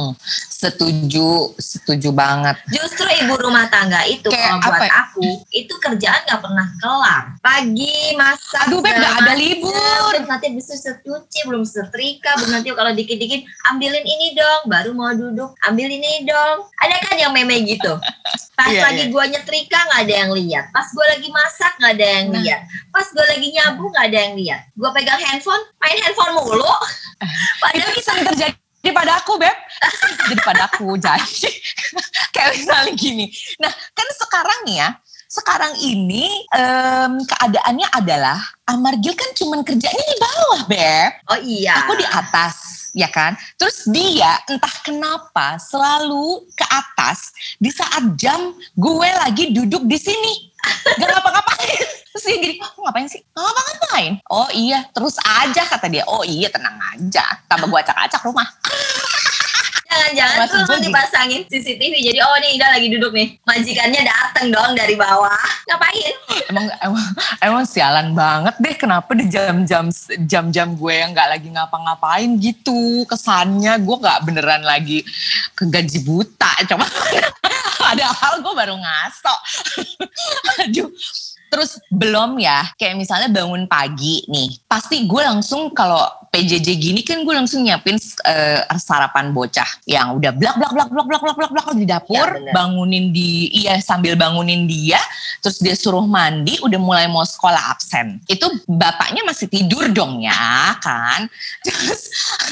setuju 0.62 1.58
setuju 1.58 2.14
banget. 2.14 2.54
Justru 2.70 3.10
ibu 3.26 3.34
rumah 3.42 3.66
tangga 3.74 4.06
itu 4.06 4.30
Kayak 4.30 4.62
kalau 4.62 4.78
buat 4.78 4.82
ya? 4.86 4.94
aku 5.10 5.30
itu 5.50 5.74
kerjaan 5.82 6.22
nggak 6.30 6.42
pernah 6.46 6.68
kelar. 6.78 7.24
Pagi 7.42 8.14
masak 8.14 8.70
aduh 8.70 8.78
beb 8.86 8.94
nggak 8.94 9.16
ada 9.26 9.34
libur. 9.34 10.14
Nanti 10.30 10.54
bisa 10.54 10.78
secuci 10.78 11.50
belum 11.50 11.66
setrika 11.66 12.38
belum 12.38 12.62
nanti 12.62 12.70
kalau 12.78 12.94
dikit-dikit 12.94 13.42
ambilin 13.74 14.06
ini 14.06 14.38
dong 14.38 14.70
baru 14.70 14.94
mau 14.94 15.10
duduk 15.18 15.58
ambil 15.66 15.90
ini 15.90 16.30
dong. 16.30 16.70
Ada 16.86 17.10
kan 17.10 17.18
yang 17.18 17.34
meme 17.34 17.66
gitu? 17.66 17.98
Pas 18.54 18.70
yeah, 18.70 18.86
lagi 18.86 19.10
yeah. 19.10 19.14
gue 19.18 19.24
nyetrika 19.34 19.80
nggak 19.90 20.02
ada 20.06 20.14
yang 20.14 20.32
lihat. 20.38 20.66
Pas 20.70 20.86
gue 20.94 21.06
lagi 21.10 21.28
masak 21.34 21.74
nggak 21.82 21.94
ada 21.98 22.06
yang 22.06 22.26
nah. 22.30 22.38
lihat. 22.38 22.62
Pas 22.94 23.08
gue 23.10 23.26
lagi 23.26 23.48
nyabu 23.50 23.84
nggak 23.90 24.06
ada 24.14 24.18
yang 24.30 24.34
lihat. 24.38 24.62
Gue 24.78 24.90
pegang 24.94 25.18
handphone 25.18 25.64
main 25.82 25.98
handphone 26.06 26.38
mulu. 26.38 26.70
Padahal 27.66 27.90
bisa 27.98 28.14
terjadi 28.22 28.61
jadi 28.82 28.94
pada 28.94 29.22
aku 29.22 29.38
beb 29.38 29.58
jadi 30.30 30.42
pada 30.42 30.62
aku 30.68 30.98
jadi 30.98 31.52
kayak 32.34 32.50
misalnya 32.58 32.94
gini 32.98 33.26
nah 33.62 33.72
kan 33.94 34.08
sekarang 34.18 34.62
ya 34.70 34.90
sekarang 35.32 35.80
ini 35.80 36.28
um, 36.52 37.24
keadaannya 37.24 37.88
adalah 37.96 38.36
Amargil 38.68 39.16
kan 39.16 39.32
cuman 39.32 39.64
kerjanya 39.64 40.04
di 40.04 40.18
bawah, 40.20 40.62
Beb. 40.68 41.12
Oh 41.32 41.40
iya. 41.40 41.88
Aku 41.88 41.96
di 41.96 42.04
atas, 42.04 42.92
ya 42.92 43.08
kan? 43.08 43.40
Terus 43.56 43.88
dia 43.88 44.44
entah 44.52 44.76
kenapa 44.84 45.56
selalu 45.56 46.44
ke 46.52 46.68
atas 46.68 47.32
di 47.64 47.72
saat 47.72 48.12
jam 48.20 48.52
gue 48.76 49.10
lagi 49.24 49.56
duduk 49.56 49.88
di 49.88 49.96
sini. 49.96 50.52
Gak 51.00 51.08
ngapa-ngapain. 51.08 51.88
Terus 52.12 52.24
dia 52.28 52.36
gini, 52.44 52.56
oh, 52.60 52.84
ngapain 52.84 53.08
sih? 53.08 53.24
Gak 53.24 53.40
ngapa-ngapain. 54.02 54.14
Oh 54.30 54.50
iya, 54.54 54.80
terus 54.92 55.16
aja 55.22 55.62
kata 55.66 55.88
dia. 55.88 56.04
Oh 56.10 56.24
iya, 56.26 56.50
tenang 56.50 56.78
aja. 56.98 57.26
Tambah 57.46 57.70
gue 57.70 57.80
acak-acak 57.80 58.22
rumah. 58.26 58.48
Jangan-jangan 59.92 60.48
tuh 60.48 60.60
lu 60.72 60.78
dipasangin 60.88 61.42
CCTV. 61.52 61.94
Jadi 62.00 62.20
oh 62.24 62.36
nih 62.40 62.56
Ida 62.56 62.72
lagi 62.72 62.88
duduk 62.96 63.12
nih. 63.12 63.36
Majikannya 63.44 64.08
dateng 64.08 64.48
dong 64.48 64.72
dari 64.72 64.96
bawah. 64.96 65.44
Ngapain? 65.68 66.16
Emang 66.48 66.66
emang 66.80 67.06
emang 67.44 67.64
sialan 67.68 68.16
banget 68.16 68.56
deh 68.56 68.76
kenapa 68.80 69.12
di 69.12 69.28
jam-jam 69.28 69.92
jam-jam 70.24 70.80
gue 70.80 70.94
yang 70.96 71.12
nggak 71.12 71.30
lagi 71.36 71.52
ngapa-ngapain 71.52 72.40
gitu. 72.40 73.04
Kesannya 73.04 73.84
gue 73.84 73.98
nggak 74.00 74.20
beneran 74.32 74.64
lagi 74.64 75.04
kegaji 75.60 76.08
buta. 76.08 76.72
Coba 76.72 76.88
padahal 77.84 78.40
gue 78.48 78.54
baru 78.56 78.80
ngasok. 78.80 79.40
Aduh 80.72 80.88
Terus 81.52 81.84
belum 81.92 82.40
ya, 82.40 82.64
kayak 82.80 82.96
misalnya 82.96 83.28
bangun 83.28 83.68
pagi 83.68 84.24
nih, 84.32 84.56
pasti 84.72 85.04
gue 85.04 85.20
langsung 85.20 85.76
kalau 85.76 86.08
PJJ 86.32 86.80
gini 86.80 87.04
kan 87.04 87.28
gue 87.28 87.36
langsung 87.36 87.60
nyiapin 87.60 88.00
uh, 88.00 88.64
sarapan 88.80 89.36
bocah 89.36 89.68
yang 89.84 90.16
udah 90.16 90.32
blak 90.32 90.56
blak 90.56 90.72
blak 90.72 90.88
blak 90.88 91.06
blak 91.08 91.22
blak 91.22 91.36
blak 91.36 91.52
blak 91.52 91.68
di 91.76 91.84
dapur, 91.84 92.24
ya, 92.40 92.56
bangunin 92.56 93.12
di 93.12 93.52
iya 93.52 93.76
sambil 93.84 94.16
bangunin 94.16 94.64
dia, 94.64 95.00
terus 95.44 95.60
dia 95.60 95.76
suruh 95.76 96.08
mandi, 96.08 96.56
udah 96.64 96.80
mulai 96.80 97.12
mau 97.12 97.28
sekolah 97.28 97.76
absen. 97.76 98.24
Itu 98.32 98.48
bapaknya 98.64 99.28
masih 99.28 99.52
tidur 99.52 99.92
dong 99.92 100.24
ya 100.24 100.72
kan. 100.80 101.28
Terus 101.68 102.02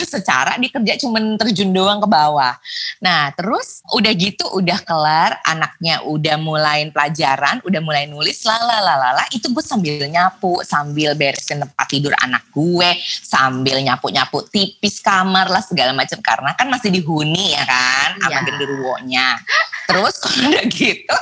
secara 0.08 0.60
dia 0.60 0.72
kerja 0.72 0.94
cuman 1.06 1.40
terjun 1.40 1.72
doang 1.72 2.04
ke 2.04 2.08
bawah. 2.08 2.56
Nah, 3.00 3.32
terus 3.36 3.84
udah 3.96 4.12
gitu 4.16 4.44
udah 4.60 4.80
kelar, 4.84 5.40
anaknya 5.48 6.04
udah 6.04 6.36
mulai 6.36 6.88
pelajaran, 6.92 7.64
udah 7.64 7.82
mulai 7.84 8.08
nulis 8.08 8.44
lalala 8.44 8.82
lalala 8.84 9.24
itu 9.32 9.52
gue 9.54 9.64
sambil 9.64 10.02
nyapu 10.10 10.60
sambil 10.66 11.14
beresin 11.14 11.62
tempat 11.62 11.88
tidur 11.88 12.14
anak 12.20 12.42
gue 12.50 12.90
sambil 13.22 13.69
nyapu 13.78 14.10
nyapu 14.10 14.42
tipis 14.50 14.98
kamar 15.06 15.46
lah 15.46 15.62
segala 15.62 15.94
macam 15.94 16.18
karena 16.26 16.58
kan 16.58 16.66
masih 16.66 16.90
dihuni 16.90 17.54
ya 17.54 17.64
kan 17.70 18.18
sama 18.18 18.34
yeah. 18.34 18.46
genderuwonya 18.50 19.28
terus 19.86 20.18
kalau 20.26 20.50
udah 20.50 20.66
gitu 20.74 21.18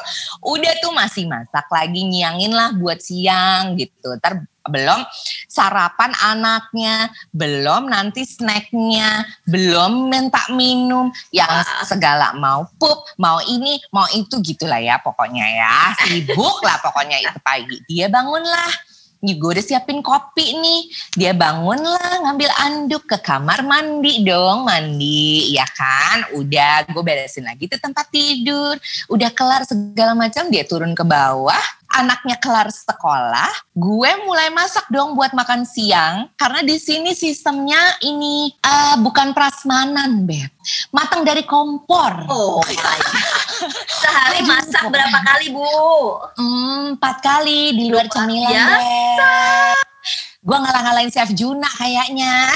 udah 0.48 0.74
tuh 0.80 0.94
masih 0.96 1.28
masak 1.28 1.68
lagi 1.68 2.00
nyiangin 2.08 2.56
lah 2.56 2.72
buat 2.80 3.04
siang 3.04 3.76
gitu 3.76 4.16
ntar 4.24 4.48
belum 4.68 5.00
sarapan 5.48 6.12
anaknya, 6.22 7.10
belum 7.32 7.88
nanti 7.88 8.28
snacknya, 8.28 9.26
belum 9.48 10.12
minta 10.12 10.44
minum, 10.54 11.10
yang 11.32 11.50
segala 11.88 12.36
mau 12.38 12.68
pup, 12.78 13.08
mau 13.18 13.40
ini, 13.48 13.80
mau 13.96 14.06
itu 14.14 14.38
gitulah 14.44 14.78
ya 14.78 15.00
pokoknya 15.02 15.46
ya. 15.48 15.76
Sibuk 16.04 16.62
lah 16.62 16.78
pokoknya 16.84 17.18
itu 17.24 17.40
pagi. 17.42 17.80
Dia 17.88 18.12
bangunlah, 18.12 18.72
gue 19.36 19.60
udah 19.60 19.66
siapin 19.66 20.00
kopi 20.00 20.56
nih. 20.56 20.82
Dia 21.20 21.36
bangun 21.36 21.84
lah 21.84 22.24
ngambil 22.24 22.50
anduk 22.64 23.04
ke 23.04 23.20
kamar 23.20 23.68
mandi 23.68 24.24
dong, 24.24 24.64
mandi 24.64 25.52
ya 25.52 25.68
kan. 25.76 26.32
Udah 26.40 26.88
gue 26.88 27.04
beresin 27.04 27.44
lagi 27.44 27.68
tuh 27.68 27.84
tempat 27.84 28.08
tidur. 28.08 28.80
Udah 29.12 29.34
kelar 29.36 29.68
segala 29.68 30.16
macam 30.16 30.48
dia 30.48 30.64
turun 30.64 30.96
ke 30.96 31.04
bawah 31.04 31.66
anaknya 31.96 32.36
kelar 32.40 32.68
sekolah, 32.68 33.52
gue 33.72 34.12
mulai 34.28 34.52
masak 34.52 34.88
dong 34.92 35.16
buat 35.16 35.32
makan 35.32 35.64
siang 35.64 36.28
karena 36.36 36.62
di 36.64 36.76
sini 36.76 37.16
sistemnya 37.16 38.00
ini 38.04 38.52
uh, 38.62 39.00
bukan 39.00 39.32
prasmanan, 39.32 40.28
beb, 40.28 40.52
matang 40.92 41.24
dari 41.24 41.48
kompor. 41.48 42.28
Oh, 42.28 42.60
sehari 44.04 44.44
masak 44.44 44.92
berapa 44.92 45.20
kali 45.24 45.54
bu? 45.56 45.68
Hmm, 46.36 47.00
empat 47.00 47.24
kali 47.24 47.76
di 47.76 47.88
luar 47.88 48.12
cemilan. 48.12 48.80
Gue 50.48 50.58
ngalah-ngalahin 50.58 51.12
chef 51.12 51.32
Juna 51.36 51.68
kayaknya. 51.76 52.48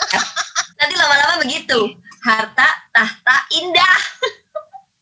Nanti 0.78 0.94
lama-lama 0.94 1.42
begitu. 1.42 1.98
Harta, 2.22 2.68
tahta, 2.94 3.36
indah. 3.54 3.98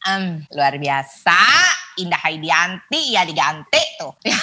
Um, 0.08 0.44
luar 0.52 0.76
biasa. 0.76 1.40
Indah 1.94 2.18
Haidianti 2.18 3.14
ya 3.14 3.22
diganti 3.22 3.82
tuh. 4.02 4.12
Ya 4.26 4.34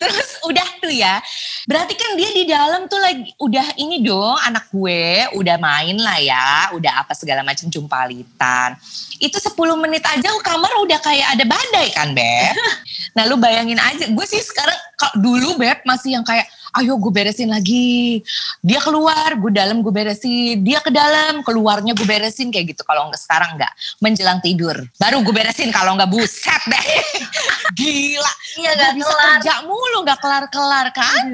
terus 0.00 0.40
udah 0.48 0.68
tuh 0.80 0.88
ya. 0.88 1.20
Berarti 1.68 1.94
kan 1.96 2.16
dia 2.16 2.30
di 2.32 2.48
dalam 2.48 2.88
tuh 2.88 2.96
lagi 2.96 3.28
udah 3.36 3.76
ini 3.76 4.00
dong 4.00 4.40
anak 4.40 4.72
gue 4.72 5.28
udah 5.36 5.56
main 5.60 6.00
lah 6.00 6.16
ya 6.16 6.72
udah 6.72 7.04
apa 7.04 7.12
segala 7.12 7.44
macam 7.44 7.68
jumpalitan. 7.68 8.72
Itu 9.20 9.36
10 9.36 9.52
menit 9.76 10.00
aja 10.04 10.32
kamar 10.40 10.72
udah 10.80 10.98
kayak 11.04 11.36
ada 11.36 11.44
badai 11.44 11.88
kan 11.92 12.16
Beb? 12.16 12.56
Nah 13.14 13.30
lu 13.30 13.38
bayangin 13.38 13.78
aja 13.78 14.10
gue 14.10 14.26
sih 14.26 14.42
sekarang 14.42 14.74
kalau 14.98 15.14
dulu 15.22 15.54
Beb 15.54 15.86
masih 15.86 16.18
yang 16.18 16.26
kayak 16.26 16.50
ayo 16.80 16.98
gue 16.98 17.12
beresin 17.12 17.50
lagi. 17.50 18.20
Dia 18.64 18.82
keluar, 18.82 19.36
gue 19.38 19.52
dalam 19.54 19.80
gue 19.80 19.92
beresin. 19.94 20.62
Dia 20.62 20.82
ke 20.82 20.90
dalam, 20.90 21.46
keluarnya 21.46 21.94
gue 21.94 22.06
beresin 22.06 22.50
kayak 22.50 22.74
gitu. 22.74 22.82
Kalau 22.82 23.08
enggak 23.08 23.22
sekarang 23.22 23.54
enggak, 23.54 23.72
menjelang 24.02 24.40
tidur. 24.42 24.76
Baru 24.98 25.22
gue 25.22 25.34
beresin 25.34 25.70
kalau 25.70 25.94
enggak 25.94 26.10
buset 26.10 26.62
deh. 26.66 26.86
Gila. 27.78 28.32
Iya 28.54 28.70
gak 28.78 28.92
bisa 28.94 29.10
kelar. 29.10 29.26
kerja 29.38 29.54
mulu 29.66 29.98
gak 30.06 30.20
kelar-kelar 30.22 30.86
kan. 30.94 31.26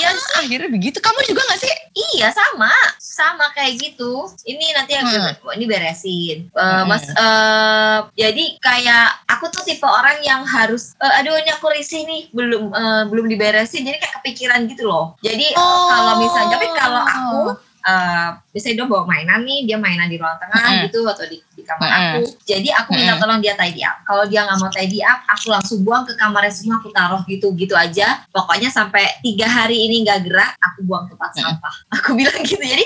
Iya 0.00 0.10
uh, 0.12 0.40
akhirnya 0.40 0.70
begitu. 0.72 0.98
Kamu 1.00 1.20
juga 1.28 1.44
gak 1.52 1.60
sih? 1.60 1.74
Iya 2.16 2.32
sama. 2.32 2.72
Sama 2.96 3.52
kayak 3.52 3.76
gitu. 3.80 4.32
Ini 4.48 4.64
nanti 4.72 4.96
yang 4.96 5.04
hmm. 5.04 5.52
ini 5.56 5.64
beresin. 5.68 6.38
Uh, 6.56 6.64
hmm. 6.64 6.84
Mas, 6.88 7.04
uh, 7.12 7.98
jadi 8.16 8.56
kayak 8.60 9.06
aku 9.28 9.52
tuh 9.52 9.62
tipe 9.68 9.84
orang 9.84 10.20
yang 10.24 10.42
harus, 10.48 10.96
uh, 10.98 11.20
aduh 11.20 11.36
ini 11.36 11.50
aku 11.52 11.68
risih 11.76 12.08
nih. 12.08 12.32
Belum 12.32 12.72
uh, 12.72 13.04
belum 13.08 13.28
diberesin. 13.28 13.84
Jadi 13.84 14.00
kayak 14.00 14.14
kepikiran 14.20 14.33
gitu 14.68 14.82
loh. 14.86 15.14
Jadi 15.22 15.54
oh. 15.54 15.88
kalau 15.88 16.12
misalnya, 16.20 16.50
tapi 16.58 16.68
kalau 16.74 17.02
aku 17.02 17.38
uh, 17.84 18.28
misalnya 18.50 18.76
dia 18.82 18.86
bawa 18.88 19.04
mainan 19.06 19.40
nih, 19.44 19.58
dia 19.68 19.76
mainan 19.78 20.08
di 20.08 20.16
ruang 20.16 20.36
tengah 20.40 20.64
mm. 20.64 20.82
gitu 20.88 21.04
atau 21.04 21.24
di, 21.28 21.38
di 21.54 21.62
kamar 21.62 21.88
mm. 21.88 21.96
aku. 22.00 22.20
Jadi 22.48 22.68
aku 22.72 22.90
minta 22.96 23.14
tolong 23.20 23.40
dia 23.44 23.54
tidy 23.54 23.82
up. 23.84 23.96
Kalau 24.08 24.24
dia 24.26 24.40
nggak 24.48 24.58
mau 24.58 24.70
tidy 24.72 25.00
up, 25.04 25.18
aku 25.28 25.46
langsung 25.52 25.78
buang 25.84 26.04
ke 26.08 26.12
kamarnya 26.16 26.52
semua, 26.52 26.80
aku 26.80 26.90
taruh 26.90 27.22
gitu 27.28 27.52
gitu 27.54 27.74
aja. 27.76 28.24
Pokoknya 28.32 28.72
sampai 28.72 29.04
tiga 29.20 29.46
hari 29.46 29.84
ini 29.86 30.02
nggak 30.04 30.20
gerak, 30.26 30.52
aku 30.58 30.78
buang 30.88 31.06
tempat 31.12 31.30
mm. 31.36 31.38
sampah. 31.38 31.74
Aku 32.00 32.08
bilang 32.18 32.40
gitu. 32.42 32.60
Jadi 32.60 32.84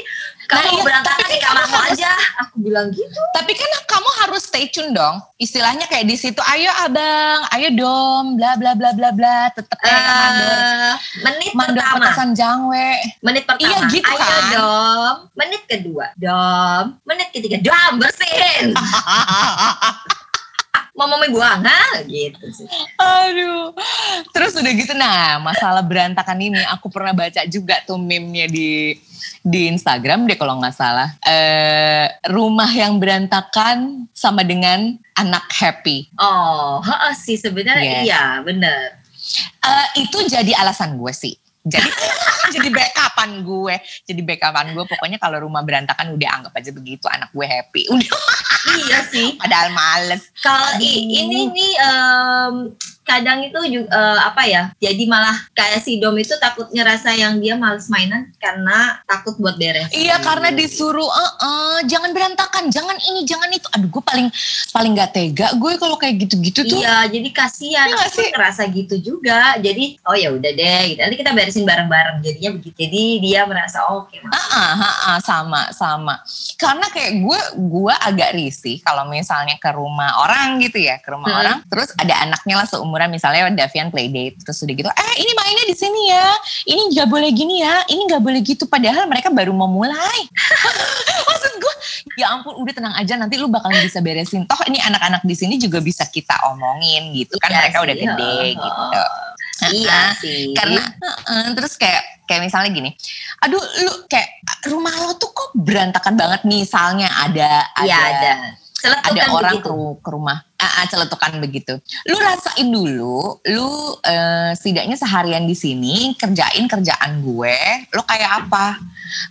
kamu 0.49 0.65
nah, 0.65 0.73
iya, 0.73 0.81
berantakan 0.81 1.27
di 1.29 1.39
kamarmu 1.45 1.79
aja. 1.93 2.11
Aku 2.41 2.55
bilang 2.65 2.89
gitu. 2.89 3.21
Tapi 3.37 3.53
kan 3.53 3.71
kamu 3.85 4.09
harus 4.25 4.49
stay 4.49 4.65
tune 4.73 4.97
dong. 4.97 5.21
Istilahnya 5.37 5.85
kayak 5.85 6.09
di 6.09 6.17
situ 6.17 6.41
ayo 6.41 6.73
abang 6.89 7.45
ayo 7.53 7.69
dom 7.77 8.41
bla 8.41 8.57
bla 8.57 8.73
bla 8.73 8.97
bla 8.97 9.13
bla. 9.13 9.53
Tetep 9.53 9.77
uh, 9.77 9.93
mandor. 9.93 10.93
menit 11.21 11.53
mandor 11.53 11.85
pertama. 11.85 12.01
petasan 12.01 12.31
jangwe. 12.33 12.91
Menit 13.21 13.45
pertama. 13.45 13.69
iya 13.69 13.79
gitu 13.93 14.09
ayo 14.09 14.25
kan. 14.25 14.45
dom. 14.57 15.15
Menit 15.37 15.63
kedua 15.69 16.07
dom. 16.17 16.85
Menit 17.05 17.29
ketiga 17.29 17.61
dom 17.61 17.93
bersihin 18.01 18.73
mau 20.99 21.07
mau 21.07 21.23
buang 21.31 21.63
ha 21.63 22.03
gitu 22.03 22.43
sih. 22.51 22.67
Aduh. 22.99 23.71
Terus 24.35 24.59
udah 24.59 24.73
gitu 24.75 24.93
nah, 24.99 25.39
masalah 25.39 25.87
berantakan 25.87 26.43
ini 26.43 26.59
aku 26.75 26.91
pernah 26.91 27.15
baca 27.15 27.47
juga 27.47 27.79
tuh 27.87 27.95
meme-nya 27.95 28.51
di 28.51 28.99
di 29.47 29.71
Instagram 29.71 30.27
deh 30.27 30.35
kalau 30.35 30.59
nggak 30.59 30.75
salah. 30.75 31.15
Eh, 31.23 32.11
rumah 32.27 32.69
yang 32.75 32.99
berantakan 32.99 34.11
sama 34.11 34.43
dengan 34.43 34.99
anak 35.15 35.47
happy. 35.55 36.11
Oh, 36.19 36.83
ha, 36.83 37.15
sih 37.15 37.39
sebenarnya 37.39 38.03
yes. 38.03 38.07
iya 38.11 38.25
bener. 38.43 38.99
Uh, 39.63 39.87
itu 40.01 40.19
jadi 40.27 40.57
alasan 40.57 40.97
gue 40.97 41.13
sih 41.13 41.37
jadi 41.69 41.91
jadi 42.49 42.69
backupan 42.73 43.45
gue. 43.45 43.77
Jadi 44.09 44.21
backupan 44.25 44.73
gue 44.73 44.85
pokoknya 44.89 45.19
kalau 45.21 45.39
rumah 45.45 45.63
berantakan 45.63 46.17
udah 46.17 46.29
anggap 46.41 46.53
aja 46.57 46.71
begitu 46.73 47.05
anak 47.09 47.31
gue 47.33 47.47
happy. 47.47 47.83
Udah. 47.93 48.11
Iya 48.69 48.99
sih. 49.09 49.29
Padahal 49.39 49.69
males. 49.73 50.33
Kalau 50.41 50.77
ini 50.81 51.49
nih 51.53 51.73
um, 51.85 52.55
kadang 53.09 53.41
itu 53.41 53.57
juga 53.73 53.89
uh, 53.89 54.21
apa 54.29 54.45
ya 54.45 54.63
jadi 54.77 55.09
malah 55.09 55.33
kayak 55.57 55.81
si 55.81 55.97
dom 55.97 56.13
itu 56.21 56.37
takut 56.37 56.69
ngerasa 56.69 57.17
yang 57.17 57.41
dia 57.41 57.57
males 57.57 57.89
mainan 57.89 58.29
karena 58.37 59.01
takut 59.09 59.41
buat 59.41 59.57
beres. 59.57 59.89
Iya 59.97 60.21
karena 60.21 60.53
disuruh 60.53 61.09
uh, 61.09 61.35
uh, 61.41 61.79
jangan 61.89 62.13
berantakan 62.13 62.69
jangan 62.69 63.01
ini 63.01 63.25
jangan 63.25 63.49
itu. 63.49 63.65
Aduh 63.73 63.89
gue 63.89 64.03
paling 64.05 64.29
paling 64.71 64.93
gak 64.93 65.17
tega 65.17 65.49
gue 65.57 65.73
kalau 65.81 65.97
kayak 65.97 66.29
gitu-gitu 66.29 66.69
tuh. 66.69 66.79
Iya 66.85 67.09
jadi 67.09 67.29
kasihan 67.33 67.89
iya 67.89 67.97
aku 68.05 68.21
ngerasa 68.37 68.63
gitu 68.69 68.97
juga. 69.01 69.57
Jadi 69.57 69.97
oh 70.05 70.17
ya 70.17 70.29
udah 70.37 70.53
deh 70.53 70.83
gitu. 70.93 71.01
nanti 71.01 71.17
kita 71.17 71.33
beresin 71.33 71.65
bareng-bareng 71.65 72.21
jadinya 72.21 72.51
begitu. 72.61 72.77
Jadi 72.77 73.03
dia 73.25 73.41
merasa 73.49 73.89
oh, 73.89 74.05
oke 74.05 74.13
okay, 74.13 74.21
uh, 74.21 74.37
uh, 74.37 74.75
uh, 74.77 74.97
uh, 75.15 75.19
sama 75.25 75.73
sama. 75.73 76.21
Karena 76.61 76.87
kayak 76.93 77.25
gue 77.25 77.41
gue 77.57 77.95
agak 77.95 78.37
risih 78.37 78.77
kalau 78.85 79.09
misalnya 79.09 79.57
ke 79.57 79.71
rumah 79.73 80.13
orang 80.21 80.61
gitu 80.61 80.79
ya 80.79 81.01
ke 81.01 81.09
rumah 81.09 81.31
hmm. 81.33 81.41
orang 81.41 81.57
terus 81.71 81.91
ada 81.97 82.15
anaknya 82.21 82.55
lah 82.59 82.67
seumur 82.69 82.98
seumuran 82.99 83.15
misalnya 83.15 83.47
Davian 83.55 83.89
playdate 83.89 84.43
terus 84.43 84.59
udah 84.59 84.75
gitu 84.75 84.91
eh 84.91 85.15
ini 85.17 85.33
mainnya 85.33 85.65
di 85.65 85.77
sini 85.79 86.03
ya 86.11 86.27
ini 86.67 86.83
nggak 86.91 87.07
boleh 87.07 87.31
gini 87.31 87.63
ya 87.63 87.87
ini 87.87 88.03
nggak 88.05 88.19
boleh 88.21 88.41
gitu 88.43 88.67
padahal 88.67 89.07
mereka 89.07 89.31
baru 89.31 89.55
mau 89.55 89.71
mulai 89.71 90.19
maksud 91.29 91.53
gue 91.55 91.75
ya 92.17 92.35
ampun 92.35 92.59
udah 92.59 92.75
tenang 92.75 92.95
aja 92.99 93.15
nanti 93.15 93.39
lu 93.39 93.47
bakal 93.47 93.71
bisa 93.73 94.03
beresin 94.03 94.43
toh 94.45 94.59
ini 94.67 94.83
anak-anak 94.83 95.23
di 95.23 95.35
sini 95.35 95.55
juga 95.57 95.79
bisa 95.79 96.03
kita 96.05 96.35
omongin 96.51 97.15
gitu 97.15 97.39
kan 97.39 97.49
Iya 97.49 97.59
mereka 97.63 97.79
udah 97.81 97.95
sih, 97.95 98.03
gede 98.03 98.27
heeh. 98.27 98.51
gitu 98.59 99.03
Iya 99.59 99.99
sih. 100.19 100.43
karena 100.55 100.83
heeh, 100.99 101.47
terus 101.53 101.75
kayak 101.75 102.03
kayak 102.27 102.43
misalnya 102.45 102.71
gini 102.73 102.91
aduh 103.39 103.59
lu 103.59 104.07
kayak 104.07 104.27
rumah 104.67 104.91
lo 104.99 105.15
tuh 105.15 105.31
kok 105.31 105.55
berantakan 105.55 106.15
banget 106.15 106.43
misalnya 106.45 107.07
ada 107.17 107.63
Iya, 107.79 107.95
ada. 107.95 108.33
Celetukan 108.79 109.11
ada 109.11 109.23
orang 109.35 109.53
begitu. 109.59 109.67
ke, 109.67 109.71
ru- 109.75 109.99
ke 109.99 110.09
rumah 110.15 110.39
ah, 110.59 110.83
ah, 110.83 110.85
celetukan 110.91 111.33
begitu. 111.39 111.75
Lu 112.07 112.17
rasain 112.19 112.69
dulu, 112.69 113.39
lu 113.47 113.71
eh, 114.03 114.51
setidaknya 114.55 114.97
seharian 114.99 115.47
di 115.47 115.55
sini 115.55 116.15
kerjain 116.19 116.67
kerjaan 116.67 117.23
gue, 117.23 117.59
lu 117.95 118.03
kayak 118.07 118.47
apa? 118.47 118.79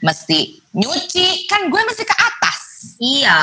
Mesti 0.03 0.63
nyuci, 0.75 1.47
kan 1.47 1.67
gue 1.67 1.81
mesti 1.83 2.03
ke 2.03 2.15
atas. 2.15 2.59
Iya. 2.99 3.39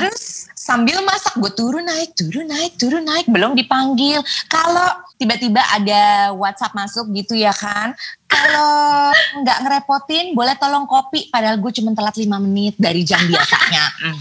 Terus 0.00 0.48
sambil 0.52 1.00
masak 1.04 1.36
gue 1.36 1.52
turun 1.52 1.84
naik, 1.84 2.16
turun 2.16 2.48
naik, 2.48 2.72
turun 2.80 3.04
naik, 3.04 3.26
belum 3.28 3.56
dipanggil. 3.56 4.20
Kalau 4.48 4.88
tiba-tiba 5.24 5.64
ada 5.72 6.36
WhatsApp 6.36 6.76
masuk 6.76 7.08
gitu 7.16 7.32
ya 7.32 7.56
kan, 7.56 7.96
kalau 8.28 9.08
nggak 9.40 9.58
ngerepotin 9.64 10.36
boleh 10.36 10.52
tolong 10.60 10.84
kopi, 10.84 11.32
padahal 11.32 11.56
gue 11.56 11.72
cuma 11.80 11.96
telat 11.96 12.12
5 12.12 12.28
menit 12.44 12.74
dari 12.76 13.00
jam 13.00 13.24
biasanya. 13.24 13.84
Hmm. 14.04 14.20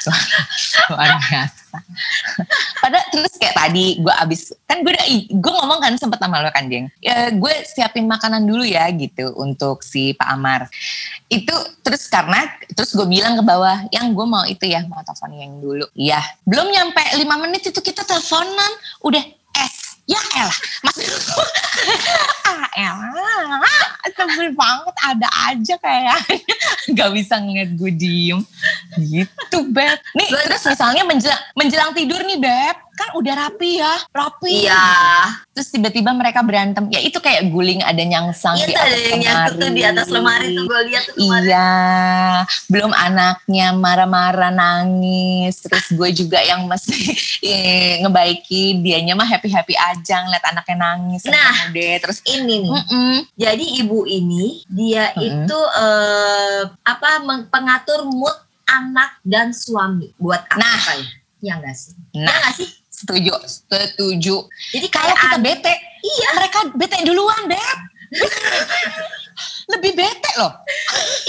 Luar 0.94 1.18
biasa. 1.18 1.76
Padahal 2.82 3.06
terus 3.14 3.34
kayak 3.38 3.56
tadi 3.56 4.00
gue 4.02 4.14
abis 4.22 4.54
kan 4.66 4.82
gue 4.82 4.90
udah 4.90 5.06
gue 5.28 5.52
ngomong 5.60 5.78
kan 5.78 5.92
sempet 5.98 6.18
sama 6.18 6.42
lo 6.42 6.50
kan 6.50 6.66
Jeng. 6.70 6.88
Ya, 7.02 7.30
gue 7.30 7.54
siapin 7.66 8.06
makanan 8.06 8.46
dulu 8.46 8.64
ya 8.64 8.86
gitu 8.94 9.34
untuk 9.38 9.82
si 9.82 10.14
Pak 10.14 10.28
Amar. 10.30 10.66
Itu 11.30 11.52
terus 11.84 12.06
karena 12.10 12.46
terus 12.74 12.94
gue 12.94 13.06
bilang 13.06 13.38
ke 13.38 13.42
bawah 13.44 13.86
yang 13.94 14.14
gue 14.14 14.26
mau 14.26 14.44
itu 14.46 14.66
ya 14.66 14.86
mau 14.86 15.02
telepon 15.02 15.34
yang 15.36 15.52
dulu. 15.58 15.86
Iya 15.94 16.20
belum 16.46 16.68
nyampe 16.70 17.02
lima 17.20 17.36
menit 17.42 17.66
itu 17.66 17.80
kita 17.80 18.06
teleponan 18.06 18.72
udah. 19.04 19.39
Ya 20.10 20.18
elah, 20.34 20.58
maksud 20.82 21.06
ah 22.50 22.66
elah, 22.74 23.62
sebel 24.10 24.50
banget 24.52 24.94
ada 25.06 25.28
aja 25.50 25.74
kayaknya. 25.78 26.16
Gak 26.98 27.10
bisa 27.14 27.34
ngeliat 27.38 27.70
gue 27.78 27.92
diem. 27.94 28.40
Gitu, 28.98 29.58
Beb. 29.70 29.98
Nih, 30.18 30.28
terus 30.28 30.62
misalnya 30.66 31.02
menjelang, 31.06 31.42
menjelang 31.54 31.90
tidur 31.94 32.20
nih, 32.26 32.38
Beb. 32.42 32.76
Kan 33.00 33.16
udah 33.16 33.32
rapi 33.32 33.80
ya, 33.80 33.96
rapi. 34.12 34.68
Iya. 34.68 34.84
Terus 35.56 35.72
tiba-tiba 35.72 36.12
mereka 36.12 36.44
berantem. 36.44 36.84
Ya 36.92 37.00
itu 37.00 37.16
kayak 37.16 37.48
guling 37.48 37.80
ada 37.80 37.96
nyangsang 37.96 38.60
Iya 38.60 38.66
di 38.66 38.74
ada 38.76 38.84
atas 38.84 39.00
yang 39.00 39.20
nyangkut 39.24 39.54
tuh 39.56 39.70
di 39.72 39.82
atas 39.82 40.06
lemari 40.12 40.46
tuh 40.52 40.64
gue 40.68 40.80
lihat 40.92 41.02
tuh 41.08 41.14
kemarin. 41.16 41.48
Iya, 41.48 41.72
belum 42.68 42.92
anaknya 42.92 43.66
marah-marah 43.72 44.52
nangis, 44.52 45.64
terus 45.64 45.88
gue 45.88 46.08
juga 46.12 46.44
yang 46.44 46.68
mesti 46.68 46.96
eh, 47.40 47.92
ngebaiki, 48.04 48.84
dianya 48.84 49.16
mah 49.16 49.24
happy-happy 49.24 49.72
aja 49.72 50.20
ngeliat 50.20 50.44
anaknya 50.44 50.76
nangis, 50.76 51.24
Nah. 51.24 51.72
deh, 51.72 51.96
terus 52.04 52.20
Ini 52.22 52.52
nih. 52.52 52.68
mm-mm. 52.68 53.14
Jadi 53.32 53.64
ibu 53.80 54.04
ini 54.04 54.60
dia 54.68 55.08
Mm-mm. 55.16 55.48
itu 55.48 55.58
eh, 55.80 56.62
apa 56.84 57.08
pengatur 57.48 58.04
mood 58.04 58.36
anak 58.68 59.16
dan 59.24 59.56
suami 59.56 60.12
buat 60.20 60.44
apa 60.46 60.60
Nah. 60.60 60.76
ya? 60.94 61.08
Ya 61.40 61.52
enggak 61.56 61.72
sih? 61.72 61.96
Nah. 62.12 62.28
Ya 62.28 62.36
enggak 62.36 62.54
sih? 62.54 62.68
Setuju, 63.00 63.32
setuju. 63.42 64.36
Jadi 64.70 64.86
Kalau 64.88 65.14
kita 65.14 65.36
an- 65.36 65.42
bete, 65.42 65.72
iya, 66.00 66.28
mereka 66.34 66.58
bete 66.72 66.96
duluan, 67.02 67.48
Beb. 67.48 67.78
Lebih 69.68 69.92
bete 69.94 70.30
loh. 70.36 70.52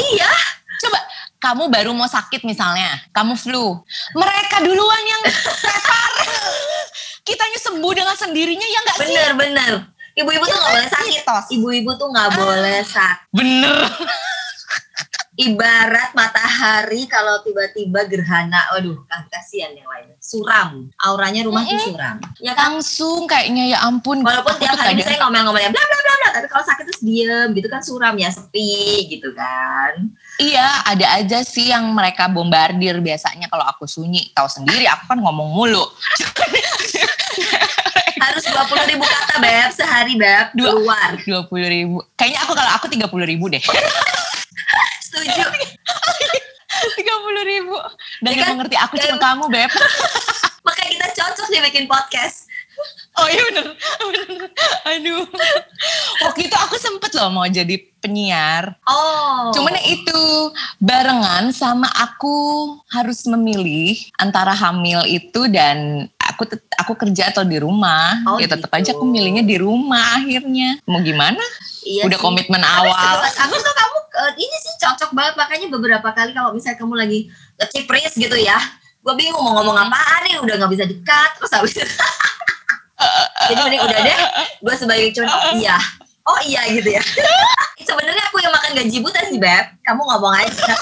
iya. 0.09 0.29
Coba 0.77 0.99
kamu 1.39 1.63
baru 1.69 1.91
mau 1.91 2.05
sakit 2.05 2.41
misalnya, 2.41 2.99
kamu 3.11 3.33
flu. 3.33 3.79
Mereka 4.11 4.61
duluan 4.61 5.03
yang 5.03 5.21
tepar. 5.61 6.11
Kitanya 7.21 7.59
sembuh 7.61 7.91
dengan 7.93 8.15
sendirinya 8.15 8.65
ya 8.65 8.79
enggak 8.79 8.97
sih? 8.97 9.05
Bener 9.07 9.29
bener. 9.37 9.71
Ibu-ibu 10.11 10.43
tuh 10.43 10.51
nggak 10.51 10.73
boleh 10.73 10.89
sakit. 10.89 11.23
Ibu-ibu 11.51 11.91
tuh 11.95 12.07
nggak 12.09 12.27
Ah. 12.27 12.35
boleh 12.35 12.79
sakit. 12.83 13.29
Bener. 13.31 13.77
Ibarat 15.41 16.13
matahari 16.13 17.09
kalau 17.09 17.41
tiba-tiba 17.41 18.05
gerhana, 18.05 18.61
waduh, 18.77 18.93
kasihan 19.25 19.73
yang 19.73 19.89
lain. 19.89 20.13
Suram, 20.21 20.93
auranya 21.01 21.41
rumah 21.41 21.65
tuh 21.65 21.81
Mm-mm. 21.81 21.87
suram. 21.97 22.21
Ya 22.37 22.53
kan? 22.53 22.77
Langsung 22.77 23.25
kayaknya 23.25 23.73
ya 23.73 23.81
ampun. 23.81 24.21
Walaupun 24.21 24.53
tiap 24.61 24.77
hari 24.77 25.01
saya 25.01 25.17
ngomel-ngomelnya 25.25 25.73
bla 25.73 25.81
bla 25.81 25.97
bla 25.97 26.13
bla, 26.13 26.29
tapi 26.29 26.45
kalau 26.45 26.61
sakit 26.61 26.85
terus 26.85 27.01
diem 27.01 27.57
gitu 27.57 27.67
kan 27.73 27.81
suram 27.81 28.13
ya, 28.21 28.29
sepi 28.29 29.09
gitu 29.09 29.33
kan. 29.33 30.13
Iya, 30.37 30.85
ada 30.85 31.17
aja 31.17 31.41
sih 31.41 31.73
yang 31.73 31.89
mereka 31.89 32.29
bombardir 32.29 33.01
biasanya 33.01 33.49
kalau 33.49 33.65
aku 33.65 33.89
sunyi. 33.89 34.29
Tahu 34.37 34.45
sendiri, 34.45 34.85
aku 34.85 35.09
kan 35.09 35.17
ngomong 35.17 35.57
mulu. 35.57 35.81
Harus 38.21 38.45
20 38.45 38.93
ribu 38.93 39.01
kata 39.01 39.41
beb 39.41 39.73
sehari 39.73 40.13
beb 40.13 40.53
Dua. 40.53 40.69
keluar. 40.77 41.09
Dua 41.25 41.41
puluh 41.49 41.65
ribu. 41.65 41.97
Kayaknya 42.13 42.39
aku 42.45 42.53
kalau 42.53 42.71
aku 42.77 42.85
tiga 42.93 43.09
puluh 43.09 43.25
ribu 43.25 43.49
deh. 43.49 43.57
Setuju. 45.11 45.43
Tiga 46.97 47.13
puluh 47.19 47.43
ribu. 47.43 47.75
Dan 48.23 48.31
Ya 48.31 48.37
yang 48.39 48.47
kan? 48.47 48.51
mengerti 48.55 48.75
aku 48.79 48.93
cuma 48.95 49.17
kamu, 49.19 49.43
Beb. 49.51 49.69
Makanya 50.65 50.89
kita 50.95 51.07
cocok 51.19 51.47
nih 51.51 51.61
bikin 51.67 51.85
podcast. 51.85 52.47
Oh 53.19 53.27
iya 53.27 53.43
bener, 53.51 53.75
bener. 53.75 54.49
Aduh. 54.87 55.27
Waktu 56.23 56.47
itu 56.47 56.55
aku 56.55 56.79
sempet 56.79 57.11
loh 57.11 57.27
mau 57.27 57.43
jadi 57.43 57.75
penyiar. 57.99 58.79
Oh. 58.87 59.51
Cuman 59.51 59.75
itu 59.83 60.21
barengan 60.79 61.51
sama 61.51 61.91
aku 61.91 62.71
harus 62.89 63.27
memilih 63.27 63.99
antara 64.15 64.55
hamil 64.55 65.03
itu 65.05 65.51
dan 65.51 66.07
aku 66.41 66.57
aku 66.57 66.93
kerja 67.07 67.29
atau 67.29 67.45
di 67.45 67.57
rumah. 67.61 68.21
Oh, 68.25 68.37
ya 68.41 68.49
tetap 68.49 68.69
gitu. 68.73 68.79
aja 68.81 68.89
aku 68.97 69.05
milihnya 69.05 69.45
di 69.45 69.57
rumah 69.61 70.17
akhirnya. 70.17 70.81
Mau 70.89 70.99
gimana? 70.99 71.41
Iya 71.85 72.05
Udah 72.09 72.17
sih. 72.17 72.25
komitmen 72.25 72.61
awal. 72.61 73.15
aku 73.25 73.55
tuh 73.57 73.73
kamu 73.73 73.97
eh, 74.21 74.33
ini 74.37 74.55
sih 74.61 74.73
cocok 74.81 75.11
banget 75.13 75.33
makanya 75.37 75.67
beberapa 75.69 76.09
kali 76.13 76.31
kalau 76.33 76.53
misalnya 76.53 76.77
kamu 76.77 76.93
lagi 76.97 77.19
ngecipris 77.57 78.17
gitu 78.17 78.37
ya 78.37 78.57
gue 79.01 79.13
bingung 79.17 79.41
mau 79.41 79.57
ngomong 79.57 79.77
apaan 79.81 80.21
nih 80.29 80.37
udah 80.45 80.55
nggak 80.61 80.71
bisa 80.77 80.85
dekat 80.85 81.29
terus 81.41 81.51
habis 81.57 81.73
jadi 83.49 83.61
mending 83.65 83.81
udah 83.81 83.99
deh 84.05 84.17
gue 84.61 84.75
sebagai 84.77 85.09
cuma 85.17 85.25
oh 85.25 85.53
iya 85.57 85.77
oh 86.29 86.39
iya 86.45 86.61
gitu 86.69 86.89
ya 86.93 87.01
sebenarnya 87.87 88.23
aku 88.29 88.37
yang 88.45 88.53
makan 88.53 88.71
gaji 88.77 88.97
buta 89.01 89.19
sih 89.25 89.41
beb 89.41 89.65
kamu 89.81 90.01
ngomong 90.05 90.33
aja 90.37 90.73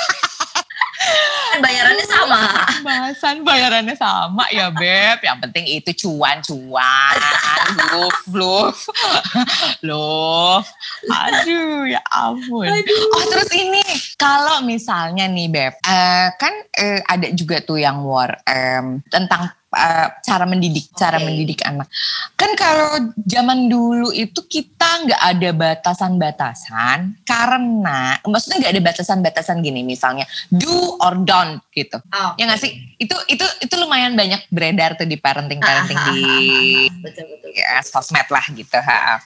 bayarannya 1.63 2.05
sama 2.05 2.39
Bahasan 2.83 3.41
bayarannya 3.43 3.95
sama 3.95 4.45
ya 4.51 4.71
Beb. 4.71 5.23
Yang 5.23 5.37
penting 5.47 5.65
itu 5.67 5.91
cuan-cuan. 6.05 7.15
Love, 7.91 8.23
love. 8.35 8.81
Love. 9.83 10.67
Aduh 11.07 11.87
ya 11.87 12.01
ampun. 12.11 12.67
Oh 13.15 13.23
terus 13.31 13.51
ini. 13.55 13.83
Kalau 14.19 14.63
misalnya 14.63 15.27
nih 15.27 15.47
Beb. 15.51 15.73
eh, 15.83 16.27
kan 16.35 16.53
eh, 16.75 17.01
ada 17.03 17.27
juga 17.31 17.63
tuh 17.63 17.79
yang 17.79 18.03
war 18.03 18.39
em, 18.47 18.99
tentang 19.07 19.51
eh, 19.69 20.07
cara 20.25 20.45
mendidik. 20.49 20.89
Cara 20.97 21.17
Oke. 21.21 21.25
mendidik 21.29 21.61
anak. 21.65 21.87
Kan 22.33 22.55
kalau 22.57 23.13
zaman 23.21 23.69
dulu 23.69 24.09
itu 24.09 24.41
kita 24.45 25.05
nggak 25.05 25.21
ada 25.21 25.49
batasan-batasan. 25.53 27.21
Karena 27.23 28.17
maksudnya 28.25 28.65
nggak 28.65 28.73
ada 28.73 28.83
batasan-batasan 28.89 29.61
gini. 29.61 29.85
Misalnya 29.85 30.25
do 30.49 30.97
or 30.99 31.21
don't 31.21 31.61
gitu. 31.71 32.01
oh, 32.01 32.31
Ya 32.35 32.49
nggak 32.49 32.61
sih? 32.61 32.71
Itu 32.97 33.15
itu 33.29 33.45
itu 33.61 33.73
lumayan 33.77 34.17
banyak 34.17 34.49
beredar 34.49 34.97
tuh 34.97 35.05
di 35.05 35.15
parenting 35.15 35.61
parenting 35.61 35.97
Ah, 35.99 36.09
ah, 36.09 36.13
di 36.13 36.21
betul 37.01 37.25
betul 37.29 37.51
ya, 37.53 37.79
sosmed 37.85 38.27
lah 38.27 38.45
gitu. 38.51 38.77
Ha. 38.77 39.19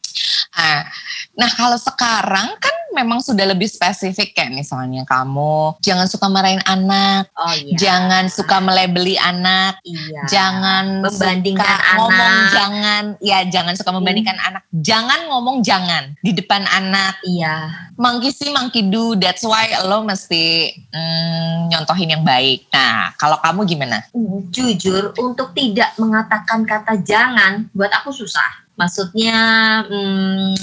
Ah, 0.54 0.86
Nah 1.34 1.50
kalau 1.50 1.82
sekarang 1.82 2.54
kan 2.62 2.76
memang 2.94 3.18
sudah 3.18 3.50
lebih 3.50 3.66
spesifik 3.66 4.38
kayak 4.38 4.54
misalnya 4.54 5.02
kamu 5.10 5.74
jangan 5.82 6.06
suka 6.06 6.30
marahin 6.30 6.62
anak, 6.70 7.26
oh 7.34 7.58
iya 7.58 7.74
jangan 7.74 8.30
suka 8.30 8.62
melebeli 8.62 9.18
anak, 9.18 9.82
iya 9.82 10.30
jangan 10.30 11.02
Membandingkan 11.02 11.66
suka 11.66 11.74
anak. 11.74 11.98
ngomong 11.98 12.36
jangan, 12.54 13.04
ya 13.18 13.40
jangan 13.50 13.74
suka 13.74 13.90
membandingkan 13.98 14.38
anak, 14.46 14.62
jangan 14.78 15.20
ngomong 15.26 15.66
jangan 15.66 16.14
di 16.22 16.38
depan 16.38 16.70
anak. 16.70 17.18
iya 17.26 17.74
Monkey 17.94 18.34
see, 18.34 18.50
monkey 18.50 18.90
do. 18.90 19.14
That's 19.14 19.46
why 19.46 19.70
lo 19.86 20.02
mesti 20.02 20.74
mm, 20.90 21.70
nyontohin 21.70 22.10
yang 22.10 22.26
baik. 22.26 22.66
Nah, 22.74 23.14
kalau 23.22 23.38
kamu 23.38 23.70
gimana? 23.70 24.02
jujur 24.50 25.14
untuk 25.22 25.54
tidak 25.54 25.94
mengatakan 26.02 26.66
kata 26.66 26.98
jangan 27.06 27.70
buat 27.70 27.94
aku 27.94 28.10
susah. 28.10 28.63
Maksudnya, 28.74 29.38
hmm, 29.86 30.58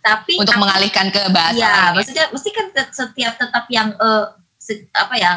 tapi 0.00 0.38
Untuk 0.38 0.54
aku- 0.54 0.62
mengalihkan 0.62 1.06
ke 1.10 1.22
bahasa 1.30 1.54
lain 1.54 1.62
ya? 1.62 1.94
maksudnya 1.94 2.24
mesti 2.30 2.50
kan 2.50 2.66
setiap 2.90 3.34
tetap 3.36 3.64
yang 3.68 3.94
eh, 3.94 4.24
se- 4.56 4.88
apa 4.92 5.14
ya 5.14 5.30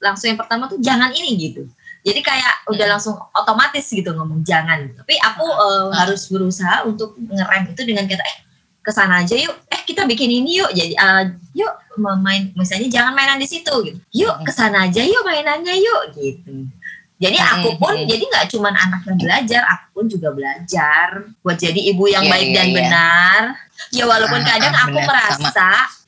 langsung 0.00 0.28
yang 0.28 0.40
pertama 0.40 0.68
tuh 0.68 0.80
jangan 0.80 1.12
ini 1.12 1.36
gitu. 1.36 1.64
Jadi 2.04 2.20
kayak 2.20 2.68
udah 2.68 2.86
langsung 2.96 3.16
otomatis 3.32 3.88
gitu 3.88 4.12
ngomong 4.12 4.44
jangan. 4.44 4.92
Tapi 4.92 5.16
aku 5.16 5.40
uh, 5.48 5.88
harus 5.96 6.28
berusaha 6.28 6.84
untuk 6.84 7.16
ngerem 7.16 7.72
itu 7.72 7.80
dengan 7.80 8.04
kata 8.04 8.20
eh 8.20 8.38
ke 8.84 8.92
sana 8.92 9.24
aja 9.24 9.32
yuk. 9.32 9.56
Eh 9.72 9.80
kita 9.88 10.04
bikin 10.04 10.28
ini 10.28 10.60
yuk. 10.60 10.68
Jadi 10.76 10.92
uh, 11.00 11.32
yuk 11.56 11.72
main 12.20 12.52
misalnya 12.52 12.92
jangan 12.92 13.16
mainan 13.16 13.40
di 13.40 13.48
situ 13.48 13.72
gitu. 13.88 13.96
Yuk 14.12 14.44
ke 14.44 14.52
sana 14.52 14.84
aja 14.84 15.00
yuk 15.00 15.24
mainannya 15.24 15.80
yuk 15.80 16.02
gitu. 16.12 16.68
Jadi 17.14 17.38
aku 17.38 17.78
pun 17.78 17.94
jadi 17.94 18.24
nggak 18.26 18.46
cuma 18.50 18.74
anak 18.74 19.06
yang 19.06 19.18
belajar, 19.18 19.62
aku 19.70 19.86
pun 19.94 20.04
juga 20.10 20.34
belajar 20.34 21.30
buat 21.46 21.54
jadi 21.54 21.80
ibu 21.94 22.10
yang 22.10 22.26
yeah, 22.26 22.32
baik 22.34 22.48
yeah, 22.50 22.56
dan 22.58 22.66
yeah. 22.66 22.76
benar. 22.76 23.40
Ya 23.94 24.04
walaupun 24.10 24.40
uh, 24.42 24.46
kadang 24.46 24.74
uh, 24.74 24.82
aku 24.82 24.98
bener, 24.98 25.08
merasa 25.08 25.32
sama 25.38 25.50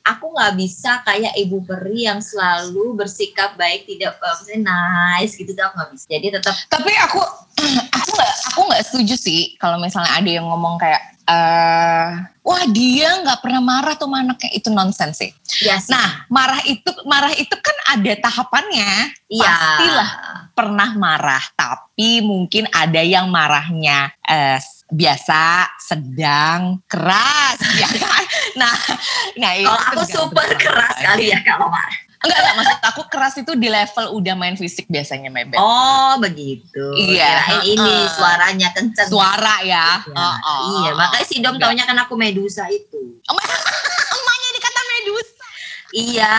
aku 0.07 0.31
nggak 0.31 0.53
bisa 0.55 1.03
kayak 1.03 1.35
ibu 1.35 1.59
peri 1.67 2.07
yang 2.07 2.23
selalu 2.23 2.95
bersikap 2.95 3.59
baik 3.59 3.83
tidak 3.83 4.15
uh, 4.23 4.39
nice 4.55 5.35
gitu 5.35 5.51
tuh 5.51 5.67
aku 5.67 5.75
nggak 5.83 5.91
bisa 5.91 6.05
jadi 6.07 6.27
tetap 6.39 6.55
tapi 6.71 6.91
aku 7.03 7.19
aku 7.97 8.09
nggak 8.15 8.33
aku 8.53 8.59
nggak 8.71 8.83
setuju 8.87 9.15
sih 9.19 9.41
kalau 9.59 9.75
misalnya 9.77 10.15
ada 10.15 10.29
yang 10.31 10.47
ngomong 10.47 10.79
kayak 10.79 11.03
uh, 11.27 12.23
wah 12.47 12.63
dia 12.71 13.19
nggak 13.21 13.43
pernah 13.43 13.59
marah 13.59 13.95
tuh 13.99 14.07
anaknya 14.07 14.49
itu 14.55 14.71
nonsens 14.71 15.19
sih 15.19 15.31
yes. 15.61 15.91
nah 15.91 16.23
marah 16.31 16.63
itu 16.63 16.87
marah 17.03 17.35
itu 17.35 17.53
kan 17.59 17.75
ada 17.91 18.13
tahapannya 18.23 18.91
ya. 19.27 19.43
pastilah 19.43 20.11
pernah 20.55 20.89
marah 20.95 21.43
tapi 21.53 22.23
mungkin 22.23 22.65
ada 22.71 23.03
yang 23.03 23.27
marahnya 23.27 24.15
uh, 24.23 24.57
biasa, 24.87 25.75
sedang, 25.79 26.79
keras, 26.87 27.59
ya 27.81 27.89
kan? 27.91 28.23
Nah, 28.55 28.73
nah 29.35 29.51
itu 29.55 29.67
kalau 29.67 29.83
aku 29.91 30.01
super 30.07 30.47
keras 30.55 30.95
kali 31.03 31.31
ya 31.31 31.39
kalau 31.43 31.67
marah. 31.67 32.07
Enggak, 32.17 32.39
enggak, 32.41 32.55
maksud 32.57 32.79
aku 32.81 33.01
keras 33.13 33.35
itu 33.37 33.51
di 33.53 33.69
level 33.69 34.05
udah 34.17 34.33
main 34.33 34.57
fisik 34.57 34.89
biasanya 34.89 35.29
Mebet. 35.29 35.59
Oh, 35.61 36.17
begitu. 36.17 36.85
Iya. 36.97 37.45
Kirain 37.45 37.61
uh, 37.61 37.63
ini 37.77 37.95
suaranya 38.09 38.69
kenceng. 38.73 39.05
Suara 39.05 39.61
ya. 39.61 40.01
Iya, 40.01 40.17
uh, 40.17 40.37
uh, 40.41 40.59
iya. 40.81 40.91
makanya 40.97 41.25
si 41.29 41.35
Dom 41.45 41.61
taunya 41.61 41.85
kan 41.85 41.97
aku 42.01 42.17
Medusa 42.17 42.65
itu. 42.73 43.21
Emaknya 44.17 44.49
dikata 44.57 44.81
Medusa. 44.81 45.47
Iya. 45.93 46.37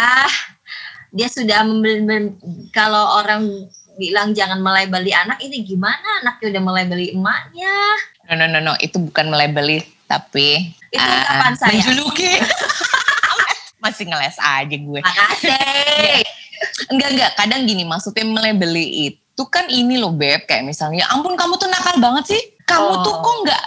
Dia 1.15 1.29
sudah 1.31 1.63
kalau 2.75 3.23
orang 3.23 3.71
bilang 3.99 4.31
jangan 4.31 4.63
melebeli 4.63 5.11
anak 5.11 5.43
ini 5.43 5.67
gimana 5.67 6.23
anaknya 6.23 6.55
udah 6.55 6.63
melebeli 6.63 7.07
emaknya 7.19 7.75
No, 8.29 8.37
no, 8.37 8.47
no, 8.47 8.59
no. 8.61 8.73
Itu 8.77 9.01
bukan 9.01 9.33
melebeli, 9.33 9.81
tapi 10.05 10.77
itu 10.93 11.01
uh, 11.01 11.25
kapan 11.25 11.55
saya? 11.57 11.73
Menjuluki. 11.81 12.33
Masih 13.85 14.05
ngeles 14.05 14.37
aja 14.37 14.77
gue. 14.77 15.01
Makasih. 15.01 16.21
enggak, 16.93 17.09
enggak. 17.17 17.31
Kadang 17.41 17.65
gini, 17.65 17.89
maksudnya 17.89 18.29
melebeli 18.29 19.09
itu 19.09 19.43
kan 19.49 19.65
ini 19.73 19.97
loh, 19.97 20.13
Beb. 20.13 20.45
Kayak 20.45 20.69
misalnya, 20.69 21.09
ampun 21.09 21.41
kamu 21.41 21.57
tuh 21.57 21.73
nakal 21.73 21.97
banget 21.97 22.37
sih. 22.37 22.43
Kamu 22.69 23.01
oh. 23.01 23.01
tuh 23.01 23.15
kok 23.17 23.37
nggak 23.49 23.65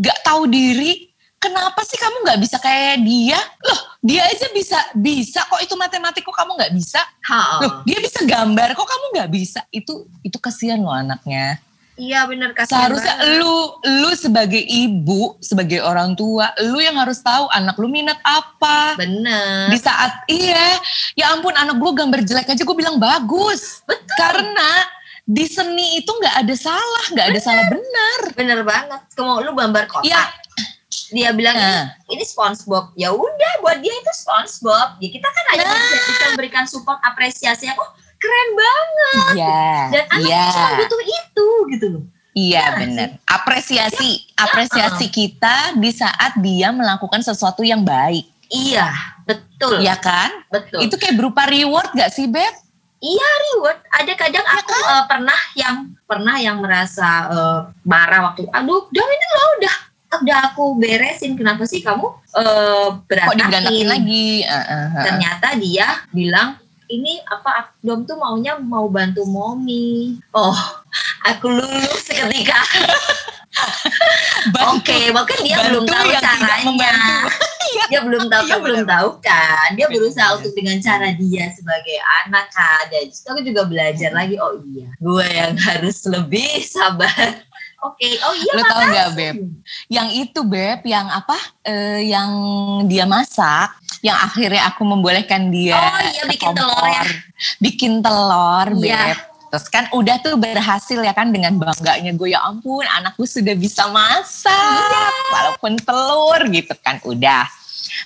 nggak 0.00 0.18
tahu 0.24 0.48
diri. 0.48 1.12
Kenapa 1.36 1.84
sih 1.84 2.00
kamu 2.00 2.24
nggak 2.24 2.40
bisa 2.40 2.56
kayak 2.56 3.04
dia? 3.04 3.36
Loh, 3.68 3.80
dia 4.00 4.24
aja 4.24 4.48
bisa 4.56 4.80
bisa 4.96 5.44
kok 5.44 5.60
itu 5.60 5.76
matematik 5.76 6.24
kok 6.24 6.32
kamu 6.32 6.56
nggak 6.56 6.72
bisa? 6.72 7.04
Ha. 7.04 7.60
Loh, 7.60 7.72
dia 7.84 8.00
bisa 8.00 8.24
gambar 8.24 8.72
kok 8.72 8.88
kamu 8.88 9.04
nggak 9.12 9.28
bisa? 9.28 9.60
Itu 9.68 10.08
itu 10.24 10.40
kasihan 10.40 10.80
loh 10.80 10.96
anaknya. 10.96 11.60
Iya 11.94 12.26
benar 12.26 12.50
Seharusnya 12.66 13.14
banget. 13.22 13.38
lu 13.38 13.56
lu 14.02 14.10
sebagai 14.18 14.58
ibu, 14.58 15.38
sebagai 15.38 15.78
orang 15.78 16.18
tua, 16.18 16.50
lu 16.66 16.82
yang 16.82 16.98
harus 16.98 17.22
tahu 17.22 17.46
anak 17.54 17.78
lu 17.78 17.86
minat 17.86 18.18
apa. 18.26 18.98
Bener. 18.98 19.70
Di 19.70 19.78
saat 19.78 20.26
iya, 20.26 20.74
ya 21.14 21.30
ampun 21.30 21.54
anak 21.54 21.78
gue 21.78 21.92
gambar 21.94 22.26
jelek 22.26 22.50
aja 22.50 22.62
gue 22.66 22.76
bilang 22.76 22.98
bagus. 22.98 23.86
Betul. 23.86 24.10
Karena 24.18 24.70
di 25.22 25.46
seni 25.46 26.02
itu 26.02 26.10
nggak 26.10 26.42
ada 26.42 26.54
salah, 26.58 27.04
nggak 27.14 27.26
ada 27.30 27.40
salah 27.40 27.64
benar. 27.70 28.20
Bener 28.34 28.60
banget. 28.66 29.00
Kamu 29.14 29.46
lu 29.46 29.54
gambar 29.54 29.86
kotak. 29.86 30.10
Ya. 30.10 30.34
Dia 31.14 31.30
bilang 31.30 31.54
nah. 31.54 31.94
ini 32.10 32.26
SpongeBob. 32.26 32.90
Ya 32.98 33.14
udah 33.14 33.52
buat 33.62 33.78
dia 33.78 33.94
itu 33.94 34.12
SpongeBob. 34.18 34.98
Ya 34.98 35.08
kita 35.14 35.28
kan 35.30 35.44
hanya 35.54 35.70
nah. 35.70 35.78
bisa 35.78 36.26
memberikan 36.34 36.66
support 36.66 36.98
apresiasi. 37.06 37.70
Oh 37.70 37.90
keren 38.24 38.50
banget. 38.56 39.32
Iya. 39.36 39.68
Dan 39.92 40.04
anak 40.08 40.28
yeah. 40.32 40.48
cuma 40.48 40.70
butuh 40.80 41.02
itu 41.04 41.48
gitu 41.76 41.86
loh. 41.92 42.04
Iya 42.34 42.58
ya, 42.58 42.66
benar. 42.82 43.08
Apresiasi, 43.30 44.10
ya, 44.26 44.42
apresiasi 44.42 45.06
uh 45.06 45.10
-uh. 45.12 45.14
kita 45.14 45.56
di 45.78 45.90
saat 45.94 46.32
dia 46.42 46.74
melakukan 46.74 47.22
sesuatu 47.22 47.62
yang 47.62 47.86
baik. 47.86 48.26
Iya, 48.50 48.90
betul. 49.22 49.78
Iya 49.78 49.94
kan? 50.02 50.30
Betul. 50.50 50.82
Itu 50.82 50.98
kayak 50.98 51.14
berupa 51.14 51.46
reward 51.46 51.94
gak 51.94 52.10
sih, 52.10 52.26
Beb? 52.26 52.50
Iya 52.98 53.28
reward. 53.52 53.78
Ada 53.86 54.12
kadang 54.18 54.46
ya 54.50 54.58
aku 54.64 54.74
kan? 54.74 54.82
uh, 54.82 55.04
pernah 55.06 55.40
yang 55.54 55.76
pernah 56.08 56.36
yang 56.40 56.56
merasa 56.58 57.08
uh, 57.30 57.58
marah 57.86 58.32
waktu, 58.32 58.48
aduh, 58.50 58.88
dong 58.88 59.10
ini 59.12 59.26
lo 59.30 59.44
udah 59.60 59.76
udah 60.24 60.38
aku 60.50 60.64
beresin. 60.80 61.36
Kenapa 61.38 61.68
sih 61.68 61.84
kamu 61.84 62.06
uh, 62.34 62.88
berantakin? 63.06 63.62
Kok 63.62 63.90
lagi? 63.92 64.42
Uh, 64.42 64.56
uh, 64.56 64.86
uh. 64.90 65.04
Ternyata 65.06 65.48
dia 65.60 65.86
bilang 66.10 66.63
ini 67.00 67.18
apa 67.26 67.74
Dom 67.82 68.06
tuh 68.06 68.16
maunya 68.16 68.58
mau 68.58 68.86
bantu 68.86 69.26
momi. 69.26 70.18
Oh, 70.32 70.56
aku 71.26 71.50
lulus 71.50 72.06
seketika. 72.06 72.60
Oke, 74.74 74.82
okay, 74.82 75.04
mungkin 75.14 75.38
dia 75.46 75.56
belum 75.70 75.84
tahu 75.86 76.08
caranya. 76.18 76.92
Iya. 77.74 77.84
dia 77.90 78.00
belum 78.06 78.30
tahu, 78.30 78.44
kan 78.46 78.60
belum 78.62 78.84
tahu 78.86 79.10
kan. 79.18 79.68
Dia 79.74 79.90
berusaha 79.90 80.38
untuk 80.38 80.54
dengan 80.54 80.78
cara 80.78 81.10
dia 81.16 81.50
sebagai 81.58 81.98
anak 82.22 82.46
kan. 82.54 82.86
Dan 82.86 83.10
aku 83.10 83.40
juga 83.42 83.66
belajar 83.66 84.14
lagi. 84.14 84.38
Oh 84.38 84.62
iya, 84.70 84.94
gue 85.02 85.26
yang 85.26 85.58
harus 85.58 86.06
lebih 86.06 86.62
sabar. 86.62 87.42
Oke, 87.84 88.00
okay. 88.00 88.14
oh 88.24 88.32
iya. 88.32 88.52
Lo 88.56 88.62
tau 88.64 88.80
gak 88.88 89.10
beb? 89.12 89.36
Yang 89.92 90.08
itu 90.24 90.40
beb, 90.40 90.80
yang 90.88 91.04
apa? 91.12 91.36
Uh, 91.68 92.00
yang 92.00 92.30
dia 92.88 93.04
masak 93.04 93.84
yang 94.04 94.20
akhirnya 94.20 94.68
aku 94.68 94.84
membolehkan 94.84 95.48
dia 95.48 95.80
oh, 95.80 96.00
iya, 96.04 96.22
bikin 96.28 96.52
telur 96.52 96.84
ya. 96.84 97.02
bikin 97.56 97.92
telur 98.04 98.68
iya. 98.84 99.16
beb 99.16 99.18
terus 99.48 99.66
kan 99.72 99.88
udah 99.96 100.20
tuh 100.20 100.36
berhasil 100.36 101.00
ya 101.00 101.16
kan 101.16 101.32
dengan 101.32 101.56
bangganya 101.56 102.12
gue 102.12 102.36
ya 102.36 102.44
ampun 102.44 102.84
anakku 102.84 103.24
sudah 103.24 103.56
bisa 103.56 103.88
masak 103.88 104.52
iya. 104.52 105.08
walaupun 105.32 105.80
telur 105.80 106.40
gitu 106.52 106.76
kan 106.84 107.00
udah 107.00 107.48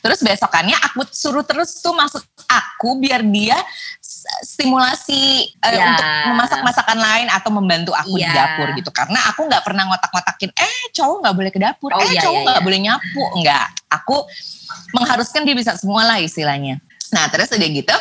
terus 0.04 0.22
besokannya 0.22 0.76
aku 0.86 1.02
suruh 1.10 1.42
terus 1.42 1.82
tuh 1.82 1.96
masuk 1.96 2.22
aku 2.46 3.00
biar 3.02 3.26
dia 3.26 3.58
stimulasi 4.44 5.52
uh, 5.60 5.74
untuk 5.74 6.06
memasak 6.32 6.60
masakan 6.64 6.98
lain 6.98 7.28
atau 7.28 7.50
membantu 7.52 7.92
aku 7.92 8.16
ya. 8.16 8.24
di 8.24 8.30
iya. 8.32 8.36
dapur 8.40 8.68
gitu 8.72 8.90
karena 8.94 9.18
aku 9.28 9.44
nggak 9.44 9.62
pernah 9.66 9.84
ngotak-ngotakin 9.90 10.50
eh 10.56 10.82
cowok 10.96 11.16
nggak 11.22 11.34
boleh 11.36 11.50
ke 11.52 11.60
dapur 11.60 11.90
oh, 11.92 12.00
eh 12.00 12.08
iya, 12.16 12.22
cowok 12.24 12.40
iya, 12.40 12.46
nggak 12.48 12.62
iya, 12.62 12.66
boleh 12.66 12.78
nyapu 12.80 13.22
nggak 13.42 13.66
aku 13.92 14.16
mengharuskan 14.92 15.44
dia 15.44 15.56
bisa 15.56 15.76
semua 15.76 16.04
lah 16.04 16.18
istilahnya. 16.20 16.80
Nah 17.12 17.24
terus 17.32 17.52
udah 17.52 17.68
gitu, 17.68 17.96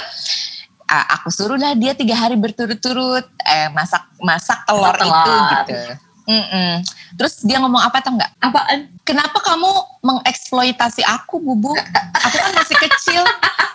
uh, 0.88 1.06
aku 1.20 1.28
suruh 1.32 1.60
lah 1.60 1.76
dia 1.76 1.96
tiga 1.96 2.16
hari 2.16 2.36
berturut-turut 2.36 3.28
eh, 3.44 3.70
masak 3.72 4.04
masak 4.20 4.64
telur, 4.68 4.96
telur. 4.96 5.16
itu 5.16 5.34
gitu. 5.36 5.80
Mm 6.28 6.44
-mm. 6.44 6.72
Terus 7.16 7.40
dia 7.48 7.56
ngomong 7.64 7.80
apa 7.80 8.04
tau 8.04 8.12
nggak? 8.20 8.32
Apaan? 8.44 8.92
Kenapa 9.08 9.40
kamu 9.40 9.72
mengeksploitasi 10.04 11.08
aku, 11.08 11.40
Bubu? 11.40 11.72
Aku 12.20 12.36
kan 12.36 12.52
masih 12.52 12.76
kecil. 12.84 13.24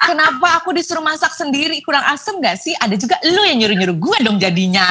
Kenapa 0.05 0.61
aku 0.61 0.77
disuruh 0.77 1.01
masak 1.01 1.33
sendiri? 1.33 1.81
Kurang 1.81 2.05
asem 2.05 2.37
gak 2.45 2.61
sih? 2.61 2.77
Ada 2.77 3.01
juga 3.01 3.17
lu 3.25 3.41
yang 3.49 3.65
nyuruh-nyuruh 3.65 3.97
gue 3.97 4.17
dong 4.21 4.37
jadinya. 4.37 4.85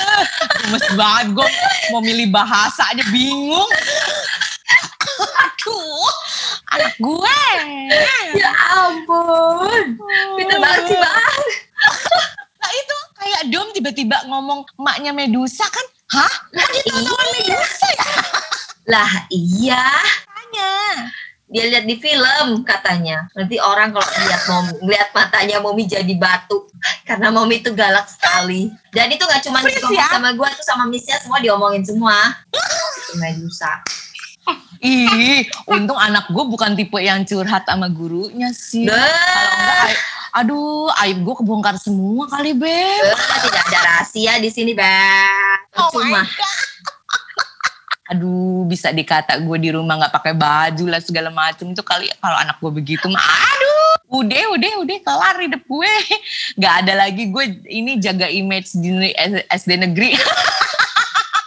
Gemes 0.62 0.86
banget 0.94 1.26
gue 1.34 1.48
mau 1.90 1.98
milih 1.98 2.30
bahasa 2.30 2.86
aja 2.94 3.02
bingung. 3.10 3.66
Aduh, 5.42 6.14
anak 6.70 6.94
gue. 7.02 7.40
Ya 8.38 8.52
ampun. 8.78 9.98
Pinter 10.38 10.58
banget 10.62 10.82
sih 10.86 10.98
bang. 11.02 11.42
Nah 12.62 12.70
itu 12.70 12.96
kayak 13.18 13.42
Dom 13.50 13.68
tiba-tiba 13.74 14.16
ngomong 14.30 14.62
emaknya 14.78 15.10
Medusa 15.10 15.66
kan. 15.66 15.86
Hah? 16.12 16.32
Kok 16.52 16.68
dia 16.76 16.82
tahu 16.92 17.16
Medusa 17.40 17.88
ya? 17.88 18.16
Lah 18.84 19.12
iya. 19.32 19.84
Tanya. 20.28 20.72
Dia 21.48 21.64
lihat 21.72 21.84
di 21.88 21.96
film 21.96 22.64
katanya. 22.68 23.28
Nanti 23.32 23.56
orang 23.56 23.96
kalau 23.96 24.04
lihat 24.28 24.42
mau 24.44 24.60
lihat 24.84 25.08
matanya 25.16 25.56
Momi 25.64 25.88
jadi 25.88 26.12
batu 26.20 26.68
karena 27.08 27.32
Momi 27.32 27.64
itu 27.64 27.72
galak 27.72 28.08
sekali. 28.12 28.68
Dan 28.92 29.08
itu 29.08 29.24
nggak 29.24 29.40
cuma 29.48 29.64
ya? 29.64 30.08
sama 30.12 30.36
gue 30.36 30.48
tuh 30.52 30.64
sama 30.68 30.84
Missnya 30.88 31.16
semua 31.24 31.40
diomongin 31.40 31.84
semua. 31.84 32.16
Medusa. 33.20 33.80
Ih, 34.82 35.46
untung 35.70 35.94
anak 35.94 36.26
gue 36.28 36.44
bukan 36.44 36.74
tipe 36.74 36.98
yang 36.98 37.22
curhat 37.22 37.62
sama 37.64 37.86
gurunya 37.86 38.50
sih. 38.50 38.84
Kalau 38.84 38.98
enggak, 38.98 39.94
aduh, 40.32 40.88
aib 41.04 41.20
gue 41.20 41.34
kebongkar 41.38 41.76
semua 41.76 42.24
kali, 42.28 42.56
Beb. 42.56 43.04
tidak 43.44 43.62
ada 43.68 43.78
rahasia 43.84 44.40
di 44.40 44.48
sini, 44.48 44.72
Beb. 44.72 45.58
Oh 45.76 45.92
Cuma. 45.92 46.24
Aduh, 48.12 48.68
bisa 48.68 48.92
dikata 48.92 49.40
gue 49.40 49.56
di 49.60 49.72
rumah 49.72 49.96
nggak 49.96 50.12
pakai 50.12 50.34
baju 50.36 50.84
lah 50.88 51.00
segala 51.00 51.32
macem 51.32 51.72
tuh 51.72 51.84
kali 51.84 52.12
kalau 52.20 52.36
anak 52.36 52.60
gue 52.60 52.72
begitu 52.72 53.08
mah. 53.08 53.20
Aduh, 53.20 53.92
udah 54.12 54.44
udah 54.52 54.72
udah 54.84 54.98
kelar 55.00 55.36
hidup 55.40 55.62
gue 55.64 55.92
nggak 56.60 56.74
ada 56.84 56.92
lagi 57.00 57.32
gue 57.32 57.44
ini 57.64 57.96
jaga 57.96 58.28
image 58.28 58.76
di 58.76 58.92
SD 59.48 59.80
negeri 59.80 60.12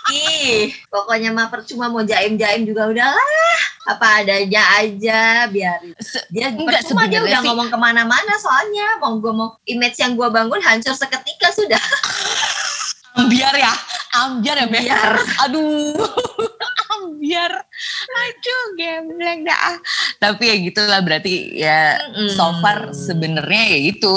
Ih, 0.07 0.69
pokoknya 0.85 1.33
mah 1.33 1.49
percuma 1.49 1.89
mau 1.89 2.01
jaim-jaim 2.01 2.61
juga 2.61 2.85
udahlah. 2.85 3.57
Apa 3.85 4.21
adanya 4.21 4.61
aja, 4.77 5.45
biarin. 5.45 5.93
Dia 6.29 6.49
Enggak, 6.49 6.81
percuma 6.81 7.05
dia 7.05 7.21
udah 7.21 7.41
sih- 7.41 7.47
ngomong 7.47 7.69
ke 7.69 7.77
mana-mana 7.77 8.33
soalnya. 8.37 8.97
Mau 8.97 9.17
gue 9.17 9.29
mau 9.29 9.49
image 9.63 9.97
yang 9.97 10.13
gue 10.13 10.25
bangun 10.25 10.61
hancur 10.61 10.93
seketika 10.93 11.49
sudah. 11.49 11.81
ambiar 13.15 13.55
ya 13.55 13.73
ambiar 14.15 14.57
ya? 14.63 14.67
Biar. 14.67 15.11
aduh 15.47 15.95
ambiar 16.99 17.51
aduh 18.15 18.63
gembleng 18.79 19.47
dah 19.47 19.79
tapi 20.19 20.51
ya 20.51 20.55
gitulah 20.59 20.99
berarti 21.03 21.55
ya 21.59 21.99
Mm-mm. 21.99 22.35
so 22.35 22.45
far 22.59 22.91
sebenarnya 22.91 23.63
ya 23.75 23.79
itu 23.95 24.13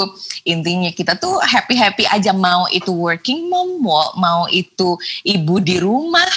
intinya 0.47 0.91
kita 0.91 1.15
tuh 1.15 1.39
happy 1.43 1.75
happy 1.75 2.03
aja 2.07 2.31
mau 2.35 2.67
itu 2.71 2.91
working 2.91 3.47
mom 3.47 3.79
mau, 3.79 4.11
mau 4.19 4.41
itu 4.51 4.99
ibu 5.23 5.59
di 5.59 5.79
rumah 5.79 6.27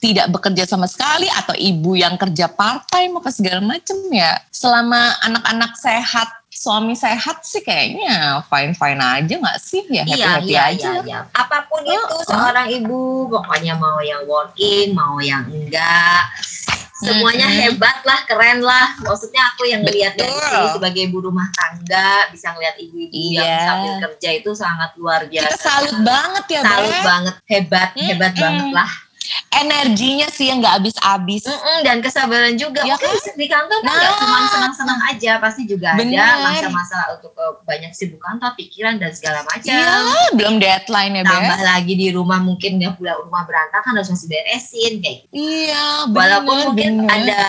tidak 0.00 0.28
bekerja 0.36 0.68
sama 0.68 0.84
sekali 0.84 1.28
atau 1.32 1.56
ibu 1.56 1.96
yang 1.96 2.20
kerja 2.20 2.52
part 2.52 2.84
time 2.92 3.16
apa 3.16 3.32
segala 3.32 3.64
macem 3.64 3.96
ya 4.12 4.36
selama 4.52 5.16
anak-anak 5.24 5.72
sehat 5.80 6.43
suami 6.64 6.96
sehat 6.96 7.44
sih 7.44 7.60
kayaknya 7.60 8.40
fine 8.48 8.72
fine 8.72 8.96
aja 8.96 9.34
nggak 9.36 9.58
sih 9.60 9.84
ya 9.92 10.00
happy 10.02 10.16
Iya, 10.16 10.28
happy 10.32 10.48
iya, 10.48 10.62
aja 10.72 10.90
iya, 10.90 11.02
iya. 11.04 11.18
Apa 11.30 11.68
pun 11.68 11.84
Oh, 11.84 11.92
itu 11.92 12.16
oh. 12.16 12.24
seorang 12.24 12.66
ibu, 12.70 13.00
pokoknya 13.28 13.76
mau 13.76 14.00
yang 14.00 14.24
working, 14.24 14.96
mau 14.96 15.20
yang 15.20 15.44
enggak. 15.44 16.24
Semuanya 16.94 17.44
Mm-mm. 17.44 17.60
hebat 17.60 18.00
lah, 18.00 18.24
keren 18.24 18.64
lah. 18.64 18.96
Maksudnya 18.96 19.52
aku 19.52 19.68
yang 19.68 19.84
ngelihat 19.84 20.16
dari 20.16 20.32
sini 20.32 20.66
sebagai 20.72 21.02
ibu 21.04 21.18
rumah 21.20 21.44
tangga, 21.52 22.32
bisa 22.32 22.54
ngelihat 22.56 22.80
ibu-ibu 22.80 23.12
yang 23.34 23.44
Iya. 23.44 23.60
sambil 23.68 23.92
kerja 24.08 24.28
itu 24.32 24.50
sangat 24.56 24.90
luar 24.96 25.20
biasa. 25.28 25.44
kita 25.52 25.58
salut 25.60 25.96
banget 26.00 26.44
ya 26.48 26.60
Salut 26.64 26.96
banget, 27.04 27.34
hebat, 27.44 27.88
hebat 27.92 28.32
banget 28.32 28.66
lah. 28.72 28.90
Energinya 29.50 30.28
sih 30.28 30.48
yang 30.48 30.60
nggak 30.60 30.78
habis-habis 30.78 31.44
Mm-mm, 31.44 31.78
dan 31.82 31.98
kesabaran 31.98 32.54
juga. 32.54 32.82
Ya 32.82 32.94
Oke, 32.94 33.08
di 33.34 33.46
kantor 33.46 33.78
kan 33.80 33.86
Nah. 33.86 33.96
nggak 33.96 34.14
cuma 34.20 34.38
senang-senang 34.48 35.00
aja, 35.08 35.32
pasti 35.38 35.62
juga 35.64 35.94
Bener. 35.94 36.20
ada 36.20 36.42
masa-masa 36.42 36.98
untuk 37.14 37.32
eh, 37.34 37.52
banyak 37.62 37.92
sibuk 37.92 38.18
kantor, 38.18 38.52
pikiran 38.54 38.98
dan 38.98 39.10
segala 39.10 39.40
macam. 39.44 39.70
Iya, 39.70 39.94
belum 40.34 40.54
deadline 40.58 41.12
ya, 41.14 41.22
Beb. 41.22 41.32
Tambah 41.34 41.60
lagi 41.62 41.94
di 41.94 42.08
rumah 42.10 42.38
mungkin 42.38 42.78
nggak 42.78 42.94
punya 42.96 43.14
rumah 43.16 43.42
berantakan 43.44 43.92
harus 43.94 44.10
masih 44.10 44.28
beresin 44.28 44.92
kayak 45.00 45.16
gitu. 45.24 45.32
Iya, 45.34 45.84
bener, 46.08 46.18
Walaupun 46.18 46.56
mungkin 46.70 46.92
bener. 47.02 47.10
ada 47.10 47.42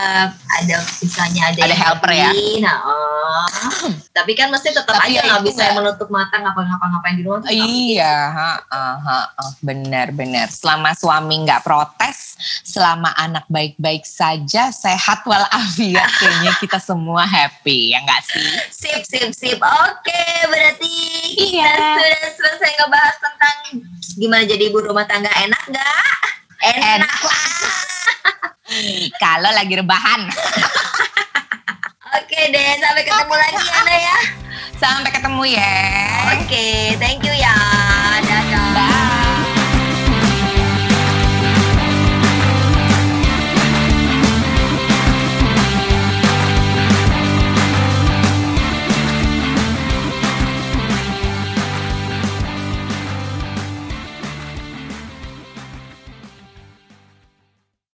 ada 0.56 0.76
misalnya 1.02 1.42
ada, 1.52 1.60
Ada 1.60 1.74
yang 1.74 1.82
helper 1.82 2.12
ya? 2.12 2.30
nah, 2.62 2.78
oh. 2.86 3.90
tapi 4.12 4.32
kan 4.34 4.48
mesti 4.48 4.72
tetap 4.72 4.96
Tapi 4.96 5.12
aja 5.12 5.20
ya 5.20 5.22
nggak 5.28 5.42
itu 5.44 5.48
bisa 5.52 5.64
menutup 5.76 6.08
mata 6.08 6.36
ngapa-ngapa-ngapain 6.40 7.16
di 7.18 7.24
rumah. 7.26 7.50
Iya, 7.50 8.16
ha, 8.32 8.52
ha, 8.72 8.84
ha, 8.96 9.20
ha. 9.36 9.46
bener 9.60 10.16
bener. 10.16 10.48
Selama 10.48 10.96
suami 10.96 11.44
nggak 11.44 11.62
protes, 11.76 12.40
selama 12.64 13.12
anak 13.20 13.44
baik-baik 13.52 14.08
saja, 14.08 14.72
sehat 14.72 15.28
walafiat, 15.28 16.08
kayaknya 16.16 16.56
kita 16.56 16.80
semua 16.80 17.28
happy 17.28 17.92
ya 17.92 18.00
nggak 18.00 18.22
sih? 18.24 18.50
Sip, 18.72 19.04
sip, 19.04 19.30
sip. 19.36 19.60
Oke, 19.60 20.24
berarti 20.48 20.96
kita 21.36 21.68
Iya. 21.68 21.76
sudah 22.00 22.32
selesai 22.40 22.72
ngebahas 22.80 23.16
tentang 23.20 23.58
gimana 24.16 24.44
jadi 24.48 24.64
ibu 24.72 24.80
rumah 24.80 25.04
tangga 25.04 25.28
enak 25.36 25.64
nggak? 25.68 26.16
Enak. 26.64 27.04
Enak 27.04 27.20
lah. 27.20 27.44
Kalau 29.24 29.52
lagi 29.52 29.76
rebahan. 29.76 30.22
Oke 32.16 32.40
deh, 32.56 32.80
sampai 32.80 33.04
ketemu 33.04 33.36
lagi 33.36 33.66
Ana 33.84 33.96
ya. 34.00 34.18
Sampai 34.80 35.12
ketemu 35.12 35.44
ya. 35.52 35.76
Oke, 36.40 36.96
thank 36.96 37.20
you 37.28 37.36
ya. 37.36 37.56